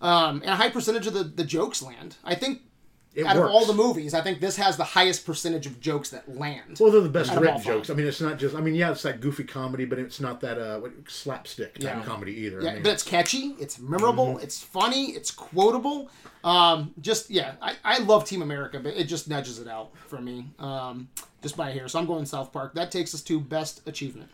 Um, 0.00 0.40
and 0.42 0.50
a 0.50 0.56
high 0.56 0.70
percentage 0.70 1.06
of 1.06 1.12
the, 1.14 1.24
the 1.24 1.44
jokes 1.44 1.82
land. 1.82 2.16
I 2.24 2.34
think 2.34 2.62
It 3.18 3.26
out 3.26 3.36
works. 3.36 3.48
of 3.48 3.54
all 3.54 3.66
the 3.66 3.74
movies, 3.74 4.14
I 4.14 4.20
think 4.22 4.40
this 4.40 4.56
has 4.56 4.76
the 4.76 4.84
highest 4.84 5.26
percentage 5.26 5.66
of 5.66 5.80
jokes 5.80 6.10
that 6.10 6.36
land. 6.38 6.78
Well, 6.78 6.92
they're 6.92 7.00
the 7.00 7.08
best 7.08 7.34
written 7.34 7.60
jokes. 7.60 7.90
I 7.90 7.94
mean, 7.94 8.06
it's 8.06 8.20
not 8.20 8.38
just. 8.38 8.54
I 8.54 8.60
mean, 8.60 8.74
yeah, 8.74 8.90
it's 8.92 9.02
that 9.02 9.20
goofy 9.20 9.44
comedy, 9.44 9.84
but 9.84 9.98
it's 9.98 10.20
not 10.20 10.40
that 10.40 10.58
uh 10.58 10.80
slapstick 11.08 11.74
type 11.74 11.82
Yeah. 11.82 12.02
comedy 12.04 12.32
either. 12.32 12.62
Yeah, 12.62 12.70
I 12.70 12.74
mean, 12.74 12.82
but 12.84 12.92
it's 12.92 13.02
catchy. 13.02 13.54
It's 13.58 13.78
memorable. 13.78 14.34
Mm-hmm. 14.34 14.44
It's 14.44 14.62
funny. 14.62 15.06
It's 15.12 15.30
quotable. 15.30 16.10
Um, 16.44 16.94
just 17.00 17.28
yeah, 17.30 17.54
I, 17.60 17.74
I 17.84 17.98
love 17.98 18.24
Team 18.24 18.42
America, 18.42 18.78
but 18.80 18.94
it 18.94 19.04
just 19.04 19.28
nudges 19.28 19.58
it 19.58 19.66
out 19.68 19.90
for 20.06 20.20
me. 20.20 20.46
Um, 20.58 21.08
just 21.42 21.56
by 21.56 21.72
here, 21.72 21.88
so 21.88 21.98
I'm 21.98 22.06
going 22.06 22.24
South 22.26 22.52
Park. 22.52 22.74
That 22.74 22.90
takes 22.90 23.14
us 23.14 23.22
to 23.22 23.40
best 23.40 23.82
achievement. 23.86 24.30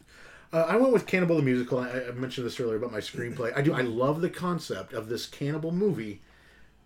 Uh, 0.52 0.66
I 0.68 0.76
went 0.76 0.92
with 0.92 1.06
Cannibal 1.06 1.36
the 1.36 1.42
Musical. 1.42 1.78
I, 1.80 1.88
I 1.90 2.10
mentioned 2.12 2.46
this 2.46 2.60
earlier 2.60 2.76
about 2.76 2.92
my 2.92 3.00
screenplay. 3.00 3.56
I 3.56 3.62
do. 3.62 3.72
I 3.74 3.80
love 3.80 4.20
the 4.20 4.30
concept 4.30 4.92
of 4.92 5.08
this 5.08 5.26
cannibal 5.26 5.72
movie 5.72 6.20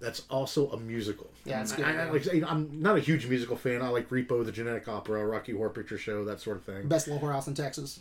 that's 0.00 0.22
also 0.30 0.70
a 0.70 0.78
musical. 0.78 1.28
Yeah, 1.44 1.62
it's 1.62 1.72
good, 1.72 1.84
I, 1.84 1.90
I, 1.90 1.94
yeah. 1.94 2.10
like, 2.10 2.20
I 2.22 2.24
say, 2.24 2.42
I'm 2.42 2.80
not 2.80 2.96
a 2.96 3.00
huge 3.00 3.26
musical 3.26 3.56
fan. 3.56 3.82
I 3.82 3.88
like 3.88 4.08
Repo, 4.10 4.44
the 4.44 4.52
Genetic 4.52 4.88
Opera, 4.88 5.26
Rocky 5.26 5.52
Horror 5.52 5.70
Picture 5.70 5.98
Show, 5.98 6.24
that 6.24 6.40
sort 6.40 6.56
of 6.56 6.64
thing. 6.64 6.88
Best 6.88 7.08
little 7.08 7.26
whorehouse 7.26 7.48
in 7.48 7.54
Texas. 7.54 8.00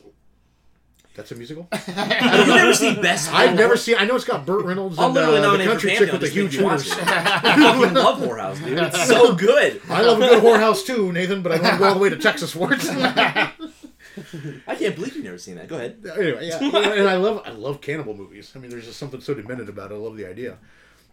That's 1.18 1.32
a 1.32 1.36
musical. 1.36 1.68
Have 1.72 2.48
you 2.48 2.54
never 2.54 2.76
seen 2.76 3.02
Best? 3.02 3.34
I've 3.34 3.56
never 3.56 3.76
seen. 3.76 3.96
I 3.98 4.06
know 4.06 4.16
it's 4.16 4.24
got 4.24 4.46
Burt 4.46 4.64
Reynolds 4.64 5.00
I'll 5.00 5.08
and 5.08 5.16
literally 5.16 5.40
uh, 5.40 5.58
the 5.58 5.64
country 5.64 5.96
chick 5.96 6.12
with 6.12 6.22
the 6.22 6.30
huge 6.30 6.52
make 6.52 6.60
you 6.60 6.66
watch 6.68 6.84
hooters. 6.84 7.00
it. 7.00 7.08
I 7.08 7.42
fucking 7.56 7.94
love 7.96 8.20
Whorehouse, 8.20 8.64
dude. 8.64 8.78
It's 8.78 9.08
so 9.08 9.34
good. 9.36 9.82
I 9.90 10.04
love 10.04 10.22
a 10.22 10.28
good 10.28 10.44
whorehouse 10.44 10.86
too, 10.86 11.12
Nathan, 11.12 11.42
but 11.42 11.54
I 11.54 11.56
don't 11.56 11.64
want 11.64 11.74
to 11.74 11.80
go 11.80 11.88
all 11.88 11.94
the 11.96 12.00
way 12.00 12.10
to 12.10 12.18
Texas 12.18 12.52
for 12.52 12.72
it. 12.72 12.82
I 14.68 14.76
can't 14.76 14.96
believe 14.96 15.16
you've 15.16 15.26
never 15.26 15.40
seen 15.40 15.56
that. 15.56 15.68
Go 15.68 15.78
ahead. 15.78 16.06
anyway, 16.18 16.50
yeah, 16.50 16.60
and 16.60 17.10
I 17.10 17.16
love 17.16 17.42
I 17.46 17.50
love 17.50 17.82
cannibal 17.82 18.14
movies. 18.16 18.52
I 18.56 18.60
mean, 18.60 18.70
there's 18.70 18.86
just 18.86 19.00
something 19.00 19.20
so 19.20 19.34
demented 19.34 19.70
about 19.70 19.92
it. 19.92 19.96
I 19.96 19.98
love 19.98 20.18
the 20.18 20.28
idea, 20.28 20.60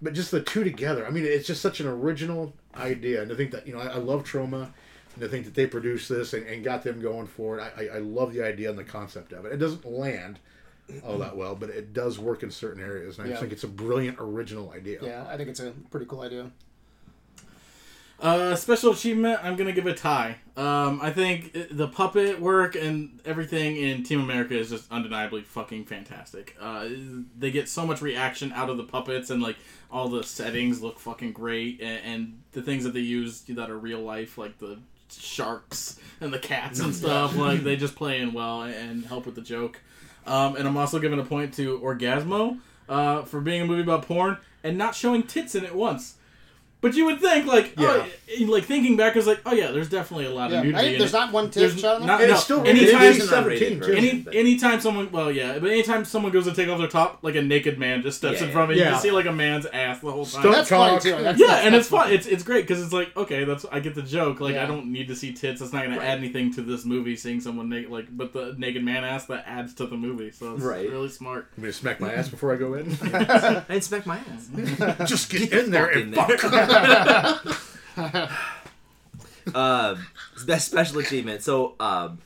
but 0.05 0.13
just 0.13 0.31
the 0.31 0.41
two 0.41 0.63
together. 0.63 1.07
I 1.07 1.11
mean, 1.11 1.25
it's 1.25 1.47
just 1.47 1.63
such 1.63 1.81
an 1.81 1.87
original 1.87 2.53
idea, 2.77 3.23
and 3.23 3.33
I 3.33 3.35
think 3.35 3.51
that 3.53 3.67
you 3.67 3.73
know 3.73 3.81
I, 3.81 3.87
I 3.87 3.97
love 3.97 4.23
Troma, 4.25 4.69
and 5.17 5.25
I 5.25 5.29
think 5.29 5.47
that 5.47 5.55
they 5.55 5.67
produced 5.67 6.09
this 6.09 6.35
and, 6.35 6.47
and 6.47 6.63
got 6.63 6.85
them 6.85 7.01
going 7.01 7.27
for 7.27 7.59
it. 7.59 7.63
I, 7.77 7.85
I, 7.85 7.97
I 7.97 7.99
love 7.99 8.33
the 8.35 8.43
idea 8.45 8.69
and 8.71 8.79
the 8.79 8.85
concept 8.85 9.33
of 9.33 9.47
it. 9.47 9.53
It 9.53 9.57
doesn't 9.57 9.85
land 9.85 10.39
all 11.03 11.17
that 11.19 11.35
well, 11.35 11.55
but 11.55 11.71
it 11.71 11.95
does 11.95 12.19
work 12.19 12.43
in 12.43 12.51
certain 12.51 12.83
areas, 12.83 13.17
and 13.19 13.25
I 13.25 13.29
Yeah. 13.29 13.33
just 13.33 13.41
think 13.41 13.53
it's 13.55 13.65
a 13.65 13.69
brilliant 13.69 14.19
original 14.21 14.71
idea. 14.71 14.99
Yeah, 15.03 15.27
I 15.27 15.39
think 15.39 15.49
it's 15.49 15.61
a 15.61 15.73
pretty 15.91 16.05
cool 16.07 16.21
idea. 16.21 16.51
Uh, 18.21 18.55
special 18.55 18.93
achievement, 18.93 19.41
I'm 19.43 19.57
gonna 19.57 19.73
give 19.73 19.87
a 19.87 19.95
tie. 19.95 20.37
Um, 20.57 21.01
I 21.03 21.11
think 21.11 21.53
the 21.71 21.89
puppet 21.89 22.41
work 22.41 22.77
and 22.77 23.21
everything 23.25 23.77
in 23.77 24.03
Team 24.05 24.21
America 24.21 24.57
is 24.57 24.71
just 24.71 24.91
undeniably 24.91 25.43
fucking 25.43 25.85
fantastic. 25.87 26.57
Uh, 26.61 26.89
they 27.37 27.51
get 27.51 27.69
so 27.69 27.85
much 27.85 28.01
reaction 28.01 28.53
out 28.53 28.71
of 28.71 28.77
the 28.77 28.85
puppets, 28.85 29.31
and 29.31 29.43
like 29.43 29.57
all 29.91 30.09
the 30.09 30.23
settings 30.23 30.81
look 30.81 30.99
fucking 30.99 31.33
great, 31.33 31.81
and, 31.81 32.05
and 32.05 32.43
the 32.53 32.63
things 32.63 32.85
that 32.85 32.95
they 32.95 33.01
use 33.01 33.43
that 33.49 33.69
are 33.69 33.79
real 33.79 34.01
life, 34.01 34.39
like 34.39 34.59
the 34.59 34.79
sharks 35.11 35.99
and 36.21 36.33
the 36.33 36.39
cats 36.39 36.81
and 36.81 36.95
stuff, 36.95 37.37
like 37.37 37.61
they 37.65 37.77
just 37.77 37.97
play 37.97 38.21
in 38.21 38.33
well 38.33 38.63
and 38.63 39.05
help 39.05 39.27
with 39.27 39.35
the 39.35 39.43
joke. 39.43 39.81
Um, 40.27 40.57
and 40.57 40.67
I'm 40.67 40.77
also 40.77 40.99
giving 40.99 41.19
a 41.19 41.25
point 41.25 41.55
to 41.55 41.79
Orgazmo 41.81 42.59
uh, 42.89 43.23
for 43.23 43.41
being 43.41 43.63
a 43.63 43.67
movie 43.67 43.83
about 43.83 44.07
porn 44.07 44.39
and 44.63 44.79
not 44.79 44.95
showing 44.95 45.25
tits 45.25 45.55
in 45.55 45.65
it 45.65 45.75
once. 45.75 46.15
But 46.85 46.95
you 46.95 47.07
would 47.07 47.19
think, 47.19 47.47
like, 47.47 47.73
oh, 47.79 48.07
like 48.47 48.65
thinking 48.65 48.97
back, 48.99 49.17
is 49.17 49.27
like, 49.27 49.41
oh 49.47 49.55
yeah, 49.55 49.71
there's 49.71 49.89
definitely 49.89 50.27
a 50.27 50.31
lot 50.31 50.51
Yeah, 50.51 50.59
of 50.59 50.65
nudity. 50.67 50.95
I, 50.95 50.99
there's 50.99 51.15
it. 51.15 51.17
not 51.17 51.33
one 51.33 51.47
tit 51.51 51.55
There's 51.71 51.81
shot 51.81 52.03
not- 52.03 52.21
And 52.21 52.29
no, 52.29 52.35
it's 52.35 52.45
still 52.45 52.61
anytime- 52.67 53.03
It's 53.03 53.33
an 53.33 53.45
PG-17 53.45 53.81
unrated 53.81 53.87
too. 53.87 53.93
Any 53.93 54.09
version. 54.21 54.29
anytime 54.39 54.81
someone, 54.81 55.11
well, 55.11 55.31
yeah, 55.33 55.59
but 55.59 55.71
anytime 55.71 56.05
someone 56.05 56.31
goes 56.31 56.45
to 56.45 56.53
take 56.55 56.69
off 56.69 56.79
their 56.79 56.87
top, 56.89 57.21
like 57.23 57.37
a 57.37 57.41
naked 57.43 57.79
man 57.79 58.03
just 58.03 58.19
steps 58.19 58.41
Yeah, 58.43 58.49
in 58.49 58.53
front 58.53 58.71
of 58.71 58.77
you, 58.77 58.83
you 58.83 58.87
yeah. 58.89 58.95
can 58.97 59.03
see 59.03 59.11
like 59.13 59.25
a 59.25 59.33
man's 59.33 59.65
ass 59.65 60.01
the 60.01 60.13
whole 60.13 60.27
time. 60.27 60.43
Stunt 60.43 60.55
That's 60.57 60.69
funny 60.69 60.93
cock. 60.93 61.03
too. 61.03 61.11
That's, 61.23 61.41
yeah, 61.41 61.47
that's- 61.47 61.65
and 61.65 61.75
that's 61.75 61.87
it's 61.87 61.91
fun. 61.91 62.13
It's 62.13 62.27
it's 62.27 62.43
great 62.43 62.67
because 62.69 62.83
it's 62.85 62.93
like 62.93 63.17
okay, 63.17 63.45
that's 63.45 63.65
I 63.73 63.81
get 63.81 63.95
the 63.95 64.03
joke. 64.03 64.41
Like 64.41 64.55
Yeah. 64.57 64.65
I 64.65 64.67
don't 64.67 64.93
need 64.93 65.09
to 65.09 65.17
see 65.17 65.33
tits. 65.33 65.61
That's 65.61 65.73
not 65.73 65.85
going 65.85 65.93
Right. 65.97 66.01
to 66.05 66.07
add 66.07 66.19
anything 66.19 66.53
to 66.55 66.61
this 66.61 66.85
movie. 66.85 67.17
Seeing 67.17 67.41
someone 67.41 67.71
naked, 67.71 67.91
like, 67.91 68.07
but 68.15 68.35
the 68.35 68.55
naked 68.59 68.85
man 68.85 69.05
ass 69.05 69.25
that 69.27 69.45
adds 69.47 69.73
to 69.75 69.87
the 69.87 69.97
movie. 69.97 70.33
So 70.33 70.53
it's 70.55 70.63
Right. 70.63 70.91
really 70.91 71.09
smart. 71.09 71.49
I'm 71.57 71.63
gonna 71.63 71.73
smack 71.73 71.99
my 71.99 72.13
ass 72.13 72.29
before 72.29 72.53
I 72.53 72.57
go 72.57 72.75
in. 72.75 72.95
I 73.15 73.65
inspect 73.71 74.07
my 74.07 74.19
ass. 74.19 75.09
just 75.09 75.31
get 75.31 75.51
in 75.51 75.71
there 75.71 75.87
and 75.87 76.09
in 76.09 76.13
fuck. 76.15 76.29
uh, 79.55 79.97
best 80.47 80.71
special 80.71 80.99
achievement. 80.99 81.43
So, 81.43 81.75
um, 81.81 82.19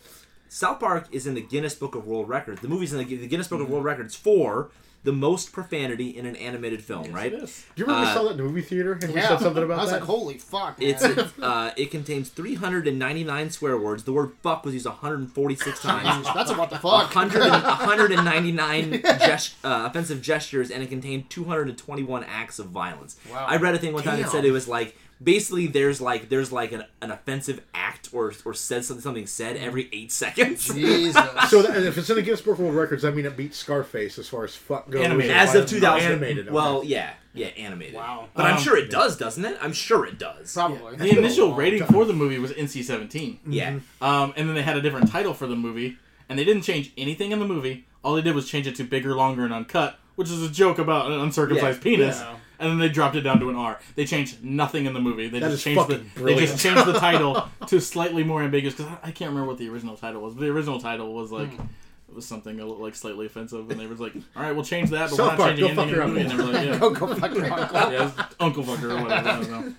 South 0.49 0.81
Park 0.81 1.09
is 1.13 1.27
in 1.27 1.35
the 1.35 1.43
Guinness 1.43 1.75
Book 1.75 1.95
of 1.95 2.07
World 2.07 2.29
Records. 2.29 2.61
The 2.61 2.69
movie's 2.69 2.93
in 2.93 2.99
the, 2.99 3.05
the 3.05 3.27
Guinness 3.27 3.49
Book 3.49 3.61
of 3.61 3.69
World 3.69 3.85
Records 3.85 4.15
for 4.15 4.71
the 5.09 5.13
most 5.13 5.53
profanity 5.53 6.11
in 6.19 6.27
an 6.27 6.37
animated 6.37 6.85
film. 6.85 7.11
right? 7.13 7.33
It 7.33 7.43
is. 7.43 7.65
Do 7.75 7.81
you 7.81 7.87
remember 7.87 8.05
we 8.05 8.11
Uh, 8.11 8.15
saw 8.15 8.23
that 8.25 8.31
in 8.33 8.37
the 8.37 8.43
movie 8.43 8.61
theater 8.61 8.93
and 9.01 9.15
we 9.15 9.19
yeah. 9.21 9.29
said 9.29 9.41
something 9.41 9.63
about 9.65 9.77
that? 9.77 9.81
I 9.81 9.85
was 9.85 9.91
that? 9.93 10.01
like, 10.01 10.07
holy 10.07 10.37
fuck. 10.37 10.79
Man. 10.79 10.89
It's 10.91 11.03
it, 11.03 11.29
uh, 11.41 11.71
it 11.79 11.91
contains 11.91 12.29
399 12.29 13.51
swear 13.51 13.79
words. 13.79 14.05
The 14.05 14.13
word 14.13 14.33
"fuck" 14.43 14.65
was 14.67 14.75
used 14.75 14.85
146 14.85 15.81
times. 15.91 16.27
That's 16.35 16.51
about 16.51 16.69
the 16.69 16.77
fuck. 16.79 17.15
100 17.15 17.43
and- 17.43 17.63
199 17.65 19.01
gest- 19.03 19.55
uh, 19.65 19.85
offensive 19.89 20.21
gestures, 20.21 20.71
and 20.71 20.83
it 20.83 20.89
contained 20.91 21.31
221 21.31 22.23
acts 22.25 22.59
of 22.59 22.67
violence. 22.67 23.17
Wow. 23.31 23.47
I 23.49 23.57
read 23.57 23.75
a 23.75 23.79
thing 23.79 23.95
one 23.95 24.03
time 24.03 24.21
that 24.21 24.31
said 24.31 24.45
it 24.45 24.53
was 24.53 24.69
like 24.69 24.95
basically 25.23 25.67
there's 25.67 26.01
like 26.01 26.29
there's 26.29 26.53
like 26.53 26.73
an, 26.73 26.85
an 27.03 27.11
offensive 27.11 27.61
act 27.75 28.09
or 28.13 28.33
or 28.45 28.55
said 28.55 28.85
something 28.85 29.03
something 29.03 29.27
said 29.27 29.57
every 29.57 29.89
eight 29.93 30.13
seconds. 30.13 30.73
Jesus. 30.73 31.15
So 31.49 31.63
that, 31.63 31.77
if 31.83 31.99
it's 31.99 32.09
in 32.11 32.17
the 32.17 32.23
Guinness 32.23 32.41
Book 32.41 32.55
of 32.55 32.61
World 32.61 32.75
Records, 32.77 33.05
I 33.05 33.11
mean 33.11 33.27
it 33.27 33.37
beats 33.37 33.57
Scarface 33.57 34.19
as 34.19 34.29
far 34.29 34.45
as 34.45 34.55
fuck 34.55 34.89
goes. 34.91 35.05
Animated. 35.05 35.33
As 35.37 35.55
of 35.55 35.67
2000, 35.67 36.11
animated. 36.13 36.47
okay. 36.47 36.55
Well, 36.55 36.83
yeah, 36.85 37.15
yeah, 37.35 37.47
animated. 37.49 37.95
Wow. 37.95 38.29
But 38.35 38.47
I'm 38.47 38.57
Um, 38.57 38.63
sure 38.63 38.77
it 38.77 38.91
does, 38.91 39.17
doesn't 39.17 39.45
it? 39.45 39.59
I'm 39.61 39.73
sure 39.73 40.07
it 40.07 40.19
does. 40.19 40.53
Probably. 40.55 40.97
The 40.97 41.19
initial 41.19 41.55
rating 41.55 41.85
for 41.85 42.05
the 42.05 42.13
movie 42.13 42.39
was 42.39 42.53
NC-17. 42.53 43.39
Yeah. 43.47 43.79
Um, 44.01 44.33
and 44.37 44.49
then 44.49 44.55
they 44.55 44.63
had 44.63 44.77
a 44.77 44.83
different 44.83 45.11
title 45.11 45.35
for 45.35 45.47
the 45.47 45.57
movie, 45.57 45.99
and 46.29 46.39
they 46.39 46.45
didn't 46.45 46.63
change 46.63 46.93
anything 46.97 47.33
in 47.33 47.39
the 47.39 47.47
movie. 47.47 47.87
All 48.05 48.15
they 48.15 48.23
did 48.23 48.35
was 48.35 48.49
change 48.49 48.67
it 48.67 48.77
to 48.77 48.85
bigger, 48.85 49.15
longer, 49.15 49.45
and 49.45 49.53
uncut, 49.53 49.99
which 50.17 50.31
is 50.31 50.43
a 50.43 50.49
joke 50.49 50.79
about 50.79 51.11
an 51.11 51.19
uncircumcised 51.21 51.79
Yeah. 51.79 51.83
penis. 51.83 52.19
Yeah. 52.21 52.35
And 52.61 52.71
then 52.71 52.79
they 52.79 52.89
dropped 52.89 53.15
it 53.17 53.21
down 53.21 53.39
to 53.41 53.51
an 53.51 53.57
R. 53.57 53.79
They 53.95 54.05
changed 54.05 54.43
nothing 54.45 54.87
in 54.87 54.93
the 54.93 55.01
movie. 55.01 55.29
They 55.29 55.39
That 55.39 55.51
just 55.51 55.59
is 55.59 55.65
changed 55.65 55.89
the 55.89 55.99
fucking 55.99 56.25
they 56.25 56.35
just 56.37 56.59
changed 56.59 56.85
the 56.87 56.95
title 56.99 57.49
to 57.69 57.81
slightly 57.81 58.25
more 58.25 58.43
ambiguous 58.43 58.75
because 58.75 58.91
I, 59.03 59.09
I 59.09 59.11
can't 59.13 59.31
remember 59.31 59.49
what 59.49 59.59
the 59.59 59.69
original 59.69 59.97
title 59.97 60.23
was. 60.23 60.35
But 60.35 60.41
the 60.41 60.51
original 60.51 60.81
title 60.81 61.13
was 61.15 61.31
like 61.31 61.51
Hmm. 61.53 61.63
it 62.09 62.15
was 62.17 62.27
something 62.27 62.59
a 62.59 62.65
little, 62.67 62.83
like 62.83 62.95
slightly 62.97 63.27
offensive, 63.27 63.71
and 63.71 63.79
they 63.79 63.87
was 63.87 64.01
like, 64.01 64.15
"All 64.35 64.43
right, 64.43 64.53
we'll 64.53 64.65
change 64.65 64.91
that, 64.91 65.11
but 65.11 65.17
South 65.17 65.39
we're 65.39 65.45
Park, 65.45 65.59
not 65.59 65.59
changing 65.59 65.79
anything 65.79 65.89
in 65.89 65.95
the 65.95 66.01
fuck 66.01 66.09
movie." 66.09 66.21
And 66.21 66.31
they 66.31 66.37
were 66.37 66.53
like, 66.53 66.67
"Yeah, 66.67 66.79
Go, 66.79 66.91
go 67.07 67.15
fuck 67.15 67.35
your 67.35 67.53
uncle. 67.53 67.93
yeah, 67.93 68.27
Uncle 68.41 68.65
Fucker 68.65 68.99
or 68.99 69.03
whatever." 69.05 69.29
I 69.29 69.41
don't 69.41 69.51
know. 69.51 69.75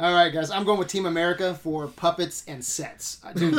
All 0.00 0.12
right, 0.14 0.32
guys. 0.32 0.50
I'm 0.50 0.64
going 0.64 0.78
with 0.78 0.88
Team 0.88 1.06
America 1.06 1.54
for 1.54 1.86
puppets 1.88 2.44
and 2.46 2.64
sets. 2.64 3.20
Uh, 3.24 3.32
Dude, 3.32 3.54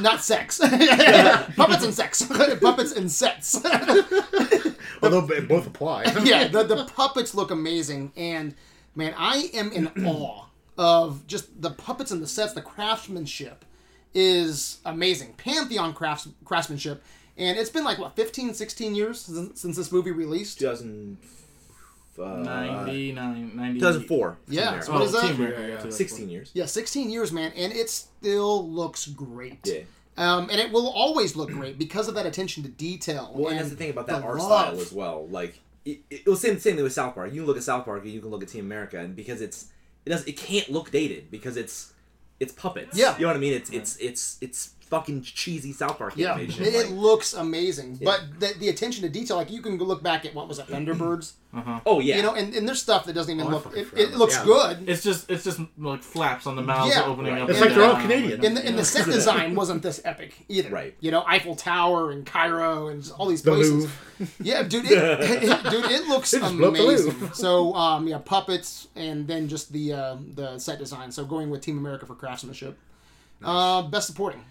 not 0.00 0.20
sex. 0.22 0.58
puppets 0.58 1.84
and 1.84 1.94
sex. 1.94 2.22
puppets 2.60 2.92
and 2.92 3.10
sets. 3.10 3.58
Although 5.02 5.20
they 5.20 5.40
both 5.40 5.66
apply. 5.66 6.04
yeah, 6.24 6.48
the, 6.48 6.62
the 6.62 6.84
puppets 6.96 7.34
look 7.34 7.50
amazing, 7.50 8.12
and 8.16 8.54
man, 8.94 9.14
I 9.16 9.50
am 9.54 9.72
in 9.72 9.88
awe 10.06 10.46
of 10.76 11.26
just 11.26 11.60
the 11.60 11.70
puppets 11.70 12.10
and 12.10 12.22
the 12.22 12.26
sets. 12.26 12.52
The 12.52 12.62
craftsmanship 12.62 13.64
is 14.14 14.78
amazing. 14.84 15.34
Pantheon 15.34 15.92
crafts, 15.92 16.28
craftsmanship, 16.44 17.02
and 17.36 17.58
it's 17.58 17.70
been 17.70 17.84
like 17.84 17.98
what 17.98 18.16
15, 18.16 18.54
16 18.54 18.94
years 18.94 19.20
since, 19.20 19.60
since 19.60 19.76
this 19.76 19.92
movie 19.92 20.10
released. 20.10 20.58
2000, 20.58 21.18
uh, 22.18 22.36
99, 22.36 23.52
90, 23.54 23.78
2004. 23.80 24.38
Yeah, 24.48 24.72
Team 24.72 24.82
so 24.82 24.92
America. 24.92 24.92
what 24.92 25.02
is 25.02 25.12
that? 25.12 25.36
Team 25.36 25.42
Yeah, 25.42 25.66
yeah, 25.66 25.84
yeah. 25.84 25.90
16 25.90 26.28
years. 26.28 26.50
Yeah, 26.54 26.66
16 26.66 27.10
years, 27.10 27.32
man, 27.32 27.52
and 27.54 27.72
it 27.72 27.90
still 27.90 28.68
looks 28.68 29.06
great. 29.06 29.60
Yeah. 29.64 29.80
Um, 30.18 30.50
and 30.50 30.60
it 30.60 30.72
will 30.72 30.88
always 30.88 31.36
look 31.36 31.50
great 31.50 31.78
because 31.78 32.08
of 32.08 32.14
that 32.16 32.26
attention 32.26 32.62
to 32.64 32.68
detail. 32.68 33.32
Well, 33.34 33.50
and 33.50 33.58
that's 33.58 33.70
the 33.70 33.76
thing 33.76 33.90
about 33.90 34.06
that 34.08 34.20
the 34.20 34.26
art 34.26 34.38
love. 34.38 34.48
style 34.48 34.80
as 34.80 34.92
well. 34.92 35.26
Like 35.28 35.60
it, 35.84 36.00
it 36.10 36.26
was 36.26 36.42
the 36.42 36.48
same 36.48 36.58
same 36.58 36.74
thing 36.74 36.82
with 36.82 36.92
South 36.92 37.14
Park. 37.14 37.32
You 37.32 37.40
can 37.40 37.46
look 37.46 37.56
at 37.56 37.62
South 37.62 37.84
Park 37.84 38.02
and 38.02 38.12
you 38.12 38.20
can 38.20 38.30
look 38.30 38.42
at 38.42 38.48
Team 38.48 38.64
America, 38.64 38.98
and 38.98 39.14
because 39.14 39.40
it's 39.40 39.66
it 40.04 40.10
does 40.10 40.24
it 40.26 40.36
can't 40.36 40.68
look 40.70 40.90
dated 40.90 41.30
because 41.30 41.56
it's 41.56 41.92
it's 42.40 42.52
puppets. 42.52 42.96
Yeah. 42.96 43.14
you 43.16 43.22
know 43.22 43.28
what 43.28 43.36
I 43.36 43.40
mean. 43.40 43.52
It's 43.52 43.70
it's 43.70 43.96
it's 43.98 44.38
it's 44.40 44.70
fucking 44.88 45.22
cheesy 45.22 45.72
South 45.72 45.98
Park 45.98 46.14
Yeah, 46.16 46.32
animation. 46.34 46.64
it, 46.64 46.74
it 46.74 46.86
like- 46.86 46.90
looks 46.94 47.34
amazing. 47.34 47.98
But 48.02 48.40
the, 48.40 48.54
the 48.58 48.68
attention 48.68 49.02
to 49.02 49.08
detail, 49.08 49.36
like 49.36 49.50
you 49.50 49.62
can 49.62 49.78
look 49.78 50.02
back 50.02 50.24
at 50.24 50.34
what 50.34 50.48
was 50.48 50.58
it, 50.58 50.66
Thunderbirds? 50.66 51.32
Uh-huh. 51.54 51.80
oh 51.86 51.98
yeah, 52.00 52.16
You 52.16 52.22
know, 52.22 52.34
and, 52.34 52.54
and 52.54 52.68
there's 52.68 52.82
stuff 52.82 53.06
that 53.06 53.14
doesn't 53.14 53.34
even 53.34 53.46
Oh, 53.46 53.56
look. 53.56 53.64
fucking 53.64 53.80
It, 53.96 54.10
it 54.10 54.16
looks 54.16 54.34
about- 54.36 54.46
good. 54.78 54.88
It's 54.88 55.02
just 55.02 55.30
it's 55.30 55.44
just 55.44 55.60
like 55.78 56.02
flaps 56.02 56.46
on 56.46 56.56
the 56.56 56.62
mouths 56.62 56.94
Yeah, 56.94 57.04
opening 57.06 57.32
right. 57.32 57.42
up. 57.42 57.48
It's 57.50 57.58
and 57.60 57.66
like 57.70 57.74
they're 57.78 57.90
all. 57.90 58.00
Canadian. 58.00 58.44
And 58.44 58.56
the, 58.56 58.66
and 58.66 58.78
the 58.78 58.84
set 58.94 59.06
design 59.06 59.54
wasn't 59.54 59.82
this 59.82 60.00
epic 60.04 60.34
either. 60.48 60.68
Right. 60.70 60.94
You 61.00 61.10
know, 61.10 61.24
Eiffel 61.26 61.56
Tower 61.56 62.10
and 62.10 62.26
Cairo 62.26 62.88
and 62.88 63.10
all 63.18 63.26
these 63.26 63.40
The 63.42 63.52
places. 63.52 63.72
Louvre. 63.72 63.92
Yeah, 64.42 64.62
dude, 64.62 64.84
it, 64.90 64.92
it- 64.92 65.70
dude, 65.70 65.84
it 65.90 66.06
looks 66.08 66.30
They 66.32 66.40
just 66.40 66.54
blew 66.56 66.68
up 66.68 66.74
the 66.74 66.84
amazing. 66.84 67.32
So, 67.32 67.74
um, 67.74 68.06
yeah, 68.08 68.18
puppets 68.18 68.88
and 68.96 69.26
then 69.26 69.48
just 69.48 69.72
the 69.72 69.92
uh, 69.94 70.16
the 70.34 70.58
set 70.58 70.78
design. 70.78 71.10
So 71.12 71.24
going 71.24 71.48
with 71.50 71.62
Team 71.62 71.78
America 71.78 72.04
for 72.04 72.14
craftsmanship. 72.14 72.76
Uh, 73.42 73.82
best 73.82 74.06
supporting. 74.08 74.44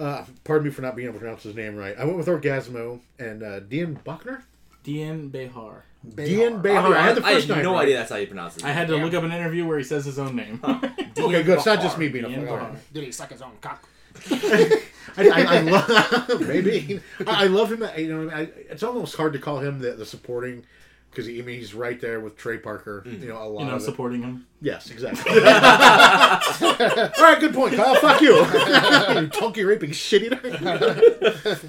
Uh, 0.00 0.24
pardon 0.44 0.64
me 0.66 0.70
for 0.70 0.82
not 0.82 0.96
being 0.96 1.06
able 1.08 1.14
to 1.14 1.20
pronounce 1.20 1.42
his 1.42 1.54
name 1.54 1.76
right. 1.76 1.94
I 1.98 2.04
went 2.04 2.16
with 2.16 2.26
Orgazmo 2.26 3.00
and 3.18 3.42
uh, 3.42 3.60
Dean 3.60 3.98
Buckner. 4.04 4.42
Dian 4.82 5.30
Bachar. 5.30 5.82
Dian 6.14 6.54
Bachar. 6.54 6.62
Behar. 6.62 6.94
I 6.94 7.02
had 7.02 7.16
the 7.16 7.26
I 7.26 7.34
first 7.34 7.48
had 7.48 7.56
name 7.56 7.64
no 7.64 7.72
right. 7.74 7.82
idea 7.82 7.96
that's 7.98 8.10
how 8.10 8.16
you 8.16 8.26
pronounce 8.26 8.56
it. 8.56 8.64
I 8.64 8.72
had 8.72 8.88
to 8.88 8.96
Yeah. 8.96 9.04
look 9.04 9.12
up 9.12 9.22
an 9.24 9.32
interview 9.32 9.66
where 9.66 9.76
he 9.76 9.84
says 9.84 10.06
his 10.06 10.18
own 10.18 10.34
name. 10.36 10.60
Okay, 11.18 11.42
good. 11.42 11.58
It's 11.58 11.66
not 11.66 11.82
just 11.82 11.98
me 11.98 12.08
being 12.08 12.24
a 12.24 12.28
Dean 12.28 12.46
fuck. 12.46 12.60
right. 12.60 12.92
Did 12.94 13.04
he 13.04 13.12
suck 13.12 13.30
his 13.30 13.42
own 13.42 13.52
cock? 13.60 13.86
I, 14.30 14.80
I, 15.18 15.56
I 15.56 15.60
love 15.60 16.40
maybe 16.48 17.00
I, 17.26 17.44
I 17.44 17.46
love 17.48 17.70
him. 17.70 17.84
You 17.98 18.08
know, 18.26 18.30
I, 18.34 18.42
it's 18.70 18.82
almost 18.82 19.16
hard 19.16 19.34
to 19.34 19.38
call 19.38 19.58
him 19.58 19.80
the, 19.80 19.92
the 19.92 20.06
supporting 20.06 20.64
because 21.10 21.28
I 21.28 21.32
mean 21.32 21.58
he's 21.58 21.74
right 21.74 22.00
there 22.00 22.20
with 22.20 22.36
Trey 22.36 22.58
Parker. 22.58 23.02
You 23.06 23.28
know, 23.28 23.42
a 23.42 23.44
lot 23.44 23.60
you 23.60 23.66
know, 23.66 23.76
of 23.76 23.82
it. 23.82 23.84
supporting 23.84 24.22
him. 24.22 24.46
Yes, 24.60 24.90
exactly. 24.90 25.30
All 25.32 25.40
right, 25.40 27.36
good 27.40 27.54
point, 27.54 27.74
Kyle. 27.74 27.94
Fuck 27.96 28.20
you, 28.20 28.36
you 28.36 29.26
donkey 29.40 29.64
raping 29.64 29.92
shit 29.92 30.22
eater. 30.22 30.40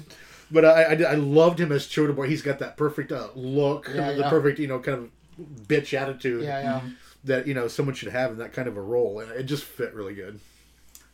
but 0.50 0.64
I, 0.64 0.82
I, 0.82 1.02
I 1.02 1.14
loved 1.14 1.58
him 1.58 1.72
as 1.72 1.86
Choda 1.86 2.14
Boy. 2.14 2.28
He's 2.28 2.42
got 2.42 2.58
that 2.60 2.76
perfect 2.76 3.10
uh, 3.10 3.28
look, 3.34 3.88
Yeah, 3.92 4.12
the 4.12 4.20
yeah. 4.20 4.30
perfect 4.30 4.58
you 4.58 4.68
know 4.68 4.78
kind 4.78 4.98
of 4.98 5.10
bitch 5.66 5.98
attitude. 5.98 6.44
Yeah, 6.44 6.60
yeah. 6.60 6.80
that 7.24 7.46
you 7.46 7.54
know 7.54 7.68
someone 7.68 7.94
should 7.94 8.12
have 8.12 8.32
in 8.32 8.38
that 8.38 8.52
kind 8.52 8.68
of 8.68 8.76
a 8.76 8.82
role, 8.82 9.20
and 9.20 9.30
it 9.32 9.44
just 9.44 9.64
fit 9.64 9.94
really 9.94 10.14
good. 10.14 10.40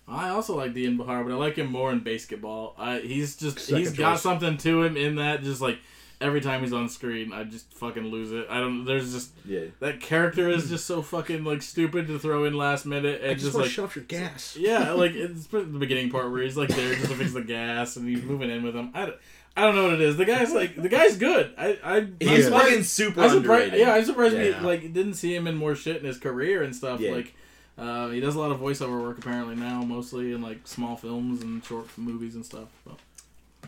I 0.07 0.31
also 0.31 0.57
like 0.57 0.72
Dian 0.72 0.97
Bachar, 0.97 1.24
but 1.24 1.33
I 1.33 1.37
like 1.37 1.57
him 1.57 1.70
more 1.70 1.93
in 1.93 2.01
BASEketball. 2.01 2.72
I, 2.79 3.01
he's 3.01 3.37
just 3.37 3.59
Second 3.59 3.79
he's 3.79 3.93
got 3.93 4.18
something 4.18 4.57
to 4.57 4.83
him 4.83 4.97
in 4.97 5.16
that 5.16 5.43
just 5.43 5.61
like 5.61 5.79
every 6.21 6.41
time 6.41 6.62
he's 6.62 6.73
on 6.73 6.89
screen, 6.89 7.33
I 7.33 7.45
just 7.45 7.73
fucking 7.75 8.05
lose 8.05 8.33
it. 8.33 8.47
I 8.51 8.59
don't. 8.61 8.85
There's 8.85 9.12
just 9.12 9.31
Yeah. 9.45 9.66
that 9.81 10.01
character 10.01 10.49
is 10.49 10.69
just 10.69 10.87
so 10.87 11.03
fucking 11.03 11.45
like 11.45 11.62
stupid 11.62 12.07
to 12.09 12.19
throw 12.19 12.45
in 12.45 12.55
last 12.55 12.87
minute 12.87 13.21
I 13.23 13.29
and 13.29 13.35
just, 13.39 13.47
just 13.47 13.57
like 13.57 13.64
to 13.66 13.71
shut 13.71 13.85
off 13.87 13.97
your 13.97 14.05
gas. 14.05 14.57
yeah, 14.59 14.93
like 14.93 15.12
it's 15.12 15.47
the 15.47 15.62
beginning 15.62 16.11
part 16.11 16.31
where 16.31 16.43
he's 16.43 16.57
like 16.57 16.71
there 16.71 16.95
just 16.95 17.09
to 17.11 17.14
fix 17.16 17.33
the 17.33 17.43
gas 17.43 17.97
and 17.97 18.09
he's 18.09 18.23
moving 18.23 18.51
in 18.51 18.62
with 18.62 18.75
him. 18.75 18.91
I, 18.95 19.07
don't- 19.07 19.19
I 19.57 19.62
don't 19.62 19.75
know 19.75 19.85
what 19.85 19.95
it 19.95 20.01
is. 20.03 20.16
The 20.16 20.25
guy's 20.25 20.53
like 20.53 20.77
the 20.77 20.89
guy's 20.89 21.16
good. 21.16 21.53
I 21.59 21.79
I 21.83 22.07
He's 22.21 22.49
Yeah. 22.49 22.59
fucking 22.59 22.83
super 22.85 23.23
I'm 23.23 23.31
surprised. 23.31 23.75
Yeah, 23.75 23.93
I'm 23.95 24.05
surprised 24.05 24.37
we 24.37 24.55
like 24.55 24.93
didn't 24.93 25.14
see 25.14 25.35
him 25.35 25.49
in 25.49 25.57
more 25.57 25.75
shit 25.75 25.97
in 25.97 26.05
his 26.05 26.16
career 26.19 26.62
and 26.62 26.77
stuff. 26.77 27.01
Yeah. 27.01 27.11
Like, 27.12 27.35
uh, 27.77 28.09
he 28.11 28.21
does 28.21 28.37
a 28.37 28.41
lot 28.41 28.51
of 28.53 28.59
voiceover 28.61 29.01
work 29.03 29.19
apparently 29.19 29.57
now, 29.57 29.83
mostly 29.83 30.33
in 30.33 30.43
like 30.43 30.61
small 30.64 30.97
films 30.97 31.43
and 31.43 31.64
short 31.64 31.87
movies 31.97 32.37
and 32.37 32.45
stuff. 32.45 32.69
So. 32.85 32.97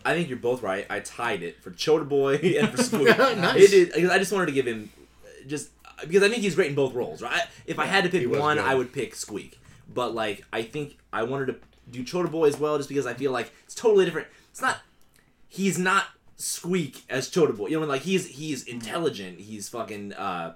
I 0.05 0.14
think 0.14 0.28
you're 0.28 0.38
both 0.38 0.62
right. 0.62 0.86
I 0.90 1.01
tied 1.01 1.42
it 1.42 1.62
for 1.62 1.70
Choda 1.70 2.09
Boy 2.09 2.34
and 2.61 2.70
for 2.70 2.82
Squeak. 2.82 3.18
Nice. 3.18 3.57
It 3.57 3.94
is. 3.96 4.11
I 4.11 4.18
just 4.18 4.32
wanted 4.32 4.46
to 4.46 4.53
give 4.53 4.66
him 4.66 4.90
just 5.46 5.70
because 6.01 6.22
I 6.22 6.28
think 6.28 6.42
he's 6.42 6.55
great 6.55 6.68
in 6.68 6.74
both 6.74 6.94
roles. 6.94 7.22
Right? 7.22 7.42
If 7.66 7.78
I 7.78 7.86
had 7.86 8.05
to 8.05 8.11
pick 8.11 8.28
one, 8.30 8.57
good. 8.57 8.66
I 8.66 8.74
would 8.74 8.92
pick 8.92 9.14
Squeak. 9.14 9.59
But 9.92 10.14
like, 10.14 10.44
I 10.53 10.62
think 10.62 10.98
I 11.12 11.24
wanted 11.24 11.46
to 11.46 11.57
do 11.90 12.05
Choda 12.05 12.30
Boy 12.30 12.46
as 12.46 12.59
well, 12.59 12.76
just 12.76 12.88
because 12.88 13.07
I 13.07 13.14
feel 13.14 13.32
like 13.32 13.53
it's 13.64 13.74
totally 13.74 14.05
different. 14.05 14.28
It's 14.51 14.62
not. 14.62 14.78
He's 15.48 15.78
not 15.78 16.05
Squeak 16.36 17.05
as 17.09 17.30
Choda 17.30 17.57
Boy. 17.57 17.68
You 17.68 17.80
know, 17.80 17.86
like 17.86 18.03
he's 18.03 18.26
he's 18.26 18.64
intelligent. 18.64 19.40
He's 19.40 19.68
fucking. 19.68 20.12
uh 20.14 20.55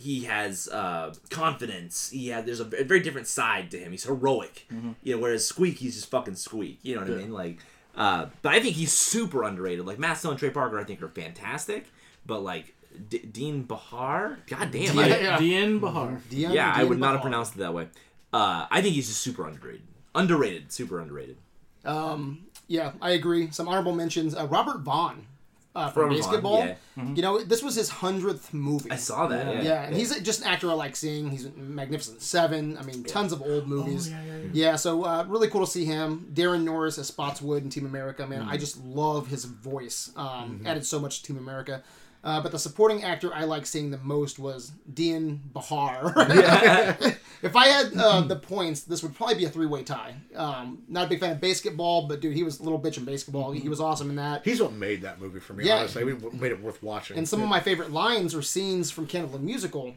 he 0.00 0.24
has 0.24 0.66
uh, 0.68 1.12
confidence. 1.28 2.08
He 2.08 2.28
has 2.28 2.46
there's 2.46 2.60
a, 2.60 2.64
very 2.64 3.00
different 3.00 3.26
side 3.26 3.70
to 3.72 3.78
him. 3.78 3.92
He's 3.92 4.04
heroic. 4.04 4.66
You 5.02 5.16
know, 5.16 5.22
whereas 5.22 5.46
Squeak, 5.46 5.76
he's 5.78 5.94
just 5.94 6.10
fucking 6.10 6.36
Squeak. 6.36 6.78
You 6.82 6.94
know 6.94 7.02
what 7.02 7.10
I 7.10 7.14
mean? 7.16 7.32
Like, 7.32 7.58
uh, 7.96 8.26
but 8.42 8.52
I 8.54 8.60
think 8.60 8.76
he's 8.76 8.92
super 8.92 9.42
underrated. 9.44 9.86
Like 9.86 9.98
Matt 9.98 10.18
Stone 10.18 10.32
and 10.32 10.38
Trey 10.38 10.50
Parker, 10.50 10.78
I 10.78 10.84
think 10.84 11.02
are 11.02 11.08
fantastic. 11.08 11.86
But 12.26 12.42
like 12.42 12.74
D- 13.08 13.18
Dian 13.18 13.64
Bachar, 13.64 14.38
god 14.46 14.70
damn, 14.70 14.96
Yeah, 14.96 15.02
I, 15.02 15.06
yeah. 15.06 15.38
Dian 15.38 15.80
Bachar. 15.80 16.20
Dion- 16.28 16.52
yeah, 16.52 16.70
I 16.72 16.78
Dion 16.78 16.88
would 16.88 16.98
not 16.98 17.12
have 17.12 17.22
pronounced 17.22 17.54
it 17.54 17.58
that 17.58 17.74
way. 17.74 17.88
Uh, 18.32 18.66
I 18.70 18.80
think 18.82 18.94
he's 18.94 19.08
just 19.08 19.20
super 19.20 19.46
underrated. 19.46 19.82
Underrated, 20.14 20.72
super 20.72 21.00
underrated. 21.00 21.36
Um, 21.84 22.46
yeah, 22.68 22.92
I 23.00 23.10
agree. 23.10 23.50
Some 23.50 23.68
honorable 23.68 23.94
mentions. 23.94 24.34
Uh, 24.34 24.46
Robert 24.46 24.80
Vaughn 24.80 25.26
uh, 25.74 25.90
from 25.90 26.10
Robert 26.10 26.40
Vaughn, 26.40 26.42
BASEketball. 26.42 26.66
yeah. 26.96 27.14
You 27.14 27.22
know, 27.22 27.40
this 27.42 27.62
was 27.62 27.74
his 27.74 27.88
hundredth 27.88 28.52
movie. 28.52 28.90
I 28.90 28.96
saw 28.96 29.26
that. 29.28 29.46
Yeah, 29.56 29.62
Yeah, 29.62 29.82
and 29.84 29.96
he's 29.96 30.18
just 30.20 30.40
an 30.42 30.48
actor 30.48 30.68
I 30.70 30.74
like 30.74 30.96
seeing. 30.96 31.30
He's 31.30 31.48
Magnificent 31.56 32.20
Seven. 32.22 32.76
I 32.76 32.82
mean, 32.82 33.04
tons 33.04 33.32
of 33.32 33.40
old 33.42 33.66
movies. 33.68 34.12
yeah, 34.52 34.76
so 34.76 35.04
uh, 35.04 35.24
really 35.28 35.48
cool 35.48 35.64
to 35.64 35.70
see 35.70 35.84
him. 35.84 36.28
Daran 36.34 36.64
Norris 36.64 36.98
as 36.98 37.06
Spotswood 37.06 37.62
in 37.62 37.70
Team 37.70 37.86
America. 37.86 38.26
Man, 38.26 38.42
I 38.42 38.56
just 38.56 38.82
love 38.84 39.28
his 39.28 39.44
voice. 39.44 40.10
Um, 40.16 40.62
Added 40.66 40.84
so 40.84 40.98
much 40.98 41.22
to 41.22 41.26
Team 41.28 41.38
America. 41.38 41.82
Uh, 42.22 42.40
but 42.42 42.52
the 42.52 42.58
supporting 42.58 43.02
actor 43.02 43.32
I 43.32 43.44
like 43.44 43.64
seeing 43.64 43.90
the 43.90 43.98
most 43.98 44.38
was 44.38 44.72
Dian 44.92 45.40
Bachar. 45.54 46.12
if 47.42 47.56
I 47.56 47.66
had 47.68 47.92
uh, 47.96 48.20
the 48.22 48.36
points, 48.36 48.82
this 48.82 49.02
would 49.02 49.14
probably 49.14 49.36
be 49.36 49.44
a 49.46 49.48
three-way 49.48 49.82
tie. 49.84 50.16
Um, 50.36 50.82
not 50.86 51.06
a 51.06 51.08
big 51.08 51.20
fan 51.20 51.32
of 51.32 51.40
BASEketball, 51.40 52.08
but 52.08 52.20
dude, 52.20 52.34
he 52.34 52.42
was 52.42 52.60
a 52.60 52.62
little 52.62 52.78
bitch 52.80 52.98
in 52.98 53.06
BASEketball. 53.06 53.56
He 53.58 53.68
was 53.70 53.80
awesome 53.80 54.10
in 54.10 54.16
that. 54.16 54.44
He's 54.44 54.60
what 54.60 54.72
made 54.72 55.00
that 55.02 55.18
movie 55.18 55.40
for 55.40 55.54
me. 55.54 55.64
Yeah. 55.64 55.78
Honestly, 55.78 56.04
He 56.04 56.38
made 56.38 56.52
it 56.52 56.62
worth 56.62 56.82
watching. 56.82 57.16
And 57.16 57.26
some 57.26 57.42
of 57.42 57.48
my 57.48 57.60
favorite 57.60 57.90
lines 57.90 58.34
or 58.34 58.42
scenes 58.42 58.90
from 58.90 59.06
Cannibal 59.06 59.38
the 59.38 59.44
Musical 59.44 59.94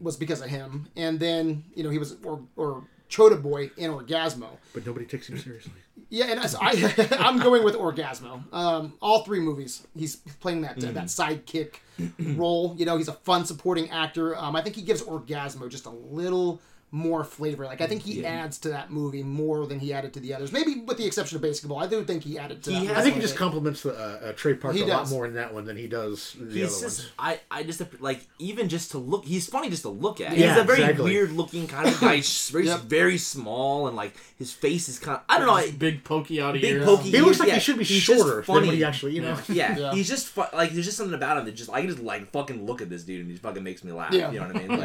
was 0.00 0.16
because 0.16 0.40
of 0.40 0.48
him. 0.48 0.88
And 0.96 1.18
then, 1.18 1.64
you 1.74 1.82
know, 1.82 1.90
he 1.90 1.98
was, 1.98 2.16
or, 2.24 2.40
or 2.56 2.84
Choda 3.10 3.40
Boy 3.40 3.70
in 3.76 3.90
Orgazmo. 3.90 4.48
but 4.72 4.86
nobody 4.86 5.06
takes 5.06 5.28
him 5.28 5.38
seriously. 5.38 5.72
Yeah, 6.10 6.26
and 6.26 6.40
as 6.40 6.54
I, 6.60 6.72
I'm 7.20 7.38
going 7.38 7.64
with 7.64 7.74
Orgazmo. 7.74 8.42
Um, 8.52 8.94
all 9.00 9.24
three 9.24 9.40
movies, 9.40 9.86
he's 9.96 10.16
playing 10.40 10.62
that 10.62 10.82
uh, 10.82 10.92
that 10.92 11.04
sidekick 11.06 11.76
role. 12.36 12.74
You 12.78 12.86
know, 12.86 12.96
he's 12.96 13.08
a 13.08 13.12
fun 13.12 13.44
supporting 13.44 13.90
actor. 13.90 14.36
Um, 14.36 14.56
I 14.56 14.60
think 14.62 14.76
he 14.76 14.82
gives 14.82 15.02
Orgazmo 15.02 15.68
just 15.68 15.86
a 15.86 15.90
little 15.90 16.60
more 16.94 17.24
flavor. 17.24 17.64
Like 17.64 17.80
I 17.80 17.88
think 17.88 18.02
he 18.02 18.24
adds 18.24 18.56
to 18.58 18.68
that 18.68 18.88
movie 18.92 19.24
more 19.24 19.66
than 19.66 19.80
he 19.80 19.92
added 19.92 20.14
to 20.14 20.20
the 20.20 20.32
others. 20.32 20.52
Maybe 20.52 20.76
with 20.86 20.96
the 20.96 21.04
exception 21.04 21.36
of 21.36 21.42
BASEketball, 21.42 21.82
I 21.82 21.88
do 21.88 22.04
think 22.04 22.22
he 22.22 22.38
added 22.38 22.62
to. 22.62 22.70
He 22.72 22.86
that 22.86 22.94
has- 22.94 22.98
I 22.98 23.02
think 23.02 23.16
he 23.16 23.20
just 23.20 23.34
bit. 23.34 23.38
compliments 23.40 23.82
the, 23.82 23.90
uh, 23.98 24.28
uh, 24.28 24.32
Trey 24.34 24.54
Parker 24.54 24.76
He 24.76 24.84
a 24.84 24.86
lot 24.86 25.08
more 25.10 25.26
in 25.26 25.34
that 25.34 25.52
one 25.52 25.64
than 25.64 25.76
he 25.76 25.88
does 25.88 26.36
the 26.38 26.60
He's 26.60 26.72
other 26.76 26.86
just, 26.86 26.98
ones. 27.00 27.12
I, 27.18 27.40
I 27.50 27.62
just 27.64 27.82
like 28.00 28.20
even 28.38 28.68
just 28.68 28.92
to 28.92 28.98
look. 28.98 29.24
He's 29.24 29.48
funny 29.48 29.70
just 29.70 29.82
to 29.82 29.88
look 29.88 30.20
at. 30.20 30.36
Yeah, 30.38 30.54
he's 30.54 30.62
a 30.62 30.64
very 30.64 30.82
exactly. 30.82 31.04
weird 31.12 31.32
looking 31.32 31.66
kind 31.66 31.88
of 31.88 32.00
guy. 32.00 32.16
He's 32.16 32.48
very, 32.50 32.66
Yep. 32.66 32.80
very 32.82 33.18
small 33.18 33.88
and 33.88 33.96
like 33.96 34.14
his 34.38 34.52
face 34.52 34.88
is 34.88 35.00
kind 35.00 35.16
of. 35.16 35.24
I 35.28 35.38
don't 35.38 35.48
know. 35.48 35.54
I- 35.54 35.72
Big 35.72 36.04
pokey 36.04 36.40
out 36.40 36.54
of 36.54 36.62
Big 36.62 36.74
ears. 36.74 36.84
pokey 36.84 37.10
He 37.10 37.20
looks 37.20 37.40
like 37.40 37.48
yeah, 37.48 37.54
he 37.54 37.60
should 37.60 37.78
be 37.78 37.84
he's 37.84 38.04
just 38.04 38.20
shorter 38.20 38.36
than 38.36 38.44
funny. 38.44 38.66
what 38.68 38.76
he 38.76 38.84
actually, 38.84 39.14
you 39.16 39.22
know. 39.22 39.36
Yeah, 39.48 39.76
Yeah. 39.78 39.92
he's 39.94 40.08
just 40.08 40.28
fu- 40.28 40.42
like 40.52 40.70
there's 40.70 40.84
just 40.86 40.96
something 40.96 41.14
about 41.14 41.38
him 41.38 41.44
that 41.46 41.52
just 41.56 41.70
I 41.70 41.80
can 41.80 41.90
just 41.90 42.00
like 42.02 42.30
fucking 42.30 42.64
look 42.64 42.80
at 42.80 42.88
this 42.88 43.02
dude 43.02 43.22
and 43.22 43.30
he 43.32 43.36
fucking 43.36 43.64
makes 43.64 43.82
me 43.82 43.90
laugh. 43.90 44.12
Yeah. 44.12 44.30
You 44.30 44.38
know 44.40 44.46
what 44.46 44.56
I 44.56 44.68
mean? 44.68 44.78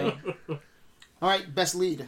Like 0.47 0.59
All 1.21 1.29
right, 1.29 1.53
best 1.53 1.75
lead. 1.75 2.07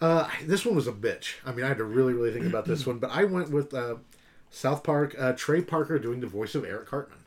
Uh, 0.00 0.28
this 0.44 0.64
one 0.66 0.74
was 0.74 0.86
a 0.86 0.92
bitch. 0.92 1.34
I 1.46 1.52
mean, 1.52 1.64
I 1.64 1.68
had 1.68 1.78
to 1.78 1.84
really, 1.84 2.12
really 2.12 2.32
think 2.32 2.46
about 2.46 2.64
this 2.64 2.86
one, 2.86 2.98
but 2.98 3.10
I 3.10 3.24
went 3.24 3.50
with 3.50 3.72
uh, 3.72 3.96
South 4.50 4.82
Park. 4.82 5.14
Uh, 5.18 5.32
Trey 5.32 5.62
Parker 5.62 5.98
doing 5.98 6.20
the 6.20 6.26
voice 6.26 6.54
of 6.54 6.64
Eric 6.64 6.86
Cartman. 6.86 7.18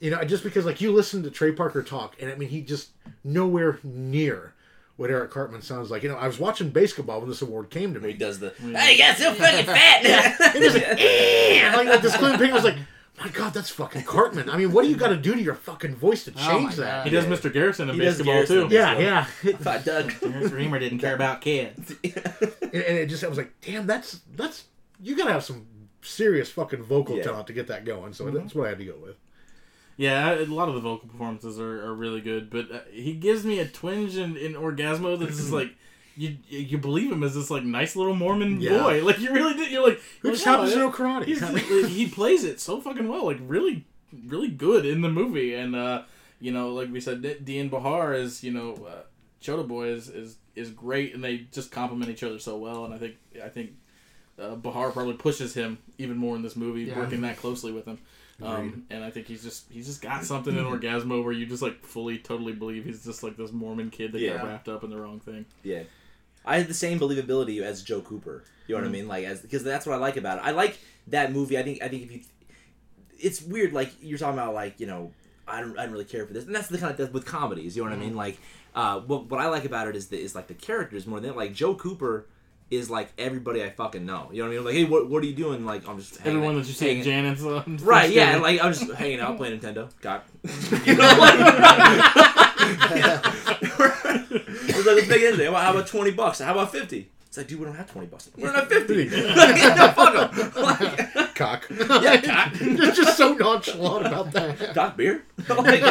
you 0.00 0.10
know, 0.10 0.22
just 0.24 0.44
because 0.44 0.64
like 0.64 0.80
you 0.80 0.92
listen 0.92 1.22
to 1.24 1.30
Trey 1.30 1.52
Parker 1.52 1.82
talk, 1.82 2.16
and 2.20 2.30
I 2.30 2.34
mean, 2.36 2.48
he 2.48 2.62
just 2.62 2.90
nowhere 3.24 3.78
near 3.82 4.54
what 4.96 5.10
Eric 5.10 5.32
Cartman 5.32 5.62
sounds 5.62 5.90
like. 5.90 6.02
You 6.02 6.08
know, 6.10 6.16
I 6.16 6.26
was 6.26 6.38
watching 6.38 6.70
BASEketball 6.70 7.20
when 7.20 7.28
this 7.28 7.42
award 7.42 7.70
came 7.70 7.92
to 7.94 8.00
me. 8.00 8.08
he 8.08 8.12
me. 8.14 8.18
does 8.18 8.38
the 8.38 8.50
hey, 8.60 8.92
you 8.92 8.98
guys 8.98 9.18
so 9.18 9.34
fucking 9.34 9.66
fat. 9.66 10.04
And 10.54 11.76
like, 11.76 11.86
like 11.88 12.02
this 12.02 12.16
Glenn 12.16 12.38
Payne 12.38 12.52
was 12.54 12.64
like, 12.64 12.76
"My 13.24 13.30
God, 13.30 13.54
that's 13.54 13.70
fucking 13.70 14.04
Cartman." 14.04 14.48
I 14.50 14.56
mean, 14.56 14.72
what 14.72 14.82
do 14.84 14.88
you 14.90 14.96
got 14.96 15.08
to 15.08 15.16
do 15.16 15.34
to 15.34 15.40
your 15.40 15.54
fucking 15.54 15.94
voice 15.94 16.24
to 16.24 16.32
Oh 16.36 16.48
change 16.50 16.76
my 16.78 16.84
that? 16.84 17.04
He 17.06 17.10
does 17.10 17.24
Mr. 17.26 17.52
Garrison 17.52 17.88
in 17.90 17.94
He 17.96 18.00
BASEketball 18.00 18.24
Garrison. 18.24 18.68
too. 18.68 18.74
Yeah, 18.74 18.98
yeah. 18.98 19.24
Fat 19.24 19.84
Doug. 19.84 20.10
Terrence 20.20 20.50
Remer 20.50 20.80
didn't 20.80 20.98
care 20.98 21.14
about 21.14 21.40
kids. 21.40 21.94
and, 22.04 22.72
and 22.72 22.98
it 22.98 23.06
just 23.06 23.22
I 23.24 23.28
was 23.28 23.38
like, 23.38 23.52
damn, 23.60 23.86
that's 23.86 24.20
that's 24.34 24.64
you 25.00 25.16
gotta 25.16 25.32
have 25.32 25.44
some 25.44 25.66
serious 26.02 26.50
fucking 26.50 26.82
vocal 26.82 27.16
Yeah. 27.16 27.22
talent 27.24 27.46
to 27.48 27.52
get 27.52 27.68
that 27.68 27.84
going. 27.84 28.12
So 28.12 28.30
that's 28.30 28.54
what 28.54 28.66
I 28.66 28.70
had 28.70 28.78
to 28.78 28.84
go 28.84 28.96
with. 29.00 29.16
Yeah, 29.96 30.34
a 30.34 30.46
lot 30.46 30.68
of 30.68 30.74
the 30.74 30.80
vocal 30.80 31.08
performances 31.08 31.60
are, 31.60 31.84
are 31.84 31.94
really 31.94 32.22
good, 32.22 32.48
but 32.50 32.72
uh, 32.72 32.80
he 32.90 33.12
gives 33.12 33.44
me 33.44 33.58
a 33.60 33.66
twinge 33.68 34.16
in, 34.16 34.36
in 34.38 34.54
Orgazmo 34.54 35.18
that's 35.18 35.36
just 35.36 35.52
like 35.52 35.74
you 36.16 36.36
you 36.48 36.78
believe 36.78 37.10
him 37.10 37.22
as 37.22 37.34
this 37.34 37.50
like 37.50 37.64
nice 37.64 37.96
little 37.96 38.14
Mormon 38.14 38.60
Yeah. 38.60 38.78
boy. 38.82 39.04
Like 39.04 39.18
you 39.18 39.32
really 39.32 39.54
did. 39.54 39.70
You're 39.70 39.86
like 39.86 40.00
Who 40.20 40.30
like, 40.32 40.38
to 40.40 40.82
"Oh, 40.82 40.90
karate? 40.92 41.24
He's, 41.24 41.40
like, 41.42 41.62
he 41.64 42.08
plays 42.08 42.44
it 42.44 42.60
so 42.60 42.80
fucking 42.80 43.08
well, 43.08 43.24
like 43.26 43.38
really, 43.46 43.86
really 44.26 44.48
good 44.48 44.84
in 44.86 45.00
the 45.00 45.08
movie. 45.10 45.54
And 45.54 45.74
uh, 45.74 46.02
you 46.40 46.52
know, 46.52 46.70
like 46.70 46.92
we 46.92 47.00
said, 47.00 47.22
D- 47.22 47.36
Dian 47.42 47.70
Bachar 47.70 48.16
is 48.18 48.42
you 48.44 48.52
know, 48.52 48.74
uh, 48.86 49.02
Choda 49.42 49.66
Boy 49.66 49.88
is, 49.88 50.08
is 50.08 50.36
is 50.54 50.70
great, 50.70 51.14
and 51.14 51.24
they 51.24 51.46
just 51.52 51.70
complement 51.70 52.10
each 52.10 52.22
other 52.22 52.38
so 52.38 52.58
well. 52.58 52.84
And 52.84 52.92
I 52.94 52.98
think 52.98 53.14
I 53.42 53.48
think 53.48 53.70
uh, 54.38 54.56
Bachar 54.56 54.92
probably 54.92 55.14
pushes 55.14 55.54
him 55.54 55.78
even 55.98 56.16
more 56.16 56.36
in 56.36 56.42
this 56.42 56.56
movie, 56.56 56.82
Yeah. 56.84 56.98
working 56.98 57.22
that 57.22 57.36
closely 57.38 57.72
with 57.72 57.86
him. 57.86 57.98
Um, 58.42 58.86
and 58.90 59.04
I 59.04 59.10
think 59.10 59.28
he's 59.28 59.42
just 59.44 59.70
he's 59.70 59.86
just 59.86 60.02
got 60.02 60.24
something 60.24 60.56
in 60.56 60.64
Orgazmo 60.64 61.22
where 61.22 61.32
you 61.32 61.46
just 61.46 61.62
like 61.62 61.84
fully 61.86 62.18
totally 62.18 62.52
believe 62.52 62.84
he's 62.84 63.04
just 63.04 63.22
like 63.22 63.36
this 63.36 63.52
Mormon 63.52 63.88
kid 63.90 64.10
that 64.12 64.20
Yeah. 64.20 64.38
got 64.38 64.46
wrapped 64.46 64.68
up 64.68 64.82
in 64.82 64.90
the 64.90 64.96
wrong 64.98 65.20
thing. 65.20 65.44
Yeah. 65.62 65.82
I 66.44 66.58
had 66.58 66.68
the 66.68 66.74
same 66.74 66.98
believability 66.98 67.60
as 67.62 67.82
Joe 67.82 68.00
Cooper. 68.00 68.44
You 68.66 68.74
know 68.76 68.82
what 68.82 68.88
I 68.88 68.90
mean? 68.92 69.08
Like 69.08 69.24
as 69.24 69.40
because 69.40 69.64
that's 69.64 69.86
what 69.86 69.94
I 69.94 69.98
like 69.98 70.16
about 70.16 70.38
it. 70.38 70.44
I 70.44 70.52
like 70.52 70.78
that 71.08 71.32
movie. 71.32 71.58
I 71.58 71.62
think 71.62 71.82
I 71.82 71.88
think 71.88 72.02
if 72.04 72.12
you, 72.12 72.20
it's 73.18 73.42
weird. 73.42 73.72
Like 73.72 73.92
you're 74.00 74.18
talking 74.18 74.38
about 74.38 74.54
like 74.54 74.80
you 74.80 74.86
know 74.86 75.12
I 75.46 75.60
don't 75.60 75.78
I 75.78 75.84
don't 75.84 75.92
really 75.92 76.04
care 76.04 76.26
for 76.26 76.32
this, 76.32 76.46
and 76.46 76.54
that's 76.54 76.68
the 76.68 76.78
kind 76.78 76.98
of 76.98 77.12
with 77.12 77.26
comedies. 77.26 77.76
You 77.76 77.84
know 77.84 77.90
what 77.90 77.98
I 77.98 78.00
mean? 78.00 78.14
Like 78.16 78.38
uh, 78.74 79.00
what 79.00 79.26
what 79.30 79.40
I 79.40 79.48
like 79.48 79.64
about 79.64 79.88
it 79.88 79.96
is 79.96 80.08
the, 80.08 80.18
is 80.18 80.34
like 80.34 80.46
the 80.46 80.54
characters 80.54 81.06
more 81.06 81.20
than 81.20 81.34
like 81.36 81.52
Joe 81.54 81.74
Cooper 81.74 82.26
is 82.70 82.88
like 82.88 83.12
everybody 83.18 83.62
I 83.62 83.68
fucking 83.70 84.06
know. 84.06 84.30
You 84.32 84.42
know 84.42 84.48
what 84.48 84.54
I 84.54 84.56
mean? 84.56 84.64
Like 84.64 84.74
hey, 84.74 84.84
what 84.84 85.08
what 85.10 85.22
are 85.22 85.26
you 85.26 85.34
doing? 85.34 85.66
Like 85.66 85.86
I'm 85.88 85.98
just 85.98 86.16
hanging 86.18 86.38
Everyone 86.38 86.56
out- 86.56 86.62
that 86.62 86.68
you 86.68 86.74
see 86.74 87.02
Janet's 87.02 87.42
on 87.44 87.78
Right, 87.82 88.10
yeah, 88.10 88.32
Thanksgiving. 88.32 88.42
like 88.42 88.64
I'm 88.64 88.72
just 88.72 88.90
hanging 88.92 89.20
out 89.20 89.36
playing 89.36 89.60
Nintendo. 89.60 89.90
Got 90.00 90.24
you 90.86 90.94
know, 90.94 91.16
like, 91.18 91.38
it's 94.34 94.86
like 94.86 94.86
let's 94.96 95.08
make 95.08 95.22
it 95.22 95.38
in 95.40 95.52
How 95.52 95.70
about 95.72 95.86
twenty 95.86 96.10
bucks? 96.10 96.40
How 96.40 96.52
about 96.52 96.72
fifty? 96.72 97.08
It's 97.26 97.38
like, 97.38 97.46
dude, 97.48 97.60
we 97.60 97.64
don't 97.66 97.74
have 97.76 97.90
twenty 97.90 98.08
bucks. 98.08 98.30
We 98.36 98.42
don't 98.42 98.54
have 98.54 98.68
fifty. 98.68 99.08
no, 99.10 99.92
fuck 99.96 100.36
'em. 100.36 100.62
Like, 100.62 101.34
Cock. 101.34 101.66
yeah, 102.02 102.20
cock, 102.20 102.60
You're 102.60 102.92
just 102.92 103.16
so 103.16 103.32
nonchalant 103.34 104.06
about 104.06 104.32
that. 104.32 104.74
cock 104.74 104.96
beer. 104.96 105.24
Like, 105.48 105.82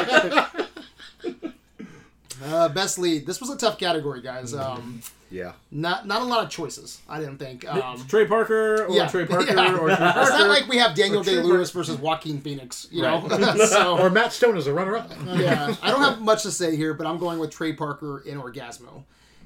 Uh, 2.43 2.69
best 2.69 2.97
lead. 2.99 3.25
This 3.25 3.39
was 3.39 3.49
a 3.49 3.57
tough 3.57 3.77
category, 3.77 4.21
guys. 4.21 4.53
Um, 4.53 5.01
Yeah. 5.29 5.53
not 5.71 6.05
not 6.07 6.21
a 6.21 6.25
lot 6.25 6.43
of 6.43 6.49
choices. 6.49 6.99
I 7.07 7.19
didn't 7.19 7.37
think. 7.37 7.65
Um, 7.71 8.05
Trey 8.07 8.25
Parker 8.25 8.85
or 8.85 8.95
yeah. 8.95 9.07
Trey 9.07 9.25
Parker 9.33 9.53
Yeah. 9.53 9.75
or 9.75 9.87
Trey 9.87 9.95
Parker. 9.95 10.21
it's 10.21 10.29
not 10.31 10.49
like 10.49 10.67
we 10.67 10.77
have 10.77 10.95
Daniel 10.95 11.21
Or 11.21 11.23
Trey 11.23 11.35
Day 11.35 11.41
Lewis 11.41 11.71
versus 11.71 11.97
Joaquin 11.97 12.41
Phoenix. 12.41 12.87
You 12.91 13.03
know, 13.03 13.27
so, 13.29 13.93
Or 13.97 14.07
so 14.07 14.09
Matt 14.09 14.33
Stone 14.33 14.57
as 14.57 14.67
a 14.67 14.73
runner-up. 14.73 15.11
yeah, 15.25 15.75
I 15.81 15.89
don't 15.91 16.01
have 16.01 16.21
much 16.21 16.43
to 16.43 16.51
say 16.51 16.75
here, 16.75 16.93
but 16.93 17.07
I'm 17.07 17.17
going 17.17 17.39
with 17.39 17.51
Trey 17.51 17.73
Parker 17.73 18.23
in 18.25 18.39
Orgazmo. 18.39 19.03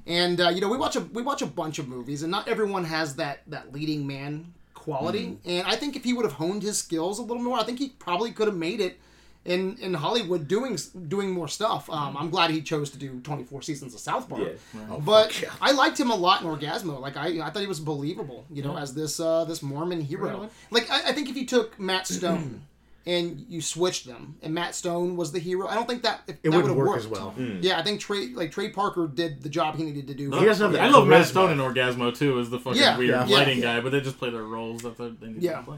And 0.08 0.40
uh, 0.42 0.50
you 0.50 0.62
know, 0.62 0.70
we 0.70 0.78
watch 0.78 0.96
a 0.96 1.02
we 1.02 1.22
watch 1.22 1.42
a 1.42 1.48
bunch 1.48 1.80
of 1.80 1.88
movies, 1.88 2.22
and 2.24 2.32
not 2.32 2.48
everyone 2.48 2.86
has 2.86 3.16
that 3.18 3.42
that 3.48 3.74
leading 3.74 4.06
man 4.08 4.54
quality. 4.74 5.38
And 5.46 5.66
I 5.68 5.76
think 5.76 5.96
if 5.96 6.04
he 6.04 6.14
would 6.14 6.26
have 6.26 6.34
honed 6.36 6.62
his 6.64 6.78
skills 6.78 7.18
a 7.20 7.24
little 7.24 7.42
more, 7.42 7.58
I 7.60 7.64
think 7.64 7.80
he 7.80 7.90
probably 7.90 8.32
could 8.32 8.48
have 8.48 8.56
made 8.56 8.80
it 8.82 9.00
in 9.46 9.78
in 9.78 9.94
Hollywood 9.94 10.48
doing 10.48 10.78
doing 11.08 11.30
more 11.32 11.48
stuff. 11.48 11.90
Um, 11.90 12.18
I'm 12.18 12.30
glad 12.30 12.50
he 12.52 12.62
chose 12.62 12.90
to 12.92 12.98
do 12.98 13.20
24 13.22 13.62
seasons 13.62 13.94
of 13.94 14.00
South 14.00 14.28
Park. 14.28 14.42
Yeah. 14.74 14.98
but 15.00 15.40
yeah. 15.42 15.50
I 15.62 15.72
liked 15.72 16.00
him 16.00 16.10
a 16.10 16.16
lot 16.16 16.42
in 16.42 16.48
Orgazmo. 16.48 17.00
Like 17.00 17.16
I, 17.16 17.40
I 17.42 17.50
thought 17.52 17.62
he 17.62 17.68
was 17.68 17.80
believable, 17.80 18.46
you 18.52 18.64
know, 18.64 18.76
as 18.78 18.94
this 18.94 19.20
uh, 19.20 19.46
this 19.46 19.62
Mormon 19.62 20.02
hero. 20.02 20.30
Really? 20.32 20.50
Like 20.72 20.90
I, 20.90 21.10
I 21.10 21.12
think 21.14 21.30
if 21.30 21.38
you 21.38 21.46
took 21.46 21.80
Matt 21.80 22.08
Stone 22.18 22.62
and 23.08 23.46
you 23.48 23.62
switched 23.62 24.08
them, 24.08 24.36
and 24.42 24.52
Matt 24.52 24.74
Stone 24.74 25.16
was 25.16 25.32
the 25.32 25.38
hero, 25.38 25.68
I 25.68 25.76
don't 25.76 25.88
think 25.88 26.02
that 26.02 26.22
if, 26.28 26.38
It 26.38 26.42
that 26.44 26.50
wouldn't 26.50 26.64
would've 26.76 26.78
work 26.78 26.88
worked. 26.88 27.06
as 27.06 27.08
well. 27.08 27.36
Yeah, 27.62 27.78
I 27.78 27.84
think 27.84 28.02
Trey 28.02 28.30
like 28.34 28.52
Trey 28.52 28.70
Parker 28.70 29.06
did 29.08 29.44
the 29.44 29.50
job 29.50 29.76
he 29.76 29.84
needed 29.84 30.08
to 30.08 30.16
do. 30.16 30.32
He 30.32 30.44
doesn't 30.44 30.72
have 30.74 30.82
I 30.82 30.88
love 30.90 31.08
Matt. 31.08 31.28
Stone 31.28 31.52
in 31.52 31.60
Orgazmo 31.60 32.18
too, 32.18 32.40
as 32.40 32.50
the 32.50 32.58
fucking 32.58 32.82
Yeah. 32.82 32.98
weird 32.98 33.12
Yeah. 33.30 33.38
lighting 33.38 33.60
Yeah. 33.60 33.76
guy, 33.76 33.82
but 33.82 33.92
they 33.92 34.02
just 34.02 34.18
play 34.18 34.32
their 34.32 34.42
roles 34.44 34.82
that 34.82 34.98
they 34.98 35.10
they 35.10 35.28
need 35.34 35.44
Yeah. 35.44 35.58
to 35.58 35.64
play. 35.64 35.78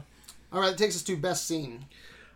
All 0.50 0.60
right, 0.62 0.70
that 0.70 0.78
takes 0.78 0.96
us 0.96 1.02
to 1.02 1.16
best 1.18 1.46
scene. 1.46 1.84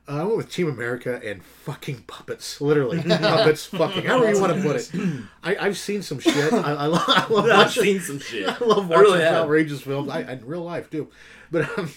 Uh, 0.09 0.20
I 0.20 0.24
went 0.24 0.36
with 0.36 0.50
Team 0.53 0.68
America 0.68 1.20
and 1.24 1.44
fucking 1.44 2.05
puppets. 2.09 2.61
Literally, 2.61 3.00
puppets. 3.03 3.66
Fucking. 3.66 4.05
However 4.05 4.32
you 4.34 4.40
want 4.40 4.55
to 4.55 4.61
put 4.62 4.76
it. 4.76 4.90
I, 5.44 5.57
I've 5.66 5.78
seen 5.78 6.03
some 6.03 6.18
shit. 6.18 6.53
I, 6.53 6.72
I, 6.72 6.86
love, 6.86 7.05
I 7.07 7.26
love 7.28 7.44
I've 7.46 7.59
watching. 7.66 7.82
seen 7.84 8.00
some 8.00 8.18
shit. 8.18 8.48
I 8.48 8.64
love 8.64 8.78
I 8.90 8.96
watching 8.96 8.98
really 8.98 9.20
have. 9.20 9.34
outrageous 9.44 9.80
films. 9.82 10.09
I, 10.11 10.22
in 10.22 10.44
real 10.44 10.62
life 10.64 10.90
too, 10.90 11.09
but 11.53 11.78
um, 11.78 11.90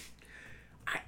I, 0.88 1.00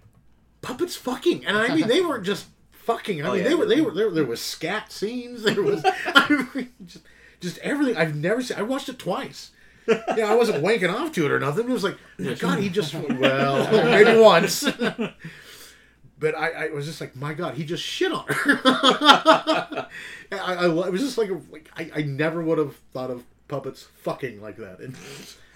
puppets 0.63 0.95
fucking, 0.95 1.45
and 1.45 1.55
I 1.55 1.75
mean 1.75 1.87
they 1.87 2.01
weren't 2.01 2.25
just 2.25 2.47
fucking. 2.71 3.21
I 3.23 3.27
Oh, 3.27 3.33
mean 3.33 3.43
yeah. 3.43 3.49
they 3.49 3.55
were 3.55 3.65
they 3.67 3.81
were 3.81 3.91
there. 3.93 4.09
There 4.09 4.25
was 4.25 4.41
scat 4.41 4.91
scenes. 4.91 5.43
There 5.43 5.61
was 5.61 5.83
I 6.07 6.47
mean, 6.55 6.71
just 6.83 7.03
just 7.39 7.57
everything. 7.59 7.95
I've 7.95 8.15
never 8.15 8.41
seen. 8.41 8.57
I 8.57 8.63
watched 8.63 8.89
it 8.89 8.97
twice. 8.97 9.51
Yeah, 9.87 10.29
I 10.31 10.35
wasn't 10.35 10.63
wanking 10.63 10.93
off 10.93 11.11
to 11.13 11.25
it 11.25 11.31
or 11.31 11.39
nothing. 11.39 11.69
It 11.69 11.71
was 11.71 11.83
like, 11.83 11.97
my 12.17 12.33
God, 12.33 12.59
he 12.59 12.67
just 12.69 12.93
well 12.93 13.71
maybe 13.85 14.19
once. 14.19 14.67
But 16.20 16.36
I, 16.36 16.65
I 16.65 16.70
was 16.70 16.86
just 16.88 16.99
like, 16.99 17.15
my 17.15 17.34
God, 17.36 17.53
he 17.53 17.63
just 17.63 17.84
shit 17.84 18.11
on 18.11 18.26
her. 18.28 18.59
I, 18.65 19.88
I, 20.32 20.65
it 20.65 20.91
was 20.91 21.01
just 21.01 21.18
like, 21.18 21.30
like 21.51 21.70
I, 21.76 21.91
I 21.95 22.01
never 22.03 22.41
would 22.41 22.57
have 22.57 22.76
thought 22.93 23.11
of 23.11 23.24
puppets 23.47 23.84
fucking 24.01 24.41
like 24.41 24.57
that. 24.57 24.80
And 24.80 24.95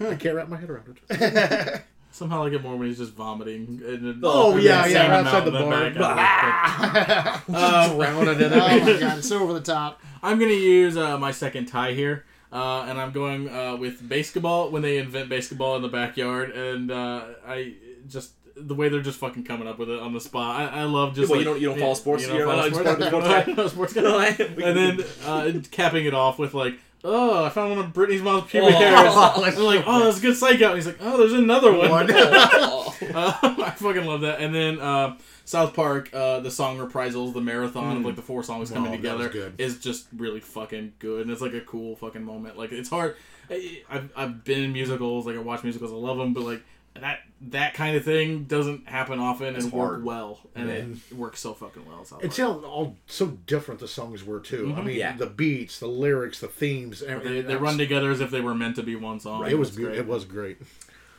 I 0.12 0.14
can't 0.16 0.34
wrap 0.36 0.48
my 0.48 0.56
head 0.56 0.70
around 0.70 0.98
it. 1.10 1.82
Somehow 2.12 2.44
I 2.44 2.50
get 2.50 2.62
more 2.62 2.76
when 2.76 2.88
he's 2.88 2.98
just 2.98 3.14
vomiting. 3.14 3.80
And 3.84 4.04
then- 4.06 4.20
Oh, 4.22 4.52
and 4.52 4.62
yeah, 4.62 4.82
then 4.82 4.90
yeah, 4.92 4.96
singing 4.98 5.26
outside 5.26 5.44
the 5.46 5.56
in 5.88 5.98
bar. 5.98 6.14
back. 6.14 7.44
Uh, 7.48 7.94
Drowning 7.94 8.40
in 8.40 8.52
Oh 8.52 8.56
my 8.58 8.98
god, 9.00 9.18
it's 9.18 9.28
so 9.28 9.42
over 9.42 9.54
the 9.54 9.60
top. 9.62 10.00
I'm 10.22 10.38
gonna 10.38 10.52
use 10.52 10.96
uh, 10.96 11.18
my 11.18 11.30
second 11.32 11.66
tie 11.66 11.94
here, 11.94 12.24
uh, 12.52 12.82
and 12.88 13.00
I'm 13.00 13.12
going 13.12 13.48
uh, 13.48 13.76
with 13.76 14.06
BASEketball 14.08 14.70
when 14.70 14.82
they 14.82 14.98
invent 14.98 15.28
BASEketball 15.30 15.76
in 15.76 15.82
the 15.82 15.88
backyard, 15.88 16.50
and 16.50 16.90
uh, 16.92 17.24
I 17.46 17.74
just 18.08 18.32
the 18.66 18.74
way 18.74 18.88
they're 18.88 19.00
just 19.02 19.18
fucking 19.18 19.44
coming 19.44 19.66
up 19.68 19.78
with 19.78 19.90
it 19.90 19.98
on 20.00 20.12
the 20.12 20.20
spot. 20.20 20.60
I, 20.72 20.80
I 20.80 20.82
love 20.84 21.14
just 21.14 21.30
Well, 21.30 21.38
like 21.38 21.46
you 21.46 21.52
don't- 21.52 21.60
you 21.60 21.68
don't 21.68 21.78
follow 21.80 21.94
sports, 21.94 22.22
You 22.22 22.28
don't 22.30 22.38
not 22.46 22.46
follow 22.46 22.66
a 22.66 22.70
sports. 22.70 23.06
sports 23.06 23.26
guy? 23.28 23.52
No, 23.56 23.68
sports 23.68 23.92
guy. 23.92 24.00
No, 24.02 24.18
I- 24.18 24.36
we 24.56 24.64
and 24.64 24.76
then 24.76 25.04
uh, 25.24 25.52
capping 25.70 26.04
it 26.06 26.14
off 26.14 26.38
with 26.38 26.54
like. 26.54 26.78
Oh, 27.04 27.44
I 27.44 27.48
found 27.48 27.74
one 27.74 27.84
of 27.84 27.92
Britney's 27.92 28.22
mom's 28.22 28.44
Oh. 28.44 28.46
pubic 28.46 28.74
hairs. 28.74 28.92
that's 29.42 29.56
I'm 29.58 29.64
like, 29.64 29.82
oh, 29.88 30.04
that's 30.04 30.18
a 30.18 30.22
good 30.22 30.36
psych 30.36 30.62
out. 30.62 30.70
And 30.70 30.76
he's 30.76 30.86
like, 30.86 30.98
oh, 31.00 31.16
there's 31.18 31.32
another 31.32 31.72
one. 31.72 31.90
One. 31.90 32.06
Oh. 32.10 32.78
Uh, 33.12 33.32
I 33.42 33.70
fucking 33.70 34.04
love 34.04 34.20
that. 34.20 34.40
And 34.40 34.54
then 34.54 34.78
uh, 34.78 35.16
South 35.44 35.74
Park, 35.74 36.10
uh, 36.14 36.38
the 36.38 36.52
song 36.52 36.78
reprisals, 36.78 37.34
the 37.34 37.40
marathon 37.40 37.96
of 37.96 38.04
like 38.04 38.14
the 38.14 38.22
four 38.22 38.44
songs 38.44 38.70
coming 38.70 38.92
Oh, 38.92 38.96
together 38.96 39.52
is 39.58 39.80
just 39.80 40.06
really 40.16 40.38
fucking 40.38 40.92
good. 41.00 41.22
And 41.22 41.30
it's 41.32 41.40
like 41.40 41.54
a 41.54 41.60
cool 41.62 41.96
fucking 41.96 42.22
moment. 42.22 42.56
Like 42.56 42.70
it's 42.70 42.88
hard. 42.88 43.16
I- 43.50 43.82
I've 43.90 44.12
I've 44.16 44.44
been 44.44 44.62
in 44.62 44.72
musicals, 44.72 45.26
like 45.26 45.34
I 45.34 45.40
watch 45.40 45.64
musicals, 45.64 45.90
I 45.92 45.96
love 45.96 46.16
them, 46.18 46.32
but 46.32 46.44
like 46.44 46.62
that 47.00 47.20
that 47.48 47.74
kind 47.74 47.96
of 47.96 48.04
thing 48.04 48.44
doesn't 48.44 48.88
happen 48.88 49.18
often 49.18 49.56
and 49.56 49.72
work 49.72 50.04
well, 50.04 50.40
and 50.54 50.70
it 50.70 51.14
works 51.14 51.40
so 51.40 51.54
fucking 51.54 51.84
well. 51.86 52.04
South 52.04 52.22
It's 52.22 52.38
Park. 52.38 52.48
all, 52.48 52.64
all 52.64 52.96
so 53.06 53.26
different 53.46 53.80
the 53.80 53.88
songs 53.88 54.24
were 54.24 54.40
too. 54.40 54.72
I 54.74 54.78
mm-hmm. 54.78 54.86
mean, 54.86 54.96
Yeah. 54.96 55.16
the 55.16 55.26
beats, 55.26 55.78
the 55.78 55.86
lyrics, 55.88 56.40
the 56.40 56.48
themes. 56.48 57.00
They, 57.00 57.06
everything. 57.06 57.46
they 57.46 57.56
run 57.56 57.78
together 57.78 58.10
as 58.10 58.20
if 58.20 58.30
they 58.30 58.40
were 58.40 58.54
meant 58.54 58.76
to 58.76 58.82
be 58.82 58.94
one 58.94 59.20
song. 59.20 59.46
It 59.48 59.58
was 59.58 59.68
It's 59.70 59.78
beau- 59.78 59.84
great. 59.84 59.98
it 59.98 60.06
was 60.06 60.24
great. 60.24 60.58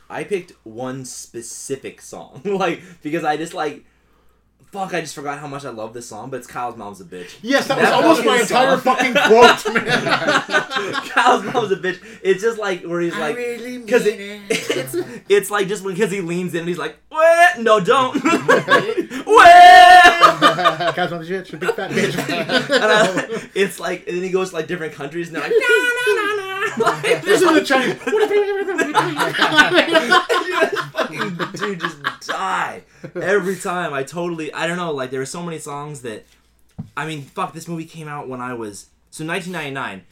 I 0.08 0.24
picked 0.24 0.52
one 0.64 1.04
specific 1.04 2.00
song, 2.00 2.42
like 2.44 2.82
because 3.02 3.24
I 3.24 3.36
just 3.36 3.54
like, 3.54 3.84
fuck, 4.74 4.92
I 4.92 5.00
just 5.02 5.14
forgot 5.14 5.38
how 5.38 5.46
much 5.46 5.64
I 5.64 5.70
love 5.70 5.94
this 5.94 6.06
song. 6.08 6.30
But 6.30 6.38
it's 6.38 6.48
Kyle's 6.48 6.76
mom's 6.76 7.00
a 7.00 7.04
bitch. 7.04 7.36
Yes, 7.42 7.68
that 7.68 7.78
was 7.78 7.90
almost 7.90 8.24
my 8.24 8.40
entire 8.40 8.72
song. 8.72 8.80
fucking 8.80 9.12
quote, 9.28 9.74
man. 9.84 10.04
Kyle's 11.10 11.44
mom's 11.44 11.70
a 11.70 11.76
bitch. 11.76 12.00
It's 12.22 12.42
just 12.42 12.58
like 12.58 12.82
where 12.82 13.00
he's 13.00 13.16
like, 13.16 13.36
really 13.36 13.78
because 13.78 14.04
it, 14.04 14.16
it's 14.50 14.96
it's 15.28 15.50
like 15.50 15.68
just 15.68 15.84
because 15.84 16.10
he 16.10 16.20
leans 16.20 16.54
in 16.54 16.60
and 16.60 16.68
he's 16.68 16.76
like, 16.78 16.96
what? 17.08 17.58
No, 17.60 17.78
don't. 17.80 18.20
What? 19.24 20.94
Guys 20.94 21.10
on 21.12 21.20
the 21.20 21.26
shit, 21.26 21.50
big 21.58 21.72
fat 21.74 21.90
bitch. 21.90 22.16
And 22.18 22.84
I- 22.84 23.48
it's 23.54 23.80
like, 23.80 24.06
and 24.06 24.16
then 24.16 24.22
he 24.24 24.30
goes 24.30 24.50
to 24.50 24.56
like 24.56 24.66
different 24.66 24.92
countries 24.92 25.28
and 25.28 25.36
they're 25.36 25.42
like, 25.42 25.52
no, 25.52 25.56
no, 26.06 26.14
no, 26.36 26.36
no. 26.36 26.84
Like, 26.84 27.22
this 27.22 27.40
is 27.40 27.48
the 27.52 27.64
Chinese. 27.64 27.98
dude 31.58 31.80
just 31.80 31.96
die 32.26 32.82
every 33.14 33.56
time. 33.56 33.92
I 33.92 34.02
totally 34.02 34.52
I 34.52 34.66
don't 34.66 34.76
know, 34.76 34.92
like 34.92 35.10
there 35.10 35.20
were 35.20 35.26
so 35.26 35.42
many 35.42 35.58
songs 35.58 36.02
that 36.02 36.24
I 36.96 37.06
mean, 37.06 37.22
fuck, 37.22 37.52
this 37.52 37.68
movie 37.68 37.84
came 37.84 38.08
out 38.08 38.28
when 38.28 38.40
I 38.40 38.54
was 38.54 38.86
so 39.10 39.24
1999. 39.24 40.04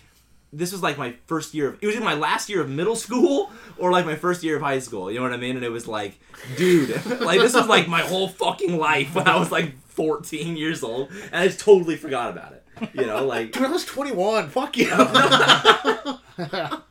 This 0.54 0.70
was 0.70 0.82
like 0.82 0.98
my 0.98 1.14
first 1.26 1.54
year 1.54 1.68
of 1.68 1.78
it 1.80 1.86
was 1.86 1.96
either 1.96 2.04
my 2.04 2.14
last 2.14 2.48
year 2.48 2.60
of 2.60 2.68
middle 2.68 2.96
school 2.96 3.50
or 3.78 3.90
like 3.90 4.04
my 4.04 4.16
first 4.16 4.42
year 4.42 4.56
of 4.56 4.62
high 4.62 4.80
school. 4.80 5.10
You 5.10 5.18
know 5.18 5.24
what 5.24 5.32
I 5.32 5.38
mean? 5.38 5.56
And 5.56 5.64
it 5.64 5.70
was 5.70 5.88
like, 5.88 6.20
dude, 6.56 6.90
like 7.20 7.40
this 7.40 7.54
was 7.54 7.66
like 7.66 7.88
my 7.88 8.02
whole 8.02 8.28
fucking 8.28 8.78
life 8.78 9.14
when 9.14 9.26
I 9.26 9.38
was 9.38 9.50
like 9.50 9.78
14 9.88 10.56
years 10.56 10.82
old, 10.82 11.10
and 11.10 11.36
I 11.36 11.46
just 11.46 11.60
totally 11.60 11.96
forgot 11.96 12.30
about 12.30 12.52
it. 12.52 12.64
You 12.94 13.06
know, 13.06 13.24
like 13.24 13.52
Dude, 13.52 13.64
I 13.64 13.70
was 13.70 13.84
21. 13.84 14.48
Fuck 14.48 14.76
you. 14.76 14.90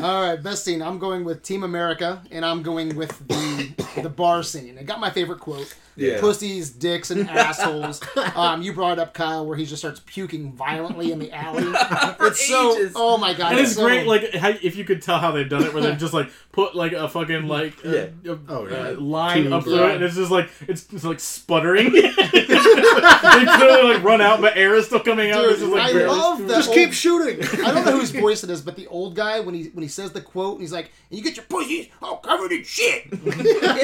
All 0.00 0.26
right, 0.26 0.42
best 0.42 0.64
scene. 0.64 0.82
I'm 0.82 0.98
going 0.98 1.24
with 1.24 1.42
Team 1.42 1.62
America, 1.62 2.22
and 2.30 2.44
I'm 2.44 2.62
going 2.62 2.96
with 2.96 3.16
the 3.28 3.81
the 3.96 4.08
bar 4.08 4.42
scene. 4.42 4.78
I 4.78 4.82
got 4.82 5.00
my 5.00 5.10
favorite 5.10 5.40
quote: 5.40 5.74
Yeah. 5.96 6.20
"Pussies, 6.20 6.70
dicks, 6.70 7.10
and 7.10 7.28
assholes." 7.30 8.00
Um, 8.34 8.62
you 8.62 8.72
brought 8.72 8.98
up, 8.98 9.14
Kyle, 9.14 9.44
where 9.46 9.56
he 9.56 9.66
just 9.66 9.80
starts 9.82 10.00
puking 10.06 10.52
violently 10.52 11.12
in 11.12 11.18
the 11.18 11.32
alley. 11.32 11.64
It's 12.32 12.46
so. 12.48 12.76
ages. 12.76 12.92
Oh 12.96 13.18
my 13.18 13.34
god! 13.34 13.52
And 13.52 13.60
it's 13.60 13.74
so- 13.74 13.84
great, 13.84 14.06
like 14.06 14.32
how, 14.34 14.50
if 14.50 14.76
you 14.76 14.84
could 14.84 15.02
tell 15.02 15.18
how 15.18 15.32
they've 15.32 15.48
done 15.48 15.64
it, 15.64 15.74
where 15.74 15.82
they 15.82 15.94
just 15.96 16.14
like 16.14 16.30
put 16.52 16.74
like 16.74 16.92
a 16.92 17.08
fucking 17.08 17.46
like 17.48 17.82
Yeah. 17.84 18.06
uh, 18.28 18.36
Oh, 18.48 18.66
yeah. 18.68 18.76
uh, 18.90 19.00
line 19.00 19.42
Tube, 19.44 19.52
up 19.52 19.64
through 19.64 19.74
yeah. 19.76 19.88
it, 19.88 19.94
and 19.96 20.04
it's 20.04 20.14
just 20.16 20.30
like 20.30 20.48
it's, 20.68 20.86
it's 20.92 21.04
like 21.04 21.20
sputtering. 21.20 21.92
they 21.92 22.00
clearly 22.12 23.94
like 23.94 24.02
run 24.02 24.20
out, 24.20 24.40
but 24.40 24.56
air 24.56 24.74
is 24.74 24.86
still 24.86 25.00
coming 25.00 25.30
out. 25.30 25.42
Dude, 25.42 25.58
just, 25.58 25.70
like, 25.72 25.94
I 25.94 26.04
love 26.06 26.40
that 26.48 26.48
Just 26.48 26.68
old- 26.68 26.76
keep 26.76 26.92
shooting. 26.92 27.42
I 27.64 27.72
don't 27.72 27.84
know 27.84 27.98
whose 27.98 28.10
voice 28.10 28.44
it 28.44 28.50
is, 28.50 28.60
but 28.62 28.76
the 28.76 28.86
old 28.86 29.14
guy 29.14 29.40
when 29.40 29.54
he 29.54 29.64
when 29.70 29.82
he 29.82 29.88
says 29.88 30.12
the 30.12 30.20
quote, 30.20 30.52
and 30.54 30.60
he's 30.62 30.72
like, 30.72 30.90
"And 31.10 31.18
you 31.18 31.24
get 31.24 31.36
your 31.36 31.44
pussies 31.46 31.88
all 32.00 32.16
covered 32.18 32.52
in 32.52 32.64
shit," 32.64 33.10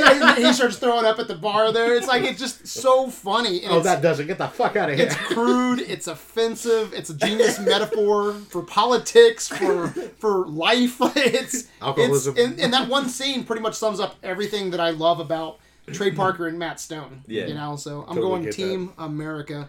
and 0.06 0.38
he 0.44 0.52
starts 0.52 0.76
throwing 0.78 1.04
up 1.04 1.18
at 1.18 1.28
the 1.28 1.34
bar. 1.34 1.72
There, 1.72 1.94
it's 1.96 2.06
like 2.06 2.22
it's 2.24 2.38
just 2.38 2.66
so 2.66 3.08
funny. 3.08 3.62
And 3.64 3.72
Oh, 3.72 3.80
that 3.80 4.02
doesn't. 4.02 4.26
Get 4.26 4.38
the 4.38 4.48
fuck 4.48 4.76
out 4.76 4.90
of 4.90 4.96
here. 4.96 5.06
It's 5.06 5.14
crude. 5.16 5.80
It's 5.80 6.06
offensive. 6.06 6.92
It's 6.92 7.10
a 7.10 7.14
genius 7.14 7.58
metaphor 7.60 8.34
for 8.34 8.62
politics, 8.62 9.48
for 9.48 9.88
for 10.18 10.46
life. 10.46 10.98
It's 11.16 11.68
Alcoholism. 11.82 12.36
It's, 12.36 12.46
and, 12.46 12.60
and 12.60 12.72
that 12.72 12.88
one 12.88 13.08
scene 13.08 13.44
pretty 13.44 13.62
much 13.62 13.74
sums 13.74 14.00
up 14.00 14.16
everything 14.22 14.70
that 14.70 14.80
I 14.80 14.90
love 14.90 15.20
about 15.20 15.58
Trey 15.92 16.10
Parker 16.10 16.46
and 16.46 16.58
Matt 16.58 16.80
Stone. 16.80 17.22
Yeah. 17.26 17.46
you 17.46 17.54
know. 17.54 17.76
So 17.76 18.00
I'm 18.02 18.16
Totally 18.16 18.22
going 18.22 18.42
get 18.44 18.54
Team 18.54 18.92
America. 18.98 19.68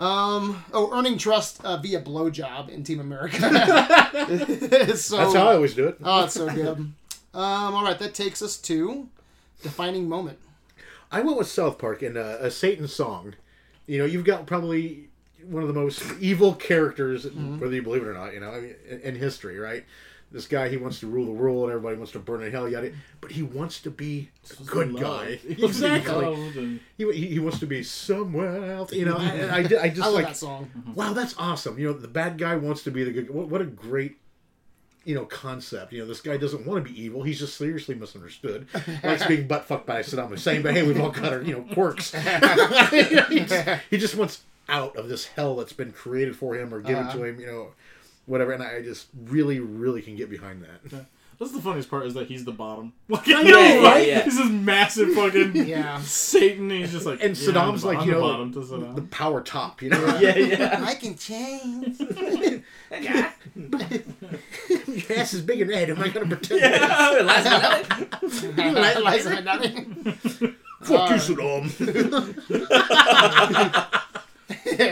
Um. 0.00 0.64
Oh, 0.72 0.96
earning 0.96 1.18
trust 1.18 1.64
uh, 1.64 1.76
via 1.78 2.00
blowjob 2.00 2.68
in 2.68 2.84
Team 2.84 3.00
America. 3.00 3.38
So, 4.94 5.16
That's 5.16 5.34
how 5.34 5.48
I 5.48 5.54
always 5.54 5.74
do 5.74 5.88
it. 5.88 5.98
Oh, 6.02 6.24
it's 6.24 6.34
so 6.34 6.48
good. 6.48 6.78
Um. 6.78 6.94
All 7.34 7.82
right, 7.84 7.98
that 7.98 8.14
takes 8.14 8.40
us 8.42 8.56
to 8.58 9.08
defining 9.62 10.08
moment. 10.08 10.38
I 11.10 11.20
went 11.22 11.38
with 11.38 11.48
South 11.48 11.78
Park 11.78 12.02
and 12.02 12.16
uh, 12.16 12.36
a 12.40 12.50
Satan 12.50 12.86
song. 12.88 13.34
You 13.86 13.98
know, 13.98 14.04
you've 14.04 14.24
got 14.24 14.46
probably 14.46 15.08
one 15.42 15.62
of 15.62 15.68
the 15.68 15.74
most 15.74 16.02
evil 16.20 16.54
characters, 16.54 17.24
whether 17.24 17.74
you 17.74 17.82
believe 17.82 18.02
it 18.02 18.08
or 18.08 18.14
not. 18.14 18.34
You 18.34 18.40
know, 18.40 18.50
I 18.50 18.60
mean, 18.60 18.74
in, 18.88 19.00
in 19.00 19.14
history, 19.16 19.58
right? 19.58 19.84
this 20.30 20.46
guy 20.46 20.68
he 20.68 20.76
wants 20.76 21.00
to 21.00 21.06
rule 21.06 21.24
the 21.26 21.32
world 21.32 21.64
and 21.64 21.72
everybody 21.72 21.96
wants 21.96 22.12
to 22.12 22.18
burn 22.18 22.42
in 22.42 22.52
hell 22.52 22.68
yada 22.68 22.92
but 23.20 23.32
he 23.32 23.42
wants 23.42 23.80
to 23.80 23.90
be 23.90 24.28
a 24.60 24.62
good 24.64 24.96
guy 24.96 25.38
exactly 25.48 26.34
and- 26.34 26.80
he, 26.96 27.10
he, 27.12 27.26
he 27.28 27.38
wants 27.38 27.58
to 27.58 27.66
be 27.66 27.82
somewhere 27.82 28.72
else 28.72 28.92
you 28.92 29.04
know 29.04 29.16
I, 29.16 29.40
I, 29.40 29.58
I 29.58 29.62
just 29.88 30.02
I 30.02 30.06
love 30.06 30.14
like 30.14 30.26
that 30.26 30.36
song. 30.36 30.70
wow 30.94 31.12
that's 31.12 31.34
awesome 31.38 31.78
you 31.78 31.86
know 31.86 31.92
the 31.92 32.08
bad 32.08 32.38
guy 32.38 32.56
wants 32.56 32.82
to 32.84 32.90
be 32.90 33.04
the 33.04 33.12
good 33.12 33.30
what, 33.30 33.48
what 33.48 33.60
a 33.60 33.66
great 33.66 34.18
you 35.08 35.14
know 35.14 35.24
concept 35.24 35.90
you 35.90 35.98
know 35.98 36.06
this 36.06 36.20
guy 36.20 36.36
doesn't 36.36 36.66
want 36.66 36.84
to 36.84 36.92
be 36.92 37.02
evil 37.02 37.22
he's 37.22 37.38
just 37.38 37.56
seriously 37.56 37.94
misunderstood 37.94 38.66
likes 39.02 39.26
being 39.26 39.48
butt 39.48 39.64
fucked 39.64 39.86
by 39.86 40.00
Saddam 40.02 40.28
Hussein 40.28 40.60
but 40.60 40.74
hey 40.74 40.82
we've 40.82 41.00
all 41.00 41.10
got 41.10 41.32
our 41.32 41.40
you 41.40 41.54
know 41.54 41.62
quirks 41.72 42.12
he, 42.90 43.40
just, 43.40 43.80
he 43.88 43.96
just 43.96 44.16
wants 44.16 44.42
out 44.68 44.96
of 44.96 45.08
this 45.08 45.24
hell 45.28 45.56
that's 45.56 45.72
been 45.72 45.92
created 45.92 46.36
for 46.36 46.54
him 46.54 46.74
or 46.74 46.82
given 46.82 47.04
to 47.04 47.10
uh-huh. 47.10 47.24
him 47.24 47.40
you 47.40 47.46
know 47.46 47.68
whatever 48.26 48.52
and 48.52 48.62
I 48.62 48.82
just 48.82 49.06
really 49.24 49.60
really 49.60 50.02
can 50.02 50.14
get 50.14 50.28
behind 50.28 50.62
that 50.62 51.06
That's 51.38 51.52
the 51.52 51.60
funniest 51.62 51.88
part 51.88 52.04
is 52.04 52.14
that 52.14 52.26
he's 52.26 52.44
the 52.44 52.52
bottom. 52.52 52.92
Like, 53.08 53.28
I 53.28 53.42
you 53.42 53.52
know, 53.52 53.62
know, 53.62 53.82
right? 53.84 54.06
Yeah. 54.06 54.22
He's 54.24 54.36
this 54.36 54.50
massive 54.50 55.14
fucking 55.14 55.54
Yeah. 55.68 56.00
Satan. 56.00 56.68
And 56.70 56.80
he's 56.80 56.90
just 56.90 57.06
like, 57.06 57.22
and 57.22 57.36
Saddam's 57.36 57.82
the- 57.82 57.88
like 57.88 57.98
I'm 57.98 58.08
you 58.08 58.14
the 58.14 58.20
know 58.20 58.28
bottom 58.28 58.52
to 58.52 58.58
Saddam. 58.58 58.96
the 58.96 59.02
power 59.02 59.40
top 59.40 59.80
you 59.80 59.90
know 59.90 60.18
Yeah, 60.18 60.36
yeah. 60.36 60.84
I 60.84 60.96
can 60.96 61.16
change. 61.16 62.02
Your 63.58 65.18
ass 65.18 65.34
is 65.34 65.42
big 65.42 65.60
and 65.60 65.70
red 65.70 65.90
am 65.90 66.00
I 66.00 66.08
gonna 66.08 66.26
pretend 66.26 66.60
yeah. 66.60 67.22
Last 67.24 67.44
minute. 68.54 69.04
Liza 69.04 69.30
Minnelli. 69.30 70.54
fuck 70.82 71.10
you 71.10 71.16
Saddam 71.16 71.68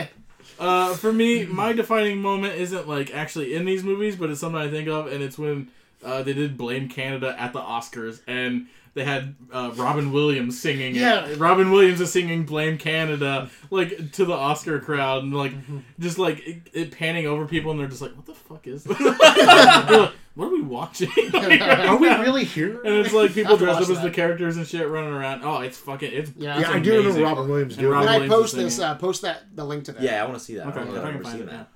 Uh, 0.59 0.95
for 0.95 1.13
me, 1.13 1.45
my 1.45 1.71
defining 1.71 2.19
moment 2.19 2.55
isn't 2.55 2.87
like 2.87 3.13
actually 3.13 3.53
in 3.53 3.63
these 3.65 3.83
movies, 3.83 4.15
but 4.15 4.31
it's 4.31 4.39
something 4.39 4.59
I 4.59 4.69
think 4.71 4.87
of, 4.89 5.05
and 5.05 5.21
it's 5.21 5.37
when 5.37 5.69
uh, 6.03 6.23
they 6.23 6.33
did 6.33 6.57
Blame 6.57 6.89
Canada 6.89 7.35
at 7.39 7.53
the 7.53 7.61
Oscars, 7.61 8.21
and 8.25 8.65
they 8.97 9.05
had 9.05 9.35
uh, 9.53 9.71
Robin 9.75 10.11
Williams 10.11 10.59
singing. 10.59 10.95
it. 10.95 10.99
Yeah. 10.99 11.35
Robin 11.37 11.69
Williams 11.69 12.01
is 12.01 12.11
singing 12.11 12.45
Blame 12.45 12.79
Canada 12.79 13.47
like 13.69 14.11
to 14.13 14.25
the 14.25 14.33
Oscar 14.33 14.79
crowd, 14.79 15.21
and 15.21 15.35
like 15.35 15.53
just 15.99 16.17
like 16.17 16.45
it, 16.47 16.61
it 16.73 16.91
panning 16.91 17.27
over 17.27 17.45
people, 17.45 17.69
and 17.69 17.79
they're 17.79 17.87
just 17.87 18.01
like, 18.01 18.15
"What 18.15 18.25
the 18.25 18.33
fuck 18.33 18.65
is 18.65 18.85
this? 18.85 18.99
Like, 18.99 19.19
what 20.33 20.47
are 20.47 20.51
we 20.51 20.63
watching?" 20.63 21.09
are 21.33 21.97
we 21.97 22.09
really 22.09 22.43
here 22.43 22.81
And 22.81 22.95
it's 22.95 23.13
like 23.13 23.35
people 23.35 23.55
dressed 23.55 23.75
up 23.75 23.87
watched 23.87 23.97
as 23.97 24.01
the 24.01 24.09
characters 24.09 24.57
and 24.57 24.65
shit 24.65 24.89
running 24.89 25.13
around. 25.13 25.43
Oh, 25.43 25.59
it's 25.59 25.77
fucking 25.77 26.11
it's 26.11 26.31
Yeah, 26.35 26.59
yeah 26.59 26.71
I 26.71 26.79
do 26.79 26.97
remember. 26.97 27.21
Robin 27.21 27.47
Williams 27.47 27.73
And 27.73 27.81
doing 27.81 27.93
Robin 27.93 28.13
When 28.13 28.21
I 28.23 28.27
post 28.27 28.55
this, 28.55 28.79
uh, 28.79 28.95
post 28.95 29.21
that 29.21 29.55
the 29.55 29.63
link 29.63 29.83
to 29.85 29.91
that. 29.91 30.01
Yeah, 30.01 30.23
I 30.23 30.25
want 30.25 30.39
to 30.39 30.43
see 30.43 30.55
that. 30.55 30.65
Okay, 30.69 30.79
I 30.79 30.85
don't 30.85 30.87
if 30.87 30.93
think 30.95 31.05
I 31.05 31.07
I've 31.07 31.13
can 31.13 31.21
ever 31.21 31.23
find 31.23 31.39
seen 31.39 31.47
it, 31.47 31.51
that. 31.51 31.69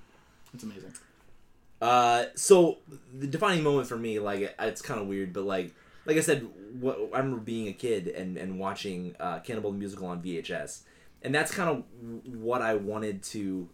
It's 0.54 0.64
amazing. 0.64 0.92
Uh, 1.80 2.24
so 2.34 2.78
the 3.16 3.28
defining 3.28 3.62
moment 3.62 3.86
for 3.86 3.96
me, 3.96 4.18
like 4.18 4.56
it's 4.58 4.82
kind 4.82 5.00
of 5.00 5.06
weird, 5.06 5.32
but 5.32 5.44
like 5.44 5.72
like 6.04 6.16
I 6.16 6.20
said, 6.20 6.46
what, 6.80 6.98
I 7.12 7.18
remember 7.18 7.38
being 7.40 7.68
a 7.68 7.72
kid 7.72 8.08
and 8.08 8.36
and 8.36 8.58
watching 8.58 9.14
uh, 9.20 9.40
Cannibal 9.40 9.72
the 9.72 9.78
Musical 9.78 10.06
on 10.06 10.22
VHS, 10.22 10.82
and 11.22 11.34
that's 11.34 11.52
kind 11.54 11.68
of 11.70 11.84
what 12.34 12.62
I 12.62 12.74
wanted 12.74 13.22
to 13.24 13.68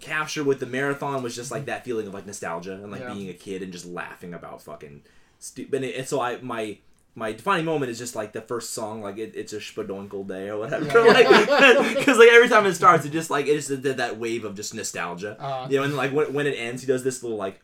capture 0.00 0.42
with 0.42 0.58
the 0.60 0.66
marathon 0.66 1.22
was 1.22 1.36
just 1.36 1.50
like 1.50 1.66
that 1.66 1.84
feeling 1.84 2.06
of 2.06 2.14
like 2.14 2.26
nostalgia 2.26 2.72
and 2.74 2.90
like 2.90 3.02
Yeah. 3.02 3.12
being 3.14 3.28
a 3.28 3.34
kid 3.34 3.62
and 3.62 3.72
just 3.72 3.86
laughing 3.86 4.34
about 4.34 4.62
fucking 4.62 5.02
stupid. 5.38 5.82
And, 5.84 5.92
and 5.92 6.08
so 6.08 6.20
I 6.20 6.38
my 6.40 6.78
my 7.14 7.32
defining 7.32 7.66
moment 7.66 7.90
is 7.90 7.98
just 7.98 8.16
like 8.16 8.32
the 8.32 8.40
first 8.40 8.72
song, 8.72 9.02
like 9.02 9.18
it, 9.18 9.32
it's 9.36 9.52
a 9.52 9.58
Shpadoinkle 9.58 10.26
day 10.26 10.48
or 10.48 10.58
whatever. 10.58 10.86
Yeah. 10.86 11.12
like 11.12 11.28
because 11.96 12.16
like 12.18 12.30
every 12.30 12.48
time 12.48 12.64
it 12.66 12.74
starts, 12.74 13.04
it 13.04 13.10
just 13.10 13.28
like 13.30 13.46
it 13.46 13.54
just 13.56 13.68
did 13.82 13.98
that 13.98 14.18
wave 14.18 14.44
of 14.46 14.54
just 14.54 14.74
nostalgia. 14.74 15.36
Uh, 15.38 15.66
you 15.70 15.76
know, 15.76 15.82
and 15.84 15.94
like 15.94 16.12
when, 16.12 16.32
when 16.32 16.46
it 16.46 16.52
ends, 16.54 16.80
he 16.82 16.86
does 16.88 17.04
this 17.04 17.22
little 17.22 17.36
like 17.38 17.60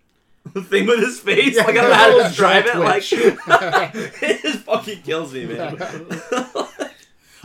thing 0.64 0.86
with 0.86 1.00
his 1.00 1.20
face. 1.20 1.56
Yeah, 1.56 1.64
like 1.64 1.76
I 1.76 1.80
don't 1.82 1.90
know 1.90 1.96
how 1.96 2.06
to 2.08 2.12
little 2.16 2.28
describe 2.28 2.66
it. 2.66 2.72
jaw 2.72 2.78
Like 2.78 3.02
twitch. 3.04 4.22
it 4.22 4.42
just 4.42 4.58
fucking 4.60 5.02
kills 5.02 5.32
me, 5.32 5.46
man. 5.46 5.76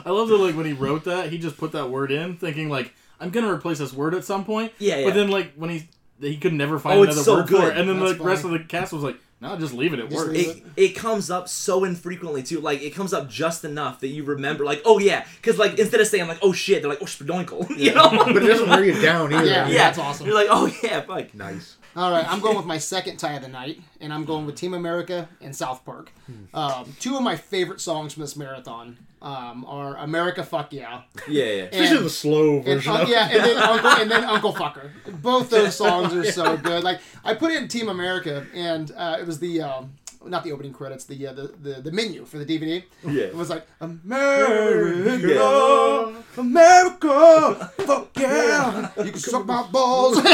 I 0.06 0.10
love 0.10 0.28
that 0.28 0.38
like 0.38 0.56
when 0.56 0.66
he 0.66 0.74
wrote 0.74 1.06
that, 1.06 1.30
he 1.30 1.38
just 1.38 1.58
put 1.58 1.72
that 1.74 1.90
word 1.90 2.12
in, 2.12 2.38
thinking 2.38 2.70
like 2.70 2.94
I'm 3.20 3.30
gonna 3.30 3.52
replace 3.52 3.80
this 3.80 3.94
word 3.94 4.14
at 4.14 4.24
some 4.26 4.44
point. 4.46 4.74
Yeah, 4.80 4.98
yeah. 4.98 5.06
But 5.06 5.14
then 5.14 5.30
like 5.30 5.54
when 5.56 5.70
he 5.70 5.88
he 6.20 6.38
could 6.38 6.54
never 6.54 6.80
find 6.80 7.00
Oh, 7.00 7.04
it's 7.04 7.14
another 7.14 7.24
so 7.24 7.36
word 7.36 7.48
for 7.48 7.52
good. 7.54 7.74
it, 7.74 7.78
and 7.78 7.90
then 7.90 8.00
That's 8.00 8.18
the 8.18 8.24
rest 8.24 8.46
of 8.46 8.52
the 8.52 8.60
cast 8.60 8.94
was 8.94 9.04
like, 9.04 9.18
"No, 9.42 9.58
just 9.58 9.74
leave 9.74 9.94
it. 9.94 10.00
It 10.00 10.10
Just 10.10 10.16
works." 10.26 10.38
leave 10.38 10.50
it, 10.58 10.64
it 10.76 10.90
comes 10.90 11.30
up 11.32 11.48
so 11.48 11.84
infrequently 11.84 12.44
too. 12.44 12.60
Like 12.60 12.82
it 12.82 12.92
comes 12.92 13.14
up 13.14 13.30
just 13.30 13.64
enough 13.64 14.00
that 14.02 14.08
you 14.10 14.24
remember. 14.24 14.66
Like 14.66 14.82
oh 14.86 15.00
yeah, 15.00 15.26
because 15.42 15.58
like 15.58 15.80
instead 15.80 16.02
of 16.02 16.08
saying 16.08 16.28
like 16.28 16.40
oh 16.42 16.52
shit, 16.54 16.82
they're 16.82 16.90
like 16.90 17.02
oh 17.02 17.06
Shpadoinkle. 17.06 17.78
You 17.78 17.94
know? 17.94 18.10
but 18.26 18.38
it 18.38 18.48
doesn't 18.48 18.70
wear 18.70 18.84
you 18.84 19.02
down 19.02 19.34
either 19.34 19.46
Yeah. 19.46 19.68
yeah, 19.68 19.78
that's 19.78 19.98
awesome. 20.00 20.26
You're 20.28 20.36
like 20.36 20.48
oh 20.50 20.72
yeah, 20.84 21.02
fuck. 21.02 21.34
nice 21.34 21.78
All 21.96 22.12
right, 22.12 22.28
I'm 22.28 22.40
going 22.40 22.58
with 22.58 22.66
my 22.66 22.78
second 22.94 23.18
tie 23.18 23.34
of 23.34 23.42
the 23.42 23.48
night, 23.48 23.82
and 24.02 24.12
I'm 24.14 24.26
going 24.26 24.46
with 24.46 24.56
Team 24.56 24.74
America 24.74 25.30
and 25.42 25.56
South 25.56 25.86
Park. 25.86 26.12
Um, 26.54 26.96
two 27.00 27.16
of 27.16 27.24
my 27.24 27.36
favorite 27.36 27.82
songs 27.82 28.14
from 28.14 28.22
this 28.22 28.36
marathon 28.36 28.98
um, 29.22 29.64
are 29.66 29.96
"America 29.98 30.44
Fuck 30.44 30.74
Yeah" 30.74 31.04
Yeah, 31.28 31.46
yeah. 31.46 31.64
especially 31.72 32.04
the 32.04 32.10
slow 32.10 32.56
and, 32.56 32.66
version 32.66 32.92
uh, 32.94 33.06
yeah, 33.08 33.30
and 33.30 33.44
then 33.44 33.58
Uncle 33.58 33.90
and 33.90 34.12
then 34.12 34.24
Uncle 34.24 34.54
Fucker. 34.62 34.90
Both 35.22 35.50
those 35.50 35.76
songs 35.76 36.14
are 36.14 36.24
so 36.32 36.58
good. 36.58 36.84
Like 36.84 37.00
I 37.24 37.36
put 37.36 37.52
in 37.52 37.68
Team 37.68 37.90
America, 37.90 38.48
and 38.54 38.92
uh, 38.98 39.18
it 39.20 39.28
was 39.28 39.40
the 39.40 39.62
um, 39.62 39.94
not 40.26 40.44
the 40.44 40.52
opening 40.52 40.74
credits, 40.74 41.06
the, 41.06 41.28
uh, 41.28 41.34
the 41.34 41.48
the 41.62 41.74
the 41.82 41.92
menu 41.92 42.26
for 42.26 42.38
the 42.38 42.46
DVD. 42.46 42.84
Yeah. 43.06 43.24
It 43.26 43.36
was 43.36 43.50
like 43.50 43.66
America, 43.82 45.28
Yeah. 45.28 46.42
America, 46.42 47.72
fuck 47.86 48.10
yeah, 48.18 48.90
you 49.04 49.12
can 49.12 49.20
suck 49.20 49.46
my 49.46 49.64
balls. 49.72 50.18
it's 50.24 50.28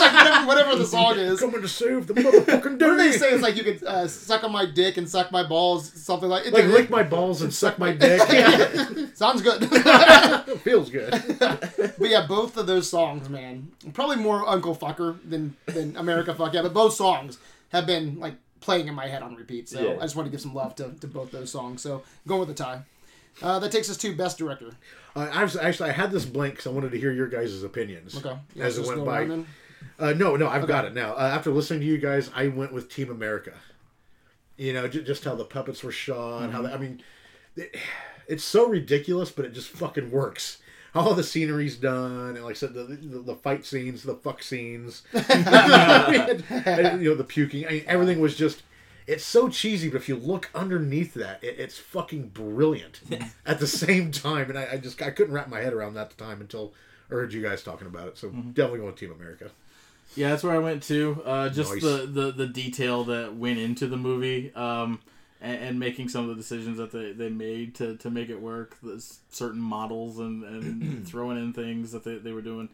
like 0.00 0.12
whatever, 0.14 0.46
whatever 0.46 0.76
the 0.76 0.84
song 0.86 1.16
is. 1.18 1.38
coming 1.40 1.62
to 1.62 1.68
save 1.68 2.06
the 2.06 2.14
motherfucking 2.14 2.78
day. 2.78 2.86
What 2.86 2.96
do 2.96 2.96
they 2.96 3.12
say? 3.12 3.32
It's 3.32 3.42
like 3.42 3.56
you 3.56 3.64
could 3.64 3.82
uh, 3.84 4.06
suck 4.08 4.42
on 4.44 4.52
my 4.52 4.66
dick 4.66 4.96
and 4.96 5.08
suck 5.08 5.30
my 5.32 5.42
balls, 5.46 5.92
something 6.02 6.28
like. 6.28 6.50
like 6.50 6.64
lick 6.66 6.90
my 6.90 7.02
balls 7.02 7.42
and 7.42 7.52
suck 7.52 7.78
my 7.78 7.92
dick 8.04 8.20
yeah 8.32 9.06
Sounds 9.14 9.42
good. 9.42 9.64
feels 10.62 10.90
good 10.90 11.10
but 11.38 12.08
yeah, 12.08 12.26
both 12.26 12.56
of 12.56 12.66
those 12.66 12.88
songs, 12.88 13.28
man. 13.28 13.70
Probably 13.94 14.16
more 14.16 14.46
Uncle 14.48 14.74
Fucker 14.76 15.18
than 15.28 15.56
than 15.66 15.96
America 15.96 16.34
Fuck 16.34 16.52
Yeah, 16.54 16.62
but 16.62 16.74
both 16.74 16.94
songs 16.94 17.38
have 17.70 17.86
been 17.86 18.18
like 18.20 18.34
playing 18.66 18.88
in 18.88 18.94
my 18.94 19.06
head 19.06 19.22
on 19.22 19.34
repeat. 19.36 19.68
So 19.68 19.80
Yeah. 19.80 19.96
I 19.98 20.00
just 20.02 20.16
want 20.16 20.26
to 20.26 20.30
give 20.30 20.40
some 20.40 20.52
love 20.54 20.74
to, 20.76 20.90
to 21.00 21.06
both 21.06 21.30
those 21.30 21.50
songs. 21.50 21.80
So 21.80 22.02
going 22.26 22.40
with 22.40 22.48
the 22.48 22.54
tie. 22.62 22.82
Uh, 23.42 23.58
that 23.58 23.70
takes 23.70 23.88
us 23.90 23.96
to 23.98 24.14
best 24.16 24.38
director. 24.38 24.70
uh, 25.14 25.28
I 25.32 25.42
was 25.42 25.56
actually 25.56 25.90
I 25.90 25.92
had 25.92 26.10
this 26.10 26.24
blank 26.24 26.54
because 26.54 26.66
I 26.66 26.70
wanted 26.70 26.90
to 26.92 26.98
hear 26.98 27.12
your 27.12 27.28
guys' 27.28 27.62
opinions 27.62 28.16
Okay. 28.16 28.36
You 28.54 28.62
as 28.62 28.78
it 28.78 28.86
went 28.86 29.04
by. 29.04 29.22
Uh, 29.98 30.12
no, 30.14 30.36
no, 30.36 30.48
I've 30.48 30.64
Okay. 30.64 30.72
got 30.72 30.84
it 30.86 30.94
now. 30.94 31.12
Uh, 31.14 31.30
after 31.36 31.50
listening 31.50 31.80
to 31.80 31.86
you 31.86 31.98
guys, 31.98 32.30
I 32.34 32.48
went 32.48 32.72
with 32.72 32.88
Team 32.88 33.10
America. 33.10 33.52
You 34.56 34.72
know, 34.72 34.88
j- 34.88 35.04
just 35.04 35.22
how 35.24 35.34
the 35.34 35.44
puppets 35.44 35.82
were 35.84 35.92
shot, 35.92 36.50
how 36.50 36.62
the, 36.62 36.72
I 36.72 36.78
mean, 36.78 37.02
it, 37.56 37.76
it's 38.26 38.42
so 38.44 38.68
ridiculous, 38.68 39.30
but 39.30 39.44
it 39.44 39.52
just 39.52 39.68
fucking 39.68 40.10
works. 40.10 40.58
All 40.96 41.14
the 41.14 41.22
scenery's 41.22 41.76
done, 41.76 42.36
and 42.36 42.44
like 42.44 42.52
I 42.52 42.54
said, 42.54 42.74
the, 42.74 42.84
the, 42.84 43.18
the 43.18 43.34
fight 43.34 43.64
scenes, 43.64 44.02
the 44.02 44.14
fuck 44.14 44.42
scenes, 44.42 45.02
and, 45.12 45.24
and, 46.50 47.02
you 47.02 47.10
know, 47.10 47.14
the 47.14 47.24
puking. 47.24 47.66
I 47.66 47.70
mean, 47.70 47.84
everything 47.86 48.20
was 48.20 48.36
just. 48.36 48.62
It's 49.06 49.24
so 49.24 49.48
cheesy, 49.48 49.88
but 49.88 49.98
if 49.98 50.08
you 50.08 50.16
look 50.16 50.50
underneath 50.52 51.14
that, 51.14 51.38
it, 51.44 51.60
it's 51.60 51.78
fucking 51.78 52.30
brilliant 52.30 53.00
at 53.46 53.60
the 53.60 53.66
same 53.68 54.10
time. 54.10 54.50
And 54.50 54.58
I, 54.58 54.68
I 54.72 54.76
just 54.78 55.00
I 55.00 55.10
couldn't 55.10 55.32
wrap 55.32 55.48
my 55.48 55.60
head 55.60 55.72
around 55.72 55.94
that 55.94 56.10
at 56.10 56.16
the 56.16 56.24
time 56.24 56.40
until 56.40 56.74
I 57.08 57.14
heard 57.14 57.32
you 57.32 57.40
guys 57.40 57.62
talking 57.62 57.86
about 57.86 58.08
it. 58.08 58.18
So 58.18 58.30
definitely 58.30 58.78
going 58.78 58.86
with 58.90 58.96
Team 58.96 59.12
America. 59.12 59.50
Yeah, 60.16 60.30
that's 60.30 60.42
where 60.42 60.54
I 60.54 60.58
went 60.58 60.82
to. 60.84 61.22
Uh, 61.24 61.48
just 61.50 61.72
Nice. 61.74 61.82
the, 61.82 62.08
the, 62.10 62.32
the 62.32 62.46
detail 62.46 63.04
that 63.04 63.36
went 63.36 63.58
into 63.58 63.86
the 63.86 63.96
movie, 63.96 64.52
um, 64.54 65.00
and, 65.40 65.56
and 65.62 65.80
making 65.80 66.08
some 66.08 66.22
of 66.22 66.28
the 66.28 66.34
decisions 66.34 66.78
that 66.78 66.90
they, 66.92 67.12
they 67.12 67.28
made 67.28 67.74
to, 67.76 67.96
to 67.98 68.10
make 68.10 68.28
it 68.30 68.40
work. 68.40 68.76
There's 68.82 69.20
certain 69.30 69.60
models 69.60 70.18
and, 70.18 70.42
and 70.44 71.06
throwing 71.08 71.38
in 71.38 71.52
things 71.52 71.92
that 71.92 72.04
they, 72.04 72.16
they 72.16 72.32
were 72.32 72.42
doing. 72.42 72.68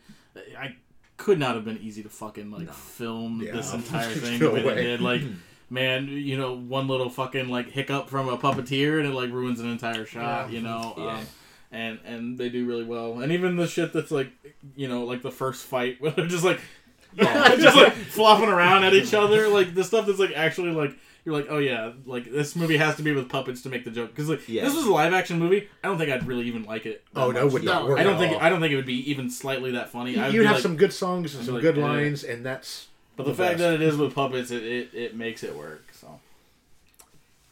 I 0.58 0.76
could 1.16 1.38
not 1.38 1.54
have 1.54 1.64
been 1.64 1.78
easy 1.78 2.02
to 2.02 2.08
fucking 2.08 2.50
like 2.50 2.72
film 2.72 3.40
Yeah. 3.44 3.52
this 3.52 3.72
entire 3.74 4.10
thing 4.10 4.38
No 4.40 4.48
the 4.48 4.54
way 4.54 4.74
they 4.74 4.82
did. 4.82 5.00
Like, 5.00 5.22
man, 5.70 6.08
you 6.08 6.36
know, 6.36 6.56
one 6.56 6.88
little 6.88 7.10
fucking 7.10 7.48
like 7.48 7.70
hiccup 7.70 8.08
from 8.08 8.28
a 8.28 8.38
puppeteer 8.38 8.98
and 8.98 9.08
it 9.08 9.14
like 9.14 9.30
ruins 9.30 9.60
an 9.60 9.70
entire 9.70 10.06
shot. 10.06 10.50
Yeah. 10.50 10.56
You 10.56 10.62
know. 10.62 10.94
Yeah. 10.96 11.18
Um, 11.18 11.26
and 11.74 11.98
and 12.04 12.38
they 12.38 12.50
do 12.50 12.66
really 12.66 12.84
well. 12.84 13.20
And 13.20 13.32
even 13.32 13.56
the 13.56 13.66
shit 13.66 13.92
that's 13.94 14.10
like, 14.10 14.30
you 14.76 14.88
know, 14.88 15.04
like 15.04 15.22
the 15.22 15.30
first 15.30 15.64
fight 15.64 15.96
where 16.00 16.10
they're 16.12 16.26
just 16.26 16.44
like 16.44 16.60
just 17.16 17.76
like 17.76 17.92
flopping 17.92 18.48
around 18.48 18.84
at 18.84 18.94
each 18.94 19.12
other, 19.14 19.48
like 19.48 19.74
the 19.74 19.84
stuff 19.84 20.06
that's 20.06 20.18
like 20.18 20.32
actually 20.34 20.70
like 20.72 20.96
you're 21.24 21.34
like, 21.34 21.46
oh 21.50 21.58
yeah, 21.58 21.92
like 22.04 22.30
this 22.30 22.56
movie 22.56 22.76
has 22.76 22.96
to 22.96 23.02
be 23.02 23.12
with 23.12 23.28
puppets 23.28 23.62
to 23.62 23.68
make 23.68 23.84
the 23.84 23.90
joke 23.90 24.10
because 24.10 24.28
like 24.28 24.48
Yeah. 24.48 24.64
this 24.64 24.74
was 24.74 24.86
a 24.86 24.90
live 24.90 25.12
action 25.12 25.38
movie. 25.38 25.68
I 25.84 25.88
don't 25.88 25.98
think 25.98 26.10
I'd 26.10 26.26
really 26.26 26.44
even 26.48 26.64
like 26.64 26.84
it. 26.86 27.04
that 27.14 27.20
Oh 27.20 27.30
no, 27.30 27.46
would 27.46 27.62
not 27.64 27.86
work. 27.88 27.98
I 27.98 28.02
don't 28.02 28.14
at 28.14 28.18
think 28.18 28.32
all. 28.34 28.40
I 28.40 28.48
don't 28.48 28.60
think 28.60 28.72
it 28.72 28.76
would 28.76 28.86
be 28.86 29.08
even 29.10 29.30
slightly 29.30 29.70
that 29.72 29.90
funny. 29.90 30.18
I'd 30.18 30.32
You'd 30.34 30.46
have 30.46 30.54
like- 30.56 30.62
some 30.62 30.76
good 30.76 30.92
songs 30.92 31.34
and 31.34 31.44
some 31.44 31.54
like, 31.54 31.62
good 31.62 31.78
eh. 31.78 31.82
lines, 31.82 32.24
and 32.24 32.44
that's. 32.44 32.88
but 33.16 33.24
the, 33.24 33.30
the 33.30 33.36
fact 33.36 33.58
best. 33.58 33.60
that 33.60 33.74
it 33.74 33.82
is 33.82 33.96
with 33.96 34.14
puppets, 34.14 34.50
it, 34.50 34.62
it, 34.64 34.90
it 34.94 35.16
makes 35.16 35.42
it 35.44 35.54
work. 35.56 35.84
So 35.92 36.18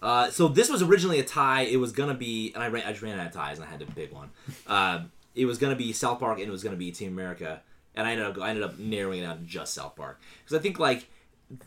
Uh, 0.02 0.30
so 0.30 0.48
this 0.48 0.70
was 0.70 0.82
originally 0.82 1.20
a 1.20 1.24
tie. 1.24 1.62
It 1.62 1.76
was 1.76 1.92
gonna 1.92 2.14
be, 2.14 2.52
and 2.55 2.62
I 2.62 2.68
ran, 2.68 2.84
I 2.86 2.90
just 2.90 3.02
ran 3.02 3.18
out 3.20 3.26
of 3.26 3.32
ties, 3.32 3.59
and 3.59 3.66
I 3.66 3.70
had 3.70 3.80
to 3.80 3.86
pick 3.86 4.12
one. 4.14 4.30
Uh, 4.66 5.02
it 5.34 5.44
was 5.44 5.59
gonna 5.59 5.76
be 5.76 5.92
South 5.92 6.18
Park, 6.20 6.38
and 6.38 6.48
it 6.48 6.51
was 6.51 6.64
gonna 6.64 6.76
be 6.76 6.90
Team 6.90 7.12
America, 7.12 7.60
and 7.94 8.06
I 8.06 8.12
ended 8.12 8.26
up, 8.26 8.38
I 8.38 8.48
ended 8.48 8.64
up 8.64 8.78
narrowing 8.78 9.20
it 9.20 9.22
down 9.26 9.38
to 9.38 9.44
just 9.44 9.74
South 9.74 9.94
Park 9.97 10.18
because 10.42 10.59
I 10.59 10.62
think 10.62 10.78
like 10.78 11.09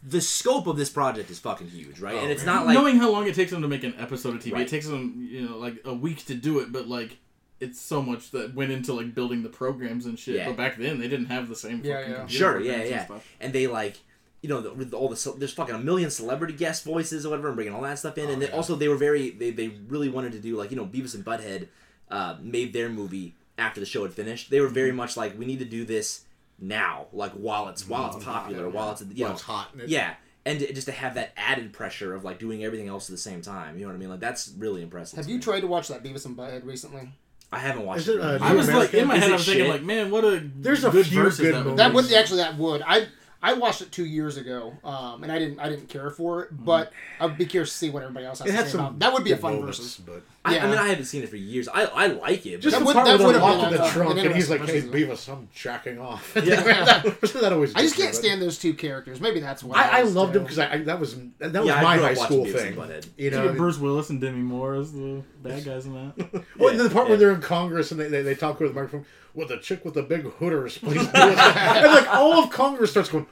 the 0.04 0.22
scope 0.22 0.68
of 0.68 0.78
this 0.78 0.90
project 0.90 1.30
is 1.30 1.40
fucking 1.40 1.68
huge, 1.68 2.00
right? 2.00 2.16
and 2.16 2.28
Oh, 2.28 2.32
it's 2.32 2.46
man. 2.46 2.56
not 2.56 2.66
like 2.68 2.76
knowing 2.76 2.96
how 2.98 3.12
long 3.12 3.28
it 3.28 3.36
takes 3.36 3.52
them 3.52 3.62
to 3.62 3.68
make 3.68 3.84
an 3.84 3.94
episode 3.98 4.36
of 4.36 4.42
TV, 4.42 4.54
Right. 4.54 4.62
it 4.62 4.68
takes 4.70 4.88
them 4.88 5.28
you 5.30 5.42
know 5.48 5.58
like 5.58 5.76
a 5.86 5.94
week 5.94 6.26
to 6.28 6.36
do 6.36 6.60
it, 6.60 6.72
but 6.72 6.88
like 6.88 7.18
it's 7.60 7.80
so 7.80 8.02
much 8.02 8.32
that 8.32 8.54
went 8.56 8.72
into 8.72 8.94
like 8.94 9.14
building 9.16 9.44
the 9.44 9.50
programs 9.50 10.06
and 10.06 10.18
shit. 10.18 10.36
Yeah. 10.36 10.48
But 10.48 10.58
back 10.58 10.78
then 10.78 11.00
they 11.00 11.08
didn't 11.08 11.28
have 11.28 11.50
the 11.50 11.56
same. 11.56 11.82
Yeah, 11.84 11.98
fucking 12.00 12.14
yeah. 12.14 12.26
Sure, 12.28 12.60
yeah, 12.60 12.72
programs 12.74 12.82
and 12.82 12.90
yeah. 12.92 13.06
stuff. 13.06 13.28
And 13.42 13.54
they 13.54 13.68
like, 13.68 13.98
you 14.42 14.50
know, 14.50 14.62
the, 14.62 14.74
with 14.74 14.94
all 14.94 15.10
the 15.10 15.34
there's 15.38 15.54
fucking 15.54 15.76
a 15.76 15.80
million 15.80 16.10
celebrity 16.12 16.54
guest 16.54 16.84
voices 16.86 17.26
or 17.26 17.30
whatever, 17.30 17.48
and 17.50 17.56
bringing 17.56 17.74
all 17.74 17.82
that 17.84 18.00
stuff 18.00 18.18
in. 18.18 18.28
Oh, 18.30 18.34
and 18.34 18.42
then 18.42 18.50
yeah. 18.50 18.56
also 18.56 18.76
they 18.76 18.88
were 18.88 18.98
very 18.98 19.32
they 19.32 19.52
they 19.52 19.70
really 19.88 20.10
wanted 20.10 20.32
to 20.34 20.40
do 20.40 20.56
like 20.58 20.72
you 20.72 20.78
know 20.78 20.86
Beavis 20.86 21.14
and 21.16 21.24
Butthead 21.26 21.68
uh, 22.10 22.36
made 22.42 22.74
their 22.74 22.90
movie 22.90 23.36
after 23.58 23.80
the 23.80 23.86
show 23.86 24.04
had 24.04 24.14
finished. 24.14 24.50
They 24.50 24.60
were 24.62 24.68
very 24.68 24.90
Mm-hmm. 24.90 24.98
much 24.98 25.16
like 25.18 25.38
we 25.38 25.46
need 25.46 25.60
to 25.60 25.66
do 25.66 25.86
this 25.86 26.22
now, 26.60 27.08
like 27.14 27.32
while 27.34 27.68
it's 27.70 27.88
while 27.88 28.16
it's 28.16 28.24
popular, 28.24 28.70
while 28.70 28.92
it's 28.92 29.02
you 29.02 29.08
Well, 29.20 29.30
know 29.30 29.34
it's 29.34 29.44
hot. 29.44 29.70
yeah. 29.88 30.16
And 30.46 30.60
to- 30.60 30.74
just 30.74 30.88
to 30.88 30.92
have 30.94 31.16
that 31.16 31.32
added 31.38 31.72
pressure 31.74 32.14
of 32.14 32.24
like 32.26 32.38
doing 32.40 32.64
everything 32.66 32.88
else 32.90 33.10
at 33.10 33.14
the 33.14 33.22
same 33.22 33.42
time, 33.42 33.76
you 33.78 33.82
know 33.84 33.88
what 33.90 33.96
I 33.96 34.00
mean? 34.00 34.10
Like 34.10 34.20
that's 34.20 34.52
really 34.58 34.82
impressive. 34.82 35.18
Have 35.18 35.30
you 35.30 35.36
me. 35.38 35.42
tried 35.42 35.62
to 35.62 35.68
watch 35.68 35.88
that 35.88 36.04
Beavis 36.04 36.26
and 36.26 36.36
Butthead 36.38 36.66
recently? 36.66 37.10
I 37.52 37.60
haven't 37.60 37.86
watched 37.86 38.02
Is 38.02 38.08
it, 38.10 38.16
it. 38.16 38.22
uh, 38.22 38.26
really. 38.34 38.40
I 38.42 38.52
New 38.52 38.58
was 38.58 38.70
like 38.74 38.94
in 38.94 39.08
my 39.08 39.16
Is 39.16 39.22
head, 39.22 39.30
I 39.30 39.34
was 39.36 39.46
thinking 39.46 39.64
shit? 39.66 39.72
like, 39.72 39.84
man, 39.84 40.12
what 40.12 40.24
a 40.26 40.50
There's 40.56 40.84
a 40.84 40.90
good 40.90 41.06
few 41.08 41.22
verses 41.24 41.40
good 41.40 41.54
that 41.56 41.66
would 41.66 41.78
That 41.78 41.94
would 41.94 42.12
actually 42.12 42.38
that 42.38 42.58
would 42.58 42.82
I 42.86 43.08
I 43.42 43.54
watched 43.54 43.82
it 43.82 43.92
two 43.92 44.06
years 44.06 44.38
ago, 44.38 44.74
um, 44.86 45.22
and 45.24 45.32
I 45.32 45.38
didn't 45.38 45.60
I 45.60 45.70
didn't 45.70 45.88
care 45.90 46.10
for 46.10 46.44
it, 46.44 46.50
but 46.52 46.92
I'd 47.20 47.38
be 47.38 47.46
curious 47.46 47.72
to 47.72 47.78
see 47.78 47.90
what 47.90 48.02
everybody 48.04 48.26
else 48.26 48.40
has 48.40 48.48
It 48.48 48.52
to 48.52 48.56
had 48.58 48.66
say 48.68 48.72
some. 48.72 48.80
about 48.82 48.92
it. 48.94 49.00
That 49.00 49.14
would 49.14 49.24
be 49.24 49.32
a 49.34 49.38
fun 49.38 49.56
moments, 49.56 49.78
versus. 49.80 49.98
but 49.98 50.24
I, 50.46 50.60
I 50.60 50.68
mean, 50.68 50.78
I 50.78 50.88
haven't 50.90 51.06
seen 51.06 51.24
it 51.24 51.30
for 51.30 51.38
years. 51.38 51.70
I, 51.70 51.84
I 51.86 52.08
like 52.08 52.46
it. 52.46 52.56
But 52.58 52.62
just 52.64 52.74
That 52.74 52.80
the 52.80 52.86
would- 52.86 52.94
part 52.96 53.06
that 53.08 53.18
where 53.20 53.28
would 53.28 53.36
they're 53.36 53.42
have 53.42 53.58
locked 53.60 53.72
been 53.72 53.74
in 53.76 53.82
the 53.82 53.88
a- 53.88 53.92
trunk 53.92 54.20
an 54.20 54.26
and 54.26 54.36
he's 54.36 54.50
like, 54.50 54.60
"Hey, 54.66 54.80
interesting 54.80 55.08
Beavis, 55.10 55.30
I'm 55.32 55.48
jacking 55.56 56.00
off." 56.00 56.34
Yeah. 56.36 56.62
that 57.42 57.50
always. 57.54 57.74
I 57.76 57.82
just 57.82 57.96
can't 57.96 58.14
stand 58.14 58.42
those 58.42 58.58
two 58.60 58.74
characters. 58.74 59.22
Maybe 59.22 59.40
that's 59.40 59.64
why 59.64 59.78
I, 59.82 60.00
I 60.00 60.02
loved 60.02 60.34
too. 60.34 60.40
him 60.40 60.44
because 60.44 60.60
I, 60.60 60.74
I 60.74 60.78
that 60.80 61.00
was 61.00 61.16
that 61.40 61.54
was 61.54 61.66
Yeah, 61.66 61.82
my 61.82 61.96
high 61.98 62.14
school 62.14 62.46
Beavis 62.46 62.54
thing. 62.60 62.74
You 63.18 63.26
You 63.26 63.32
know, 63.32 63.48
get 63.48 63.58
Bruce 63.58 63.78
Willis 63.78 64.10
and 64.10 64.20
Demi 64.20 64.40
Moore 64.42 64.76
as 64.76 64.92
the 64.92 65.24
bad 65.42 65.64
guys 65.64 65.86
in 65.86 65.94
that. 65.94 66.44
Well, 66.58 66.70
and 66.70 66.78
Yeah, 66.78 66.78
then 66.78 66.78
the 66.78 66.90
part 66.90 67.06
yeah. 67.06 67.10
where 67.12 67.18
they're 67.18 67.32
in 67.32 67.40
Congress 67.42 67.92
and 67.92 68.00
they, 68.02 68.10
they, 68.10 68.22
they 68.22 68.36
talk 68.36 68.60
with 68.60 68.70
the 68.70 68.76
microphone, 68.76 69.06
well, 69.34 69.48
the 69.48 69.58
chick 69.60 69.86
with 69.86 69.94
the 69.94 70.04
big 70.04 70.24
hooters, 70.24 70.78
please 70.78 71.02
do 71.04 71.08
it. 71.08 71.16
and 71.16 71.88
like 71.94 72.08
all 72.14 72.44
of 72.44 72.50
Congress 72.50 72.92
starts 72.92 73.08
going, 73.10 73.26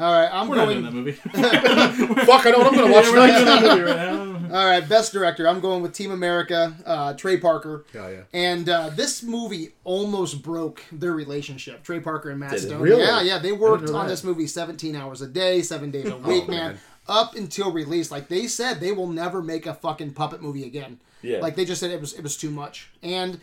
All 0.00 0.12
right, 0.12 0.30
I'm 0.32 0.48
We're 0.48 0.56
not 0.56 0.64
doing 0.66 0.82
that 0.82 0.92
going. 0.92 1.04
movie. 1.04 1.12
fuck, 2.24 2.46
I 2.46 2.50
know 2.50 2.58
what 2.58 2.66
I'm 2.68 2.74
going 2.74 2.86
to 2.88 2.92
watch 2.92 3.04
yeah, 3.04 3.10
we're 3.12 3.26
not 3.26 3.26
doing 3.26 3.44
that 3.44 3.62
movie 3.62 3.82
right 3.82 3.96
now. 3.96 4.30
All 4.58 4.66
right, 4.66 4.88
best 4.88 5.12
director. 5.12 5.46
I'm 5.46 5.60
going 5.60 5.82
with 5.82 5.92
Team 5.92 6.10
America, 6.10 6.74
uh, 6.84 7.12
Trey 7.14 7.36
Parker. 7.36 7.84
Yeah, 7.94 8.08
yeah. 8.08 8.20
And 8.32 8.68
uh, 8.68 8.90
this 8.90 9.22
movie 9.22 9.74
almost 9.84 10.42
broke 10.42 10.82
their 10.90 11.12
relationship, 11.12 11.82
Trey 11.84 12.00
Parker 12.00 12.30
and 12.30 12.40
Matt 12.40 12.52
Did? 12.52 12.60
Stone. 12.62 12.80
Really? 12.80 13.02
Yeah, 13.02 13.20
yeah. 13.22 13.38
They 13.38 13.52
worked 13.52 13.88
on 13.88 13.92
that. 13.92 14.08
this 14.08 14.24
movie 14.24 14.46
17 14.46 14.96
hours 14.96 15.20
a 15.20 15.28
day, 15.28 15.62
seven 15.62 15.90
days 15.90 16.06
a 16.08 16.16
week, 16.16 16.44
Oh, 16.48 16.50
man. 16.50 16.72
man. 16.72 16.78
Up 17.08 17.34
until 17.36 17.70
release, 17.72 18.10
like 18.10 18.28
they 18.28 18.46
said, 18.46 18.80
they 18.80 18.92
will 18.92 19.08
never 19.08 19.42
make 19.42 19.66
a 19.66 19.74
fucking 19.74 20.14
puppet 20.14 20.40
movie 20.42 20.64
again. 20.64 20.98
Yeah. 21.22 21.38
Like 21.38 21.54
they 21.56 21.64
just 21.64 21.80
said 21.80 21.90
it 21.90 22.00
was 22.00 22.14
it 22.14 22.22
was 22.22 22.36
too 22.36 22.50
much, 22.50 22.88
and 23.02 23.38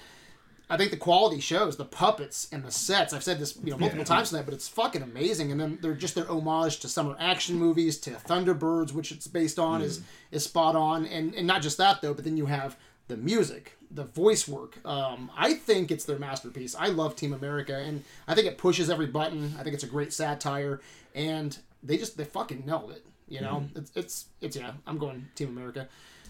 I 0.70 0.76
think 0.78 0.92
the 0.92 0.98
quality 0.98 1.40
shows 1.40 1.78
the 1.78 1.86
puppets 1.86 2.48
and 2.52 2.64
the 2.64 2.72
sets. 2.72 3.14
I've 3.14 3.24
said 3.24 3.40
this 3.40 3.58
you 3.64 3.72
know 3.72 3.78
multiple 3.78 4.00
Yeah. 4.02 4.16
times 4.16 4.30
tonight, 4.30 4.46
but 4.46 4.54
it's 4.54 4.68
fucking 4.68 5.02
amazing. 5.02 5.52
And 5.52 5.60
then 5.62 5.78
they're 5.82 5.94
just 5.94 6.16
their 6.16 6.30
homage 6.30 6.80
to 6.82 6.90
summer 6.90 7.16
action 7.20 7.56
movies, 7.56 7.98
to 8.00 8.12
Thunderbirds, 8.12 8.92
which 8.92 9.12
it's 9.12 9.28
based 9.28 9.60
on, 9.60 9.82
is 9.82 10.02
is 10.32 10.44
spot 10.44 10.76
on. 10.76 11.06
And 11.06 11.34
and 11.36 11.48
not 11.48 11.62
just 11.62 11.78
that 11.78 12.02
though, 12.02 12.14
but 12.14 12.24
then 12.26 12.36
you 12.38 12.48
have 12.48 12.76
the 13.08 13.16
music, 13.16 13.78
the 13.90 14.04
voice 14.04 14.48
work. 14.50 14.86
Um, 14.86 15.32
I 15.38 15.54
think 15.54 15.90
it's 15.92 16.04
their 16.04 16.20
masterpiece. 16.20 16.76
I 16.76 16.88
love 16.88 17.16
Team 17.16 17.32
America, 17.34 17.78
and 17.78 18.04
I 18.28 18.36
think 18.36 18.48
it 18.48 18.58
pushes 18.58 18.90
every 18.90 19.08
button. 19.08 19.56
I 19.58 19.64
think 19.64 19.74
it's 19.74 19.86
a 19.86 19.88
great 19.88 20.12
satire, 20.12 20.82
and 21.16 21.58
they 21.82 21.98
just 21.98 22.18
they 22.18 22.26
fucking 22.26 22.64
nailed 22.66 22.92
it. 22.92 23.06
You 23.30 23.40
know, 23.42 23.66
it's, 23.76 23.92
it's 23.96 24.26
it's 24.42 24.58
yeah. 24.58 24.72
I'm 24.86 24.98
going 24.98 25.28
Team 25.36 25.48
America. 25.50 25.88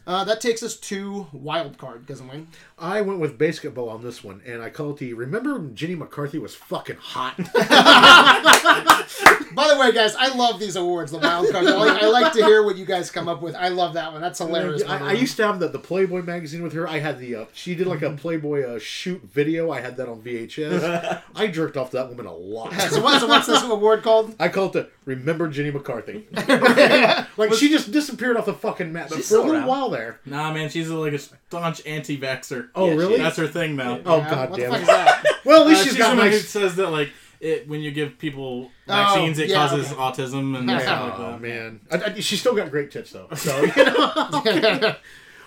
Uh, 0.08 0.24
that 0.24 0.40
takes 0.40 0.64
us 0.64 0.78
to 0.78 1.28
Wild 1.34 1.78
Card, 1.78 2.06
doesn't? 2.06 2.48
I 2.80 3.02
went 3.02 3.20
with 3.20 3.38
BASEketball 3.38 3.92
on 3.92 4.02
this 4.02 4.24
one, 4.24 4.42
and 4.46 4.62
I 4.62 4.70
call 4.70 4.92
it 4.92 4.98
the. 4.98 5.14
Remember, 5.14 5.56
when 5.56 5.76
Jenny 5.76 5.96
McCarthy 5.96 6.40
was 6.40 6.56
fucking 6.56 6.96
hot. 6.96 7.36
By 9.54 9.68
the 9.68 9.78
way, 9.78 9.92
guys, 9.92 10.16
I 10.16 10.34
love 10.34 10.62
these 10.62 10.78
awards, 10.78 11.12
the 11.12 11.18
Wild 11.18 11.52
Card. 11.52 11.68
I 11.68 11.76
like, 11.76 12.04
I 12.04 12.08
like 12.08 12.32
to 12.34 12.46
hear 12.46 12.64
what 12.64 12.78
you 12.78 12.86
guys 12.86 13.12
come 13.12 13.28
up 13.28 13.42
with. 13.42 13.54
I 13.56 13.68
love 13.68 13.96
that 13.96 14.14
one. 14.14 14.22
That's 14.22 14.40
hilarious. 14.40 14.84
by 14.84 14.98
I, 14.98 15.10
I 15.10 15.14
used 15.14 15.36
to 15.38 15.46
have 15.46 15.60
the, 15.60 15.68
the 15.68 15.80
Playboy 15.80 16.22
magazine 16.22 16.64
with 16.64 16.72
her. 16.72 16.88
I 16.88 17.00
had 17.00 17.20
the. 17.20 17.36
Uh, 17.36 17.46
she 17.54 17.76
did 17.76 17.88
like 17.88 18.02
a 18.02 18.12
Playboy 18.12 18.64
uh, 18.64 18.80
shoot 18.80 19.22
video. 19.24 19.72
I 19.72 19.82
had 19.82 19.98
that 19.98 20.08
on 20.08 20.22
VHS. 20.22 21.22
I 21.36 21.48
jerked 21.48 21.76
off 21.76 21.92
that 21.92 22.08
woman 22.08 22.28
a 22.28 22.34
lot. 22.34 22.72
so, 22.74 23.04
what's, 23.04 23.20
so 23.20 23.28
what's 23.28 23.48
this 23.48 23.62
award 23.62 24.04
called? 24.04 24.36
I 24.40 24.48
call 24.48 24.68
it 24.68 24.74
the 24.74 24.90
Remember 25.08 25.48
Jenny 25.48 25.72
McCarthy. 25.72 26.28
like 27.38 27.54
she 27.54 27.70
just 27.70 27.92
disappeared 27.94 28.36
off 28.36 28.46
the 28.46 28.54
fucking 28.54 28.92
map. 28.92 29.08
But 29.10 29.24
for 29.24 29.36
a 29.36 29.38
little 29.40 29.54
around. 29.54 29.66
while 29.68 29.90
there. 29.90 30.20
Nah, 30.26 30.52
man, 30.54 30.68
she's 30.70 30.90
like 30.90 31.14
a 31.14 31.18
staunch 31.20 31.82
anti-vaxer. 31.86 32.70
Oh 32.76 32.88
Yeah, 32.90 32.94
really? 32.96 33.18
That's 33.18 33.38
her 33.38 33.48
thing 33.48 33.78
now. 33.78 34.02
Oh 34.06 34.18
Yeah, 34.18 34.30
god 34.30 34.50
what 34.52 34.60
damn 34.60 34.72
the 34.72 34.76
it. 34.76 34.80
fuck 34.80 34.82
is 34.82 34.88
that? 34.88 35.26
Well, 35.46 35.62
at 35.62 35.68
least 35.70 35.80
Uh, 35.80 35.84
she's 35.86 35.94
she's 35.94 35.98
got 35.98 36.10
the 36.12 36.18
one 36.18 36.26
who 36.28 36.32
nice. 36.34 36.50
says 36.50 36.76
that 36.76 36.90
like 36.92 37.12
it 37.40 37.70
when 37.70 37.80
you 37.80 37.92
give 37.92 38.18
people 38.20 38.70
vaccines, 38.86 39.40
it 39.40 39.48
yeah, 39.50 39.56
causes 39.56 39.92
okay. 39.94 40.02
autism 40.02 40.58
and 40.58 40.70
stuff 40.70 41.10
like 41.12 41.20
Oh 41.20 41.32
that. 41.32 41.42
man, 41.42 41.80
I, 41.90 41.96
I, 42.04 42.14
she's 42.20 42.42
still 42.42 42.56
got 42.56 42.70
great 42.70 42.92
tits 42.92 43.12
though. 43.12 43.28
So 43.36 43.62
you 43.64 43.86
know, 43.86 44.12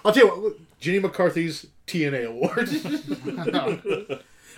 I'll 0.05 0.12
tell 0.15 0.24
you 0.24 0.28
what. 0.28 0.39
look, 0.39 0.61
Jenny 0.81 1.01
McCarthy's 1.01 1.66
TNA 1.87 2.24
award. 2.28 2.70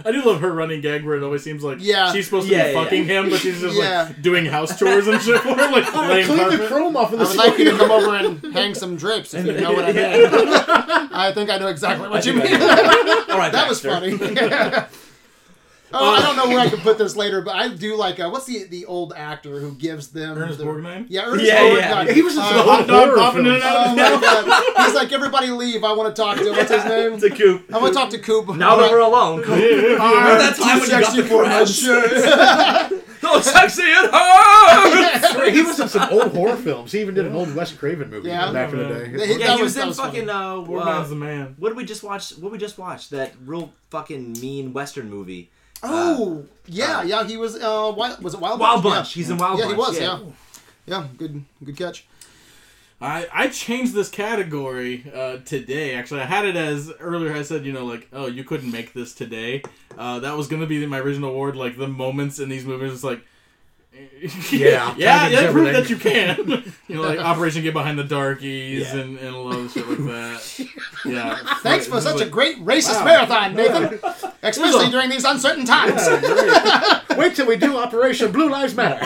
I 0.04 0.10
do 0.12 0.22
love 0.22 0.40
her 0.40 0.52
running 0.52 0.80
gag 0.80 1.04
where 1.04 1.16
it 1.16 1.22
always 1.22 1.42
seems 1.42 1.62
like 1.62 1.78
Yeah. 1.80 2.12
she's 2.12 2.24
supposed 2.24 2.48
to 2.48 2.52
Yeah, 2.52 2.68
be 2.68 2.72
yeah. 2.72 2.82
fucking 2.84 3.04
him, 3.04 3.30
but 3.30 3.40
she's 3.40 3.60
just 3.60 3.76
Yeah. 3.76 4.04
like 4.08 4.22
doing 4.22 4.46
house 4.46 4.78
chores 4.78 5.06
and 5.06 5.20
shit 5.22 5.40
for 5.40 5.48
him, 5.50 5.72
like 5.72 5.94
laying 6.08 6.26
Clean 6.26 6.48
the 6.58 6.66
chrome 6.66 6.96
off 6.96 7.12
of 7.12 7.18
the 7.18 7.24
I 7.24 7.28
would 7.28 7.36
like 7.36 7.58
you 7.58 7.64
to 7.70 7.76
come 7.76 7.90
over 7.90 8.14
and 8.16 8.52
hang 8.54 8.74
some 8.74 8.96
drapes 8.96 9.34
if 9.34 9.46
you 9.46 9.52
know 9.60 9.72
what 9.72 9.84
I 9.84 9.92
mean. 9.92 10.28
I 11.12 11.32
think 11.34 11.50
I 11.50 11.58
know 11.58 11.68
exactly 11.68 12.08
what 12.08 12.24
you 12.26 12.32
mean. 12.34 12.46
All 12.54 13.38
right, 13.38 13.52
That 13.52 13.66
was 13.68 13.80
funny. 13.80 14.16
oh, 16.00 16.14
I 16.14 16.20
don't 16.22 16.36
know 16.36 16.48
where 16.48 16.60
I 16.60 16.68
can 16.72 16.80
put 16.80 16.98
this 16.98 17.16
later, 17.16 17.42
but 17.42 17.54
I 17.54 17.68
do 17.68 17.96
like 17.96 18.18
uh, 18.20 18.28
what's 18.30 18.46
the 18.46 18.64
the 18.64 18.84
old 18.86 19.12
actor 19.16 19.58
who 19.60 19.72
gives 19.72 20.08
them 20.08 20.36
Ernest 20.38 20.58
the, 20.58 20.64
Borgnine? 20.64 21.06
Yeah, 21.08 21.26
Ernest 21.26 21.44
Yeah, 21.46 21.60
Borgnine. 21.60 22.06
yeah. 22.06 22.12
He 22.12 22.22
was 22.22 22.34
in 22.36 22.42
some 22.42 22.54
Uh, 22.54 22.58
old 22.60 22.68
hot 22.68 22.86
dog 22.86 23.14
popping 23.16 23.46
in 23.46 23.52
and 23.54 23.62
out. 23.62 23.86
Oh 23.88 23.94
my 23.96 24.20
god! 24.20 24.86
He's 24.86 24.94
like, 24.94 25.12
everybody 25.12 25.48
leave. 25.50 25.84
I 25.84 25.92
want 25.92 26.14
to 26.14 26.22
talk 26.22 26.38
to. 26.38 26.48
him. 26.50 26.56
What's 26.56 26.70
his 26.70 26.84
name? 26.84 27.12
It's 27.14 27.22
a 27.24 27.30
coop. 27.30 27.64
I 27.72 27.78
want 27.78 27.92
to 27.92 27.98
talk 27.98 28.10
to 28.10 28.18
Coop. 28.18 28.48
Now 28.56 28.76
that 28.76 28.90
we're 28.90 29.00
alone, 29.00 29.42
cool. 29.42 29.54
Remember 29.56 29.98
that 30.38 30.56
time 30.56 30.80
when 30.80 30.90
you 30.90 31.00
got 31.00 31.16
the 31.16 31.22
for 31.24 31.42
my 31.42 31.48
crabs? 31.48 31.78
shirt. 31.78 32.98
So 33.22 33.40
sexy 33.40 33.82
at 33.82 34.10
home. 34.12 35.52
he 35.54 35.62
was 35.62 35.78
in 35.78 35.88
some 35.88 36.10
old 36.10 36.34
horror 36.34 36.56
films. 36.56 36.90
He 36.90 37.00
even 37.00 37.14
did 37.14 37.24
an 37.24 37.34
old 37.36 37.54
Wes 37.54 37.72
Craven 37.72 38.10
movie 38.10 38.28
Yeah. 38.28 38.50
back 38.52 38.72
in 38.72 38.78
the 38.78 38.82
Yeah, 38.84 38.98
day. 38.98 39.10
yeah, 39.38 39.46
That 39.46 39.56
he 39.56 39.62
was- 39.62 39.62
was, 39.62 39.74
that 39.76 39.82
in 39.82 39.88
was 39.88 39.96
fucking 40.00 40.28
uh, 40.28 40.54
Borgnine's 40.56 41.06
uh 41.06 41.08
the 41.10 41.14
man. 41.14 41.54
what 41.58 41.68
did 41.68 41.76
we 41.76 41.84
just 41.84 42.02
watch? 42.02 42.32
What 42.32 42.42
did 42.50 42.52
we 42.52 42.58
just 42.58 42.78
watch? 42.78 43.10
That 43.10 43.32
real 43.46 43.72
fucking 43.90 44.32
mean 44.40 44.72
western 44.72 45.08
movie. 45.08 45.50
Oh, 45.82 46.44
yeah, 46.66 47.02
yeah. 47.02 47.26
He 47.26 47.36
was. 47.36 47.56
Uh, 47.56 47.92
wild, 47.96 48.22
was 48.22 48.34
it 48.34 48.40
Wild 48.40 48.58
Bunch? 48.58 48.68
Wild 48.68 48.82
Bunch. 48.82 49.16
Yeah. 49.16 49.20
He's 49.20 49.30
in 49.30 49.36
Wild 49.36 49.58
yeah, 49.58 49.64
Bunch. 49.66 49.78
Yeah, 49.78 50.18
he 50.18 50.24
was. 50.24 50.34
Yeah. 50.86 51.00
yeah, 51.00 51.08
Good, 51.16 51.44
good 51.64 51.76
catch. 51.76 52.06
I, 53.00 53.26
I 53.32 53.48
changed 53.48 53.94
this 53.94 54.08
category 54.08 55.04
uh, 55.12 55.38
today. 55.38 55.96
Actually, 55.96 56.20
I 56.20 56.26
had 56.26 56.44
it 56.44 56.54
as 56.54 56.92
earlier. 57.00 57.34
I 57.34 57.42
said, 57.42 57.66
you 57.66 57.72
know, 57.72 57.84
like, 57.84 58.06
oh, 58.12 58.26
you 58.26 58.44
couldn't 58.44 58.70
make 58.70 58.92
this 58.92 59.12
today. 59.12 59.62
Uh, 59.98 60.20
that 60.20 60.36
was 60.36 60.46
gonna 60.46 60.66
be 60.66 60.86
my 60.86 61.00
original 61.00 61.30
award. 61.30 61.56
Like 61.56 61.76
the 61.76 61.88
moments 61.88 62.38
in 62.38 62.48
these 62.48 62.64
movies, 62.64 62.92
it's 62.92 63.02
like, 63.02 63.24
Yeah, 64.52 64.94
yeah, 64.96 65.18
timing's 65.18 65.32
yeah, 65.42 65.50
prove 65.50 65.72
that 65.72 65.90
you 65.90 65.96
can. 65.96 66.36
you 66.88 66.94
know, 66.94 67.02
like 67.02 67.18
Operation 67.18 67.62
Get 67.62 67.72
Behind 67.74 67.98
the 67.98 68.04
Darkies 68.04 68.92
Yeah. 68.92 69.00
and, 69.00 69.18
and 69.18 69.34
a 69.34 69.38
lot 69.38 69.56
of 69.58 69.70
shit 69.72 69.86
like 69.88 69.98
that. 69.98 70.66
Yeah. 71.04 71.36
Thanks 71.62 71.86
for 71.86 71.96
This 71.96 72.06
is 72.06 72.12
such 72.12 72.20
a 72.20 72.30
great 72.30 72.64
racist 72.64 73.00
Wow. 73.00 73.04
marathon, 73.04 73.54
Nathan. 73.56 73.98
Especially 74.42 74.88
during 74.88 75.10
these 75.10 75.24
uncertain 75.24 75.64
times. 75.64 76.00
Wait 77.18 77.34
till 77.34 77.46
we 77.46 77.56
do 77.56 77.76
Operation 77.76 78.30
Blue 78.30 78.48
Lives 78.48 78.74
Matter. 78.76 79.04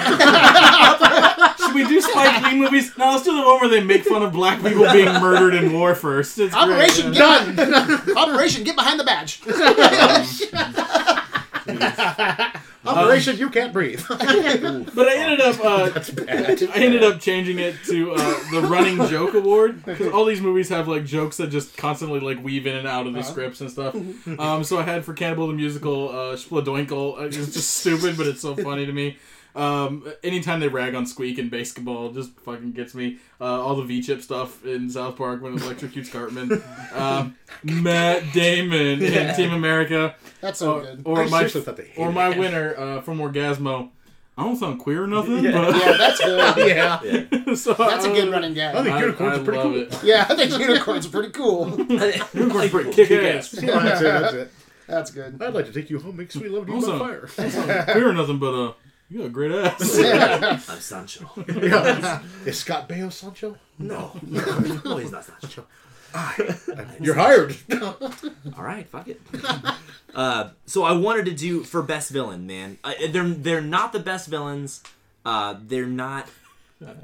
Should 1.58 1.74
we 1.74 1.84
do 1.86 2.00
Spike 2.02 2.42
Lee 2.52 2.58
movies? 2.58 2.92
No, 2.98 3.12
let's 3.12 3.22
do 3.24 3.34
the 3.34 3.46
one 3.46 3.60
where 3.60 3.68
they 3.70 3.82
make 3.82 4.04
fun 4.04 4.22
of 4.22 4.32
black 4.32 4.62
people 4.62 4.84
being 4.92 5.06
murdered 5.06 5.54
in 5.54 5.72
war 5.72 5.94
first. 5.94 6.38
It's 6.38 6.54
Operation 6.54 7.14
yeah. 7.14 7.50
Get 7.54 8.16
Operation 8.16 8.62
Get 8.62 8.76
Behind 8.76 9.00
the 9.00 9.04
Badge. 9.04 9.40
Um, 9.48 11.22
Operation 12.86 13.36
You 13.36 13.50
Can't 13.50 13.72
Breathe. 13.72 14.00
But 14.08 15.08
I 15.08 15.16
ended 15.16 15.40
up 15.40 15.60
uh, 15.64 15.88
That's 15.90 16.10
bad. 16.10 16.62
I 16.62 16.74
ended 16.76 17.02
up 17.02 17.20
changing 17.20 17.58
it 17.58 17.74
to 17.86 18.12
uh, 18.12 18.50
the 18.52 18.60
running 18.62 19.04
joke 19.08 19.34
award 19.34 19.84
because 19.84 20.12
all 20.12 20.24
these 20.24 20.40
movies 20.40 20.68
have 20.68 20.86
like 20.88 21.04
jokes 21.04 21.36
that 21.38 21.48
just 21.48 21.76
constantly 21.76 22.20
like 22.20 22.42
weave 22.42 22.66
in 22.66 22.76
and 22.76 22.86
out 22.86 23.06
of 23.06 23.12
the 23.14 23.22
scripts 23.22 23.60
and 23.60 23.70
stuff. 23.70 23.94
Um, 24.38 24.62
so 24.64 24.78
I 24.78 24.82
had 24.82 25.04
for 25.04 25.14
Cannibal 25.14 25.48
the 25.48 25.52
musical, 25.54 26.08
uh, 26.10 26.36
Shpadoinkle. 26.36 27.18
Uh, 27.18 27.22
It's 27.24 27.36
just 27.36 27.70
stupid, 27.74 28.16
but 28.16 28.26
it's 28.26 28.40
so 28.40 28.54
funny 28.54 28.86
to 28.86 28.92
me. 28.92 29.16
Um, 29.56 30.06
anytime 30.22 30.60
they 30.60 30.68
rag 30.68 30.94
on 30.94 31.06
Squeak 31.06 31.38
in 31.38 31.50
BASEketball, 31.50 32.12
just 32.14 32.38
fucking 32.40 32.72
gets 32.72 32.94
me. 32.94 33.18
Uh, 33.40 33.44
all 33.44 33.74
the 33.76 33.82
V 33.84 34.02
chip 34.02 34.20
stuff 34.22 34.64
in 34.64 34.90
South 34.90 35.16
Park 35.16 35.40
when 35.42 35.54
it 35.54 35.60
electrocutes 35.60 36.10
Cartman. 36.12 36.62
Um, 36.94 37.36
Matt 37.64 38.32
Damon 38.32 39.02
in 39.02 39.34
Team 39.34 39.52
America. 39.52 40.14
That's 40.40 40.58
so 40.58 40.74
Or, 40.74 40.82
good. 40.82 41.02
or 41.04 41.22
I 41.22 41.28
my 41.28 41.38
seriously 41.38 41.60
thought 41.62 41.76
they 41.76 41.84
hated 41.86 42.00
or 42.00 42.12
my 42.12 42.30
it. 42.30 42.38
winner 42.38 42.74
uh, 42.76 43.00
from 43.00 43.18
Orgazmo, 43.18 43.88
I 44.38 44.44
don't 44.44 44.56
sound 44.56 44.78
queer 44.80 45.04
or 45.04 45.06
nothing, 45.06 45.42
Yeah. 45.42 45.52
but 45.52 45.74
Yeah, 45.76 45.96
that's 45.96 46.20
good. 46.20 46.68
yeah. 46.68 47.00
Yeah. 47.02 47.54
so 47.54 47.72
That's 47.72 48.04
a 48.04 48.08
good 48.10 48.28
uh, 48.28 48.32
running 48.32 48.52
I 48.52 48.54
gag. 48.54 48.74
think 48.84 48.88
I, 48.94 49.00
unicorns 49.00 49.38
I 49.38 49.40
are 49.40 49.44
pretty 49.44 49.62
cool. 49.62 49.76
it. 49.80 50.04
Yeah, 50.04 50.26
I 50.28 50.34
think 50.36 50.58
unicorns 50.58 51.06
are 51.06 51.10
pretty 51.10 51.30
cool. 51.30 51.68
Unicorns 52.34 52.70
pretty 52.70 52.92
kick 52.92 53.10
ass. 53.10 53.54
Yeah, 53.54 53.78
that's 53.80 54.00
it. 54.00 54.04
That's 54.04 54.34
it. 54.34 54.52
That's 54.88 55.10
good. 55.10 55.42
I'd 55.42 55.54
like 55.54 55.66
to 55.66 55.72
take 55.72 55.88
you 55.90 55.98
home, 55.98 56.16
make 56.18 56.30
sweet 56.30 56.50
love 56.50 56.66
to 56.66 56.72
you 56.72 56.76
Also- 56.76 56.98
by 56.98 57.06
fire. 57.06 57.28
I 57.38 57.92
queer 57.92 58.10
or 58.10 58.12
nothing, 58.12 58.38
but 58.38 58.54
uh, 58.54 58.72
you 59.08 59.18
got 59.18 59.26
a 59.26 59.30
great 59.30 59.52
ass. 59.52 59.98
Yeah. 59.98 60.60
I'm 60.68 60.80
Sancho. 60.80 61.30
yeah. 61.48 62.22
Is 62.44 62.58
Scott 62.58 62.88
Baio 62.88 63.12
Sancho? 63.12 63.56
No. 63.78 64.12
no, 64.22 64.96
he's 64.96 65.12
not 65.12 65.24
Sancho. 65.24 65.66
You're 67.00 67.14
hired. 67.14 67.56
All 67.82 68.64
right, 68.64 68.88
fuck 68.88 69.08
it. 69.08 69.20
uh, 70.14 70.50
so 70.64 70.82
I 70.84 70.92
wanted 70.92 71.26
to 71.26 71.32
do 71.34 71.62
for 71.62 71.82
best 71.82 72.10
villain, 72.10 72.46
man. 72.46 72.78
Uh, 72.82 72.94
they're 73.10 73.28
they're 73.28 73.60
not 73.60 73.92
the 73.92 74.00
best 74.00 74.28
villains. 74.28 74.82
Uh, 75.26 75.56
they're 75.60 75.86
not. 75.86 76.26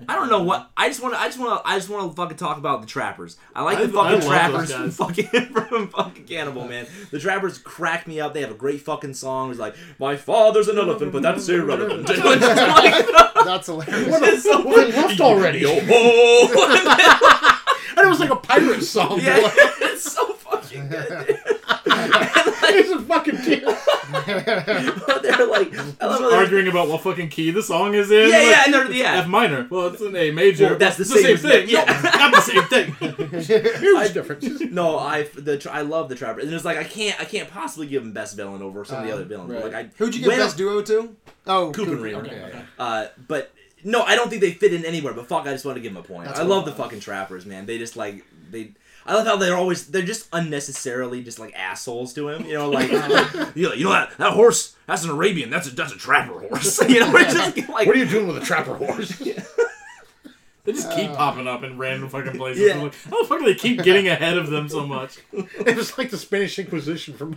I 0.07 0.17
don't 0.17 0.29
know 0.29 0.43
what. 0.43 0.71
I 0.77 0.89
just 0.89 1.03
want 1.03 1.15
to. 1.15 1.21
I 1.21 1.29
just 1.29 1.39
want 1.39 1.63
to. 1.65 1.69
I 1.69 1.77
just 1.79 1.89
want 1.89 2.11
to 2.11 2.15
fucking 2.15 2.37
talk 2.37 2.59
about 2.59 2.83
the 2.83 2.87
trappers. 2.87 3.39
I 3.55 3.63
like 3.63 3.79
I- 3.79 3.87
the 3.87 3.93
fucking 3.95 4.21
I 4.23 4.27
trappers 4.27 4.69
those 4.69 4.95
from 4.97 5.15
fucking 5.15 5.47
from 5.55 5.89
fucking 5.89 6.25
Cannibal, 6.25 6.67
man. 6.69 6.87
The 7.11 7.19
trappers 7.19 7.57
crack 7.57 8.07
me 8.07 8.21
up. 8.21 8.35
They 8.35 8.43
have 8.43 8.51
a 8.51 8.55
great 8.55 8.83
fucking 8.83 9.15
song. 9.15 9.51
It's 9.51 9.59
like 9.59 9.75
my 9.99 10.17
father's 10.17 10.69
an 10.69 10.77
elephant, 10.77 11.11
but 11.13 11.23
that's 11.23 11.49
irrelevant. 11.49 12.07
It's 12.11 12.19
like- 12.23 13.07
That's 13.47 13.67
hilarious. 13.67 14.19
it's 14.23 14.43
so 14.45 14.65
Well, 14.65 14.77
they 14.77 14.93
left 14.93 15.21
already. 15.21 15.61
Yo 15.61 15.81
ho! 15.81 16.49
And 17.97 18.07
it 18.07 18.09
was 18.09 18.21
like 18.21 18.31
a 18.31 18.37
pirate 18.37 18.83
song. 18.83 19.21
yeah, 19.21 19.39
it's 19.81 20.13
so 20.13 20.33
fucking 20.35 20.89
good. 20.89 21.39
Dude. 22.73 22.85
it's 22.87 22.91
a 22.91 23.01
fucking 23.03 23.37
kid. 23.39 23.63
They're 24.43 25.47
like, 25.47 25.75
I 26.01 26.07
love 26.07 26.19
they're- 26.21 26.33
Arguing 26.33 26.69
about 26.69 26.89
what 26.89 27.03
fucking 27.03 27.29
key 27.29 27.51
the 27.51 27.63
song 27.63 27.95
is 27.95 28.11
in. 28.11 28.29
Yeah, 28.29 28.37
Like, 28.37 28.43
yeah, 28.47 28.63
and 28.67 28.75
they're, 28.75 28.91
yeah. 28.93 29.15
F 29.21 29.29
minor. 29.29 29.67
Well, 29.71 29.87
it's 29.89 30.01
an 30.01 30.17
A 30.17 30.31
major. 30.31 30.71
Well, 30.71 30.79
that's 30.79 30.97
the 30.97 31.03
It's 31.03 31.13
same 31.13 31.37
thing. 31.37 31.67
thing, 31.67 31.69
yeah. 31.69 31.85
No, 32.03 32.11
not 32.11 32.35
the 32.35 32.41
same 32.41 32.65
thing. 32.65 33.81
Huge 33.81 34.13
difference. 34.15 34.61
No, 34.73 34.99
I 34.99 35.25
the 35.25 35.69
I 35.71 35.83
love 35.83 36.09
the 36.09 36.15
Trapper, 36.15 36.41
and 36.41 36.53
it's 36.53 36.65
like 36.65 36.79
I 36.79 36.85
can't 36.85 37.21
I 37.21 37.25
can't 37.25 37.49
possibly 37.51 37.87
give 37.87 38.03
him 38.03 38.13
best 38.13 38.37
villain 38.37 38.63
over 38.63 38.85
some 38.87 38.99
of 39.01 39.05
the 39.05 39.11
Uh, 39.13 39.17
other 39.17 39.25
villains. 39.25 39.51
right. 39.53 39.65
Like 39.65 39.75
I 39.75 39.91
Who'd 39.99 40.15
you 40.15 40.21
give 40.21 40.29
when- 40.29 40.39
best 40.39 40.57
duo 40.57 40.81
to? 40.83 41.15
Oh, 41.47 41.73
Coop 41.73 41.89
and 41.89 41.99
Coop. 41.99 42.07
Remer. 42.07 42.25
Okay, 42.27 42.37
Yeah, 42.37 42.47
okay. 42.47 42.59
yeah. 42.79 42.85
Uh, 42.85 43.09
but 43.29 43.53
no, 43.85 44.03
I 44.03 44.15
don't 44.15 44.31
think 44.31 44.41
they 44.41 44.53
fit 44.53 44.73
in 44.73 44.85
anywhere. 44.87 45.13
But 45.13 45.27
fuck, 45.27 45.47
I 45.47 45.53
just 45.53 45.65
want 45.67 45.77
to 45.77 45.83
give 45.83 45.93
them 45.93 46.03
a 46.03 46.07
point. 46.07 46.27
That's 46.29 46.41
I 46.41 46.45
love 46.45 46.63
I 46.63 46.71
the 46.71 46.77
fucking 46.77 47.01
Trappers, 47.01 47.45
man. 47.45 47.67
They 47.67 47.79
just 47.79 47.97
like 47.97 48.25
they. 48.51 48.73
I 49.07 49.15
love 49.15 49.27
how 49.27 49.37
they're 49.37 49.57
always 49.57 49.89
they're 49.89 50.03
just 50.03 50.29
unnecessarily 50.33 51.23
just 51.23 51.39
like 51.39 51.55
assholes 51.55 52.13
to 52.15 52.29
him. 52.29 52.45
You 52.45 52.55
know, 52.55 52.71
like 52.71 52.91
you 52.91 52.99
know, 52.99 53.73
you 53.75 53.85
know 53.85 53.93
that 53.93 54.17
that 54.19 54.33
horse 54.33 54.77
that's 54.87 55.05
an 55.05 55.11
Arabian. 55.11 55.51
That's 55.51 55.69
a 55.69 55.75
that's 55.75 55.93
a 55.93 55.99
trapper 55.99 56.39
horse. 56.39 56.81
you 56.89 57.01
know, 57.01 57.13
we're 57.13 57.25
just 57.25 57.57
like 57.69 57.87
What 57.87 57.97
are 57.97 57.99
you 57.99 58.07
doing 58.07 58.27
with 58.27 58.39
a 58.39 58.45
trapper 58.45 58.75
horse? 58.75 59.21
They 60.65 60.75
just 60.75 60.93
keep 60.93 61.11
uh. 61.11 61.17
popping 61.17 61.49
up 61.49 61.65
in 61.65 61.77
random 61.77 62.09
fucking 62.09 62.39
places. 62.39 62.63
Yeah. 62.63 62.75
I'm 62.75 62.83
like, 62.83 62.95
how 62.95 63.21
the 63.21 63.29
fuck 63.29 63.41
do 63.41 63.47
they 63.47 63.57
keep 63.57 63.83
getting 63.83 64.07
ahead 64.07 64.39
of 64.39 64.49
them 64.49 64.69
so 64.69 64.87
much? 64.87 65.19
it 65.33 65.75
was 65.75 65.99
like 65.99 66.11
the 66.11 66.17
Spanish 66.17 66.57
Inquisition 66.57 67.15
from 67.15 67.35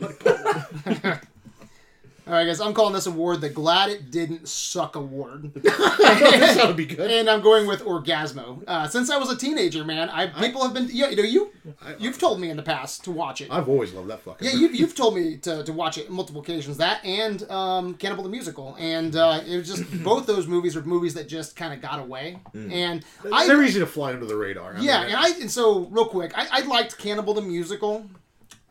All 2.28 2.34
right, 2.34 2.46
guys. 2.46 2.60
I'm 2.60 2.74
calling 2.74 2.94
this 2.94 3.06
award 3.06 3.42
the 3.42 3.50
Glad 3.50 3.90
It 3.92 4.10
Didn't 4.10 4.48
Suck 4.48 4.96
Award. 4.96 5.52
That 5.66 6.64
would 6.68 6.78
be 6.78 6.86
good. 6.86 7.12
and 7.12 7.30
I'm 7.30 7.42
going 7.42 7.68
with 7.68 7.84
Orgazmo. 7.84 8.64
Uh, 8.66 8.88
since 8.88 9.10
I 9.10 9.18
was 9.18 9.30
a 9.30 9.36
teenager, 9.38 9.84
man, 9.84 10.10
I 10.10 10.28
people 10.28 10.64
have 10.64 10.74
been 10.74 10.90
yeah, 10.92 11.10
you 11.10 11.16
know 11.18 11.24
you 11.24 11.52
you've 12.00 12.18
told 12.18 12.40
me 12.40 12.50
in 12.50 12.58
the 12.58 12.64
past 12.64 13.04
to 13.04 13.12
watch 13.12 13.42
it. 13.42 13.52
I've 13.52 13.68
always 13.70 13.94
loved 13.94 14.10
that 14.10 14.22
fucking. 14.22 14.48
Yeah, 14.48 14.56
you, 14.56 14.70
you've 14.70 14.96
told 14.96 15.16
me 15.16 15.38
to, 15.38 15.64
to 15.64 15.74
watch 15.74 15.98
it 15.98 16.10
multiple 16.10 16.42
occasions. 16.42 16.78
That 16.78 17.04
and 17.06 17.44
um, 17.52 17.94
Cannibal 17.96 18.24
the 18.24 18.30
Musical, 18.30 18.76
and 18.80 19.16
uh, 19.16 19.42
it 19.46 19.58
was 19.58 19.68
just 19.68 19.84
both 20.04 20.26
those 20.26 20.48
movies 20.48 20.76
are 20.76 20.82
movies 20.84 21.14
that 21.16 21.28
just 21.28 21.56
kind 21.56 21.74
of 21.74 21.82
got 21.82 22.00
away. 22.00 22.40
And 22.54 23.04
I 23.32 23.46
They're 23.48 23.62
easy 23.64 23.80
to 23.82 23.86
fly 23.88 24.14
under 24.14 24.26
the 24.26 24.36
radar. 24.38 24.76
I 24.78 24.80
yeah, 24.82 25.02
mean, 25.02 25.10
and 25.12 25.18
I 25.18 25.30
and 25.42 25.52
so 25.52 25.86
real 25.92 26.06
quick, 26.06 26.32
I, 26.36 26.48
I 26.52 26.62
liked 26.62 26.98
Cannibal 26.98 27.34
the 27.36 27.42
Musical. 27.42 28.10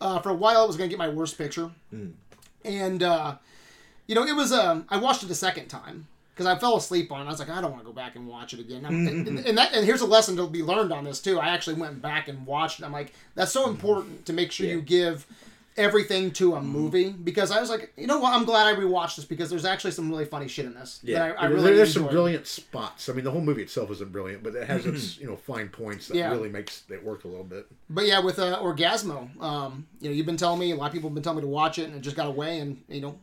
Uh, 0.00 0.18
for 0.18 0.30
a 0.30 0.34
while, 0.34 0.64
it 0.64 0.66
was 0.66 0.76
gonna 0.76 0.88
get 0.88 0.98
my 0.98 1.08
worst 1.08 1.38
picture, 1.38 1.70
and 2.64 3.02
uh, 3.02 3.36
you 4.06 4.14
know 4.14 4.24
it 4.24 4.34
was. 4.36 4.52
Um, 4.52 4.86
I 4.88 4.98
watched 4.98 5.22
it 5.22 5.30
a 5.30 5.34
second 5.34 5.68
time 5.68 6.06
because 6.34 6.46
I 6.46 6.58
fell 6.58 6.76
asleep 6.76 7.12
on 7.12 7.20
it. 7.20 7.24
I 7.24 7.28
was 7.28 7.38
like, 7.38 7.48
I 7.50 7.60
don't 7.60 7.70
want 7.70 7.82
to 7.82 7.86
go 7.86 7.92
back 7.92 8.16
and 8.16 8.26
watch 8.26 8.54
it 8.54 8.60
again. 8.60 8.84
I'm- 8.84 9.06
and, 9.06 9.38
and 9.46 9.58
that 9.58 9.74
and 9.74 9.84
here's 9.84 10.00
a 10.00 10.06
lesson 10.06 10.36
to 10.36 10.46
be 10.46 10.62
learned 10.62 10.92
on 10.92 11.04
this 11.04 11.20
too. 11.20 11.38
I 11.38 11.48
actually 11.48 11.76
went 11.76 12.02
back 12.02 12.28
and 12.28 12.44
watched 12.46 12.80
it. 12.80 12.84
I'm 12.84 12.92
like, 12.92 13.12
that's 13.34 13.52
so 13.52 13.68
important 13.68 14.26
to 14.26 14.32
make 14.32 14.50
sure 14.52 14.66
you 14.66 14.80
give 14.80 15.26
everything 15.76 16.30
to 16.30 16.54
a 16.54 16.62
movie 16.62 17.10
because 17.10 17.50
I 17.50 17.60
was 17.60 17.68
like, 17.70 17.92
you 17.96 18.06
know 18.06 18.18
what? 18.20 18.32
I'm 18.32 18.44
glad 18.44 18.66
I 18.66 18.78
rewatched 18.78 19.16
this 19.16 19.24
because 19.24 19.50
there's 19.50 19.64
actually 19.64 19.90
some 19.90 20.08
really 20.08 20.24
funny 20.24 20.46
shit 20.48 20.66
in 20.66 20.74
this. 20.74 21.00
Yeah. 21.02 21.18
that 21.30 21.38
I, 21.40 21.42
I 21.42 21.46
really 21.46 21.74
there's 21.74 21.92
some 21.92 22.06
brilliant 22.06 22.46
spots. 22.46 23.08
I 23.08 23.12
mean, 23.12 23.24
the 23.24 23.30
whole 23.30 23.40
movie 23.40 23.62
itself 23.62 23.90
isn't 23.90 24.12
brilliant, 24.12 24.42
but 24.42 24.54
it 24.54 24.66
has 24.68 24.86
its 24.86 25.18
you 25.18 25.26
know 25.26 25.36
fine 25.36 25.68
points 25.68 26.08
that 26.08 26.16
Yeah. 26.16 26.30
really 26.30 26.48
makes 26.48 26.84
it 26.88 27.04
work 27.04 27.24
a 27.24 27.28
little 27.28 27.44
bit. 27.44 27.66
But 27.90 28.06
yeah, 28.06 28.20
with 28.20 28.38
uh, 28.38 28.58
Orgazmo, 28.60 29.40
um, 29.42 29.86
you 30.00 30.08
know, 30.08 30.14
you've 30.14 30.26
been 30.26 30.36
telling 30.36 30.60
me 30.60 30.70
a 30.70 30.76
lot 30.76 30.86
of 30.86 30.92
people 30.92 31.10
have 31.10 31.14
been 31.14 31.22
telling 31.24 31.38
me 31.38 31.42
to 31.42 31.48
watch 31.48 31.78
it, 31.78 31.84
and 31.84 31.94
it 31.96 32.00
just 32.02 32.16
got 32.16 32.26
away, 32.28 32.60
and 32.60 32.82
you 32.88 33.00
know, 33.00 33.18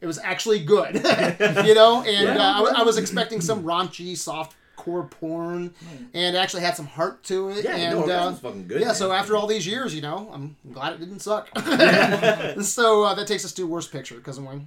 it 0.00 0.06
was 0.06 0.18
actually 0.18 0.62
good, 0.62 0.94
you 1.64 1.74
know. 1.74 2.02
And 2.06 2.38
uh, 2.38 2.72
I, 2.76 2.80
I 2.80 2.82
was 2.82 2.98
expecting 2.98 3.40
some 3.40 3.62
raunchy, 3.64 4.16
soft 4.16 4.56
core 4.84 5.04
porn, 5.04 5.74
and 6.12 6.34
it 6.34 6.38
actually 6.38 6.62
had 6.62 6.76
some 6.76 6.86
heart 6.86 7.22
to 7.24 7.48
it. 7.50 7.64
Yeah, 7.64 7.76
and 7.76 7.98
no, 7.98 8.04
uh, 8.04 8.30
was 8.30 8.40
fucking 8.40 8.66
good. 8.68 8.80
yeah, 8.80 8.88
man. 8.88 8.94
so 8.94 9.12
after 9.12 9.36
all 9.36 9.46
these 9.46 9.66
years, 9.66 9.94
you 9.94 10.02
know, 10.02 10.30
I'm 10.32 10.56
glad 10.72 10.92
it 10.94 11.00
didn't 11.00 11.20
suck. 11.20 11.48
so 12.62 13.04
uh, 13.04 13.14
that 13.14 13.26
takes 13.26 13.44
us 13.44 13.52
to 13.52 13.66
worst 13.66 13.92
picture, 13.92 14.20
cousin 14.20 14.44
Wayne. 14.44 14.66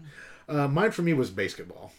Uh, 0.50 0.68
mine 0.68 0.92
for 0.92 1.02
me 1.02 1.14
was 1.14 1.30
BASEketball. 1.30 1.92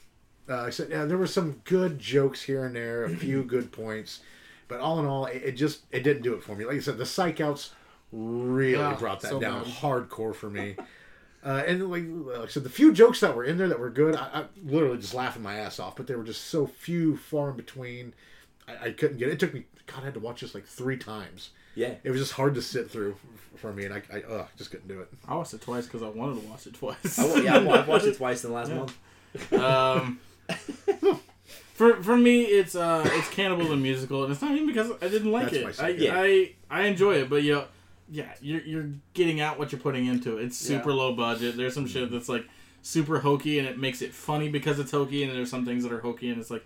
Uh, 0.48 0.62
I 0.62 0.70
said 0.70 0.88
yeah, 0.90 1.04
there 1.04 1.18
were 1.18 1.26
some 1.26 1.60
good 1.64 1.98
jokes 1.98 2.42
here 2.42 2.64
and 2.64 2.74
there, 2.74 3.04
a 3.04 3.10
few 3.10 3.42
good 3.54 3.70
points, 3.70 4.20
but 4.66 4.80
all 4.80 4.98
in 4.98 5.06
all, 5.06 5.26
it, 5.26 5.42
it 5.44 5.52
just 5.52 5.82
it 5.92 6.02
didn't 6.02 6.22
do 6.22 6.34
it 6.34 6.42
for 6.42 6.54
me. 6.56 6.64
Like 6.64 6.76
I 6.76 6.80
said, 6.80 6.98
the 6.98 7.06
psych 7.06 7.40
outs 7.40 7.72
really 8.12 8.72
Yeah, 8.72 8.94
brought 8.98 9.20
that 9.20 9.30
so 9.30 9.38
down 9.40 9.64
bad. 9.64 9.72
hardcore 9.74 10.34
for 10.34 10.48
me. 10.50 10.76
Uh, 11.44 11.62
and 11.66 11.88
like, 11.90 12.04
like 12.08 12.48
I 12.48 12.50
said, 12.50 12.64
the 12.64 12.68
few 12.70 12.92
jokes 12.92 13.20
that 13.20 13.34
were 13.36 13.44
in 13.44 13.58
there 13.58 13.68
that 13.68 13.78
were 13.78 13.90
good, 13.90 14.16
I, 14.16 14.28
I 14.40 14.44
literally 14.64 14.98
just 14.98 15.14
laughing 15.14 15.42
my 15.42 15.54
ass 15.56 15.78
off. 15.78 15.94
But 15.96 16.06
they 16.08 16.14
were 16.16 16.24
just 16.24 16.44
so 16.44 16.66
few, 16.66 17.16
far 17.16 17.50
in 17.50 17.56
between. 17.56 18.12
I, 18.66 18.86
I 18.88 18.90
couldn't 18.92 19.18
get 19.18 19.28
it. 19.28 19.32
It 19.34 19.40
took 19.40 19.54
me. 19.54 19.64
God, 19.86 20.02
I 20.02 20.04
had 20.06 20.14
to 20.14 20.20
watch 20.20 20.40
this 20.40 20.54
like 20.54 20.66
three 20.66 20.96
times. 20.98 21.50
yeah, 21.74 21.94
It 22.04 22.10
was 22.10 22.20
just 22.20 22.32
hard 22.32 22.54
to 22.56 22.62
sit 22.62 22.90
through 22.90 23.16
for 23.56 23.72
me, 23.72 23.84
and 23.86 23.94
I, 23.94 24.02
I 24.12 24.20
ugh, 24.22 24.48
just 24.58 24.70
couldn't 24.70 24.88
do 24.88 25.00
it. 25.00 25.08
I 25.26 25.34
watched 25.36 25.54
it 25.54 25.60
twice 25.62 25.84
because 25.86 26.02
I 26.02 26.08
wanted 26.08 26.42
to 26.42 26.48
watch 26.48 26.66
it 26.66 26.74
twice. 26.74 27.18
I, 27.18 27.40
yeah, 27.40 27.56
I- 27.58 27.78
I've 27.80 27.88
watched 27.88 28.04
it 28.06 28.16
twice 28.18 28.44
in 28.44 28.50
the 28.50 28.56
last 28.56 28.70
month. 28.72 29.52
um, 29.54 30.20
for 31.74 32.02
for 32.02 32.16
me, 32.16 32.42
it's 32.42 32.74
uh, 32.74 33.08
it's 33.14 33.28
Cannibal 33.30 33.68
the 33.68 33.76
musical, 33.76 34.24
and 34.24 34.32
it's 34.32 34.42
not 34.42 34.52
even 34.52 34.66
because 34.66 34.90
I 35.00 35.08
didn't 35.08 35.30
like 35.32 35.50
That's 35.50 35.78
my 35.80 35.86
it. 35.86 35.98
I. 36.00 36.02
Yeah. 36.02 36.20
I 36.20 36.52
I 36.82 36.86
enjoy 36.86 37.14
it, 37.14 37.30
but 37.30 37.42
yeah, 37.42 37.64
yeah, 38.10 38.32
you're 38.40 38.60
you're 38.62 38.90
getting 39.14 39.40
out 39.40 39.58
what 39.58 39.72
you're 39.72 39.80
putting 39.80 40.06
into 40.06 40.38
it. 40.38 40.44
It's 40.44 40.56
super 40.56 40.90
Yeah. 40.90 40.96
low 40.96 41.14
budget. 41.14 41.56
There's 41.56 41.74
some 41.74 41.86
shit 41.86 42.10
that's 42.10 42.28
like 42.28 42.46
super 42.82 43.18
hokey, 43.20 43.58
and 43.58 43.68
it 43.68 43.78
makes 43.78 44.02
it 44.02 44.12
funny 44.14 44.48
because 44.48 44.78
it's 44.78 44.90
hokey, 44.90 45.22
and 45.24 45.32
there's 45.32 45.50
some 45.50 45.64
things 45.64 45.82
that 45.82 45.92
are 45.92 46.00
hokey, 46.00 46.30
and 46.30 46.40
it's 46.40 46.50
like, 46.50 46.64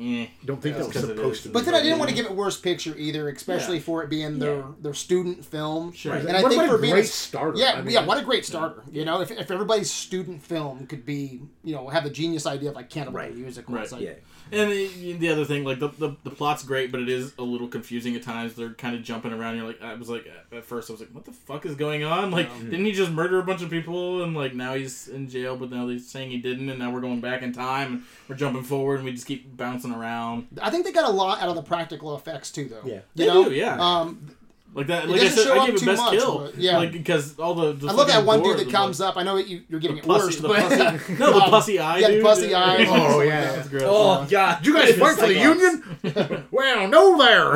eh. 0.00 0.26
Don't 0.44 0.62
think 0.62 0.76
that 0.76 0.86
was 0.86 0.94
supposed 0.98 1.42
to. 1.42 1.48
be 1.48 1.52
But 1.52 1.64
then 1.66 1.74
I 1.74 1.82
didn't 1.82 1.98
want 1.98 2.08
to 2.10 2.16
give 2.16 2.24
it 2.26 2.32
worst 2.34 2.62
picture 2.62 2.94
either, 2.96 3.28
especially 3.28 3.76
Yeah. 3.76 3.82
for 3.82 4.02
it 4.02 4.08
being 4.08 4.38
their 4.38 4.56
Yeah. 4.58 4.62
their 4.80 4.94
student 4.94 5.44
film. 5.44 5.92
Sure. 5.92 6.14
And 6.14 6.30
I 6.30 6.42
What 6.42 6.50
think 6.50 6.62
about 6.62 6.70
for 6.70 6.76
a 6.78 6.80
being 6.80 6.92
great 6.94 7.04
a- 7.04 7.08
starter? 7.08 7.58
Yeah, 7.58 7.72
I 7.74 7.82
mean, 7.82 7.92
yeah. 7.92 8.06
What 8.06 8.18
a 8.18 8.24
great 8.24 8.46
starter. 8.46 8.82
You 8.90 9.04
know, 9.04 9.20
if, 9.20 9.30
if 9.30 9.50
everybody's 9.50 9.90
student 9.90 10.42
film 10.42 10.86
could 10.86 11.04
be, 11.04 11.42
you 11.64 11.74
know, 11.74 11.88
have 11.88 12.04
the 12.04 12.10
genius 12.10 12.46
idea 12.46 12.70
of 12.70 12.76
like 12.76 12.88
Cannibal 12.88 13.18
Right. 13.18 13.34
the 13.34 13.40
musical. 13.40 13.74
Right, 13.74 13.82
It's 13.84 13.92
like, 13.92 14.02
Yeah, 14.02 14.14
And 14.50 14.70
the, 14.70 15.12
the 15.14 15.28
other 15.28 15.44
thing, 15.44 15.64
like 15.64 15.78
the, 15.78 15.88
the 15.88 16.16
the 16.24 16.30
plot's 16.30 16.62
great, 16.62 16.92
but 16.92 17.00
it 17.00 17.08
is 17.08 17.32
a 17.38 17.42
little 17.42 17.68
confusing 17.68 18.14
at 18.16 18.22
times. 18.22 18.54
They're 18.54 18.74
kind 18.74 18.94
of 18.94 19.02
jumping 19.02 19.32
around. 19.32 19.56
You're 19.56 19.66
like, 19.66 19.80
I 19.82 19.94
was 19.94 20.10
like, 20.10 20.26
at 20.50 20.64
first, 20.64 20.90
I 20.90 20.92
was 20.92 21.00
like, 21.00 21.10
what 21.10 21.24
the 21.24 21.32
fuck 21.32 21.64
is 21.64 21.74
going 21.74 22.04
on? 22.04 22.30
Like, 22.30 22.52
didn't 22.58 22.84
he 22.84 22.92
just 22.92 23.10
murder 23.10 23.38
a 23.38 23.44
bunch 23.44 23.62
of 23.62 23.70
people? 23.70 24.22
And 24.22 24.34
like 24.36 24.54
now 24.54 24.74
he's 24.74 25.08
in 25.08 25.28
jail, 25.28 25.56
but 25.56 25.70
now 25.70 25.86
they're 25.86 25.98
saying 25.98 26.30
he 26.30 26.38
didn't, 26.38 26.68
and 26.68 26.78
now 26.78 26.90
we're 26.90 27.00
going 27.00 27.20
back 27.20 27.42
in 27.42 27.52
time, 27.52 27.92
and 27.92 28.02
we're 28.28 28.36
jumping 28.36 28.62
forward, 28.62 28.96
and 28.96 29.04
we 29.04 29.12
just 29.12 29.26
keep 29.26 29.56
bouncing 29.56 29.92
around. 29.92 30.48
I 30.60 30.70
think 30.70 30.84
they 30.84 30.92
got 30.92 31.08
a 31.08 31.12
lot 31.12 31.40
out 31.40 31.48
of 31.48 31.54
the 31.54 31.62
practical 31.62 32.14
effects 32.16 32.50
too, 32.50 32.66
though. 32.66 32.82
Yeah. 32.84 32.94
you 32.94 33.02
They 33.14 33.26
know, 33.26 33.48
do, 33.48 33.54
yeah. 33.54 33.76
Um, 33.78 34.36
Like 34.74 34.86
that. 34.86 35.06
Like 35.06 35.20
I 35.20 35.24
doesn't 35.24 35.38
said, 35.38 35.44
show 35.54 35.60
I 35.60 35.66
gave 35.66 35.74
it 35.74 35.78
too 35.80 35.86
best 35.86 36.00
much, 36.02 36.12
kill. 36.14 36.38
but, 36.38 36.56
yeah. 36.56 36.78
Like 36.78 36.92
because 36.92 37.38
all 37.38 37.54
the, 37.54 37.72
the 37.74 37.88
I 37.88 37.92
love 37.92 38.06
that 38.08 38.24
one 38.24 38.40
gore 38.40 38.52
dude 38.56 38.60
that 38.60 38.66
is 38.68 38.72
comes 38.72 39.00
like- 39.00 39.08
up. 39.10 39.16
I 39.18 39.22
know 39.22 39.36
you, 39.36 39.62
you're 39.68 39.80
getting 39.80 39.98
The 39.98 40.02
it 40.02 40.08
worse, 40.08 40.40
but 40.40 40.62
pussy, 40.62 40.76
no, 41.18 41.32
the 41.32 41.42
um, 41.44 41.50
pussy 41.50 41.78
eye. 41.78 41.98
yeah, 41.98 42.06
the 42.08 42.14
dude. 42.14 42.24
pussy 42.24 42.54
eyes. 42.64 42.86
Oh 42.90 43.20
yeah. 43.20 43.52
That's 43.56 43.68
gross. 43.68 43.82
Oh 43.84 44.26
god, 44.30 44.62
Did 44.62 44.66
you 44.66 44.74
guys 44.74 44.96
fight 44.96 45.18
for 45.18 45.26
the 45.26 45.34
Cyclops. 45.34 46.14
Union? 46.14 46.48
well, 46.50 46.88
no 46.88 47.18
there. 47.18 47.50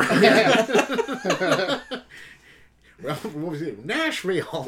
well, 3.03 3.15
what 3.15 3.51
was 3.51 3.61
it? 3.61 3.85
Nashville. 3.85 4.67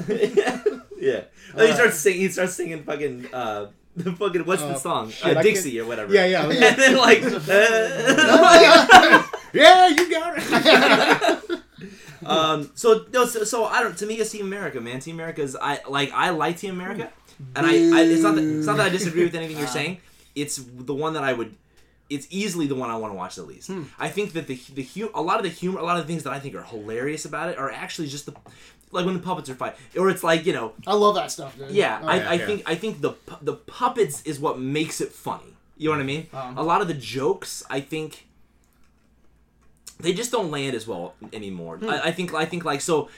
yeah. 0.99 1.23
Oh, 1.55 1.65
he 1.65 1.71
starts 1.73 1.97
singing. 1.97 2.21
He 2.21 2.27
starts 2.29 2.53
singing 2.55 2.83
fucking 2.83 3.27
uh, 3.33 3.67
the 3.95 4.11
fucking 4.13 4.45
what's 4.45 4.61
the 4.63 4.69
Uh, 4.69 4.75
song? 4.77 5.09
shit, 5.11 5.35
uh, 5.37 5.39
I 5.39 5.43
Dixie 5.43 5.79
or 5.79 5.85
whatever. 5.85 6.11
yeah, 6.13 6.25
yeah, 6.25 6.43
And 6.49 6.77
then 6.79 6.97
like, 6.97 7.21
uh, 7.23 7.39
yeah. 9.53 9.87
You 9.89 10.09
got 10.11 10.33
it. 10.37 11.59
Um. 12.29 12.71
So 12.75 13.05
no. 13.13 13.25
So, 13.25 13.43
so 13.43 13.65
I 13.65 13.81
don't. 13.83 13.97
To 13.97 14.05
me, 14.05 14.15
it's 14.15 14.31
Team 14.31 14.45
America, 14.45 14.79
man. 14.81 14.99
Team 14.99 15.15
America 15.15 15.41
is 15.41 15.55
I 15.55 15.79
like. 15.87 16.11
I 16.13 16.29
like 16.29 16.57
Team 16.57 16.73
America, 16.73 17.09
and 17.55 17.65
I. 17.65 17.71
I 17.71 18.01
it's 18.03 18.21
not 18.21 18.35
that 18.35 18.43
it's 18.43 18.67
not 18.67 18.77
that 18.77 18.85
I 18.87 18.89
disagree 18.89 19.23
with 19.23 19.35
anything 19.35 19.57
you're 19.57 19.67
saying. 19.67 19.97
it's 20.35 20.57
the 20.57 20.93
one 20.93 21.13
that 21.13 21.23
I 21.23 21.33
would. 21.33 21.55
It's 22.09 22.25
easily 22.31 22.65
the 22.65 22.73
one 22.75 22.89
I 22.89 22.95
want 22.95 23.13
to 23.13 23.17
watch 23.17 23.35
the 23.35 23.43
least. 23.43 23.67
Hmm. 23.67 23.83
I 23.99 24.09
think 24.09 24.33
that 24.33 24.47
the 24.47 24.59
the 24.73 24.83
hu- 24.83 25.11
a 25.13 25.21
lot 25.21 25.37
of 25.37 25.43
the 25.43 25.49
humor, 25.49 25.79
a 25.79 25.83
lot 25.83 25.97
of 25.99 26.07
the 26.07 26.11
things 26.11 26.23
that 26.23 26.33
I 26.33 26.39
think 26.39 26.55
are 26.55 26.63
hilarious 26.63 27.25
about 27.25 27.49
it 27.49 27.57
are 27.59 27.69
actually 27.71 28.07
just 28.07 28.25
the 28.25 28.33
like 28.91 29.05
when 29.05 29.13
the 29.13 29.19
puppets 29.21 29.47
are 29.49 29.55
fighting, 29.55 29.77
or 29.95 30.09
it's 30.09 30.23
like 30.23 30.45
you 30.47 30.53
know, 30.53 30.73
I 30.87 30.95
love 30.95 31.13
that 31.15 31.29
stuff, 31.31 31.55
dude. 31.57 31.69
yeah. 31.69 31.99
Oh, 32.01 32.07
I, 32.07 32.15
yeah, 32.15 32.29
I 32.29 32.33
yeah. 32.33 32.45
think 32.47 32.63
I 32.65 32.75
think 32.75 33.01
the 33.01 33.13
the 33.43 33.53
puppets 33.53 34.23
is 34.23 34.39
what 34.39 34.59
makes 34.59 35.01
it 35.01 35.11
funny. 35.11 35.53
You 35.77 35.89
know 35.89 35.95
what 35.95 36.01
I 36.01 36.05
mean? 36.05 36.27
Um. 36.33 36.57
a 36.57 36.63
lot 36.63 36.81
of 36.81 36.87
the 36.87 36.93
jokes, 36.95 37.63
I 37.69 37.79
think, 37.79 38.25
they 39.99 40.13
just 40.13 40.31
don't 40.31 40.49
land 40.51 40.75
as 40.75 40.87
well 40.87 41.15
anymore. 41.33 41.77
Hmm. 41.77 41.89
I, 41.89 42.05
I 42.05 42.11
think 42.11 42.33
I 42.33 42.45
think 42.45 42.63
like 42.65 42.81
so 42.81 43.09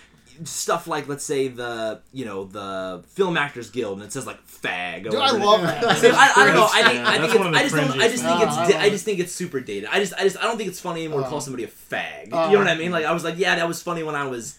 stuff 0.43 0.87
like 0.87 1.07
let's 1.07 1.23
say 1.23 1.49
the 1.49 1.99
you 2.13 2.25
know 2.25 2.45
the 2.45 3.03
film 3.09 3.37
actors 3.37 3.69
guild 3.69 3.97
and 3.99 4.07
it 4.07 4.11
says 4.11 4.25
like 4.25 4.39
fag. 4.47 5.01
Or 5.05 5.09
Dude, 5.11 5.15
I 5.19 5.33
whatever 5.33 5.37
it 5.37 5.45
love 5.45 5.61
that. 5.61 5.83
I, 6.13 6.41
I 6.41 6.45
don't 6.45 6.55
know. 6.55 6.67
I 6.71 6.83
think 6.83 6.95
Yeah, 6.95 7.09
I 7.09 7.17
think 7.19 7.35
it's, 7.35 7.57
I 7.57 7.63
just 7.63 7.75
don't. 7.75 8.01
I 8.01 8.07
just 8.07 8.23
think 8.23 8.39
fringiest. 8.39 8.47
it's. 8.47 8.57
I 8.57 8.71
di- 8.71 8.77
I 8.77 8.89
just 8.89 9.05
think 9.05 9.19
it's 9.19 9.31
super 9.33 9.59
dated. 9.59 9.89
I 9.91 9.99
just 9.99 10.13
I 10.15 10.23
just 10.23 10.37
I 10.37 10.43
don't 10.43 10.57
think 10.57 10.69
it's 10.69 10.79
funny 10.79 11.01
anymore 11.03 11.21
to 11.21 11.27
call 11.27 11.37
Uh. 11.37 11.41
somebody 11.41 11.63
a 11.65 11.67
fag. 11.67 12.33
Uh. 12.33 12.47
you 12.47 12.53
know 12.53 12.59
what 12.59 12.67
I 12.67 12.75
mean? 12.75 12.91
Like 12.91 13.05
I 13.05 13.11
was 13.11 13.23
like, 13.23 13.37
yeah, 13.37 13.55
that 13.55 13.67
was 13.67 13.81
funny 13.83 14.01
when 14.03 14.15
I 14.15 14.25
was 14.25 14.57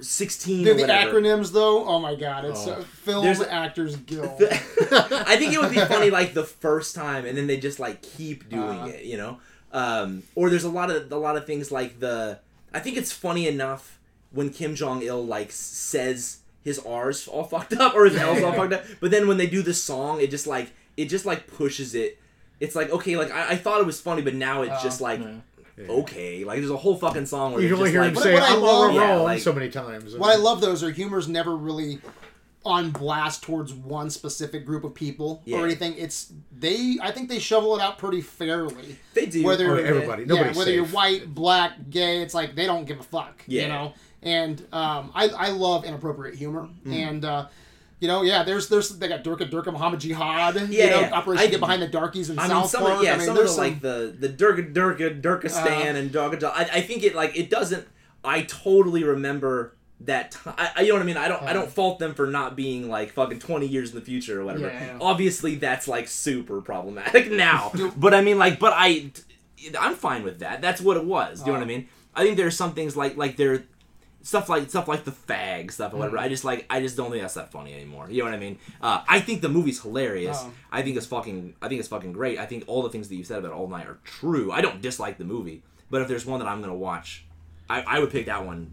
sixteen. 0.00 0.64
Dude, 0.64 0.76
or 0.80 0.86
the 0.86 0.92
acronyms 0.92 1.52
though. 1.52 1.84
Oh 1.86 1.98
my 1.98 2.14
god, 2.14 2.44
it's 2.44 2.66
Oh. 2.66 2.72
uh, 2.72 2.82
Film 2.82 3.24
There's- 3.24 3.40
Actors 3.40 3.96
Guild. 4.06 4.40
I 4.42 5.36
think 5.36 5.52
it 5.54 5.60
would 5.60 5.70
be 5.70 5.80
funny 5.80 6.10
like 6.18 6.34
the 6.34 6.44
first 6.44 6.94
time, 6.94 7.24
and 7.26 7.36
then 7.36 7.46
they 7.46 7.56
just 7.56 7.78
like 7.80 8.02
keep 8.02 8.48
doing 8.48 8.78
Uh. 8.80 8.86
it, 8.86 9.04
you 9.04 9.16
know. 9.16 9.38
Um, 9.72 10.22
or 10.34 10.50
there's 10.50 10.64
a 10.64 10.68
lot 10.70 10.90
of 10.90 11.10
a 11.10 11.16
lot 11.16 11.36
of 11.36 11.46
things 11.46 11.72
like 11.72 11.98
the. 12.00 12.38
I 12.74 12.80
think 12.80 12.96
it's 12.96 13.12
funny 13.12 13.46
enough 13.48 13.98
when 14.30 14.50
Kim 14.50 14.74
Jong 14.74 15.02
Il 15.02 15.24
like 15.26 15.50
says 15.52 16.38
his 16.64 16.78
R's 16.78 17.26
all 17.28 17.44
fucked 17.52 17.72
up 17.74 17.94
or 17.94 18.04
his 18.04 18.16
L's 18.16 18.42
all 18.42 18.52
fucked 18.60 18.72
up, 18.74 18.84
but 19.00 19.10
then 19.10 19.28
when 19.28 19.36
they 19.38 19.46
do 19.46 19.62
the 19.62 19.74
song, 19.74 20.20
it 20.20 20.30
just 20.30 20.46
like 20.46 20.72
it 20.96 21.06
just 21.06 21.24
like 21.26 21.46
pushes 21.46 21.94
it. 21.94 22.18
It's 22.60 22.76
like 22.76 22.90
okay, 22.90 23.16
like 23.16 23.30
I, 23.32 23.50
I 23.52 23.56
thought 23.56 23.80
it 23.80 23.86
was 23.86 24.00
funny, 24.00 24.22
but 24.22 24.34
now 24.34 24.62
it's 24.62 24.72
Uh, 24.72 24.82
just 24.82 25.00
like 25.00 25.20
Yeah. 25.20 25.86
okay, 25.88 26.44
like 26.44 26.58
there's 26.58 26.70
a 26.70 26.76
whole 26.76 26.96
fucking 26.96 27.26
song 27.26 27.52
where 27.54 27.62
You 27.62 27.68
can 27.70 27.78
only 27.78 27.90
hear 27.90 28.00
like 28.02 28.10
him 28.10 28.14
What- 28.16 28.24
say 28.24 28.36
I 28.38 28.46
"I'm 28.54 28.62
all 28.62 28.82
love- 28.86 28.94
Yeah, 28.94 29.10
wrong" 29.14 29.22
like- 29.24 29.40
so 29.42 29.52
many 29.52 29.70
times. 29.70 30.14
What 30.16 30.30
I 30.30 30.36
love 30.36 30.60
those 30.60 30.84
are 30.84 30.90
humor's 30.90 31.28
never 31.28 31.56
really 31.56 31.98
on 32.64 32.90
blast 32.90 33.42
towards 33.42 33.72
one 33.74 34.10
specific 34.10 34.64
group 34.64 34.84
of 34.84 34.94
people 34.94 35.42
Yeah. 35.44 35.58
or 35.58 35.64
anything. 35.64 35.94
It's 35.96 36.32
they. 36.56 36.98
I 37.02 37.10
think 37.10 37.28
they 37.28 37.38
shovel 37.38 37.76
it 37.76 37.82
out 37.82 37.98
pretty 37.98 38.20
fairly. 38.20 38.98
they 39.14 39.26
do 39.26 39.42
Whether 39.44 39.78
everybody, 39.84 40.24
nobody's 40.24 40.52
yeah, 40.54 40.58
whether 40.58 40.72
you're 40.72 40.86
white, 40.86 41.34
black, 41.34 41.90
gay, 41.90 42.22
it's 42.22 42.34
like 42.34 42.54
they 42.54 42.66
don't 42.66 42.84
give 42.84 43.00
a 43.00 43.02
fuck. 43.02 43.42
Yeah. 43.46 43.62
You 43.62 43.68
know, 43.68 43.92
and 44.22 44.60
um, 44.72 45.10
I 45.14 45.28
I 45.28 45.48
love 45.50 45.84
inappropriate 45.84 46.36
humor 46.36 46.68
Mm. 46.86 46.92
and. 47.08 47.24
uh 47.24 47.46
you 48.00 48.08
know, 48.08 48.22
yeah. 48.22 48.42
There's, 48.42 48.68
there's, 48.68 48.88
they 48.98 49.06
got 49.06 49.22
Durka 49.22 49.48
Durka 49.48 49.72
Muhammad 49.72 50.00
Jihad. 50.00 50.56
you 50.56 50.66
Yeah, 50.76 50.86
know, 50.90 51.00
yeah. 51.02 51.12
Operation 51.12 51.46
I- 51.46 51.50
Get 51.50 51.60
Behind 51.60 51.80
the 51.82 51.86
Darkies 51.86 52.30
in 52.30 52.38
I 52.40 52.42
mean, 52.42 52.50
South 52.50 52.70
some 52.70 52.82
Park. 52.82 52.98
of, 52.98 53.04
yeah, 53.04 53.12
I 53.12 53.16
mean, 53.16 53.26
some 53.26 53.36
of 53.36 53.44
there's 53.44 53.54
the, 53.54 53.60
like 53.62 53.80
the 53.80 54.16
the 54.18 54.28
Durga 54.28 54.62
Durga 54.62 55.14
Durkistan 55.14 55.94
Uh, 55.94 55.98
and 55.98 56.10
Durga. 56.10 56.48
I, 56.52 56.62
I 56.62 56.80
think 56.80 57.04
it 57.04 57.14
like 57.14 57.36
it 57.38 57.48
doesn't. 57.48 57.86
I 58.24 58.42
totally 58.42 59.04
remember 59.04 59.76
that. 60.06 60.32
T- 60.32 60.38
I, 60.46 60.82
you 60.82 60.88
know 60.88 60.94
what 60.94 61.02
I 61.02 61.06
mean. 61.06 61.16
I 61.16 61.28
don't. 61.28 61.42
I 61.42 61.52
don't 61.52 61.70
fault 61.70 61.98
them 61.98 62.14
for 62.14 62.26
not 62.26 62.56
being 62.56 62.88
like 62.88 63.12
fucking 63.12 63.38
twenty 63.40 63.66
years 63.66 63.90
in 63.90 63.96
the 63.96 64.04
future 64.04 64.40
or 64.40 64.44
whatever. 64.44 64.66
Yeah, 64.68 64.84
yeah. 64.86 64.98
Obviously, 65.00 65.54
that's 65.56 65.86
like 65.88 66.08
super 66.08 66.60
problematic 66.60 67.30
now. 67.32 67.72
but 67.96 68.14
I 68.14 68.20
mean, 68.20 68.38
like, 68.38 68.58
but 68.58 68.72
I, 68.76 69.10
I'm 69.78 69.94
fine 69.94 70.22
with 70.24 70.40
that. 70.40 70.60
That's 70.60 70.80
what 70.80 70.96
it 70.96 71.04
was. 71.04 71.40
Do 71.40 71.46
you 71.46 71.52
know 71.52 71.58
what 71.60 71.60
I 71.60 71.64
Uh. 71.64 71.78
mean? 71.78 71.88
I 72.14 72.24
think 72.24 72.36
there's 72.36 72.56
some 72.56 72.74
things 72.74 72.96
like 72.96 73.16
like 73.16 73.36
there. 73.36 73.64
Stuff 74.24 74.48
like 74.48 74.70
stuff 74.70 74.86
like 74.86 75.02
the 75.02 75.10
fag 75.10 75.72
stuff 75.72 75.92
or 75.92 75.96
whatever. 75.96 76.16
Mm-hmm. 76.16 76.26
I 76.26 76.28
just 76.28 76.44
like 76.44 76.64
I 76.70 76.80
just 76.80 76.96
don't 76.96 77.10
think 77.10 77.22
that's 77.22 77.34
that 77.34 77.50
funny 77.50 77.74
anymore. 77.74 78.06
You 78.08 78.18
know 78.18 78.26
what 78.26 78.34
I 78.34 78.38
mean? 78.38 78.56
Uh, 78.80 79.02
I 79.08 79.18
think 79.18 79.40
the 79.42 79.48
movie's 79.48 79.82
hilarious. 79.82 80.38
Oh. 80.40 80.52
I 80.70 80.82
think 80.82 80.96
it's 80.96 81.06
fucking. 81.06 81.54
I 81.60 81.66
think 81.66 81.80
it's 81.80 81.88
fucking 81.88 82.12
great. 82.12 82.38
I 82.38 82.46
think 82.46 82.62
all 82.68 82.82
the 82.84 82.88
things 82.88 83.08
that 83.08 83.16
you 83.16 83.24
said 83.24 83.40
about 83.40 83.50
All 83.50 83.66
Night 83.66 83.88
are 83.88 83.98
true. 84.04 84.52
I 84.52 84.60
don't 84.60 84.80
dislike 84.80 85.18
the 85.18 85.24
movie, 85.24 85.64
but 85.90 86.02
if 86.02 86.06
there's 86.08 86.24
one 86.24 86.38
that 86.38 86.46
I'm 86.46 86.60
gonna 86.60 86.72
watch, 86.72 87.24
I, 87.68 87.82
I 87.82 87.98
would 87.98 88.12
pick 88.12 88.26
that 88.26 88.46
one 88.46 88.72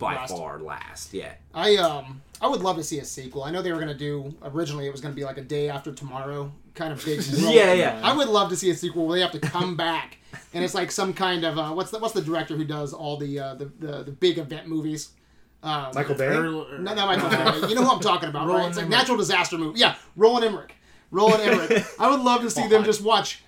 by 0.00 0.16
Last. 0.16 0.30
far 0.36 0.58
last. 0.58 1.14
Yeah. 1.14 1.34
I 1.54 1.76
um 1.76 2.22
I 2.40 2.48
would 2.48 2.60
love 2.62 2.76
to 2.78 2.82
see 2.82 2.98
a 2.98 3.04
sequel. 3.04 3.44
I 3.44 3.52
know 3.52 3.62
they 3.62 3.72
were 3.72 3.78
gonna 3.78 3.94
do 3.94 4.34
originally 4.42 4.86
it 4.86 4.92
was 4.92 5.00
gonna 5.00 5.14
be 5.14 5.24
like 5.24 5.38
a 5.38 5.42
day 5.42 5.68
after 5.68 5.92
tomorrow 5.92 6.50
kind 6.74 6.92
of 6.92 7.04
big. 7.04 7.20
Yeah, 7.32 7.72
yeah. 7.74 8.00
I 8.02 8.16
would 8.16 8.28
love 8.28 8.48
to 8.48 8.56
see 8.56 8.70
a 8.70 8.74
sequel 8.74 9.06
where 9.06 9.16
they 9.16 9.22
have 9.22 9.32
to 9.32 9.38
come 9.40 9.76
back 9.76 10.18
and 10.54 10.64
it's 10.64 10.74
like 10.74 10.90
some 10.90 11.12
kind 11.12 11.44
of 11.44 11.58
uh, 11.58 11.70
what's 11.70 11.90
the 11.90 11.98
what's 11.98 12.14
the 12.14 12.22
director 12.22 12.56
who 12.56 12.64
does 12.64 12.92
all 12.92 13.16
the 13.16 13.38
uh, 13.38 13.54
the, 13.54 13.66
the 13.78 14.02
the 14.04 14.12
big 14.12 14.38
event 14.38 14.66
movies. 14.66 15.10
Um, 15.62 15.90
Michael 15.94 16.14
Bay. 16.14 16.26
Earl- 16.26 16.66
no, 16.78 16.94
not 16.94 17.06
Michael 17.06 17.28
Bay. 17.28 17.60
You 17.68 17.74
know 17.74 17.84
who 17.84 17.90
I'm 17.90 18.00
talking 18.00 18.30
about, 18.30 18.48
right? 18.48 18.66
It's 18.68 18.78
like 18.78 18.88
natural 18.88 19.18
disaster 19.18 19.58
movie. 19.58 19.78
Yeah, 19.78 19.94
Roland 20.16 20.44
Emmerich. 20.46 20.74
Roland 21.10 21.42
Emmerich. 21.42 21.84
I 21.98 22.08
would 22.08 22.20
love 22.20 22.40
to 22.42 22.50
see 22.50 22.66
them 22.66 22.82
just 22.84 23.02
watch 23.02 23.42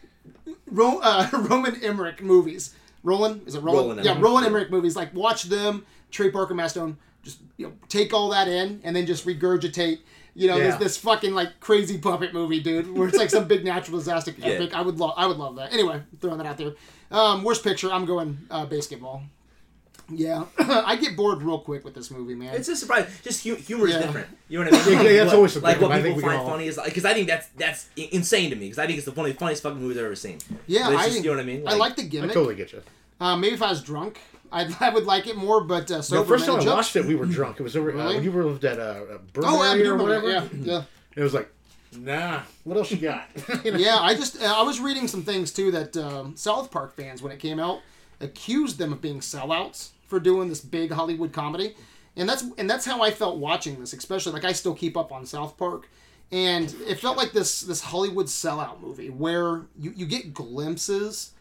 Ro- 0.70 1.00
uh, 1.02 1.28
Roman 1.32 1.82
Emmerich 1.82 2.22
movies. 2.22 2.74
Roland 3.02 3.42
is 3.46 3.54
it 3.54 3.62
Roland? 3.62 3.88
Roland 3.98 4.04
yeah, 4.04 4.20
Roland 4.20 4.46
Emmerich 4.46 4.70
movies. 4.70 4.94
Like 4.94 5.14
watch 5.14 5.44
them. 5.44 5.86
Trey 6.12 6.30
Parker 6.30 6.54
Matt 6.54 6.70
Stone. 6.70 6.96
Just 7.24 7.38
you 7.56 7.66
know, 7.66 7.72
take 7.88 8.12
all 8.14 8.30
that 8.30 8.46
in 8.48 8.80
and 8.84 8.94
then 8.94 9.06
just 9.06 9.26
regurgitate. 9.26 9.98
You 10.34 10.48
know, 10.48 10.56
Yeah. 10.56 10.68
this 10.70 10.76
this 10.76 10.96
fucking 10.98 11.34
like 11.34 11.60
crazy 11.60 11.98
puppet 11.98 12.32
movie, 12.32 12.60
dude, 12.60 12.96
where 12.96 13.06
it's 13.08 13.18
like 13.18 13.30
some 13.30 13.46
big 13.48 13.64
natural 13.64 13.98
disaster 13.98 14.32
epic. 14.42 14.74
I 14.74 14.80
would 14.80 14.98
love, 14.98 15.14
I 15.16 15.26
would 15.26 15.36
love 15.36 15.56
that. 15.56 15.72
Anyway, 15.72 16.00
throwing 16.20 16.38
that 16.38 16.46
out 16.46 16.56
there. 16.58 16.72
Um, 17.10 17.44
worst 17.44 17.62
picture, 17.62 17.92
I'm 17.92 18.06
going 18.06 18.38
uh, 18.50 18.64
BASEketball. 18.66 19.22
Yeah, 20.10 20.44
I 20.58 20.96
get 20.96 21.16
bored 21.16 21.42
real 21.42 21.58
quick 21.60 21.84
with 21.84 21.94
this 21.94 22.10
movie, 22.10 22.34
man. 22.34 22.54
It's 22.54 22.68
a 22.68 22.76
surprise. 22.76 23.06
Just 23.22 23.44
hu- 23.44 23.54
humor 23.54 23.86
is 23.86 23.94
Yeah. 23.94 24.02
different. 24.02 24.26
You 24.48 24.64
know 24.64 24.70
what 24.70 24.82
I 24.82 24.86
mean? 24.90 24.98
Yeah, 25.04 25.12
that's 25.12 25.26
What- 25.28 25.36
always 25.36 25.56
like 25.58 25.80
what 25.80 25.92
I 25.92 26.02
think 26.02 26.16
people 26.16 26.28
we 26.28 26.34
find 26.34 26.40
all- 26.40 26.48
funny 26.50 26.66
is 26.66 26.76
like 26.76 26.86
because 26.88 27.04
I 27.04 27.14
think 27.14 27.28
that's 27.28 27.46
that's 27.56 27.88
insane 27.96 28.50
to 28.50 28.56
me 28.56 28.66
because 28.66 28.78
I 28.78 28.86
think 28.86 28.96
it's 28.98 29.06
the 29.06 29.12
funny, 29.12 29.32
funniest 29.32 29.62
fucking 29.62 29.80
movie 29.80 29.98
I've 29.98 30.06
ever 30.06 30.16
seen. 30.16 30.38
yeah, 30.66 30.90
it's 30.90 30.98
I, 30.98 31.04
just, 31.06 31.18
you 31.18 31.24
know 31.30 31.36
what 31.36 31.40
I 31.40 31.44
mean? 31.46 31.68
I 31.68 31.74
like 31.74 31.96
the 31.96 32.02
gimmick. 32.02 32.30
I 32.30 32.32
gimmick. 32.32 32.34
totally 32.34 32.54
get 32.56 32.72
you. 32.72 32.82
Uh, 33.20 33.36
maybe 33.36 33.54
if 33.54 33.62
I 33.62 33.70
was 33.70 33.82
drunk, 33.82 34.18
I'd, 34.52 34.76
I 34.80 34.90
would 34.90 35.04
like 35.06 35.26
it 35.26 35.36
more. 35.36 35.62
But 35.64 35.90
uh, 35.90 35.98
The 35.98 36.24
first 36.24 36.46
time 36.46 36.56
I 36.56 36.58
jokes- 36.58 36.66
watched 36.66 36.96
it, 36.96 37.04
we 37.06 37.14
were 37.14 37.26
drunk. 37.26 37.58
It 37.58 37.62
was 37.62 37.76
over. 37.76 37.90
Really? 37.90 38.16
Uh, 38.18 38.20
you 38.20 38.30
were 38.30 38.44
lived 38.44 38.64
at 38.64 38.78
uh, 38.78 39.00
Burn 39.32 39.44
Oh, 39.46 39.60
I 39.62 39.78
or 39.80 39.96
whatever. 39.96 40.30
Yeah, 40.30 40.48
yeah. 40.52 40.82
It 41.16 41.22
was 41.22 41.34
like, 41.34 41.52
nah. 41.96 42.40
What 42.64 42.76
else 42.78 42.90
you 42.90 42.96
got? 42.96 43.28
You 43.64 43.72
know? 43.72 43.78
yeah, 43.78 43.98
I 43.98 44.14
just 44.14 44.40
uh, 44.42 44.46
I 44.46 44.62
was 44.62 44.80
reading 44.80 45.06
some 45.08 45.22
things 45.24 45.52
too 45.52 45.70
that 45.72 45.96
um, 45.96 46.36
South 46.36 46.70
Park 46.70 46.94
fans 46.96 47.20
when 47.22 47.32
it 47.32 47.38
came 47.38 47.58
out 47.60 47.80
accused 48.20 48.78
them 48.78 48.92
of 48.92 49.00
being 49.02 49.20
sellouts 49.20 49.90
for 50.06 50.18
doing 50.20 50.48
this 50.48 50.60
big 50.60 50.90
Hollywood 50.92 51.32
comedy, 51.32 51.74
and 52.16 52.26
that's 52.28 52.44
and 52.58 52.68
that's 52.70 52.84
how 52.86 53.02
I 53.02 53.10
felt 53.10 53.36
watching 53.38 53.78
this. 53.80 53.92
Especially 53.92 54.32
like 54.32 54.44
I 54.44 54.52
still 54.52 54.74
keep 54.74 54.96
up 54.96 55.12
on 55.12 55.26
South 55.26 55.58
Park, 55.58 55.86
and 56.30 56.74
it 56.88 56.98
felt 56.98 57.18
like 57.18 57.32
this 57.32 57.60
this 57.60 57.82
Hollywood 57.82 58.26
sellout 58.26 58.80
movie 58.80 59.10
where 59.10 59.62
you 59.78 59.92
you 59.94 60.06
get 60.06 60.32
glimpses 60.32 61.32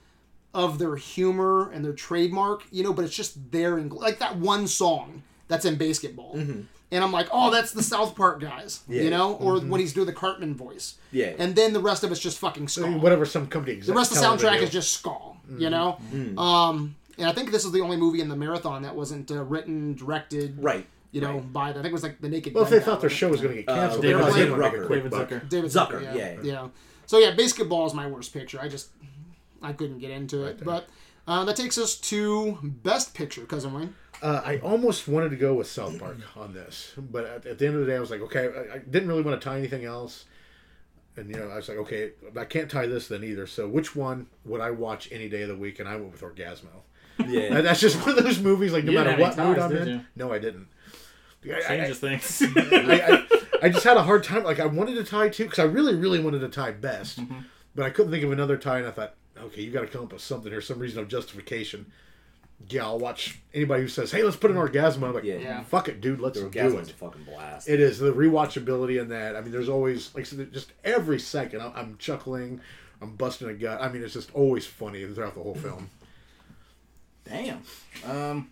of 0.53 0.80
their 0.80 0.95
humor 0.95 1.72
and 1.72 1.84
their 1.84 1.94
trademark, 1.94 2.64
you 2.72 2.84
know, 2.84 2.94
but 2.94 3.06
it's 3.06 3.15
just 3.15 3.52
there 3.52 3.78
in 3.78 3.90
like 3.90 4.19
that 4.19 4.38
one 4.38 4.68
song 4.68 5.23
that's 5.48 5.65
in 5.65 5.78
BASEketball. 5.78 6.65
And 6.94 7.02
I'm 7.03 7.14
like, 7.14 7.30
oh, 7.32 7.49
that's 7.52 7.72
the 7.72 7.82
South 7.84 8.15
Park 8.18 8.41
guys, 8.41 8.82
Yeah. 8.90 9.03
you 9.03 9.10
know, 9.10 9.36
or 9.36 9.60
when 9.61 9.80
he's 9.80 9.94
doing 9.94 10.07
the 10.07 10.14
Cartman 10.14 10.56
voice. 10.56 10.95
Yeah. 11.14 11.34
And 11.40 11.56
then 11.56 11.72
the 11.72 11.80
rest 11.80 12.03
of 12.03 12.11
it's 12.11 12.19
just 12.19 12.38
fucking 12.40 12.68
ska. 12.68 12.86
Whatever 12.99 13.26
some 13.26 13.48
company. 13.48 13.80
The 13.80 13.94
rest 13.94 14.11
of 14.11 14.18
the 14.18 14.23
soundtrack 14.26 14.61
is 14.61 14.69
just 14.72 14.94
ska, 14.94 15.15
you 15.57 15.69
know. 15.69 15.98
Um, 16.38 16.95
and 17.18 17.30
I 17.30 17.32
think 17.34 17.52
this 17.52 17.64
is 17.64 17.72
the 17.72 17.80
only 17.80 17.95
movie 17.98 18.19
in 18.19 18.28
the 18.28 18.36
marathon 18.36 18.82
that 18.82 18.94
wasn't 18.95 19.32
uh, 19.32 19.44
written, 19.44 19.94
directed, 19.95 20.61
right. 20.61 20.86
you 21.11 21.22
know, 21.22 21.40
by. 21.40 21.69
I 21.69 21.73
think 21.73 21.86
it 21.86 21.91
was 21.94 22.03
like 22.03 22.19
the 22.19 22.28
Naked. 22.30 22.53
Well, 22.53 22.64
if 22.65 22.69
they 22.69 22.80
thought 22.82 22.99
their 22.99 23.10
show 23.10 23.30
was 23.30 23.40
going 23.41 23.56
to 23.56 23.61
get 23.64 23.69
Uh, 23.69 23.76
canceled, 23.76 24.02
David 24.02 24.18
they 24.18 24.22
probably 24.23 24.41
Zucker. 24.41 24.49
to 24.49 24.57
make 24.57 24.73
a 24.73 24.86
quick 24.86 25.03
David. 25.03 25.11
Zucker. 25.30 25.49
David 25.49 25.72
Zucker, 25.72 25.88
Zucker, 25.91 26.15
yeah, 26.15 26.15
yeah. 26.15 26.38
yeah. 26.44 26.68
So 27.06 27.19
yeah, 27.19 27.36
BASEketball 27.36 27.88
is 27.88 27.94
my 27.94 28.07
worst 28.07 28.34
picture. 28.34 28.60
I 28.61 28.68
just 28.68 28.90
I 29.61 29.73
couldn't 29.73 29.99
get 29.99 30.11
into 30.11 30.43
it, 30.45 30.57
there. 30.57 30.65
but 30.65 30.89
uh, 31.27 31.45
that 31.45 31.55
takes 31.55 31.77
us 31.77 31.95
to 31.97 32.57
best 32.63 33.13
picture, 33.13 33.45
cousin 33.45 33.73
Wayne. 33.73 33.95
Uh, 34.21 34.41
I 34.45 34.57
almost 34.59 35.07
wanted 35.07 35.29
to 35.29 35.35
go 35.35 35.53
with 35.55 35.67
South 35.67 35.97
Park 35.99 36.17
on 36.35 36.53
this, 36.53 36.93
but 36.97 37.25
at, 37.25 37.45
at 37.45 37.57
the 37.59 37.65
end 37.65 37.75
of 37.75 37.81
the 37.81 37.88
day, 37.88 37.95
I 37.95 37.99
was 37.99 38.11
like, 38.11 38.21
okay, 38.21 38.49
I, 38.71 38.75
I 38.75 38.77
didn't 38.79 39.07
really 39.07 39.23
want 39.23 39.39
to 39.39 39.43
tie 39.43 39.57
anything 39.57 39.83
else, 39.85 40.25
and 41.17 41.29
you 41.29 41.38
know, 41.38 41.49
I 41.49 41.55
was 41.55 41.67
like, 41.69 41.77
okay, 41.79 42.11
I 42.38 42.45
can't 42.45 42.69
tie 42.69 42.85
this 42.85 43.07
then 43.07 43.23
either. 43.23 43.47
So, 43.47 43.67
which 43.67 43.95
one 43.95 44.27
would 44.45 44.61
I 44.61 44.71
watch 44.71 45.09
any 45.11 45.27
day 45.27 45.41
of 45.41 45.47
the 45.49 45.55
week? 45.55 45.79
And 45.79 45.89
I 45.89 45.95
went 45.95 46.11
with 46.11 46.21
Orgazmo. 46.21 46.69
Yeah. 47.27 47.55
And 47.55 47.65
that's 47.65 47.79
just 47.79 47.99
one 48.05 48.17
of 48.17 48.23
those 48.23 48.39
movies. 48.39 48.73
Like, 48.73 48.83
no 48.83 48.91
You 48.91 48.97
matter 48.97 49.19
what 49.21 49.38
any 49.38 49.47
mood 49.47 49.59
I'm 49.59 49.75
in, 49.75 49.88
you? 49.88 50.01
no, 50.15 50.31
I 50.31 50.39
didn't. 50.39 50.67
I, 51.45 51.55
I, 51.55 51.61
Changes 51.61 51.99
things. 51.99 52.41
I, 52.55 53.25
I, 53.31 53.39
I 53.63 53.69
just 53.69 53.83
had 53.83 53.97
a 53.97 54.03
hard 54.03 54.23
time. 54.23 54.43
Like, 54.43 54.59
I 54.59 54.65
wanted 54.67 54.95
to 54.95 55.03
tie 55.03 55.29
two 55.29 55.43
because 55.45 55.59
I 55.59 55.63
really, 55.63 55.95
really 55.95 56.19
wanted 56.19 56.39
to 56.39 56.49
tie 56.49 56.71
best, 56.71 57.19
but 57.75 57.85
I 57.85 57.89
couldn't 57.89 58.11
think 58.11 58.23
of 58.23 58.31
another 58.31 58.57
tie, 58.57 58.77
and 58.79 58.88
I 58.88 58.91
thought, 58.91 59.15
okay, 59.43 59.61
you 59.61 59.72
got 59.72 59.81
to 59.81 59.88
come 59.88 60.03
up 60.03 60.13
with 60.13 60.22
something 60.22 60.51
here, 60.51 60.61
some 60.61 60.80
reason 60.80 60.99
of 60.99 61.07
justification. 61.07 61.91
Yeah, 62.69 62.84
I'll 62.85 62.99
watch 62.99 63.39
anybody 63.55 63.81
who 63.81 63.88
says, 63.88 64.11
"Hey, 64.11 64.22
let's 64.23 64.35
put 64.35 64.51
an 64.51 64.57
orgasm." 64.57 65.03
I'm 65.03 65.13
like, 65.15 65.23
Yeah. 65.23 65.38
Yeah. 65.38 65.63
fuck 65.63 65.88
it, 65.89 65.99
dude, 65.99 66.19
let's 66.19 66.39
do 66.39 66.45
it. 66.47 66.89
fucking 66.91 67.23
blast. 67.23 67.68
It 67.68 67.80
is 67.80 67.97
the 67.97 68.13
rewatchability 68.13 69.01
in 69.01 69.09
that. 69.09 69.35
I 69.35 69.41
mean, 69.41 69.51
there's 69.51 69.69
always 69.69 70.13
like 70.13 70.26
just 70.51 70.72
every 70.84 71.19
second 71.19 71.61
I'm, 71.61 71.72
I'm 71.76 71.97
chuckling, 71.97 72.61
I'm 73.01 73.15
busting 73.15 73.49
a 73.49 73.53
gut. 73.55 73.81
I 73.81 73.89
mean, 73.89 74.03
it's 74.03 74.13
just 74.13 74.31
always 74.35 74.65
funny 74.68 75.03
throughout 75.07 75.34
the 75.34 75.41
whole 75.41 75.55
film. 75.55 75.89
Damn. 77.26 77.61
Um, 78.05 78.51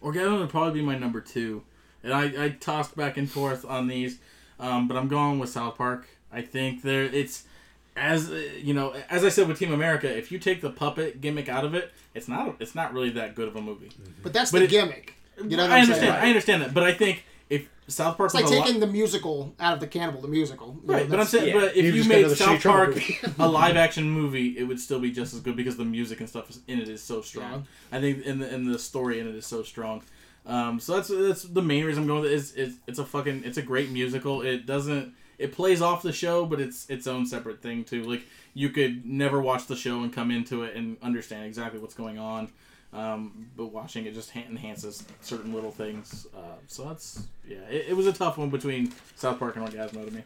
Orgasm 0.00 0.38
would 0.40 0.50
probably 0.50 0.80
be 0.80 0.86
my 0.86 0.98
number 0.98 1.20
two, 1.20 1.62
and 2.02 2.12
I, 2.12 2.44
I 2.44 2.48
tossed 2.50 2.96
back 2.96 3.16
and 3.16 3.28
forth 3.30 3.64
on 3.64 3.88
these, 3.88 4.18
um, 4.60 4.86
but 4.86 4.96
I'm 4.96 5.08
going 5.08 5.38
with 5.38 5.48
South 5.50 5.76
Park. 5.76 6.06
I 6.32 6.42
think 6.42 6.82
there 6.82 7.04
it's 7.04 7.44
as 7.96 8.30
uh, 8.30 8.34
you 8.60 8.74
know, 8.74 8.94
as 9.10 9.24
I 9.24 9.28
said 9.28 9.46
with 9.48 9.58
Team 9.58 9.72
America, 9.72 10.08
if 10.14 10.32
you 10.32 10.38
take 10.38 10.60
the 10.60 10.70
puppet 10.70 11.20
gimmick 11.20 11.48
out 11.48 11.64
of 11.64 11.74
it, 11.74 11.92
it's 12.14 12.28
not 12.28 12.56
it's 12.60 12.74
not 12.74 12.92
really 12.92 13.10
that 13.10 13.34
good 13.34 13.48
of 13.48 13.56
a 13.56 13.60
movie. 13.60 13.90
But 14.22 14.32
that's 14.32 14.50
But 14.52 14.58
the 14.60 14.64
it- 14.64 14.70
gimmick. 14.70 15.14
You 15.36 15.56
know 15.56 15.64
what 15.64 15.72
I 15.72 15.76
I'm 15.78 15.82
understand. 15.82 16.12
saying? 16.12 16.24
I 16.24 16.28
understand 16.28 16.62
that, 16.62 16.72
but 16.74 16.84
I 16.84 16.92
think 16.94 17.24
if 17.50 17.68
South 17.88 18.16
Park 18.16 18.28
It's 18.28 18.34
like 18.34 18.44
was 18.44 18.52
a 18.52 18.62
taking 18.62 18.78
the 18.80 18.86
musical 18.86 19.52
out 19.58 19.74
of 19.74 19.80
the 19.80 19.88
cannibal, 19.88 20.20
the 20.20 20.28
musical. 20.28 20.76
You 20.80 20.86
know, 20.88 20.94
Right, 20.94 21.10
but 21.10 21.18
I'm 21.18 21.26
saying, 21.26 21.48
yeah. 21.48 21.60
but 21.60 21.76
if 21.76 21.84
You 21.84 21.92
you, 22.02 22.08
made 22.08 22.30
South 22.36 22.62
Park 22.62 22.96
a 23.38 23.48
live 23.48 23.76
action 23.76 24.08
movie, 24.08 24.56
it 24.56 24.62
would 24.62 24.78
still 24.80 25.00
be 25.00 25.10
just 25.10 25.34
as 25.34 25.40
good 25.40 25.56
because 25.56 25.76
the 25.76 25.84
music 25.84 26.20
and 26.20 26.28
stuff 26.28 26.56
in 26.68 26.78
it 26.78 26.88
is 26.88 27.02
so 27.02 27.20
strong. 27.20 27.66
I 27.90 28.00
think 28.00 28.24
in 28.24 28.38
the 28.38 28.54
in 28.54 28.70
the 28.70 28.78
story 28.78 29.18
in 29.18 29.26
it 29.28 29.34
is 29.34 29.44
so 29.46 29.64
strong. 29.64 30.02
Um, 30.46 30.78
so 30.78 30.94
that's 30.94 31.08
that's 31.08 31.42
the 31.42 31.62
main 31.62 31.84
reason 31.84 32.02
I'm 32.04 32.06
going 32.08 32.22
with 32.22 32.30
it. 32.30 32.34
Is 32.34 32.54
it's, 32.54 32.76
it's 32.86 32.98
a 33.00 33.04
fucking 33.04 33.42
it's 33.44 33.58
a 33.58 33.62
great 33.62 33.90
musical. 33.90 34.42
It 34.42 34.66
doesn't 34.66 35.14
it 35.38 35.52
plays 35.52 35.82
off 35.82 36.02
the 36.02 36.12
show, 36.12 36.46
but 36.46 36.60
it's 36.60 36.88
its 36.88 37.06
own 37.06 37.26
separate 37.26 37.60
thing 37.60 37.84
too. 37.84 38.02
Like 38.02 38.26
you 38.54 38.70
could 38.70 39.04
never 39.04 39.40
watch 39.40 39.66
the 39.66 39.76
show 39.76 40.02
and 40.02 40.12
come 40.12 40.30
into 40.30 40.62
it 40.62 40.76
and 40.76 40.96
understand 41.02 41.46
exactly 41.46 41.80
what's 41.80 41.94
going 41.94 42.18
on. 42.18 42.50
Um, 42.92 43.50
but 43.56 43.66
watching 43.66 44.06
it 44.06 44.14
just 44.14 44.30
ha- 44.30 44.44
enhances 44.48 45.04
certain 45.20 45.52
little 45.52 45.72
things. 45.72 46.28
Uh, 46.34 46.56
so 46.68 46.84
that's 46.84 47.26
yeah, 47.46 47.58
it, 47.68 47.86
it 47.88 47.96
was 47.96 48.06
a 48.06 48.12
tough 48.12 48.38
one 48.38 48.50
between 48.50 48.92
South 49.16 49.38
Park 49.38 49.56
and 49.56 49.68
Orgazmo 49.68 50.04
to 50.04 50.12
me. 50.12 50.22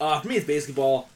Uh, 0.00 0.20
for 0.20 0.28
me, 0.28 0.36
it's 0.36 0.46
BASEketball. 0.46 1.06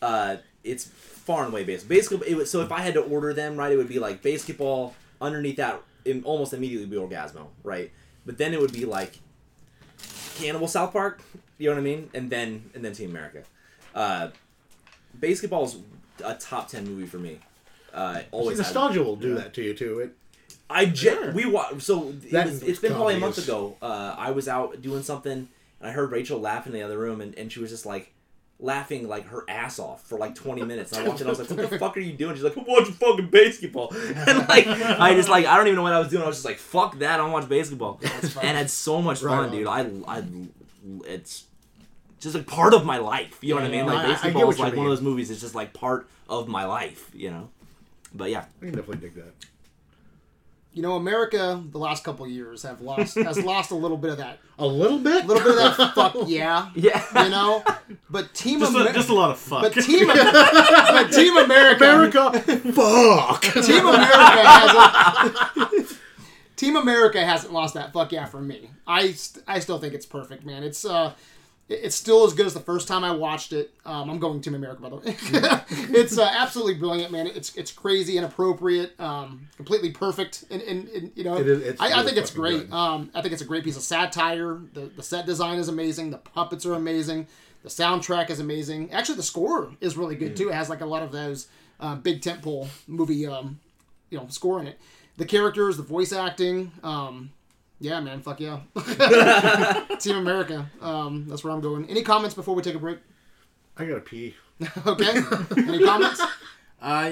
Uh, 0.00 0.36
it's 0.62 0.84
far 0.84 1.44
and 1.44 1.52
away 1.52 1.64
BASEketball. 1.64 1.86
BASEketball. 1.88 2.22
It 2.26 2.34
would, 2.36 2.48
so 2.48 2.60
if 2.60 2.70
I 2.70 2.80
had 2.80 2.94
to 2.94 3.00
order 3.00 3.34
them, 3.34 3.56
right, 3.56 3.72
it 3.72 3.76
would 3.76 3.88
be 3.88 3.98
like 3.98 4.22
BASEketball. 4.22 4.92
Underneath 5.20 5.56
that, 5.56 5.82
it 6.04 6.24
almost 6.24 6.52
immediately 6.52 6.86
would 6.86 7.10
be 7.10 7.16
Orgazmo, 7.16 7.48
right? 7.64 7.90
But 8.24 8.38
then 8.38 8.54
it 8.54 8.60
would 8.60 8.72
be 8.72 8.84
like 8.84 9.18
Cannibal 10.38 10.68
South 10.68 10.92
Park. 10.92 11.22
You 11.58 11.68
know 11.70 11.74
what 11.76 11.80
I 11.80 11.84
mean? 11.84 12.10
And 12.14 12.28
then 12.30 12.70
and 12.74 12.84
then 12.84 12.92
Team 12.92 13.10
America. 13.10 13.42
Uh, 13.94 14.28
BASEketball 15.18 15.64
is 15.64 15.76
a 16.24 16.34
top 16.34 16.68
ten 16.68 16.84
movie 16.84 17.06
for 17.06 17.18
me. 17.18 17.38
Uh, 17.94 18.22
always 18.30 18.58
has- 18.58 18.66
nostalgia 18.66 19.02
will 19.02 19.16
do 19.16 19.34
that 19.36 19.54
to 19.54 19.62
you 19.62 19.74
too. 19.74 20.00
It 20.00 20.10
I 20.68 20.86
gen- 20.86 21.32
we 21.34 21.46
wa- 21.46 21.78
so 21.78 22.08
it 22.08 22.32
was, 22.32 22.62
it's 22.62 22.80
been 22.80 22.92
probably 22.92 23.14
a 23.14 23.20
month 23.20 23.38
ago. 23.38 23.76
Uh, 23.80 24.14
I 24.18 24.32
was 24.32 24.48
out 24.48 24.82
doing 24.82 25.02
something 25.02 25.32
and 25.80 25.88
I 25.88 25.92
heard 25.92 26.10
Rachel 26.10 26.40
laugh 26.40 26.66
in 26.66 26.72
the 26.72 26.82
other 26.82 26.98
room 26.98 27.20
and, 27.20 27.34
and 27.38 27.50
she 27.52 27.60
was 27.60 27.70
just 27.70 27.86
like 27.86 28.12
laughing 28.58 29.06
like 29.06 29.26
her 29.28 29.44
ass 29.48 29.78
off 29.78 30.02
for 30.06 30.18
like 30.18 30.34
20 30.34 30.62
minutes. 30.64 30.92
And 30.92 31.04
I 31.04 31.08
walked 31.08 31.20
in, 31.20 31.26
I 31.26 31.30
was 31.30 31.38
like, 31.38 31.50
"What 31.50 31.70
the 31.70 31.78
fuck 31.78 31.96
are 31.96 32.00
you 32.00 32.14
doing?" 32.14 32.34
She's 32.34 32.42
like, 32.44 32.56
"I'm 32.56 32.64
watching 32.66 32.94
fucking 32.94 33.28
BASEketball." 33.30 33.94
And 34.28 34.48
like 34.48 34.66
I 34.66 35.14
just 35.14 35.28
like 35.28 35.46
I 35.46 35.56
don't 35.56 35.66
even 35.68 35.76
know 35.76 35.82
what 35.84 35.92
I 35.92 35.98
was 36.00 36.08
doing. 36.08 36.22
I 36.22 36.26
was 36.26 36.36
just 36.36 36.44
like, 36.46 36.58
"Fuck 36.58 36.98
that! 36.98 37.14
I 37.14 37.16
don't 37.18 37.32
watch 37.32 37.44
BASEketball." 37.48 38.02
And 38.42 38.58
had 38.58 38.68
so 38.68 39.00
much 39.00 39.22
Right 39.22 39.36
fun, 39.36 39.44
on. 39.46 39.50
dude. 39.52 39.66
I 39.68 39.80
I 40.18 40.24
it's 41.06 41.44
just 42.20 42.34
like 42.34 42.46
part 42.46 42.74
of 42.74 42.84
my 42.84 42.98
life. 42.98 43.38
You 43.42 43.54
know 43.54 43.60
what 43.60 43.68
I 43.68 43.72
mean? 43.72 43.86
Like 43.86 43.98
I- 43.98 44.28
I 44.28 44.30
get 44.30 44.34
BASEketball 44.34 44.44
what 44.46 44.48
is 44.54 44.58
you 44.58 44.64
like 44.64 44.76
one 44.76 44.86
of 44.86 44.90
those 44.92 45.02
movies. 45.02 45.30
It's 45.30 45.40
just 45.40 45.54
like 45.54 45.72
part 45.72 46.08
of 46.28 46.48
my 46.48 46.64
life. 46.64 47.10
You 47.14 47.30
know. 47.30 47.48
But 48.14 48.30
yeah, 48.30 48.44
I 48.60 48.64
can 48.66 48.74
definitely 48.74 48.98
dig 49.08 49.14
that. 49.16 49.32
You 50.72 50.82
know, 50.82 50.96
America 50.96 51.62
the 51.70 51.78
last 51.78 52.04
couple 52.04 52.26
years 52.28 52.62
have 52.62 52.82
lost 52.82 53.14
has 53.16 53.42
lost 53.44 53.70
a 53.70 53.74
little 53.74 53.96
bit 53.96 54.10
of 54.10 54.18
that, 54.18 54.38
A 54.58 54.66
little 54.66 54.98
bit. 54.98 55.24
a 55.24 55.26
little 55.26 55.42
bit 55.42 55.56
of 55.64 55.76
that 55.78 55.94
fuck 55.94 56.14
yeah, 56.26 56.68
yeah. 56.74 57.24
you 57.24 57.30
know. 57.30 57.64
But 58.10 58.34
Team 58.34 58.60
Just, 58.60 58.72
a, 58.72 58.76
America, 58.76 58.98
just 58.98 59.08
a 59.08 59.14
lot 59.14 59.30
of 59.30 59.38
fuck. 59.38 59.62
but 59.62 59.72
Team, 59.82 60.06
but 60.06 61.08
Team 61.12 61.34
America, 61.38 61.82
America, 61.84 62.30
fuck. 62.72 63.42
Team 63.42 63.86
America 63.86 64.16
hasn't. 64.18 65.75
Team 66.56 66.76
America 66.76 67.24
hasn't 67.24 67.52
lost 67.52 67.74
that 67.74 67.92
fuck 67.92 68.12
yeah 68.12 68.24
for 68.26 68.40
me. 68.40 68.70
I 68.86 69.12
st- 69.12 69.44
I 69.46 69.60
still 69.60 69.78
think 69.78 69.94
it's 69.94 70.06
perfect, 70.06 70.44
man. 70.44 70.62
It's 70.62 70.84
uh, 70.84 71.12
it's 71.68 71.96
still 71.96 72.24
as 72.24 72.32
good 72.32 72.46
as 72.46 72.54
the 72.54 72.60
first 72.60 72.86
time 72.86 73.02
I 73.02 73.10
watched 73.10 73.52
it. 73.52 73.74
Um, 73.84 74.08
I'm 74.08 74.18
going 74.18 74.40
Team 74.40 74.54
America 74.54 74.80
by 74.82 74.88
the 74.88 74.96
way. 74.96 75.02
it's 75.98 76.16
uh, 76.16 76.30
absolutely 76.32 76.74
brilliant, 76.74 77.10
man. 77.12 77.26
It's 77.26 77.54
it's 77.56 77.72
crazy 77.72 78.16
and 78.16 78.24
appropriate, 78.24 78.98
um, 79.00 79.48
completely 79.56 79.90
perfect, 79.90 80.44
and, 80.50 80.62
and, 80.62 80.88
and 80.88 81.12
you 81.14 81.24
know, 81.24 81.36
It 81.36 81.48
is- 81.48 81.62
it's 81.62 81.80
I, 81.80 82.00
I 82.00 82.04
think 82.04 82.16
it's 82.16 82.30
great. 82.30 82.72
Um, 82.72 83.10
I 83.14 83.20
think 83.20 83.32
it's 83.32 83.42
a 83.42 83.46
great 83.46 83.64
piece 83.64 83.76
of 83.76 83.82
satire. 83.82 84.60
The 84.72 84.82
the 84.96 85.02
set 85.02 85.26
design 85.26 85.58
is 85.58 85.68
amazing. 85.68 86.10
The 86.10 86.18
puppets 86.18 86.64
are 86.64 86.74
amazing. 86.74 87.26
The 87.64 87.68
soundtrack 87.68 88.30
is 88.30 88.38
amazing. 88.38 88.92
Actually, 88.92 89.16
the 89.16 89.24
score 89.24 89.72
is 89.80 89.96
really 89.96 90.14
good 90.14 90.36
too. 90.36 90.50
It 90.50 90.54
has 90.54 90.70
like 90.70 90.82
a 90.82 90.86
lot 90.86 91.02
of 91.02 91.10
those 91.10 91.48
uh, 91.80 91.96
big 91.96 92.20
tentpole 92.22 92.68
movie, 92.86 93.26
um, 93.26 93.58
you 94.10 94.18
know, 94.18 94.26
score 94.28 94.60
in 94.60 94.66
it. 94.66 94.78
The 95.16 95.24
characters, 95.24 95.76
the 95.76 95.82
voice 95.82 96.12
acting, 96.12 96.72
um, 96.82 97.30
yeah, 97.80 98.00
man, 98.00 98.22
fuck 98.22 98.40
yeah. 98.40 98.60
Team 100.00 100.16
America. 100.16 100.70
Um, 100.80 101.26
that's 101.28 101.44
where 101.44 101.52
I'm 101.52 101.60
going. 101.60 101.88
Any 101.88 102.02
comments 102.02 102.34
before 102.34 102.54
we 102.54 102.62
take 102.62 102.74
a 102.74 102.78
break? 102.78 102.98
I 103.76 103.84
gotta 103.84 104.00
pee. 104.00 104.34
Okay. 104.86 105.20
Any 105.56 105.84
comments? 105.84 106.22
Uh, 106.78 107.10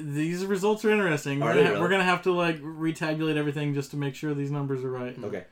these 0.00 0.46
results 0.46 0.84
are 0.84 0.90
interesting. 0.90 1.40
We're, 1.40 1.50
Are 1.50 1.54
gonna 1.54 1.68
really? 1.70 1.80
we're 1.80 1.88
gonna 1.88 2.04
have 2.04 2.22
to 2.22 2.32
like 2.32 2.60
retabulate 2.60 3.36
everything 3.36 3.74
just 3.74 3.90
to 3.90 3.96
make 3.96 4.14
sure 4.14 4.34
these 4.34 4.52
numbers 4.52 4.84
are 4.84 4.90
right. 4.90 5.16
Okay. 5.24 5.44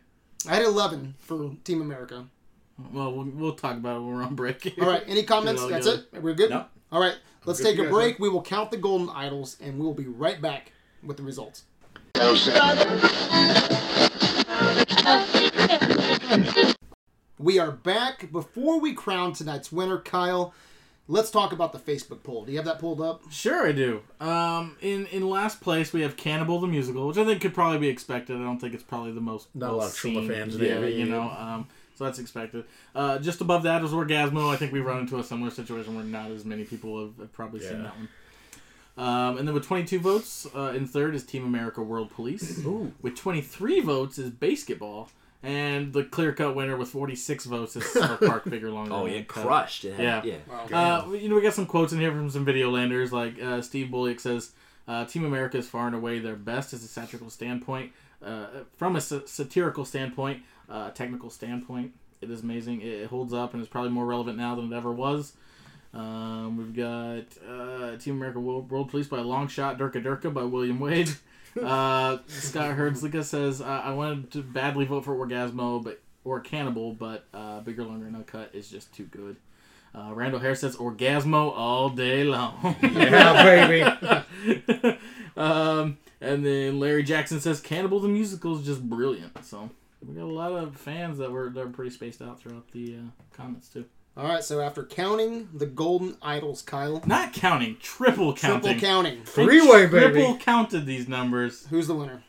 I 0.49 0.55
had 0.55 0.63
11 0.63 1.17
for 1.19 1.57
Team 1.65 1.83
America. 1.83 2.25
Well, 2.93 3.13
well, 3.13 3.27
we'll 3.27 3.55
talk 3.55 3.77
about 3.77 3.97
it 3.97 4.01
when 4.01 4.15
we're 4.15 4.23
on 4.23 4.37
break. 4.37 4.75
All 4.81 4.87
right. 4.87 5.03
Any 5.09 5.25
comments? 5.25 5.67
That's 5.67 5.87
together. 5.87 6.07
it. 6.13 6.23
We're 6.23 6.35
good. 6.35 6.51
No. 6.51 6.67
All 6.93 7.01
right. 7.01 7.17
Let's 7.45 7.59
good 7.59 7.71
take 7.71 7.75
a 7.75 7.79
you 7.79 7.85
guys, 7.85 7.93
break. 7.93 8.19
We 8.21 8.29
will 8.29 8.43
count 8.43 8.71
the 8.71 8.77
golden 8.77 9.11
idols, 9.11 9.57
and 9.61 9.77
we 9.79 9.85
will 9.85 9.93
be 9.93 10.07
right 10.07 10.41
back 10.41 10.71
with 11.03 11.17
the 11.17 11.23
results. 11.23 11.65
We 17.39 17.59
are 17.61 17.71
back. 17.71 18.31
Before 18.33 18.81
we 18.81 18.93
crown 18.95 19.33
tonight's 19.33 19.71
winner, 19.71 19.99
Kyle, 19.99 20.53
let's 21.07 21.31
talk 21.31 21.53
about 21.53 21.73
the 21.73 21.79
Facebook 21.79 22.23
poll. 22.25 22.45
Do 22.45 22.51
you 22.51 22.59
have 22.59 22.67
that 22.67 22.81
pulled 22.81 23.01
up? 23.01 23.23
Sure, 23.31 23.67
I 23.67 23.73
do. 23.73 24.03
Um, 24.21 24.77
in 24.81 25.07
in 25.07 25.29
last 25.29 25.61
place 25.61 25.93
we 25.93 26.03
have 26.03 26.17
Cannibal 26.17 26.61
the 26.61 26.67
musical, 26.67 27.07
which 27.07 27.17
I 27.17 27.25
think 27.25 27.41
could 27.41 27.55
probably 27.55 27.79
be 27.79 27.89
expected. 27.89 28.37
I 28.37 28.41
don't 28.41 28.59
think 28.59 28.75
it's 28.75 28.83
probably 28.83 29.13
the 29.13 29.21
most 29.21 29.49
Not 29.55 29.71
a 29.71 29.77
lot 29.77 29.87
of 29.87 29.93
Troma 29.93 30.01
seen. 30.01 30.29
fans 30.29 30.57
in 30.57 30.63
Yeah, 30.63 30.79
AV. 30.79 30.91
you 30.91 31.07
know. 31.07 31.23
Um, 31.31 31.69
so 31.95 32.05
that's 32.05 32.19
expected. 32.19 32.65
Uh, 32.95 33.19
just 33.19 33.41
above 33.41 33.63
that 33.65 33.83
is 33.85 33.91
Orgazmo. 33.91 34.53
I 34.53 34.57
think 34.57 34.73
we 34.73 34.81
run 34.81 34.99
into 35.01 35.19
a 35.19 35.25
similar 35.25 35.51
situation 35.51 35.95
where 35.97 36.05
not 36.05 36.31
as 36.31 36.45
many 36.45 36.65
people 36.65 37.01
have, 37.01 37.17
have 37.19 37.33
probably 37.33 37.61
seen 37.61 37.83
that 37.85 37.97
one. 37.97 38.09
Um, 38.99 39.39
and 39.39 39.47
then 39.47 39.55
with 39.55 39.65
22 39.67 40.01
votes, 40.01 40.47
uh, 40.55 40.73
in 40.75 40.87
third 40.87 41.15
is 41.15 41.25
Team 41.25 41.45
America 41.45 41.81
World 41.81 42.11
Police. 42.11 42.59
Ooh. 42.67 42.93
With 43.01 43.15
23 43.17 43.81
votes 43.81 44.19
is 44.19 44.31
BASEketball. 44.31 45.09
And 45.41 45.93
the 45.93 46.03
clear 46.03 46.33
cut 46.33 46.57
winner 46.57 46.77
with 46.77 46.89
46 46.89 47.45
votes 47.45 47.77
is 47.77 47.85
South 47.93 48.19
Park 48.27 48.45
Bigger 48.51 48.73
Longer. 48.73 48.93
Oh 48.93 49.05
Than 49.05 49.15
yeah, 49.15 49.23
Cut. 49.23 49.47
crushed. 49.47 49.85
It 49.85 49.95
had- 49.95 50.25
Yeah. 50.25 50.35
yeah. 50.69 50.77
Uh, 50.77 51.13
you 51.13 51.29
know, 51.29 51.37
we 51.37 51.43
got 51.43 51.55
some 51.55 51.67
quotes 51.67 51.93
in 51.93 52.01
here 52.01 52.11
from 52.11 52.29
some 52.29 52.45
video 52.45 52.71
landers. 52.73 53.13
Like 53.13 53.41
uh, 53.41 53.63
Steve 53.63 53.89
Bullock 53.93 54.19
says, 54.19 54.51
uh, 54.89 55.05
"Team 55.05 55.25
America 55.25 55.57
is 55.59 55.69
far 55.69 55.87
and 55.87 55.95
away 55.95 56.19
their 56.19 56.35
best 56.35 56.73
as 56.73 56.83
a 56.83 56.89
satirical 56.89 57.31
standpoint. 57.31 57.93
Uh, 58.21 58.47
from 58.77 58.97
a 58.97 59.01
sa- 59.01 59.21
satirical 59.27 59.85
standpoint, 59.85 60.43
uh, 60.69 60.91
technical 60.91 61.31
standpoint, 61.31 61.93
it 62.21 62.33
is 62.33 62.43
amazing. 62.43 62.81
It, 62.81 62.87
it 63.03 63.07
holds 63.11 63.33
up 63.33 63.55
and 63.55 63.63
is 63.63 63.69
probably 63.69 63.91
more 63.93 64.07
relevant 64.07 64.39
now 64.39 64.57
than 64.57 64.73
it 64.73 64.77
ever 64.77 64.91
was." 64.91 65.35
Um, 65.95 66.57
we've 66.59 66.75
got 66.75 67.25
uh, 67.49 67.97
Team 67.97 68.17
America 68.17 68.41
World, 68.41 68.71
World 68.71 68.91
Police 68.91 69.07
by 69.07 69.21
long 69.21 69.49
shot, 69.49 69.79
Durka 69.79 70.03
Durka 70.03 70.33
by 70.33 70.45
William 70.45 70.81
Wade. 70.81 71.11
Uh, 71.61 72.19
Scott 72.29 72.77
Herdzlika 72.77 73.25
says, 73.25 73.61
uh, 73.61 73.65
"I 73.65 73.93
wanted 73.93 74.31
to 74.33 74.43
badly 74.43 74.85
vote 74.85 75.05
for 75.05 75.17
Orgazmo, 75.17 75.83
but 75.83 76.01
or 76.23 76.39
Cannibal, 76.39 76.93
but 76.93 77.25
uh, 77.35 77.61
Bigger, 77.61 77.85
Longer, 77.85 78.07
and 78.07 78.15
Uncut 78.15 78.51
is 78.53 78.71
just 78.71 78.95
too 78.95 79.05
good." 79.07 79.35
Uh, 79.93 80.13
Randall 80.15 80.39
Harris 80.39 80.61
says 80.61 80.77
Orgazmo 80.77 81.53
all 81.57 81.89
day 81.89 82.23
long. 82.23 82.77
Yeah, 82.83 83.43
baby. 83.43 84.99
um, 85.37 85.99
and 86.21 86.45
then 86.45 86.79
Larry 86.79 87.03
Jackson 87.03 87.41
says 87.41 87.61
Cannibal 87.61 88.01
the 88.01 88.09
musical 88.09 88.57
is 88.59 88.65
just 88.65 88.89
brilliant. 88.89 89.45
So 89.45 89.71
we 90.07 90.15
got 90.15 90.25
a 90.25 90.27
lot 90.27 90.53
of 90.53 90.77
fans 90.77 91.19
that 91.19 91.31
were 91.31 91.51
that 91.51 91.67
were 91.67 91.73
pretty 91.73 91.91
spaced 91.91 92.23
out 92.23 92.41
throughout 92.41 92.71
the 92.73 92.97
uh, 92.97 93.23
comments 93.33 93.69
too. 93.69 93.85
All 94.19 94.25
right. 94.29 94.43
So 94.43 94.61
after 94.61 94.83
counting 94.85 95.49
the 95.55 95.67
golden 95.67 96.17
idols, 96.21 96.61
Kyle, 96.63 97.01
Not 97.07 97.33
counting, 97.33 97.77
triple 97.81 98.35
counting. 98.35 98.61
triple 98.63 98.81
counting. 98.81 99.19
They 99.21 99.25
Three-way, 99.25 99.87
baby. 99.87 100.13
Triple 100.15 100.37
counted 100.39 100.85
these 100.87 101.07
numbers. 101.09 101.67
Who's 101.71 101.87
the 101.87 101.95
winner? 101.95 102.25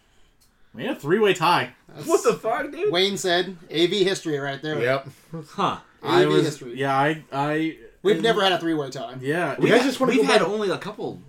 We 0.73 0.83
had 0.85 0.97
a 0.97 0.99
three 0.99 1.17
way 1.19 1.33
tie. 1.33 1.73
That's- 1.87 2.05
What 2.07 2.23
the 2.23 2.33
fuck, 2.35 2.71
dude? 2.71 2.91
Wayne 2.93 3.17
said 3.17 3.57
AV 3.71 3.89
history 3.89 4.37
right 4.37 4.61
there. 4.61 4.79
Yep. 4.79 5.09
Huh? 5.49 5.79
I 6.03 6.23
AV 6.23 6.29
was 6.29 6.45
history. 6.45 6.75
yeah 6.79 6.95
I 6.97 7.23
I 7.33 7.77
We've 8.03 8.21
never 8.21 8.41
had 8.41 8.51
a 8.53 8.59
three-way 8.59 8.89
tie. 8.91 9.15
yeah 9.19 9.55
You 9.59 9.67
guys 9.67 9.83
just 9.83 9.99
wanna 9.99 10.11
we've 10.13 10.21
go 10.21 10.27
had 10.31 10.39
back- 10.39 10.47
only 10.47 10.69
a 10.69 10.77
couple. 10.77 11.19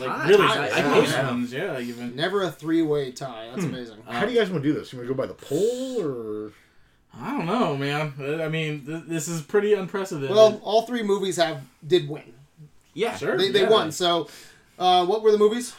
like 0.00 0.08
ties. 0.08 0.28
really 0.28 0.46
ties, 0.48 0.72
close 0.82 1.12
yeah. 1.12 1.30
ones 1.30 1.52
yeah 1.52 1.78
even 1.78 2.16
Never 2.16 2.42
a 2.42 2.50
three-way 2.50 3.12
tie. 3.12 3.48
That's 3.50 3.64
hmm. 3.64 3.74
amazing. 3.74 3.98
Uh, 4.06 4.12
How 4.12 4.24
do 4.26 4.32
you 4.32 4.38
guys 4.38 4.50
want 4.50 4.62
to 4.64 4.68
do 4.72 4.76
this? 4.78 4.92
You 4.92 4.98
want 4.98 5.08
to 5.08 5.14
go 5.14 5.18
by 5.22 5.26
the 5.26 5.34
poll 5.34 6.02
or? 6.02 6.52
I 7.20 7.36
don't 7.36 7.46
know 7.46 7.76
man 7.76 8.12
I 8.40 8.48
mean 8.48 8.84
th- 8.86 9.04
this 9.06 9.28
is 9.28 9.40
pretty 9.42 9.72
unprecedented. 9.74 10.30
Well, 10.30 10.60
all 10.62 10.82
three 10.82 11.02
movies 11.02 11.36
have 11.36 11.62
did 11.86 12.08
win. 12.08 12.32
Yeah, 12.94 13.16
sure 13.16 13.36
They, 13.36 13.50
they 13.50 13.62
yeah. 13.62 13.68
won. 13.70 13.92
So, 13.92 14.28
uh, 14.78 15.04
what 15.06 15.22
were 15.22 15.30
the 15.32 15.38
movies? 15.38 15.74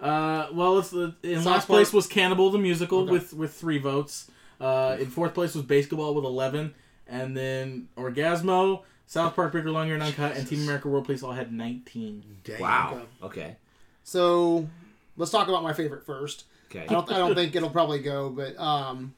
Uh, 0.00 0.46
well, 0.52 0.78
it's 0.78 0.90
the 0.90 1.14
in 1.22 1.36
South 1.38 1.46
last 1.46 1.66
Park. 1.66 1.78
place 1.78 1.92
was 1.92 2.06
Cannibal 2.06 2.50
the 2.50 2.58
musical 2.58 3.00
Okay. 3.00 3.12
with 3.12 3.32
with 3.32 3.52
three 3.54 3.78
votes. 3.78 4.30
Uh, 4.60 4.96
in 5.00 5.06
fourth 5.06 5.34
place 5.34 5.54
was 5.54 5.64
BASEketball 5.64 6.14
with 6.14 6.24
eleven, 6.24 6.74
and 7.08 7.36
then 7.36 7.88
Orgazmo, 7.96 8.82
South 9.06 9.34
Park, 9.36 9.52
Bigger, 9.52 9.70
Longer, 9.70 9.94
and 9.94 10.02
Uncut, 10.02 10.36
and 10.36 10.46
Team 10.48 10.62
America 10.62 10.88
World 10.88 11.04
Police 11.04 11.22
all 11.22 11.32
had 11.32 11.52
19. 11.52 12.22
Dang. 12.44 12.60
Wow. 12.60 13.02
Okay. 13.22 13.56
So 14.04 14.68
let's 15.16 15.30
talk 15.30 15.48
about 15.48 15.62
my 15.62 15.72
favorite 15.72 16.04
first. 16.04 16.44
Okay. 16.70 16.82
I 16.88 16.92
don't 16.92 17.10
I 17.12 17.18
don't 17.18 17.34
think 17.34 17.54
it'll 17.56 17.70
probably 17.70 18.00
go, 18.00 18.30
but 18.30 18.58
um, 18.58 19.14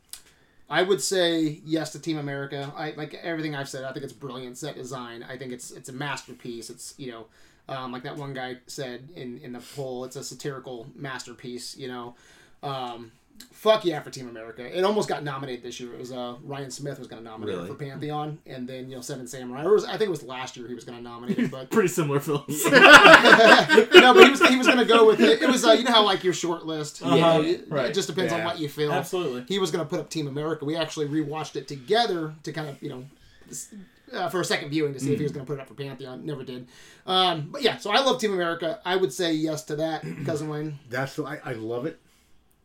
I 0.70 0.82
would 0.82 1.02
say 1.02 1.60
yes 1.64 1.90
to 1.92 1.98
Team 1.98 2.16
America. 2.16 2.72
I 2.76 2.92
like 2.92 3.14
everything 3.14 3.56
I've 3.56 3.68
said. 3.68 3.84
I 3.84 3.92
think 3.92 4.04
it's 4.04 4.12
brilliant 4.12 4.56
set 4.56 4.76
design. 4.76 5.24
I 5.28 5.36
think 5.36 5.52
it's 5.52 5.72
it's 5.72 5.88
a 5.88 5.92
masterpiece. 5.92 6.70
It's 6.70 6.94
you 6.96 7.10
know, 7.10 7.26
um, 7.68 7.90
like 7.90 8.04
that 8.04 8.16
one 8.16 8.32
guy 8.32 8.58
said 8.68 9.08
in 9.16 9.38
in 9.38 9.52
the 9.52 9.60
poll, 9.74 10.04
it's 10.04 10.14
a 10.14 10.22
satirical 10.22 10.86
masterpiece. 10.94 11.76
You 11.76 11.88
know, 11.88 12.14
um, 12.62 13.10
fuck 13.52 13.84
yeah 13.84 14.00
for 14.00 14.10
Team 14.10 14.28
America. 14.28 14.62
It 14.76 14.82
almost 14.84 15.08
got 15.08 15.22
nominated 15.24 15.62
this 15.64 15.78
year. 15.80 15.92
It 15.92 15.98
was 15.98 16.12
uh, 16.12 16.36
Ryan 16.44 16.70
Smith 16.70 16.98
was 16.98 17.08
going 17.08 17.22
to 17.22 17.28
nominate 17.28 17.54
Really? 17.54 17.68
it 17.68 17.72
for 17.72 17.74
Pantheon, 17.84 18.38
and 18.46 18.68
then 18.68 18.88
you 18.88 18.96
know 18.96 19.02
Seven 19.02 19.26
Samurai. 19.26 19.64
Or 19.64 19.70
it 19.70 19.74
was, 19.74 19.84
I 19.84 19.92
think 19.92 20.02
it 20.02 20.10
was 20.10 20.22
last 20.22 20.56
year 20.56 20.66
he 20.68 20.74
was 20.74 20.84
going 20.84 20.98
to 20.98 21.02
nominate 21.04 21.38
it, 21.38 21.50
but 21.50 21.70
Pretty 21.72 21.88
similar 21.88 22.20
films. 22.20 22.64
no, 22.70 24.14
but 24.14 24.24
he 24.24 24.30
was, 24.30 24.48
he 24.48 24.56
was 24.56 24.66
going 24.66 24.78
to 24.78 24.84
go 24.84 25.06
with 25.06 25.20
it. 25.20 25.42
It 25.42 25.48
was 25.48 25.64
uh, 25.64 25.72
you 25.72 25.84
know 25.84 25.90
how 25.92 26.04
like 26.04 26.24
your 26.24 26.32
short 26.34 26.66
list. 26.66 27.02
Uh-huh, 27.02 27.16
Yeah, 27.16 27.40
it, 27.40 27.64
right. 27.68 27.86
it 27.90 27.94
just 27.94 28.08
depends 28.08 28.32
on 28.32 28.44
what 28.44 28.58
you 28.58 28.68
feel. 28.68 28.92
Absolutely. 28.92 29.44
He 29.48 29.58
was 29.58 29.70
going 29.70 29.84
to 29.84 29.88
put 29.88 30.00
up 30.00 30.10
Team 30.10 30.26
America. 30.28 30.64
We 30.64 30.76
actually 30.76 31.08
rewatched 31.08 31.56
it 31.56 31.68
together 31.68 32.34
to 32.42 32.52
kind 32.52 32.68
of 32.68 32.82
you 32.82 32.88
know. 32.90 33.04
s- 33.50 33.74
Uh, 34.12 34.28
for 34.28 34.40
a 34.40 34.44
second 34.44 34.70
viewing 34.70 34.92
to 34.92 34.98
see 34.98 35.12
if 35.12 35.18
he 35.18 35.22
was 35.22 35.30
going 35.30 35.46
to 35.46 35.48
put 35.48 35.56
it 35.56 35.62
up 35.62 35.68
for 35.68 35.74
Pantheon, 35.74 36.26
never 36.26 36.42
did. 36.42 36.66
Um, 37.06 37.48
but 37.52 37.62
yeah, 37.62 37.76
so 37.76 37.90
I 37.92 38.00
love 38.00 38.20
Team 38.20 38.32
America. 38.32 38.80
I 38.84 38.96
would 38.96 39.12
say 39.12 39.32
yes 39.34 39.62
to 39.66 39.76
that, 39.76 40.02
cousin 40.26 40.48
Wayne. 40.48 40.80
That's 40.88 41.14
the, 41.14 41.22
I, 41.22 41.38
I 41.44 41.52
love 41.52 41.86
it. 41.86 42.00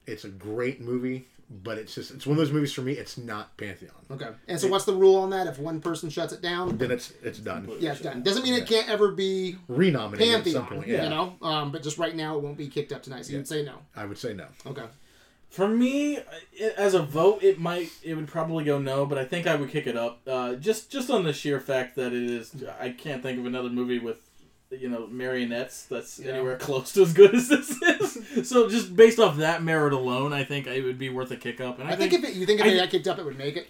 It's 0.07 0.23
a 0.23 0.29
great 0.29 0.81
movie, 0.81 1.27
but 1.63 1.77
it's 1.77 1.95
just 1.95 2.11
it's 2.11 2.25
one 2.25 2.33
of 2.33 2.37
those 2.37 2.51
movies 2.51 2.73
for 2.73 2.81
me. 2.81 2.93
It's 2.93 3.17
not 3.17 3.55
Pantheon. 3.57 3.91
Okay, 4.11 4.29
and 4.47 4.59
so 4.59 4.67
what's 4.67 4.85
the 4.85 4.93
rule 4.93 5.15
on 5.17 5.29
that? 5.31 5.47
If 5.47 5.57
one 5.59 5.81
person 5.81 6.09
shuts 6.09 6.33
it 6.33 6.41
down, 6.41 6.77
Then 6.77 6.91
it's 6.91 7.13
it's 7.23 7.39
done. 7.39 7.69
yeah, 7.79 7.91
it's 7.93 8.01
done. 8.01 8.21
Doesn't 8.23 8.43
mean 8.43 8.53
it 8.53 8.67
can't 8.67 8.89
ever 8.89 9.11
be 9.11 9.57
Renominated 9.67 10.27
at 10.33 10.43
Pantheon, 10.43 10.67
some 10.67 10.75
point. 10.77 10.87
you 10.87 10.97
know. 10.97 11.35
Um, 11.41 11.71
but 11.71 11.83
just 11.83 11.97
right 11.97 12.15
now, 12.15 12.37
it 12.37 12.43
won't 12.43 12.57
be 12.57 12.67
kicked 12.67 12.91
up 12.93 13.03
tonight. 13.03 13.25
So 13.25 13.33
you'd 13.33 13.47
say 13.47 13.63
no. 13.63 13.75
I 13.95 14.05
would 14.05 14.17
say 14.17 14.33
no. 14.33 14.45
Okay. 14.65 14.85
For 15.49 15.67
me, 15.69 16.17
it, 16.51 16.73
as 16.77 16.95
a 16.95 17.01
vote, 17.01 17.41
it 17.41 17.59
might 17.59 17.89
it 18.03 18.13
would 18.15 18.27
probably 18.27 18.65
go 18.65 18.77
no, 18.77 19.05
but 19.05 19.17
I 19.17 19.23
think 19.23 19.47
I 19.47 19.55
would 19.55 19.69
kick 19.69 19.87
it 19.87 19.95
up. 19.95 20.19
Uh, 20.27 20.55
just 20.55 20.89
just 20.91 21.09
on 21.09 21.23
the 21.23 21.31
sheer 21.31 21.59
fact 21.61 21.95
that 21.95 22.07
it 22.11 22.23
is, 22.29 22.53
I 22.79 22.89
can't 22.89 23.23
think 23.23 23.39
of 23.39 23.45
another 23.45 23.69
movie 23.69 23.99
with 23.99 24.19
you 24.71 24.89
know 24.89 25.07
marionettes 25.07 25.83
that's 25.85 26.19
Yeah. 26.19 26.33
anywhere 26.33 26.57
close 26.59 26.91
to 26.93 27.01
as 27.03 27.13
good 27.13 27.33
as 27.35 27.47
this 27.47 27.69
is. 27.81 28.49
so 28.49 28.69
just 28.69 28.95
based 28.95 29.19
off 29.19 29.37
that 29.37 29.63
merit 29.63 29.93
alone, 29.93 30.33
I 30.33 30.43
think 30.43 30.67
it 30.67 30.83
would 30.83 30.99
be 30.99 31.09
worth 31.09 31.31
a 31.31 31.37
kick 31.37 31.61
up. 31.61 31.79
And 31.79 31.87
I, 31.87 31.93
I 31.93 31.95
think 31.95 32.13
if 32.13 32.23
it, 32.23 32.33
you 32.33 32.45
think 32.45 32.59
if 32.59 32.65
I- 32.65 32.69
it 32.69 32.77
got 32.77 32.89
kicked 32.89 33.07
up, 33.07 33.19
it 33.19 33.25
would 33.25 33.37
make 33.37 33.55
it. 33.57 33.67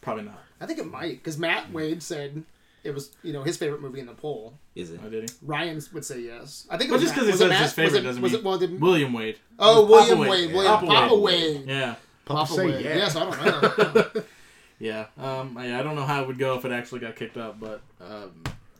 probably 0.00 0.24
not. 0.24 0.42
I 0.60 0.66
think 0.66 0.78
it 0.78 0.86
might 0.90 1.12
because 1.22 1.38
Matt 1.38 1.72
Wade 1.72 2.02
said 2.02 2.42
it 2.84 2.94
was 2.94 3.10
you 3.22 3.32
know 3.32 3.42
his 3.42 3.56
favorite 3.56 3.80
movie 3.82 4.00
in 4.00 4.06
the 4.06 4.12
poll. 4.14 4.54
Is 4.74 4.90
it? 4.90 5.00
I 5.04 5.08
did. 5.08 5.32
Ryan 5.42 5.80
would 5.92 6.04
say 6.04 6.20
yes. 6.20 6.66
I 6.70 6.76
think. 6.76 6.88
It 6.88 6.92
But 6.92 7.00
was 7.00 7.02
just 7.02 7.14
because 7.14 7.28
he 7.28 7.32
says 7.36 7.50
it 7.50 7.56
his 7.56 7.72
favorite 7.72 7.92
was 7.92 7.94
it, 8.00 8.02
doesn't 8.06 8.22
was 8.22 8.32
mean 8.32 8.40
it, 8.40 8.44
well, 8.44 8.58
did, 8.58 8.80
William 8.80 9.12
Wade. 9.12 9.38
oh, 9.58 9.84
It 9.84 9.88
was 9.88 10.08
Papa 10.08 10.16
William 10.20 10.28
Wade. 10.30 10.50
Yeah. 10.50 10.56
William 10.56 10.74
Papa 10.74 10.86
Papa, 10.86 11.14
Wade. 11.16 11.56
Wade. 11.58 11.64
Yeah. 11.68 11.94
Papa, 12.24 12.40
Papa 12.40 12.52
say 12.54 12.66
Wade. 12.66 12.84
yeah. 12.84 12.96
Yes, 12.96 13.16
I 13.16 13.24
don't 13.24 14.14
know. 14.14 14.22
Yeah, 14.80 15.06
um, 15.18 15.56
I, 15.58 15.76
I 15.80 15.82
don't 15.82 15.96
know 15.96 16.04
how 16.04 16.22
it 16.22 16.28
would 16.28 16.38
go 16.38 16.54
if 16.56 16.64
it 16.64 16.70
actually 16.70 17.00
got 17.00 17.16
kicked 17.16 17.36
up, 17.36 17.58
but 17.58 17.80
um, 18.00 18.30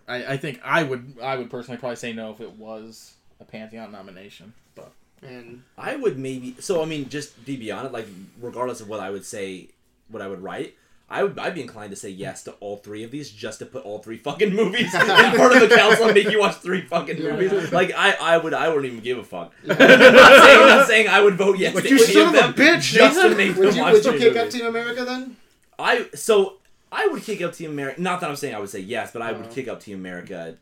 I, 0.08 0.32
I 0.32 0.36
think 0.36 0.60
I 0.64 0.82
would 0.82 1.16
I 1.22 1.36
would 1.36 1.50
personally 1.50 1.78
probably 1.78 1.96
say 1.96 2.12
no 2.12 2.30
if 2.32 2.40
it 2.40 2.52
was 2.52 3.14
a 3.40 3.44
Pantheon 3.44 3.92
nomination. 3.92 4.52
But 4.74 4.92
and 5.22 5.62
I 5.76 5.96
would 5.96 6.18
maybe. 6.18 6.56
So 6.60 6.82
I 6.82 6.86
mean, 6.86 7.08
just 7.08 7.44
be 7.44 7.56
beyond 7.56 7.86
it. 7.86 7.92
Like, 7.92 8.06
regardless 8.40 8.80
of 8.80 8.88
what 8.88 9.00
I 9.00 9.10
would 9.10 9.24
say, 9.24 9.68
what 10.08 10.22
I 10.22 10.28
would 10.28 10.40
write, 10.42 10.74
I 11.10 11.22
would. 11.24 11.38
I'd 11.38 11.54
be 11.54 11.60
inclined 11.60 11.90
to 11.90 11.96
say 11.96 12.08
yes 12.10 12.42
to 12.44 12.52
all 12.60 12.76
three 12.78 13.02
of 13.04 13.10
these, 13.10 13.30
just 13.30 13.58
to 13.58 13.66
put 13.66 13.84
all 13.84 13.98
three 13.98 14.16
fucking 14.18 14.54
movies 14.54 14.94
in 14.94 15.00
front 15.00 15.56
of 15.62 15.68
the 15.68 15.74
council 15.74 16.06
and 16.06 16.14
make 16.14 16.30
you 16.30 16.38
watch 16.40 16.56
three 16.56 16.82
fucking 16.82 17.18
Yeah. 17.18 17.32
movies. 17.36 17.72
Like, 17.72 17.92
I, 17.96 18.12
I 18.20 18.38
would. 18.38 18.54
I 18.54 18.68
wouldn't 18.68 18.86
even 18.86 19.00
give 19.00 19.18
a 19.18 19.24
fuck. 19.24 19.52
I'm, 19.64 19.68
not 19.68 19.78
saying, 19.78 20.60
I'm 20.60 20.68
not 20.68 20.86
saying 20.86 21.08
I 21.08 21.20
would 21.20 21.34
vote 21.34 21.58
yes 21.58 21.74
But 21.74 21.82
to 21.84 21.88
you 21.90 21.96
any 21.96 22.12
son 22.12 22.34
of 22.36 22.42
of 22.44 22.50
a 22.50 22.52
bitch, 22.62 22.92
just 22.92 23.20
to 23.20 23.34
make 23.34 23.56
would 23.56 23.68
them 23.68 23.76
you 23.76 23.82
watch 23.82 23.92
would 23.94 24.04
you 24.04 24.10
three 24.12 24.20
kick 24.20 24.36
up. 24.36 24.50
Team 24.50 24.66
America 24.66 25.04
then? 25.04 25.36
I 25.78 26.06
so 26.14 26.57
I 26.90 27.06
would 27.06 27.22
kick 27.22 27.42
up 27.42 27.52
Team 27.54 27.70
America. 27.70 28.00
Not 28.00 28.20
that 28.20 28.30
I'm 28.30 28.36
saying 28.36 28.54
I 28.54 28.58
would 28.58 28.70
say 28.70 28.80
yes, 28.80 29.10
but 29.12 29.22
I 29.22 29.32
would 29.32 29.42
Uh-huh. 29.46 29.50
kick 29.54 29.68
up 29.68 29.80
Team 29.82 29.98
America. 29.98 30.56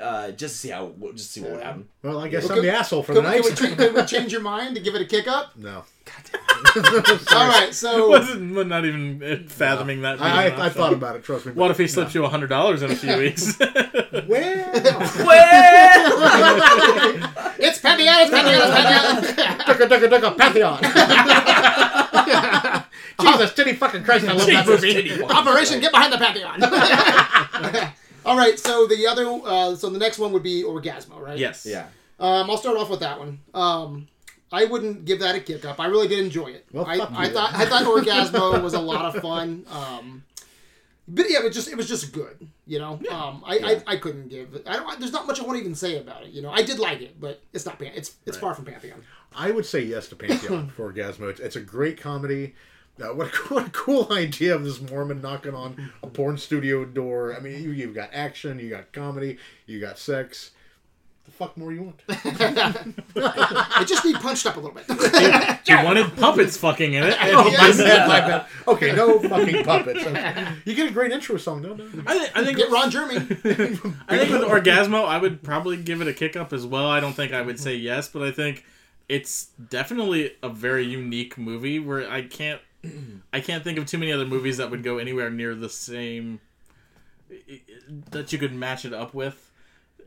Uh, 0.00 0.30
just 0.30 0.54
to 0.54 0.58
see 0.60 0.68
how, 0.70 0.92
just 1.14 1.26
to 1.26 1.32
see 1.32 1.40
what 1.40 1.50
would 1.52 1.62
happen. 1.62 1.88
Well, 2.02 2.18
I 2.20 2.28
guess 2.28 2.44
Okay. 2.44 2.54
I'm 2.54 2.62
the 2.62 2.70
asshole 2.72 3.02
for 3.02 3.12
the 3.12 3.20
Could, 3.20 3.26
could, 3.32 3.42
night. 3.42 3.44
we, 3.44 3.66
change- 3.66 3.76
could 3.76 3.94
we 3.94 4.04
change 4.04 4.32
your 4.32 4.40
mind 4.40 4.76
to 4.76 4.80
give 4.80 4.94
it 4.94 5.02
a 5.02 5.04
kick 5.04 5.26
up? 5.26 5.56
no, 5.56 5.82
All 6.76 7.48
right, 7.48 7.68
it 7.70 7.74
so 7.74 8.08
wasn't 8.08 8.52
not 8.68 8.84
even 8.86 9.18
fathing 9.48 10.02
that. 10.02 10.18
being 10.18 10.30
I, 10.30 10.44
an 10.44 10.52
I, 10.52 10.56
I 10.56 10.66
option. 10.66 10.70
thought 10.72 10.92
about 10.92 11.16
it. 11.16 11.24
Trust 11.24 11.46
me. 11.46 11.52
What 11.52 11.70
if 11.72 11.78
he 11.78 11.88
slips 11.88 12.14
you 12.14 12.24
a 12.24 12.28
hundred 12.28 12.48
dollars 12.48 12.82
in 12.82 12.90
a 12.92 12.96
few 12.96 13.16
weeks? 13.16 13.58
Well, 14.28 14.70
Well, 15.26 15.52
it's 17.58 17.78
Pantheon, 17.80 18.14
it's 18.20 18.30
Pantheon, 18.30 18.62
it's 18.62 19.32
Pantheon. 19.34 19.58
ducka, 19.58 19.86
ducka, 19.88 20.08
ducka, 20.08 20.36
Pantheon. 20.38 20.78
Jesus, 23.20 23.54
titty 23.54 23.72
fucking 23.74 24.02
Christ! 24.04 24.26
I 24.26 24.32
love 24.32 24.46
that 24.46 24.66
movie. 24.66 24.92
titty 24.92 25.22
Operation 25.22 25.80
Get 25.80 25.92
Behind 25.92 26.12
the 26.12 26.18
Pantheon. 26.18 27.92
All 28.26 28.36
right, 28.38 28.58
so 28.58 28.86
the 28.86 29.06
other, 29.06 29.26
uh, 29.44 29.74
so 29.76 29.90
the 29.90 29.98
next 29.98 30.18
one 30.18 30.32
would 30.32 30.42
be 30.42 30.62
Orgazmo, 30.62 31.20
right? 31.20 31.38
yes. 31.38 31.66
Yeah. 31.66 31.86
Um, 32.18 32.48
I'll 32.50 32.56
start 32.56 32.76
off 32.78 32.88
with 32.88 33.00
that 33.00 33.18
one. 33.18 33.40
Um, 33.52 34.08
I 34.50 34.64
wouldn't 34.64 35.04
give 35.04 35.20
that 35.20 35.34
a 35.34 35.40
kick 35.40 35.64
up. 35.64 35.78
I 35.80 35.86
really 35.86 36.08
did 36.08 36.20
enjoy 36.20 36.46
it. 36.48 36.64
Well, 36.72 36.86
I, 36.86 36.94
I 36.94 37.28
thought 37.28 37.54
I 37.54 37.66
thought 37.66 37.82
Orgazmo 37.82 38.62
was 38.62 38.72
a 38.74 38.80
lot 38.80 39.14
of 39.14 39.20
fun. 39.20 39.66
Um, 39.70 40.24
but 41.08 41.26
yeah, 41.28 41.40
it 41.40 41.44
was 41.44 41.54
just 41.54 41.68
it 41.68 41.76
was 41.76 41.88
just 41.88 42.12
good. 42.12 42.48
You 42.66 42.78
know, 42.78 43.00
um, 43.10 43.42
I, 43.44 43.56
Yeah. 43.56 43.66
I 43.66 43.82
I 43.88 43.96
couldn't 43.96 44.28
give. 44.28 44.62
I 44.66 44.74
don't. 44.76 44.98
There's 45.00 45.12
not 45.12 45.26
much 45.26 45.40
I 45.40 45.42
want 45.44 45.56
to 45.56 45.60
even 45.60 45.74
say 45.74 45.98
about 45.98 46.22
it. 46.22 46.30
You 46.30 46.40
know, 46.40 46.50
I 46.50 46.62
did 46.62 46.78
like 46.78 47.02
it, 47.02 47.20
but 47.20 47.42
it's 47.52 47.66
not. 47.66 47.78
Pan- 47.80 47.92
It's 47.96 48.14
it's 48.26 48.36
Right. 48.36 48.40
far 48.42 48.54
from 48.54 48.64
Pantheon. 48.66 49.02
I 49.36 49.50
would 49.50 49.66
say 49.66 49.82
yes 49.82 50.08
to 50.10 50.16
Pantheon 50.16 50.68
for 50.76 50.90
Orgazmo. 50.92 51.28
It's, 51.28 51.40
it's 51.40 51.56
a 51.56 51.60
great 51.60 52.00
comedy. 52.00 52.54
Uh, 53.02 53.08
what, 53.08 53.26
a, 53.26 53.30
what 53.54 53.66
a 53.66 53.70
cool 53.70 54.12
idea 54.12 54.54
of 54.54 54.64
this 54.64 54.80
Mormon 54.80 55.20
knocking 55.20 55.54
on 55.54 55.90
a 56.02 56.06
porn 56.06 56.38
studio 56.38 56.84
door. 56.84 57.34
I 57.36 57.40
mean, 57.40 57.62
you, 57.62 57.70
you've 57.70 57.94
got 57.94 58.10
action, 58.12 58.58
you 58.58 58.70
got 58.70 58.92
comedy, 58.92 59.38
you 59.66 59.80
got 59.80 59.98
sex. 59.98 60.52
The 61.24 61.30
fuck 61.30 61.56
more 61.56 61.72
you 61.72 61.82
want? 61.84 62.02
It 63.16 63.88
just 63.88 64.04
need 64.04 64.16
punched 64.16 64.44
up 64.46 64.56
a 64.56 64.60
little 64.60 64.74
bit. 64.74 64.84
You 65.66 65.82
wanted 65.82 66.14
puppets 66.16 66.58
fucking 66.58 66.92
in 66.92 67.02
it. 67.04 67.16
Oh, 67.22 67.44
my 67.44 67.50
Yes. 67.50 67.78
bad, 67.78 68.06
my 68.08 68.20
bad. 68.20 68.46
Okay, 68.68 68.92
no 68.94 69.18
fucking 69.18 69.64
puppets. 69.64 70.04
You 70.66 70.74
get 70.74 70.90
a 70.90 70.92
great 70.92 71.10
intro 71.10 71.38
song, 71.38 71.62
don't 71.62 71.78
you? 71.78 72.02
I, 72.06 72.18
think 72.18 72.36
I 72.36 72.44
think 72.44 72.58
Get 72.58 72.70
Ron 72.70 72.90
Jeremy. 72.90 73.16
I 73.16 74.18
think 74.18 74.30
with 74.30 74.42
Orgazmo, 74.42 75.06
I 75.06 75.16
would 75.16 75.42
probably 75.42 75.78
give 75.78 76.02
it 76.02 76.08
a 76.08 76.12
kick 76.12 76.36
up 76.36 76.52
as 76.52 76.66
well. 76.66 76.86
I 76.88 77.00
don't 77.00 77.14
think 77.14 77.32
I 77.32 77.40
would 77.40 77.58
say 77.58 77.74
yes, 77.76 78.08
but 78.08 78.22
I 78.22 78.30
think 78.30 78.64
it's 79.08 79.46
definitely 79.70 80.32
a 80.42 80.50
very 80.50 80.84
unique 80.84 81.38
movie 81.38 81.78
where 81.78 82.08
I 82.10 82.22
can't 82.22 82.60
I 83.32 83.40
can't 83.40 83.62
think 83.64 83.78
of 83.78 83.86
too 83.86 83.98
many 83.98 84.12
other 84.12 84.26
movies 84.26 84.56
that 84.58 84.70
would 84.70 84.82
go 84.82 84.98
anywhere 84.98 85.30
near 85.30 85.54
the 85.54 85.68
same 85.68 86.40
that 88.10 88.32
you 88.32 88.38
could 88.38 88.52
match 88.54 88.84
it 88.84 88.92
up 88.92 89.14
with 89.14 89.50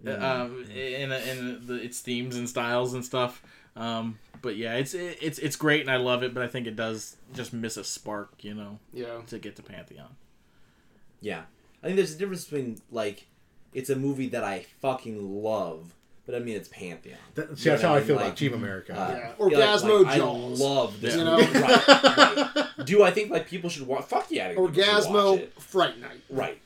um, 0.05 0.63
in 0.73 1.11
in 1.11 1.65
the, 1.67 1.73
its 1.75 1.99
themes 2.01 2.35
and 2.35 2.47
styles 2.49 2.93
and 2.93 3.03
stuff. 3.03 3.41
Um, 3.75 4.19
but 4.41 4.55
yeah, 4.55 4.75
it's 4.75 4.93
it's 4.93 5.39
it's 5.39 5.55
great 5.55 5.81
and 5.81 5.89
I 5.91 5.97
love 5.97 6.23
it, 6.23 6.33
but 6.33 6.43
I 6.43 6.47
think 6.47 6.67
it 6.67 6.75
does 6.75 7.17
just 7.33 7.53
miss 7.53 7.77
a 7.77 7.83
spark, 7.83 8.43
you 8.43 8.53
know, 8.53 8.79
Yeah. 8.93 9.21
to 9.27 9.39
get 9.39 9.55
to 9.57 9.63
Pantheon. 9.63 10.15
Yeah. 11.21 11.43
I 11.83 11.87
think 11.87 11.97
there's 11.97 12.15
a 12.15 12.17
difference 12.17 12.45
between 12.45 12.79
like 12.91 13.27
it's 13.73 13.89
a 13.89 13.95
movie 13.95 14.29
that 14.29 14.43
I 14.43 14.65
fucking 14.81 15.43
love, 15.43 15.93
but 16.27 16.35
I 16.35 16.39
mean 16.39 16.55
it's 16.55 16.67
Pantheon. 16.67 17.17
That, 17.33 17.57
see, 17.57 17.69
that's 17.69 17.81
how 17.81 17.91
what 17.93 17.97
I 17.97 18.01
I 18.01 18.03
feel 18.05 18.15
mean? 18.17 18.25
about 18.25 18.37
Team 18.37 18.53
America. 18.53 18.93
Uh, 18.93 19.09
Yeah. 19.11 19.17
yeah, 19.49 19.57
Orgazmo 19.79 20.03
like, 20.03 20.17
Jaws. 20.17 20.61
I 20.61 20.63
love 20.63 21.01
this 21.01 21.15
You 21.15 21.23
know? 21.23 21.37
Right, 21.39 21.87
right. 22.55 22.65
Do 22.85 23.01
I 23.03 23.09
think 23.11 23.31
like 23.31 23.47
people 23.47 23.69
should 23.71 23.87
watch? 23.87 24.05
Fuck 24.05 24.27
yeah, 24.29 24.49
I 24.49 24.53
think 24.55 24.73
people 24.75 24.83
watch 24.83 25.05
Orgazmo 25.07 25.37
it. 25.39 25.53
Fright 25.61 25.99
Night. 25.99 26.21
Right. 26.29 26.59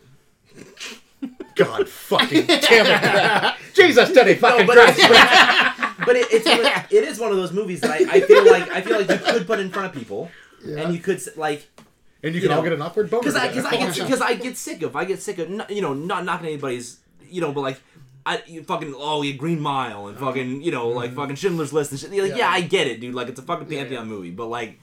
God 1.56 1.88
fucking 1.88 2.46
damn 2.48 3.54
it. 3.54 3.76
Jesus, 3.76 4.12
Teddy 4.12 4.34
fucking 4.36 4.66
but 4.66 4.76
Christ. 4.78 5.00
it's, 5.00 5.08
but 6.06 6.16
it, 6.16 6.28
it's 6.32 6.92
it 6.92 7.04
is 7.04 7.20
one 7.20 7.30
of 7.32 7.38
those 7.38 7.52
movies 7.52 7.82
that 7.82 7.92
I, 7.92 8.16
I 8.18 8.22
feel 8.22 8.46
like 8.50 8.70
I 8.72 8.82
feel 8.82 8.98
like 9.00 9.10
you 9.10 9.18
could 9.18 9.46
put 9.46 9.60
in 9.60 9.70
front 9.70 9.88
of 9.88 9.94
people, 9.94 10.32
Yeah. 10.66 10.82
and 10.82 10.94
you 10.94 11.00
could 11.00 11.22
like 11.38 11.68
And 12.24 12.34
you 12.34 12.42
You 12.42 12.48
can 12.48 12.58
all 12.58 12.64
get 12.64 12.74
an 12.74 12.82
awkward 12.82 13.10
boner. 13.12 13.22
because 13.22 13.36
I. 13.36 13.50
I 13.50 13.78
get 13.78 13.96
because 13.96 14.22
I 14.22 14.34
get 14.34 14.58
sick 14.58 14.82
of 14.82 14.96
I 14.96 15.06
get 15.06 15.22
sick 15.22 15.38
of 15.38 15.50
not, 15.50 15.70
you 15.70 15.82
know 15.82 15.94
not 15.94 16.26
knocking 16.26 16.48
anybody's 16.48 16.98
you 17.30 17.42
know 17.42 17.52
but 17.52 17.62
like. 17.62 17.82
I 18.26 18.44
you 18.46 18.64
fucking 18.64 18.94
oh 18.96 19.22
yeah 19.22 19.36
Green 19.36 19.60
Mile 19.60 20.08
and 20.08 20.18
fucking 20.18 20.62
you 20.62 20.72
know 20.72 20.90
like 20.90 21.12
mm-hmm. 21.12 21.20
fucking 21.20 21.36
Schindler's 21.36 21.74
List 21.74 21.92
and 21.92 22.00
shit. 22.00 22.14
You're 22.14 22.26
like, 22.28 22.32
yeah. 22.38 22.50
Yeah. 22.50 22.50
I 22.50 22.62
get 22.62 22.88
it, 22.88 23.00
dude. 23.02 23.16
Like 23.16 23.30
it's 23.30 23.40
a 23.40 23.44
fucking 23.44 23.72
Yeah, 23.72 23.80
pantheon 23.80 24.08
yeah. 24.08 24.14
movie, 24.14 24.32
but 24.32 24.48
like, 24.48 24.80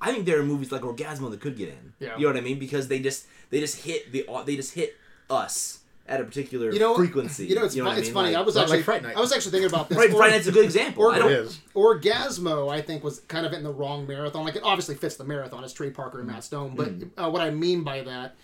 I 0.00 0.12
think 0.12 0.26
there 0.26 0.38
are 0.40 0.44
movies 0.44 0.70
like 0.72 0.82
Orgazmo 0.82 1.30
that 1.30 1.40
could 1.40 1.56
get 1.56 1.68
in. 1.68 1.92
Yeah. 2.00 2.16
You 2.16 2.22
know 2.22 2.28
what 2.28 2.36
I 2.36 2.40
mean? 2.40 2.58
Because 2.58 2.88
they 2.88 2.98
just 3.00 3.26
they 3.50 3.60
just 3.60 3.84
hit 3.84 4.12
the 4.12 4.26
au- 4.26 4.44
they 4.44 4.56
just 4.56 4.74
hit 4.74 4.96
us 5.30 5.78
at 6.08 6.20
a 6.20 6.24
particular 6.24 6.72
You 6.72 6.80
know, 6.80 6.96
frequency. 6.96 7.46
You 7.46 7.54
know, 7.54 7.64
it's, 7.64 7.76
what 7.76 7.84
fu- 7.84 7.90
I 7.90 7.96
it's 7.96 8.08
mean? 8.08 8.14
funny. 8.14 8.28
Like- 8.32 8.38
I 8.38 8.42
was 8.42 8.56
Like- 8.56 8.62
actually 8.64 8.76
like 8.78 8.84
Fright 8.84 9.02
Night. 9.04 9.16
I 9.16 9.20
was 9.20 9.32
actually 9.32 9.52
thinking 9.52 9.68
about 9.70 9.88
this. 9.88 9.96
Right, 9.96 10.10
Or- 10.10 10.16
Friday 10.16 10.34
Night's 10.36 10.48
a 10.48 10.52
good 10.52 10.64
example. 10.64 11.04
or- 11.04 11.12
I 11.12 11.16
it 11.16 11.18
don't. 11.20 11.30
is. 11.32 11.60
Orgazmo, 11.76 12.72
I 12.72 12.82
think, 12.82 13.04
was 13.04 13.20
kind 13.20 13.46
of 13.46 13.52
in 13.52 13.62
the 13.62 13.72
wrong 13.72 14.06
marathon. 14.06 14.44
Like, 14.44 14.56
it 14.56 14.62
obviously 14.64 14.96
fits 14.96 15.14
the 15.16 15.24
marathon. 15.24 15.62
It's 15.62 15.72
Trey 15.72 15.90
Parker 15.90 16.18
and 16.18 16.28
mm. 16.28 16.32
Matt 16.32 16.42
Stone. 16.44 16.74
But 16.74 16.98
mm. 16.98 17.10
uh, 17.16 17.30
what 17.30 17.40
I 17.40 17.50
mean 17.50 17.84
by 17.84 18.02
that 18.02 18.34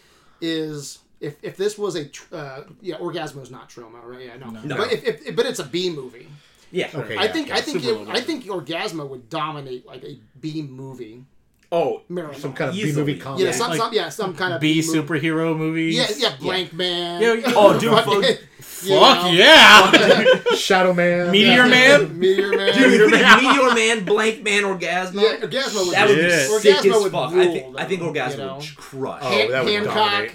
is 0.41 0.99
if 1.21 1.37
if 1.43 1.57
this 1.57 1.77
was 1.79 1.95
a 1.97 2.05
tr- 2.07 2.35
uh, 2.35 2.61
yeah, 2.81 2.97
Orgazmo 2.97 3.43
is 3.43 3.51
not 3.51 3.69
Troma 3.69 4.03
right? 4.05 4.27
Yeah, 4.27 4.37
no. 4.37 4.51
No. 4.51 4.77
But 4.77 4.93
if, 4.93 5.05
if 5.27 5.37
but 5.37 5.47
it's 5.47 5.59
a 5.59 5.65
B 5.65 5.91
movie. 5.91 6.29
Yeah. 6.71 6.91
Okay. 6.95 7.17
I 7.17 7.25
Yeah, 7.25 7.33
think 7.33 7.49
yeah, 7.49 7.55
I 7.57 7.61
think 7.63 7.85
it, 7.85 8.09
I 8.09 8.21
think 8.21 8.45
Orgazmo 8.45 9.09
would 9.09 9.31
dominate 9.31 9.87
like 9.87 10.05
a 10.05 10.19
B 10.41 10.63
movie 10.63 11.25
Oh, 11.71 12.01
marathon. 12.09 12.41
Some 12.41 12.53
kind 12.55 12.71
of 12.71 12.77
B 12.77 12.81
Easily. 12.83 13.07
movie 13.07 13.19
comedy. 13.21 13.45
yeah, 13.45 13.51
some, 13.53 13.69
like 13.71 13.79
some 13.79 13.93
yeah, 13.93 14.09
some 14.09 14.35
kind 14.35 14.55
of 14.55 14.61
B 14.61 14.83
movie. 14.87 14.99
superhero 15.01 15.55
movies. 15.57 15.97
Yeah, 15.97 16.07
yeah, 16.31 16.37
Blankman. 16.37 17.21
Yeah, 17.21 17.33
yeah. 17.35 17.53
Oh, 17.57 17.79
dude, 17.79 17.93
fuck- 17.93 18.39
Fuck 18.59 19.33
yeah! 19.35 20.55
Shadow 20.57 20.95
Man. 20.95 21.31
Meteor 21.33 21.67
Man? 21.67 22.19
Meteor 22.21 22.57
Man. 22.57 22.75
Dude, 22.75 23.11
Meteor 23.11 23.75
Man, 23.75 24.05
Blank 24.05 24.43
Man, 24.45 24.63
Orgazmo. 24.63 25.21
Yeah, 25.21 25.37
Orgazmo 25.47 25.85
would, 25.87 25.95
That 25.95 26.09
would 26.09 26.17
Yeah. 26.19 26.27
be 26.29 26.59
sick 26.61 26.77
Orgazmo 26.77 27.07
as 27.07 27.13
fuck. 27.13 27.33
rule, 27.33 27.41
I 27.41 27.47
think 27.47 27.81
I 27.81 27.85
think 27.87 28.01
though, 28.01 28.13
Orgazmo 28.13 28.31
you 28.33 28.37
know? 28.39 28.57
would 28.59 28.77
crush. 28.77 29.23
Oh, 29.25 29.49
that 29.51 29.65
would 29.65 29.73
Hancock. 29.73 29.95
dominate. 29.95 30.33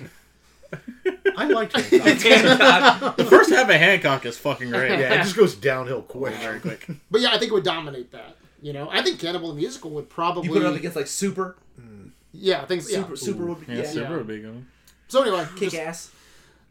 I 1.38 1.46
liked 1.48 1.74
it. 1.92 2.02
Hancock. 2.22 3.18
the 3.18 3.26
first 3.26 3.50
half 3.50 3.70
of 3.70 3.76
Hancock 3.76 4.26
is 4.26 4.38
fucking 4.38 4.70
great. 4.70 4.92
yeah, 5.00 5.14
it 5.16 5.24
just 5.24 5.36
goes 5.36 5.56
downhill 5.56 6.02
quick. 6.02 6.34
Very 6.36 6.60
quick. 6.60 6.88
But 7.12 7.22
yeah, 7.22 7.30
I 7.30 7.38
think 7.38 7.52
it 7.52 7.54
would 7.54 7.64
dominate 7.64 8.12
that. 8.12 8.36
You 8.62 8.72
know, 8.74 8.88
I 8.92 9.02
think 9.02 9.20
Cannibal 9.20 9.50
the 9.50 9.56
Musical 9.56 9.92
would 9.92 10.10
probably. 10.10 10.48
You 10.48 10.54
put 10.54 10.62
it 10.62 10.66
up 10.66 10.76
against 10.76 10.96
like 10.96 11.08
Super, 11.08 11.58
yeah, 12.32 12.66
things. 12.66 12.90
Yeah. 12.92 13.00
Super, 13.04 13.16
Super 13.16 13.46
would 13.48 13.66
be 13.66 13.74
Yeah, 13.74 13.80
yeah, 13.82 13.90
super 13.90 14.18
yeah. 14.18 14.24
big 14.24 14.46
one. 14.46 14.68
So 15.10 15.22
anyway, 15.22 15.46
kick 15.58 15.72
just- 15.72 15.76
ass. 15.76 16.12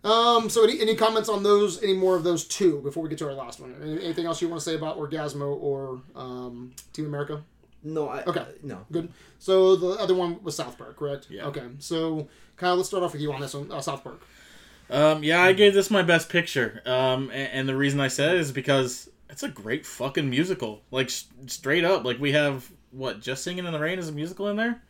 um. 0.05 0.49
So 0.49 0.65
any, 0.65 0.81
any 0.81 0.97
comments 0.97 1.29
on 1.29 1.43
those? 1.43 1.83
Any 1.83 1.95
more 1.95 2.17
of 2.17 2.25
those 2.25 2.45
two 2.45 2.81
before 2.81 3.03
we 3.03 3.09
get 3.11 3.19
to 3.19 3.27
our 3.29 3.35
last 3.35 3.61
one? 3.61 3.75
Anything 4.03 4.25
else 4.27 4.41
you 4.41 4.49
want 4.49 4.61
to 4.61 4.65
say 4.65 4.75
about 4.75 4.99
Orgazmo 4.99 5.57
or 5.63 6.01
um, 6.17 6.73
Team 6.93 7.07
America? 7.07 7.43
No, 7.85 8.09
I 8.09 8.23
Okay. 8.25 8.41
uh, 8.41 8.45
no. 8.63 8.87
Good. 8.93 9.09
So 9.39 9.77
the 9.77 9.89
other 10.01 10.15
one 10.15 10.43
was 10.43 10.57
South 10.57 10.79
Park, 10.79 10.97
correct? 10.97 11.27
Yeah. 11.31 11.47
Okay. 11.47 11.63
So 11.79 12.29
Kyle, 12.57 12.77
let's 12.77 12.89
start 12.89 13.03
off 13.03 13.13
with 13.13 13.23
you 13.23 13.33
on 13.33 13.41
this 13.41 13.55
one. 13.55 13.71
Uh, 13.73 13.81
South 13.81 14.05
Park. 14.05 14.21
Um, 14.91 15.23
yeah, 15.25 15.43
I 15.43 15.53
gave 15.53 15.75
this 15.75 15.91
my 15.91 16.03
best 16.03 16.29
picture. 16.29 16.83
Um, 16.87 17.31
and, 17.31 17.53
and 17.53 17.69
the 17.69 17.75
reason 17.77 17.99
I 18.01 18.09
said 18.09 18.35
it 18.35 18.41
is 18.41 18.53
because 18.53 19.09
it's 19.31 19.43
a 19.43 19.49
great 19.49 19.87
fucking 19.87 20.29
musical. 20.29 20.83
Like 20.91 21.07
s- 21.07 21.27
straight 21.47 21.85
up, 21.85 22.05
like 22.05 22.19
we 22.21 22.33
have 22.33 22.71
what 22.91 23.21
just 23.21 23.43
singing 23.43 23.65
in 23.67 23.73
the 23.73 23.79
rain 23.81 23.99
is 23.99 24.09
a 24.09 24.13
musical 24.13 24.49
in 24.49 24.57
there. 24.57 24.83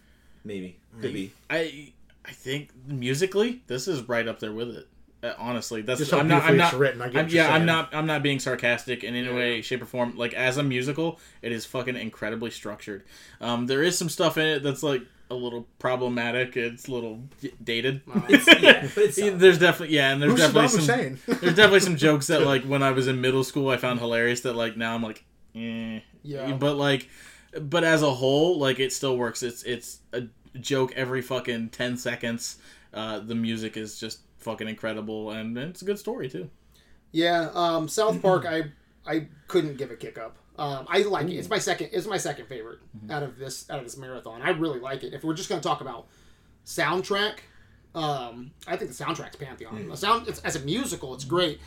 Maybe 0.45 0.77
could 1.01 1.13
be. 1.13 1.33
I 1.49 1.93
I 2.25 2.33
think 2.33 2.71
musically 2.87 3.63
this 3.69 3.87
is 3.89 4.09
right 4.09 4.27
up 4.27 4.41
there 4.41 4.53
with 4.53 4.71
it. 4.71 4.89
Uh, 5.23 5.35
honestly, 5.39 5.83
that's 5.83 6.01
Just 6.01 6.13
I'm 6.13 6.27
not. 6.27 6.43
I'm 6.43 6.57
not. 6.57 6.75
written. 6.75 7.01
I 7.01 7.07
get 7.09 7.17
I'm, 7.17 7.25
what 7.27 7.33
you're 7.33 7.45
yeah, 7.45 7.55
I'm 7.55 7.65
not. 7.65 7.95
I'm 7.95 8.07
not 8.07 8.23
being 8.23 8.41
sarcastic 8.41 9.05
in 9.05 9.15
any 9.15 9.33
way, 9.33 9.63
shape, 9.63 9.83
or 9.83 9.87
form. 9.87 10.17
Like 10.17 10.35
as 10.35 10.57
a 10.57 10.65
musical, 10.65 11.21
it 11.43 11.53
is 11.53 11.65
fucking 11.65 11.97
incredibly 11.97 12.51
structured. 12.51 13.05
Um, 13.41 13.67
there 13.67 13.83
is 13.85 13.97
some 13.97 14.09
stuff 14.09 14.37
in 14.37 14.47
it 14.47 14.63
that's 14.65 14.83
like 14.83 15.03
a 15.31 15.35
little 15.35 15.67
problematic. 15.79 16.57
It's 16.57 16.89
a 16.89 16.93
little 16.93 17.23
dated. 17.63 18.03
It's, 18.29 18.47
yeah, 18.47 18.89
it's 18.97 19.21
uh, 19.21 19.33
There's 19.35 19.59
definitely 19.59 19.95
yeah, 19.95 20.13
and 20.13 20.21
there's 20.21 20.33
Who's 20.33 20.53
definitely 20.53 21.17
some 21.17 21.19
there's 21.41 21.55
definitely 21.55 21.81
some 21.81 21.97
jokes 21.97 22.27
that 22.27 22.43
like 22.47 22.65
when 22.65 22.83
I 22.83 22.91
was 22.91 23.07
in 23.07 23.21
middle 23.21 23.45
school 23.45 23.71
I 23.71 23.77
found 23.77 24.01
hilarious 24.01 24.41
that 24.41 24.55
like 24.55 24.77
now 24.77 24.95
I'm 24.95 25.03
like, 25.03 25.25
eh. 25.55 26.01
Yeah. 26.23 26.53
But 26.53 26.77
like, 26.77 27.09
but 27.61 27.85
as 27.85 28.03
a 28.03 28.13
whole, 28.13 28.59
like 28.59 28.81
it 28.81 28.93
still 28.93 29.17
works. 29.17 29.43
It's 29.43 29.63
it's 29.63 30.01
a 30.13 30.25
joke 30.61 30.93
every 30.97 31.23
fucking 31.23 31.71
ten 31.71 31.97
seconds. 31.97 32.59
Uh, 32.93 33.21
the 33.21 33.35
music 33.35 33.77
is 33.77 33.99
just 33.99 34.21
fucking 34.43 34.69
incredible, 34.69 35.31
and 35.31 35.57
it's 35.57 35.83
a 35.83 35.85
good 35.85 35.99
story 35.99 36.29
too. 36.29 36.51
Yeah. 37.13 37.51
Um, 37.55 37.89
South 37.89 38.21
Park. 38.23 38.45
I 38.47 38.65
I 39.07 39.29
couldn't 39.49 39.77
give 39.77 39.91
a 39.91 39.97
kick 39.97 40.19
up. 40.19 40.37
Um, 40.59 40.87
I 40.89 41.03
like 41.03 41.29
it. 41.29 41.35
It's 41.35 41.49
my 41.49 41.59
second. 41.59 41.91
It's 41.93 42.07
my 42.07 42.19
second 42.19 42.47
favorite 42.47 42.81
out 43.11 43.23
of 43.23 43.39
this 43.39 43.69
out 43.71 43.79
of 43.79 43.85
this 43.85 43.97
marathon. 43.97 44.43
I 44.43 44.51
really 44.51 44.81
like 44.81 45.03
it. 45.03 45.15
If 45.15 45.25
we're 45.25 45.35
just 45.35 45.49
gonna 45.49 45.63
talk 45.63 45.81
about 45.81 46.07
soundtrack, 46.67 47.39
um, 47.95 48.53
I 48.67 48.77
think 48.77 48.95
the 48.95 49.05
soundtrack's 49.05 49.37
pantheon. 49.37 49.89
The 49.89 49.97
sound 49.97 50.29
it's, 50.29 50.41
as 50.41 50.57
a 50.57 50.61
musical, 50.61 51.15
it's 51.15 51.25
great. 51.25 51.61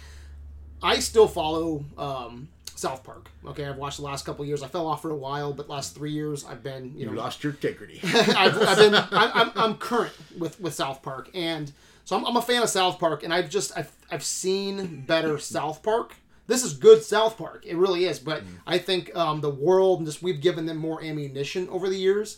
I 0.83 0.99
still 0.99 1.27
follow 1.27 1.83
um, 1.97 2.47
South 2.75 3.03
Park. 3.03 3.29
Okay, 3.45 3.65
I've 3.65 3.77
watched 3.77 3.97
the 3.97 4.03
last 4.03 4.25
couple 4.25 4.45
years. 4.45 4.61
I 4.61 4.67
fell 4.67 4.87
off 4.87 5.01
for 5.01 5.09
a 5.09 5.15
while, 5.15 5.51
but 5.51 5.67
last 5.67 5.95
three 5.95 6.11
years 6.11 6.45
I've 6.45 6.61
been 6.61 6.93
you 6.93 7.01
You 7.01 7.05
know 7.07 7.13
lost 7.13 7.43
your 7.43 7.53
integrity. 7.53 7.99
I've, 8.03 8.57
I've 8.57 8.77
been 8.77 8.93
I'm, 8.93 9.07
I'm, 9.11 9.51
I'm 9.55 9.75
current 9.75 10.13
with 10.37 10.59
with 10.59 10.75
South 10.75 11.01
Park, 11.01 11.29
and 11.33 11.71
so 12.05 12.15
I'm, 12.15 12.23
I'm 12.25 12.37
a 12.37 12.41
fan 12.41 12.63
of 12.63 12.69
South 12.69 12.99
Park, 12.99 13.23
and 13.23 13.33
I've 13.33 13.49
just 13.49 13.77
I've 13.77 13.91
I've 14.09 14.23
seen 14.23 15.01
better 15.01 15.37
South 15.57 15.83
Park. 15.83 16.15
This 16.47 16.63
is 16.63 16.73
good 16.73 17.03
South 17.03 17.37
Park, 17.37 17.65
it 17.65 17.75
really 17.75 18.05
is. 18.05 18.19
But 18.19 18.43
I 18.67 18.77
think 18.77 19.13
um, 19.15 19.41
the 19.41 19.49
world 19.49 19.99
and 19.99 20.07
just 20.07 20.21
we've 20.21 20.39
given 20.39 20.65
them 20.67 20.77
more 20.77 21.03
ammunition 21.03 21.67
over 21.69 21.89
the 21.89 21.97
years, 21.97 22.37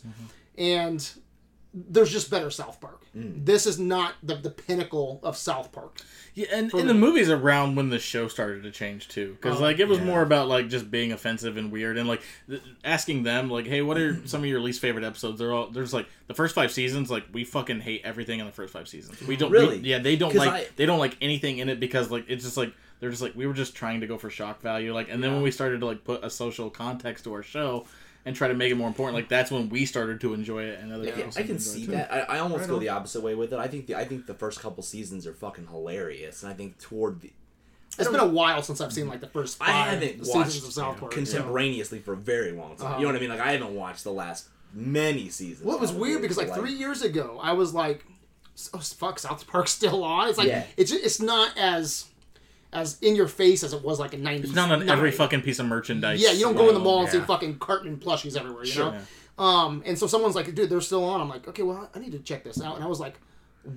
and 0.58 1.08
there's 1.90 2.12
just 2.12 2.30
better 2.32 2.50
South 2.50 2.80
Park. 2.82 3.04
Mm. 3.16 3.46
This 3.46 3.66
is 3.66 3.78
not 3.80 4.14
the 4.24 4.36
the 4.36 4.50
pinnacle 4.50 5.20
of 5.24 5.36
South 5.38 5.72
Park. 5.72 6.00
Yeah, 6.34 6.48
and 6.54 6.74
in 6.74 6.88
the 6.88 6.94
movies 6.94 7.30
around 7.30 7.76
when 7.76 7.90
the 7.90 8.00
show 8.00 8.28
started 8.28 8.64
to 8.64 8.72
change 8.72 9.08
too, 9.08 9.38
because 9.42 9.60
Oh, 9.60 9.64
like 9.64 9.80
it 9.80 9.88
was 9.88 9.98
yeah. 10.00 10.06
more 10.06 10.22
about 10.22 10.48
like 10.48 10.70
just 10.70 10.90
being 10.92 11.12
offensive 11.12 11.58
and 11.58 11.72
weird, 11.72 11.98
and 11.98 12.08
like 12.08 12.22
th- 12.50 12.62
asking 12.86 13.24
them 13.24 13.50
like, 13.50 13.66
hey, 13.66 13.82
what 13.82 13.98
are 13.98 14.20
some 14.28 14.42
of 14.42 14.46
your 14.48 14.60
least 14.60 14.80
favorite 14.82 15.04
episodes? 15.04 15.40
They're 15.40 15.54
all 15.54 15.68
there's 15.70 15.94
like 15.94 16.08
the 16.28 16.34
first 16.34 16.54
five 16.56 16.72
seasons, 16.72 17.10
like 17.12 17.26
we 17.34 17.44
fucking 17.44 17.82
hate 17.82 18.02
everything 18.04 18.40
in 18.40 18.46
the 18.46 18.52
first 18.52 18.72
five 18.74 18.88
seasons. 18.88 19.22
We 19.28 19.36
don't 19.36 19.52
Really? 19.52 19.80
we- 19.80 19.88
yeah, 19.90 20.00
they 20.00 20.16
don't 20.16 20.32
'Cause 20.32 20.40
like 20.46 20.50
I- 20.50 20.68
they 20.76 20.86
don't 20.86 21.00
like 21.00 21.18
anything 21.22 21.58
in 21.58 21.70
it 21.70 21.80
because 21.80 22.12
like 22.12 22.26
it's 22.28 22.44
just 22.44 22.58
like 22.58 22.74
they're 23.00 23.10
just 23.12 23.22
like 23.22 23.36
we 23.36 23.46
were 23.48 23.54
just 23.54 23.76
trying 23.76 24.02
to 24.02 24.08
go 24.08 24.18
for 24.18 24.30
shock 24.30 24.62
value, 24.62 24.94
like, 24.94 25.10
and 25.10 25.24
then 25.24 25.34
when 25.34 25.42
we 25.44 25.52
started 25.52 25.80
to 25.82 25.86
like 25.86 26.04
put 26.04 26.24
a 26.24 26.30
social 26.30 26.70
context 26.70 27.24
to 27.26 27.34
our 27.34 27.44
show. 27.44 27.86
And 28.28 28.36
try 28.36 28.50
to 28.50 28.54
make 28.54 28.72
it 28.72 28.76
more 28.76 28.90
important. 28.90 29.16
Like 29.16 29.30
that's 29.30 29.50
when 29.50 29.70
we 29.70 29.86
started 29.86 30.20
to 30.22 30.34
enjoy 30.34 30.64
it, 30.66 30.80
and 30.82 30.92
other 30.92 31.06
Yeah, 31.06 31.16
people 31.16 31.32
I 31.38 31.44
can 31.44 31.48
to 31.48 31.54
enjoy 31.54 31.56
it, 31.56 31.62
see 31.62 31.86
that. 31.88 32.14
I, 32.14 32.20
I 32.20 32.40
almost 32.40 32.62
Right 32.62 32.68
go 32.70 32.74
on. 32.76 32.80
the 32.82 32.90
opposite 32.90 33.22
way 33.24 33.34
with 33.36 33.54
it. 33.54 33.58
I 33.60 33.68
think 33.70 33.88
the 33.88 33.96
I 33.96 34.04
think 34.04 34.28
the 34.28 34.34
first 34.34 34.60
couple 34.60 34.84
seasons 34.84 35.26
are 35.26 35.34
fucking 35.34 35.68
hilarious, 35.68 36.44
and 36.44 36.52
I 36.52 36.56
think 36.56 36.78
toward 36.78 37.22
the 37.22 37.32
It's 37.98 38.10
been 38.10 38.20
a 38.20 38.28
while 38.28 38.62
since 38.62 38.82
I've 38.82 38.92
seen 38.92 39.08
like 39.08 39.22
the 39.22 39.28
first 39.28 39.58
I 39.62 39.72
haven't 39.72 40.26
seasons 40.26 40.28
watched 40.36 40.58
of 40.66 40.74
South 40.74 40.98
Park. 41.00 41.12
contemporaneously 41.14 42.00
for 42.00 42.14
a 42.14 42.18
very 42.18 42.52
long 42.52 42.76
time. 42.76 42.80
You 42.80 42.86
uh-huh. 42.86 43.00
know 43.00 43.08
what 43.08 43.16
I 43.16 43.20
mean? 43.20 43.30
Like 43.30 43.40
I 43.40 43.52
haven't 43.54 43.74
watched 43.76 44.04
the 44.04 44.12
last 44.12 44.50
many 44.74 45.30
seasons. 45.30 45.66
Well, 45.66 45.78
it 45.78 45.82
was 45.82 45.94
weird 45.94 46.22
because 46.22 46.38
like 46.38 46.50
but, 46.50 46.60
three 46.60 46.74
years 46.74 47.02
ago, 47.02 47.40
I 47.42 47.54
was 47.54 47.74
like, 47.74 48.06
"Oh 48.74 48.80
fuck, 48.80 49.20
South 49.20 49.48
Park's 49.48 49.72
still 49.72 50.04
on." 50.04 50.28
It's 50.28 50.38
like 50.38 50.50
Yeah. 50.50 50.66
it's 50.76 50.92
it's 50.92 51.22
not 51.22 51.58
as 51.58 52.06
as 52.74 53.00
in 53.02 53.16
your 53.16 53.28
face 53.28 53.64
as 53.64 53.74
it 53.74 53.84
was 53.84 54.00
like 54.00 54.14
in 54.14 54.22
'90s. 54.22 54.44
It's 54.46 54.54
not 54.54 54.72
on 54.72 54.90
every 54.90 55.12
fucking 55.12 55.42
piece 55.42 55.60
of 55.60 55.66
merchandise. 55.68 56.22
Yeah, 56.22 56.32
you 56.32 56.42
don't 56.42 56.56
go 56.56 56.68
in 56.68 56.74
the 56.74 56.80
mall 56.80 57.02
and 57.02 57.10
see 57.10 57.20
fucking 57.20 57.60
Cartman 57.60 57.98
plushies 57.98 58.38
everywhere. 58.38 58.64
You 58.66 58.72
Sure. 58.72 58.92
know. 59.38 59.44
Um, 59.44 59.84
and 59.86 59.98
so 59.98 60.08
someone's 60.08 60.36
like, 60.36 60.54
"Dude, 60.56 60.70
they're 60.70 60.82
still 60.82 61.04
on." 61.04 61.22
I'm 61.22 61.30
like, 61.30 61.48
"Okay, 61.48 61.64
well, 61.64 61.90
I 61.94 62.00
need 62.00 62.12
to 62.14 62.20
check 62.20 62.44
this 62.44 62.62
out." 62.62 62.76
And 62.76 62.84
I 62.84 62.88
was 62.88 63.00
like, 63.00 63.20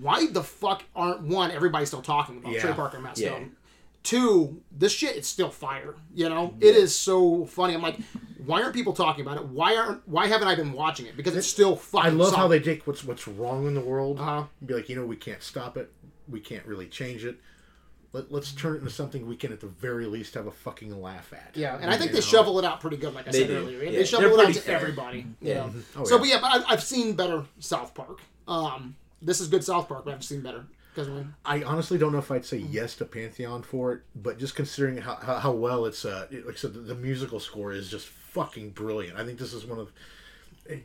"Why 0.00 0.26
the 0.26 0.42
fuck 0.42 0.84
aren't 0.96 1.22
one 1.22 1.50
everybody 1.50 1.84
still 1.86 2.02
talking 2.02 2.38
about 2.38 2.52
Yeah. 2.52 2.60
Trey 2.60 2.72
Parker 2.72 2.96
and 2.96 3.04
Matt 3.04 3.18
Yeah. 3.18 3.28
Stone?" 3.30 3.52
Two, 4.02 4.62
this 4.72 4.92
shit 4.92 5.14
is 5.16 5.26
still 5.26 5.50
fire. 5.50 5.94
You 6.14 6.30
know, 6.30 6.54
it 6.60 6.74
is 6.74 6.96
so 6.96 7.44
funny. 7.44 7.74
I'm 7.74 7.82
like, 7.82 7.98
why 8.46 8.62
aren't 8.62 8.74
people 8.74 8.94
talking 8.94 9.20
about 9.26 9.36
it? 9.36 9.44
Why 9.48 9.76
aren't 9.76 10.08
why 10.08 10.26
haven't 10.26 10.48
I 10.48 10.54
been 10.54 10.72
watching 10.72 11.04
it? 11.04 11.18
Because 11.18 11.36
it's 11.36 11.46
still 11.46 11.76
fucking. 11.76 12.10
I 12.10 12.14
love 12.14 12.34
how 12.34 12.48
they 12.48 12.60
take 12.60 12.86
what's 12.86 13.04
what's 13.04 13.28
wrong 13.28 13.66
in 13.66 13.74
the 13.74 13.80
world 13.82 14.18
Uh-huh. 14.18 14.44
and 14.58 14.66
be 14.66 14.72
like, 14.72 14.88
you 14.88 14.96
know, 14.96 15.04
we 15.04 15.16
can't 15.16 15.42
stop 15.42 15.76
it. 15.76 15.92
We 16.28 16.40
can't 16.40 16.64
really 16.64 16.86
change 16.86 17.26
it. 17.26 17.38
Let, 18.12 18.32
let's 18.32 18.50
turn 18.52 18.74
it 18.74 18.78
into 18.78 18.90
something 18.90 19.26
we 19.28 19.36
can, 19.36 19.52
at 19.52 19.60
the 19.60 19.68
very 19.68 20.06
least, 20.06 20.34
have 20.34 20.46
a 20.48 20.50
fucking 20.50 21.00
laugh 21.00 21.32
at. 21.32 21.52
Yeah, 21.56 21.78
and 21.80 21.90
I 21.90 21.96
think 21.96 22.10
You 22.10 22.14
they 22.14 22.20
know? 22.20 22.26
shovel 22.26 22.58
it 22.58 22.64
out 22.64 22.80
pretty 22.80 22.96
good, 22.96 23.14
like 23.14 23.28
I 23.28 23.30
They 23.30 23.40
said 23.40 23.48
do. 23.48 23.56
earlier. 23.58 23.84
Yeah, 23.84 23.90
They 23.98 24.04
shovel 24.04 24.36
they're 24.36 24.40
it 24.46 24.48
out 24.48 24.54
to 24.54 24.60
fair. 24.60 24.76
everybody. 24.76 25.18
You 25.18 25.26
Yeah. 25.40 25.54
know? 25.66 25.72
Oh, 25.96 26.04
so, 26.04 26.14
yeah. 26.16 26.18
but 26.18 26.28
yeah, 26.28 26.38
but 26.40 26.68
I, 26.68 26.72
I've 26.72 26.82
seen 26.82 27.14
better 27.14 27.44
South 27.60 27.94
Park. 27.94 28.18
Um, 28.48 28.96
this 29.22 29.40
is 29.40 29.46
good 29.46 29.62
South 29.62 29.88
Park, 29.88 30.04
but 30.04 30.14
I've 30.14 30.24
seen 30.24 30.40
better. 30.40 30.64
Because 30.92 31.08
I 31.44 31.62
honestly 31.62 31.98
don't 31.98 32.10
know 32.10 32.18
if 32.18 32.32
I'd 32.32 32.44
say 32.44 32.56
yes 32.56 32.96
to 32.96 33.04
Pantheon 33.04 33.62
for 33.62 33.92
it, 33.92 34.00
but 34.16 34.40
just 34.40 34.56
considering 34.56 34.96
how, 34.96 35.14
how, 35.14 35.38
how 35.38 35.52
well 35.52 35.84
it's, 35.86 36.04
uh, 36.04 36.26
it- 36.32 36.44
like 36.46 36.56
I 36.56 36.58
said, 36.58 36.74
the, 36.74 36.80
the 36.80 36.94
musical 36.96 37.38
score 37.38 37.72
is 37.72 37.88
just 37.88 38.08
fucking 38.08 38.70
brilliant. 38.70 39.16
I 39.16 39.24
think 39.24 39.38
this 39.38 39.52
is 39.52 39.64
one 39.64 39.78
of, 39.78 39.92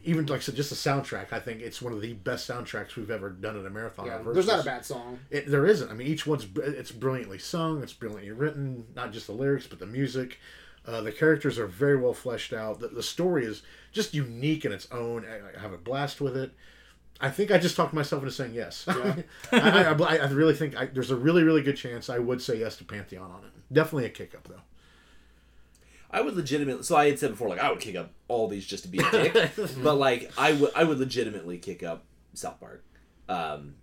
even 0.03 0.25
like 0.25 0.39
I 0.39 0.41
said, 0.41 0.55
just 0.55 0.69
the 0.69 0.75
soundtrack. 0.75 1.31
I 1.31 1.39
think 1.39 1.61
it's 1.61 1.81
one 1.81 1.93
of 1.93 2.01
the 2.01 2.13
best 2.13 2.49
soundtracks 2.49 2.95
we've 2.95 3.11
ever 3.11 3.29
done 3.29 3.57
in 3.57 3.65
a 3.65 3.69
marathon. 3.69 4.07
yeah, 4.07 4.19
there's 4.33 4.47
not 4.47 4.61
a 4.61 4.63
bad 4.63 4.85
song. 4.85 5.19
It, 5.29 5.47
there 5.47 5.65
isn't. 5.65 5.89
I 5.89 5.93
mean, 5.93 6.07
each 6.07 6.25
one's 6.25 6.47
it's 6.55 6.91
brilliantly 6.91 7.39
sung. 7.39 7.81
It's 7.83 7.93
brilliantly 7.93 8.31
written. 8.31 8.85
Not 8.95 9.11
just 9.11 9.27
the 9.27 9.33
lyrics, 9.33 9.67
but 9.67 9.79
the 9.79 9.85
music. 9.85 10.39
Uh, 10.87 11.01
the 11.01 11.11
characters 11.11 11.57
are 11.57 11.67
very 11.67 11.97
well 11.97 12.13
fleshed 12.13 12.53
out. 12.53 12.79
The, 12.79 12.89
the 12.89 13.03
story 13.03 13.45
is 13.45 13.63
just 13.91 14.13
unique 14.13 14.65
in 14.65 14.71
its 14.71 14.87
own. 14.91 15.25
I, 15.25 15.57
I 15.57 15.61
have 15.61 15.73
a 15.73 15.77
blast 15.77 16.21
with 16.21 16.37
it. 16.37 16.51
I 17.19 17.29
think 17.29 17.49
I 17.49 17.57
just 17.57 17.75
talked 17.75 17.93
myself 17.93 18.21
into 18.21 18.33
saying 18.33 18.53
yes. 18.53 18.85
I, 18.87 19.23
I, 19.51 19.93
I, 19.93 20.17
I 20.17 20.29
really 20.29 20.53
think 20.53 20.75
I, 20.75 20.87
there's 20.87 21.11
a 21.11 21.15
really, 21.15 21.43
really 21.43 21.61
good 21.61 21.77
chance 21.77 22.09
I 22.09 22.19
would 22.19 22.41
say 22.41 22.59
yes 22.59 22.75
to 22.77 22.83
Pantheon 22.83 23.31
on 23.31 23.45
it. 23.45 23.73
Definitely 23.73 24.05
a 24.05 24.09
kick 24.09 24.35
up 24.35 24.47
though. 24.47 24.61
I 26.15 26.21
would 26.21 26.35
legitimately. 26.35 26.83
So 26.83 26.95
I 26.95 27.07
had 27.09 27.19
said 27.19 27.31
before, 27.31 27.49
like 27.49 27.59
I 27.59 27.69
would 27.69 27.79
kick 27.79 27.95
up 27.95 28.11
all 28.27 28.47
these 28.47 28.65
just 28.65 28.83
to 28.83 28.89
be 28.89 28.99
a 28.99 29.11
dick, 29.11 29.33
but 29.83 29.95
like 29.95 30.31
I 30.37 30.53
would, 30.53 30.71
I 30.75 30.83
would 30.83 30.97
legitimately 30.99 31.57
kick 31.57 31.83
up 31.83 32.05
South 32.33 32.59
Park. 32.59 32.83
Um, 33.29 33.75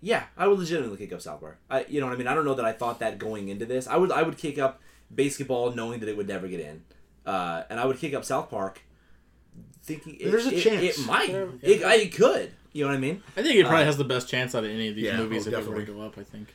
yeah, 0.00 0.24
I 0.36 0.48
would 0.48 0.58
legitimately 0.58 0.96
kick 0.98 1.12
up 1.12 1.20
South 1.20 1.40
Park. 1.40 1.58
I, 1.70 1.84
you 1.88 2.00
know 2.00 2.06
what 2.06 2.14
I 2.14 2.16
mean? 2.18 2.26
I 2.26 2.34
don't 2.34 2.44
know 2.44 2.54
that 2.54 2.64
I 2.64 2.72
thought 2.72 2.98
that 3.00 3.18
going 3.18 3.48
into 3.48 3.66
this. 3.66 3.86
I 3.86 3.96
would, 3.96 4.10
I 4.10 4.22
would 4.22 4.36
kick 4.36 4.58
up 4.58 4.80
BASEketball 5.14 5.74
knowing 5.76 6.00
that 6.00 6.08
it 6.08 6.16
would 6.16 6.28
never 6.28 6.48
get 6.48 6.60
in, 6.60 6.82
uh, 7.24 7.62
and 7.70 7.78
I 7.78 7.86
would 7.86 7.98
kick 7.98 8.12
up 8.14 8.24
South 8.24 8.50
Park 8.50 8.82
thinking 9.84 10.16
it, 10.20 10.30
There's 10.30 10.46
a 10.46 10.54
it- 10.56 10.62
chance. 10.62 10.98
it 10.98 11.06
might. 11.06 11.30
It, 11.62 11.82
I, 11.84 11.94
it 11.96 12.14
could. 12.14 12.52
You 12.72 12.84
know 12.84 12.90
what 12.90 12.96
I 12.96 13.00
mean? 13.00 13.22
I 13.36 13.42
think 13.42 13.56
it 13.56 13.62
probably 13.66 13.82
Uh, 13.82 13.86
has 13.86 13.98
the 13.98 14.04
best 14.04 14.28
chance 14.28 14.54
out 14.54 14.64
of 14.64 14.70
any 14.70 14.88
of 14.88 14.94
these 14.96 15.04
yeah, 15.04 15.18
movies 15.18 15.46
oh, 15.46 15.50
if 15.50 15.66
it 15.66 15.68
were 15.70 15.84
to 15.84 15.92
go 15.92 16.00
up. 16.00 16.16
I 16.18 16.24
think. 16.24 16.54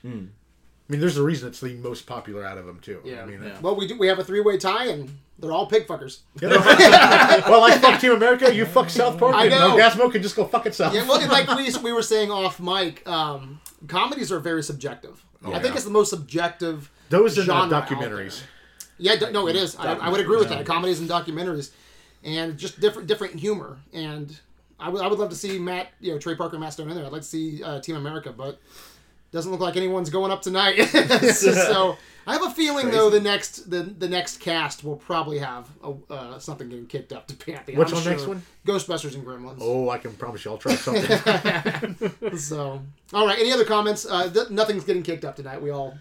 I 0.88 0.94
mean, 0.94 1.02
there's 1.02 1.18
a 1.18 1.24
reason 1.24 1.50
it's 1.50 1.60
the 1.60 1.76
most 1.76 2.06
popular 2.06 2.46
out 2.46 2.58
of 2.58 2.66
them 2.66 2.80
too. 2.80 3.02
Yeah. 3.04 3.22
I 3.22 3.26
mean, 3.26 3.44
Yeah. 3.44 3.60
Well, 3.62 3.76
we 3.76 3.88
do. 3.88 3.98
We 3.98 4.08
have 4.08 4.20
a 4.20 4.24
three-way 4.24 4.58
tie, 4.58 4.88
and 4.88 5.18
they're 5.40 5.52
all 5.52 5.66
pig 5.68 5.86
fuckers. 5.86 6.20
well, 6.42 7.64
I 7.64 7.78
fuck 7.78 8.00
Team 8.00 8.14
America. 8.14 8.54
You 8.54 8.66
fuck 8.66 8.90
South 8.90 9.18
Park. 9.20 9.36
I 9.36 9.44
and 9.44 9.52
know. 9.52 9.76
Orgazmo 9.78 10.12
can 10.12 10.22
just 10.22 10.36
go 10.36 10.46
fuck 10.46 10.66
itself. 10.66 10.94
Yeah, 10.94 11.08
well, 11.08 11.26
like 11.28 11.48
we, 11.56 11.72
we 11.84 11.92
were 11.92 12.02
saying 12.02 12.32
off 12.32 12.60
mic, 12.60 13.08
um, 13.08 13.60
comedies 13.88 14.32
are 14.32 14.40
very 14.40 14.64
subjective. 14.64 15.24
I 15.46 15.60
think 15.60 15.76
it's 15.76 15.86
the 15.86 15.92
most 15.92 16.10
subjective. 16.10 16.90
Those 17.10 17.38
are 17.38 17.44
genre 17.44 17.82
documentaries. 17.82 18.42
Yeah, 18.98 19.16
do- 19.16 19.32
no, 19.32 19.48
it 19.48 19.56
is. 19.56 19.76
I, 19.76 19.94
I 19.94 20.10
would 20.10 20.20
agree 20.20 20.38
with 20.38 20.50
that. 20.50 20.66
Comedies 20.66 21.00
and 21.00 21.10
documentaries, 21.10 21.72
and 22.24 22.58
just 22.58 22.80
different 22.80 23.08
different 23.08 23.36
humor. 23.36 23.78
And 23.94 24.38
I 24.80 24.90
would 24.90 25.02
I 25.02 25.08
would 25.08 25.20
love 25.20 25.30
to 25.30 25.36
see 25.36 25.60
Matt, 25.60 25.90
you 26.00 26.12
know, 26.12 26.20
Trey 26.20 26.36
Parker, 26.36 26.56
and 26.56 26.62
Matt 26.64 26.74
Stone 26.74 26.90
in 26.90 26.96
there. 26.96 27.06
I'd 27.06 27.12
like 27.12 27.22
to 27.22 27.28
see 27.28 27.64
uh, 27.64 27.80
Team 27.80 27.96
America, 27.96 28.32
but 28.32 28.60
doesn't 29.32 29.52
look 29.52 29.62
like 29.62 29.76
anyone's 29.76 30.10
going 30.10 30.32
up 30.32 30.42
tonight. 30.42 30.76
so 31.34 31.98
I 32.26 32.34
have 32.34 32.44
a 32.44 32.50
feeling 32.50 32.92
though 32.92 33.10
the 33.10 33.20
next 33.22 33.70
the 33.70 33.84
the 33.84 34.08
next 34.08 34.40
cast 34.40 34.84
will 34.84 34.98
probably 34.98 35.40
have 35.40 35.68
a, 35.84 35.94
uh, 36.12 36.40
something 36.40 36.68
getting 36.70 36.88
kicked 36.88 37.14
up 37.14 37.28
to 37.28 37.36
Pantheon. 37.36 37.78
What's 37.78 37.94
I'm 37.94 38.02
sure. 38.02 38.12
next 38.12 38.28
one? 38.28 38.44
Ghostbusters 38.66 39.16
and 39.16 39.26
Gremlins. 39.26 39.60
Oh, 39.62 39.90
I 39.90 39.98
can 39.98 40.14
promise 40.14 40.44
you, 40.44 40.52
I'll 40.52 40.58
try 40.58 40.76
something. 40.76 42.12
So, 42.38 42.82
all 43.14 43.26
right. 43.26 43.40
Any 43.40 43.52
other 43.52 43.66
comments? 43.66 44.06
Uh, 44.06 44.30
th- 44.30 44.50
nothing's 44.50 44.84
getting 44.84 45.04
kicked 45.04 45.24
up 45.24 45.36
tonight. 45.36 45.62
We 45.62 45.70
all. 45.70 45.98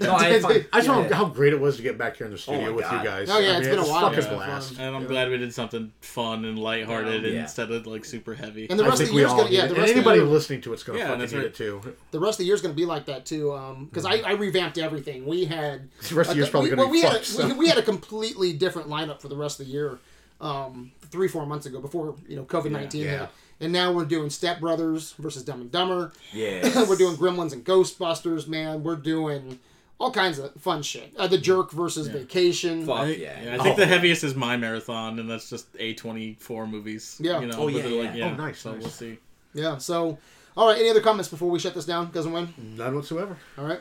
No, 0.00 0.14
I 0.14 0.24
had 0.28 0.42
fun. 0.42 0.52
I 0.72 0.78
just 0.78 0.88
Yeah. 0.88 0.96
want 0.98 1.12
how 1.12 1.24
great 1.26 1.52
it 1.52 1.60
was 1.60 1.76
to 1.76 1.82
get 1.82 1.98
back 1.98 2.16
here 2.16 2.26
in 2.26 2.32
the 2.32 2.38
studio 2.38 2.62
my 2.62 2.70
with 2.70 2.84
God. 2.84 3.02
you 3.04 3.08
guys. 3.08 3.28
Oh, 3.30 3.38
yeah, 3.38 3.52
I 3.52 3.56
it's 3.58 3.60
mean, 3.60 3.70
been 3.70 3.78
a 3.78 3.82
was 3.82 3.90
while. 3.90 4.00
Fucking 4.10 4.24
Yeah, 4.24 4.34
blast. 4.34 4.72
fun. 4.74 4.84
And 4.86 4.96
I'm 4.96 5.06
glad 5.06 5.30
we 5.30 5.38
did 5.38 5.52
something 5.54 5.92
fun 6.00 6.44
and 6.44 6.58
lighthearted 6.58 7.24
Yeah. 7.24 7.42
instead 7.42 7.70
of 7.70 7.86
like 7.86 8.04
super 8.04 8.34
heavy. 8.34 8.66
And 8.70 8.78
the 8.78 8.84
I 8.84 8.88
rest 8.88 9.00
of 9.02 9.06
think 9.08 9.10
the 9.10 9.14
we 9.16 9.20
year's 9.22 9.30
all 9.32 9.38
gonna 9.38 9.50
yeah. 9.50 9.58
it. 9.64 9.68
The 9.68 9.68
And 9.74 9.78
rest 9.78 9.90
of 9.92 9.96
anybody 9.98 10.18
year, 10.20 10.26
listening 10.28 10.60
to 10.62 10.72
it's 10.72 10.82
gonna 10.82 10.98
Yeah, 10.98 11.04
fucking 11.06 11.20
that's 11.20 11.32
need 11.32 11.38
right. 11.38 11.46
it 11.46 11.54
too. 11.54 11.80
the 12.10 12.20
rest 12.20 12.34
of 12.34 12.38
the 12.38 12.44
year's 12.46 12.62
gonna 12.62 12.74
be 12.74 12.84
like 12.86 13.06
that 13.06 13.26
too. 13.26 13.52
Um, 13.52 13.86
because 13.86 14.04
I, 14.04 14.16
I 14.18 14.32
revamped 14.32 14.78
everything. 14.78 15.26
We 15.26 15.44
had 15.44 15.88
The 16.08 16.14
rest 16.14 16.30
of 16.30 16.36
the 16.36 16.40
year's 16.42 16.50
probably 16.50 16.70
we, 16.70 16.76
gonna 16.76 16.82
well, 16.88 16.92
be 16.92 16.98
we 16.98 17.02
had 17.02 17.12
fucked. 17.12 17.24
a, 17.24 17.32
so. 17.32 17.46
we, 17.48 17.52
we 17.54 17.68
had 17.68 17.78
a 17.78 17.82
completely 17.82 18.52
different 18.52 18.88
lineup 18.88 19.20
for 19.20 19.28
the 19.28 19.36
rest 19.36 19.60
of 19.60 19.66
the 19.66 19.72
year. 19.72 19.98
Um, 20.40 20.90
three 21.10 21.28
four 21.28 21.46
months 21.46 21.66
ago 21.66 21.78
before 21.80 22.16
you 22.28 22.34
know 22.36 22.44
COVID 22.44 22.70
nineteen 22.72 23.04
Yeah. 23.04 23.18
hit. 23.20 23.28
And 23.60 23.72
now 23.72 23.92
we're 23.92 24.06
doing 24.06 24.28
Step 24.28 24.58
Brothers 24.58 25.14
versus 25.20 25.44
Dumb 25.44 25.60
and 25.60 25.70
Dumber. 25.70 26.12
Yeah. 26.32 26.84
we're 26.88 26.96
doing 26.96 27.14
Gremlins 27.16 27.52
and 27.52 27.64
Ghostbusters. 27.64 28.48
Man, 28.48 28.82
we're 28.82 28.96
doing 28.96 29.60
all 29.98 30.10
kinds 30.10 30.38
of 30.38 30.52
fun 30.60 30.82
shit. 30.82 31.12
Uh, 31.16 31.26
the 31.28 31.38
Jerk 31.38 31.70
versus 31.70 32.08
Vacation. 32.08 32.84
Fuck 32.86 32.96
I 33.00 33.06
think, 33.06 33.18
yeah. 33.22 33.42
yeah, 33.44 33.54
I 33.54 33.58
think 33.62 33.74
Oh. 33.76 33.80
the 33.80 33.86
heaviest 33.86 34.24
is 34.24 34.34
my 34.34 34.56
marathon, 34.56 35.18
and 35.18 35.30
that's 35.30 35.48
just 35.48 35.66
a 35.78 35.94
twenty 35.94 36.34
four 36.40 36.66
movies. 36.66 37.18
Yeah. 37.20 37.40
you 37.40 37.46
know, 37.46 37.56
Oh, 37.58 37.64
but 37.70 37.74
yeah, 37.74 37.84
like, 37.84 38.10
yeah. 38.10 38.14
yeah. 38.26 38.32
Oh, 38.32 38.34
nice, 38.36 38.58
So 38.60 38.72
nice. 38.72 38.80
we'll 38.82 38.90
see. 38.90 39.18
Yeah. 39.54 39.78
So, 39.78 40.18
all 40.56 40.68
right. 40.68 40.78
Any 40.78 40.90
other 40.90 41.00
comments 41.02 41.28
before 41.28 41.50
we 41.50 41.58
shut 41.58 41.74
this 41.74 41.84
down? 41.84 42.10
Doesn't 42.10 42.32
win. 42.32 42.52
None 42.58 42.94
whatsoever. 42.96 43.36
All 43.58 43.64
right. 43.64 43.80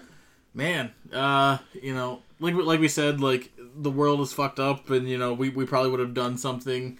Man, 0.53 0.91
uh, 1.13 1.57
you 1.81 1.93
know, 1.93 2.21
like 2.41 2.53
like 2.55 2.79
we 2.81 2.87
said, 2.89 3.21
like 3.21 3.51
the 3.77 3.89
world 3.89 4.19
is 4.19 4.33
fucked 4.33 4.59
up, 4.59 4.89
and 4.89 5.07
you 5.09 5.17
know, 5.17 5.33
we 5.33 5.49
we 5.49 5.65
probably 5.65 5.89
would 5.91 6.01
have 6.01 6.13
done 6.13 6.37
something, 6.37 6.97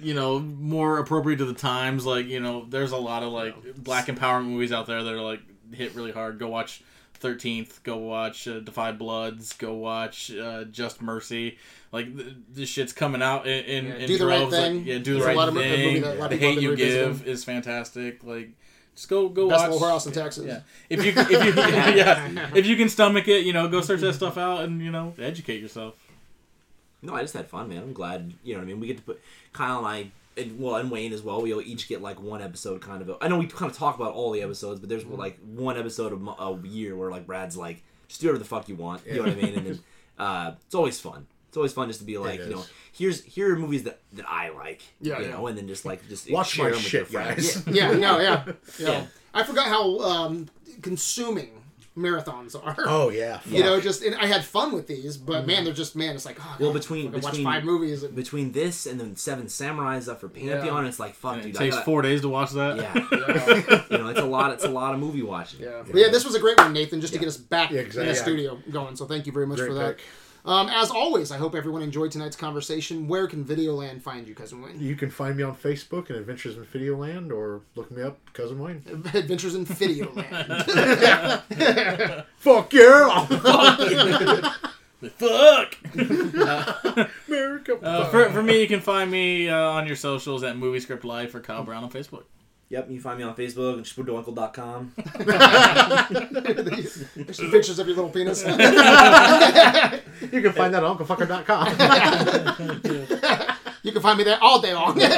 you 0.00 0.14
know, 0.14 0.38
more 0.38 0.98
appropriate 0.98 1.38
to 1.38 1.44
the 1.44 1.52
times. 1.52 2.06
Like 2.06 2.26
you 2.26 2.38
know, 2.38 2.64
there's 2.70 2.92
a 2.92 2.96
lot 2.96 3.24
of 3.24 3.32
like 3.32 3.74
black 3.76 4.06
empowerment 4.06 4.46
movies 4.46 4.70
out 4.70 4.86
there 4.86 5.02
that 5.02 5.12
are 5.12 5.20
like 5.20 5.40
hit 5.72 5.94
really 5.96 6.12
hard. 6.12 6.38
Go 6.38 6.46
watch. 6.46 6.82
Thirteenth, 7.22 7.82
go 7.84 7.96
watch 7.96 8.46
uh, 8.46 8.60
Da 8.60 8.70
5 8.72 8.98
Bloods. 8.98 9.52
Go 9.54 9.74
watch 9.74 10.30
uh, 10.30 10.64
Just 10.64 11.00
Mercy. 11.00 11.56
Like 11.92 12.14
th- 12.16 12.34
this 12.52 12.68
shit's 12.68 12.92
coming 12.92 13.22
out 13.22 13.46
in, 13.46 13.64
in, 13.64 13.86
Yeah, 13.86 13.94
in 13.94 14.06
Do 14.08 14.18
the 14.18 14.26
Right 14.26 14.38
droves. 14.40 14.52
like, 14.52 14.62
Thing. 14.62 14.84
yeah, 14.86 14.98
do 14.98 15.12
the 15.12 15.16
It's 15.18 15.24
a 15.24 15.28
right 15.28 15.36
lot 15.36 15.48
of 15.48 15.54
mo- 15.54 15.60
thing. 15.60 16.02
that 16.02 16.16
a 16.16 16.18
lot 16.18 16.30
the 16.30 16.36
of 16.36 16.40
people 16.40 16.48
Hate 16.48 16.60
You 16.62 16.68
been 16.70 16.78
revisiting. 16.78 17.12
Give 17.18 17.26
is 17.28 17.44
fantastic. 17.44 18.24
Like, 18.24 18.50
just 18.94 19.08
go 19.08 19.28
go 19.30 19.48
Best 19.48 19.60
watch. 19.62 19.70
little 19.72 19.88
whorehouse 19.88 20.06
in 20.06 20.12
Texas. 20.12 20.44
Yeah, 20.44 20.60
if 20.90 21.04
you 21.04 21.12
if 21.16 21.30
you 21.30 21.52
yeah 21.96 22.50
if 22.54 22.66
you 22.66 22.76
can 22.76 22.88
stomach 22.90 23.26
it, 23.28 23.46
you 23.46 23.52
know, 23.54 23.66
go 23.68 23.80
search 23.80 24.00
that 24.02 24.12
stuff 24.14 24.36
out 24.36 24.64
and 24.64 24.82
you 24.82 24.90
know 24.90 25.14
educate 25.18 25.62
yourself. 25.62 25.94
No, 27.00 27.14
I 27.14 27.22
just 27.22 27.34
had 27.34 27.46
fun, 27.48 27.68
man. 27.68 27.78
I'm 27.78 27.92
glad. 27.94 28.32
You 28.44 28.54
know 28.54 28.60
what 28.60 28.64
I 28.64 28.66
mean. 28.68 28.80
We 28.80 28.86
get 28.86 28.98
to 28.98 29.02
put 29.02 29.20
Kyle 29.52 29.78
and 29.78 29.86
I, 29.86 30.10
and 30.36 30.58
well, 30.58 30.76
and 30.76 30.90
Wayne 30.90 31.12
as 31.12 31.22
well. 31.22 31.42
We'll 31.42 31.60
each 31.60 31.88
get 31.88 32.00
like 32.02 32.20
one 32.20 32.42
episode, 32.42 32.80
kind 32.80 33.02
of. 33.02 33.16
I 33.20 33.28
know 33.28 33.38
we 33.38 33.46
kind 33.46 33.70
of 33.70 33.76
talk 33.76 33.96
about 33.96 34.14
all 34.14 34.30
the 34.30 34.42
episodes, 34.42 34.80
but 34.80 34.88
there's 34.88 35.04
like 35.04 35.38
one 35.40 35.76
episode 35.78 36.12
a, 36.12 36.42
a 36.42 36.58
year 36.66 36.96
where 36.96 37.10
like 37.10 37.26
Brad's 37.26 37.56
like, 37.56 37.82
just 38.08 38.20
do 38.20 38.28
whatever 38.28 38.38
the 38.38 38.48
fuck 38.48 38.68
you 38.68 38.76
want. 38.76 39.06
You 39.06 39.16
know 39.16 39.22
what 39.22 39.32
I 39.32 39.34
mean? 39.34 39.54
And 39.54 39.66
then 39.66 39.80
uh, 40.18 40.52
it's 40.64 40.74
always 40.74 40.98
fun. 41.00 41.26
It's 41.48 41.56
always 41.56 41.74
fun 41.74 41.88
just 41.88 42.00
to 42.00 42.06
be 42.06 42.16
like, 42.16 42.40
you 42.40 42.48
know, 42.50 42.64
here's 42.92 43.22
here 43.24 43.52
are 43.52 43.58
movies 43.58 43.82
that 43.82 44.00
that 44.14 44.26
I 44.26 44.48
like. 44.48 44.82
Yeah, 45.00 45.18
you 45.18 45.26
yeah. 45.26 45.32
know, 45.32 45.46
and 45.48 45.58
then 45.58 45.68
just 45.68 45.84
like 45.84 46.08
just 46.08 46.30
Watch 46.30 46.52
share 46.52 46.64
my 46.64 46.70
them 46.70 46.78
with 46.78 46.86
shit, 46.86 47.10
your 47.10 47.22
friends. 47.22 47.56
guys. 47.56 47.66
Yeah. 47.66 47.92
Yeah, 47.92 47.98
no, 47.98 48.18
yeah, 48.20 48.44
yeah. 48.78 48.88
Yeah. 48.88 49.06
I 49.34 49.42
forgot 49.42 49.68
how 49.68 49.98
um, 50.00 50.48
consuming 50.80 51.61
marathons 51.96 52.54
are. 52.54 52.76
Oh 52.86 53.10
yeah. 53.10 53.40
You 53.46 53.62
know, 53.62 53.80
just 53.80 54.02
and 54.02 54.14
I 54.14 54.26
had 54.26 54.44
fun 54.44 54.72
with 54.72 54.86
these, 54.86 55.16
but 55.16 55.38
mm-hmm. 55.38 55.46
man, 55.46 55.64
they're 55.64 55.74
just 55.74 55.94
man. 55.94 56.14
It's 56.14 56.24
like 56.24 56.38
oh, 56.40 56.56
Well, 56.58 56.72
God, 56.72 56.80
between- 56.80 57.06
fucking 57.06 57.22
watch 57.22 57.32
between- 57.32 57.44
five 57.44 57.64
movies. 57.64 58.02
And, 58.02 58.14
Between 58.14 58.52
this 58.52 58.86
and 58.86 58.98
then 59.00 59.16
Seven 59.16 59.46
Samurais 59.46 60.08
up 60.08 60.20
for 60.20 60.28
Pantheon, 60.28 60.86
it's 60.86 60.98
like 60.98 61.14
fuck, 61.14 61.34
And 61.34 61.42
dude. 61.44 61.54
it 61.54 61.58
I 61.58 61.64
takes 61.64 61.76
gotta- 61.76 61.84
four 61.84 62.02
days 62.02 62.20
to 62.22 62.28
watch 62.28 62.50
that. 62.52 62.76
Yeah, 62.76 62.94
yeah, 63.12 63.84
you 63.90 63.98
know, 63.98 64.08
it's 64.08 64.20
a 64.20 64.24
lot. 64.24 64.52
It's 64.52 64.64
a 64.64 64.68
lot 64.70 64.94
of 64.94 65.00
movie 65.00 65.22
watching. 65.22 65.60
yeah. 65.60 65.82
But 65.86 65.96
yeah, 65.96 66.08
this 66.10 66.24
was 66.24 66.34
a 66.34 66.40
great 66.40 66.58
one, 66.58 66.72
Nathan, 66.72 67.00
just 67.00 67.12
to 67.12 67.18
get 67.18 67.28
us 67.28 67.36
back 67.36 67.70
Yeah, 67.70 67.80
in 67.80 67.88
the 67.90 68.14
studio 68.14 68.58
going. 68.70 68.96
So 68.96 69.06
thank 69.06 69.26
you 69.26 69.32
very 69.32 69.46
much 69.46 69.58
Great 69.58 69.68
for 69.68 69.74
that. 69.74 69.96
pick. 69.98 70.06
Um, 70.44 70.68
as 70.68 70.90
always, 70.90 71.30
I 71.30 71.36
hope 71.36 71.54
everyone 71.54 71.82
enjoyed 71.82 72.10
tonight's 72.10 72.34
conversation. 72.34 73.06
Where 73.06 73.28
can 73.28 73.44
Videoland 73.44 74.02
find 74.02 74.26
you, 74.26 74.34
Cousin 74.34 74.60
Wayne? 74.60 74.80
You 74.80 74.96
can 74.96 75.08
find 75.08 75.36
me 75.36 75.44
on 75.44 75.54
Facebook 75.54 76.10
at 76.10 76.16
Adventures 76.16 76.56
in 76.56 76.64
Videoland 76.64 77.30
or 77.30 77.60
look 77.76 77.92
me 77.92 78.02
up, 78.02 78.18
Cousin 78.32 78.58
Wayne. 78.58 78.82
Adventures 79.14 79.54
in 79.54 79.64
Videoland. 79.64 80.24
Fuck 82.36 82.72
yeah! 82.72 83.26
Fuck. 85.16 85.76
America. 87.28 87.74
Uh, 87.82 88.08
for, 88.08 88.30
for 88.30 88.42
me, 88.42 88.60
you 88.60 88.68
can 88.68 88.80
find 88.80 89.10
me 89.10 89.48
uh, 89.48 89.56
on 89.56 89.86
your 89.86 89.96
socials 89.96 90.42
at 90.42 90.56
Movie 90.56 90.80
Script 90.80 91.04
Live 91.04 91.30
for 91.30 91.40
Kyle 91.40 91.64
Brown 91.64 91.84
on 91.84 91.90
Facebook. 91.90 92.24
Yep, 92.72 92.88
you 92.88 92.94
can 92.94 93.02
find 93.02 93.18
me 93.18 93.24
on 93.24 93.36
Facebook 93.36 93.74
and 93.74 93.84
shpadoinkle.com. 93.84 94.94
There's 97.26 97.36
some 97.36 97.50
pictures 97.50 97.78
of 97.78 97.86
your 97.86 97.96
little 97.96 98.08
penis. 98.08 98.42
you 98.46 98.50
can 100.40 100.52
find 100.52 100.72
that 100.72 100.82
on 100.82 100.96
UncleFucker.com. 100.96 103.58
You 103.84 103.90
can 103.90 104.00
find 104.00 104.16
me 104.16 104.22
there 104.22 104.38
all 104.40 104.60
day 104.60 104.72
long. 104.74 104.90
all 105.02 105.08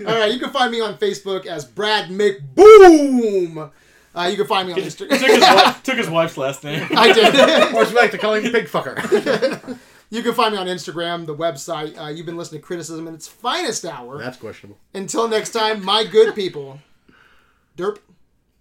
right, 0.00 0.32
you 0.32 0.40
can 0.40 0.48
find 0.48 0.72
me 0.72 0.80
on 0.80 0.96
Facebook 0.96 1.44
as 1.44 1.66
Brad 1.66 2.08
McBoom. 2.08 3.70
Uh, 4.14 4.28
you 4.30 4.36
can 4.38 4.46
find 4.46 4.66
me 4.66 4.72
on 4.72 4.80
Took 4.80 5.10
his, 5.10 5.42
wife, 5.42 5.82
took 5.82 5.98
his 5.98 6.08
wife's 6.08 6.38
last 6.38 6.64
name. 6.64 6.88
I 6.96 7.12
did. 7.12 7.34
or 7.74 7.82
as 7.82 7.90
we 7.90 7.96
like 7.96 8.12
to 8.12 8.18
call 8.18 8.32
him, 8.32 8.50
Pig 8.50 8.66
Fucker. 8.66 9.78
You 10.10 10.22
can 10.22 10.32
find 10.34 10.54
me 10.54 10.58
on 10.58 10.66
Instagram, 10.66 11.26
the 11.26 11.34
website. 11.34 11.98
Uh, 11.98 12.08
you've 12.08 12.26
been 12.26 12.36
listening 12.36 12.60
to 12.60 12.66
Criticism 12.66 13.06
in 13.08 13.14
its 13.14 13.26
finest 13.26 13.84
hour. 13.84 14.18
That's 14.18 14.36
questionable. 14.36 14.78
Until 14.94 15.28
next 15.28 15.50
time, 15.50 15.84
my 15.84 16.04
good 16.04 16.34
people. 16.34 16.80
Derp. 17.76 17.98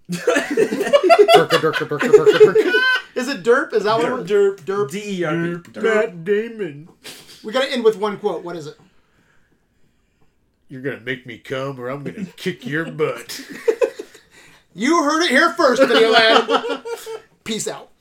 Durka, 0.09 1.57
durka, 1.57 1.87
durka, 1.87 2.09
durka, 2.09 2.37
durka. 2.39 2.73
Is 3.15 3.27
it 3.27 3.43
derp? 3.43 3.73
Is 3.73 3.85
that 3.85 3.97
what 3.97 4.11
we're 4.11 4.23
derp? 4.23 4.59
Derp. 4.61 4.91
D 4.91 5.19
E 5.21 5.23
R 5.23 5.57
P. 5.59 5.79
Matt 5.79 6.23
Damon. 6.23 6.89
We 7.43 7.53
got 7.53 7.63
to 7.63 7.71
end 7.71 7.83
with 7.83 7.97
one 7.97 8.17
quote. 8.17 8.43
What 8.43 8.55
is 8.55 8.67
it? 8.67 8.77
You're 10.67 10.81
gonna 10.81 10.99
make 10.99 11.25
me 11.25 11.37
come, 11.37 11.79
or 11.79 11.89
I'm 11.89 12.03
gonna 12.03 12.25
kick 12.37 12.65
your 12.65 12.91
butt. 12.91 13.39
You 14.77 15.05
heard 15.05 15.23
it 15.23 15.29
here 15.29 15.53
first, 15.53 15.81
Video 15.81 16.09
Lab. 16.09 16.83
Peace 17.45 17.65
out. 17.65 17.91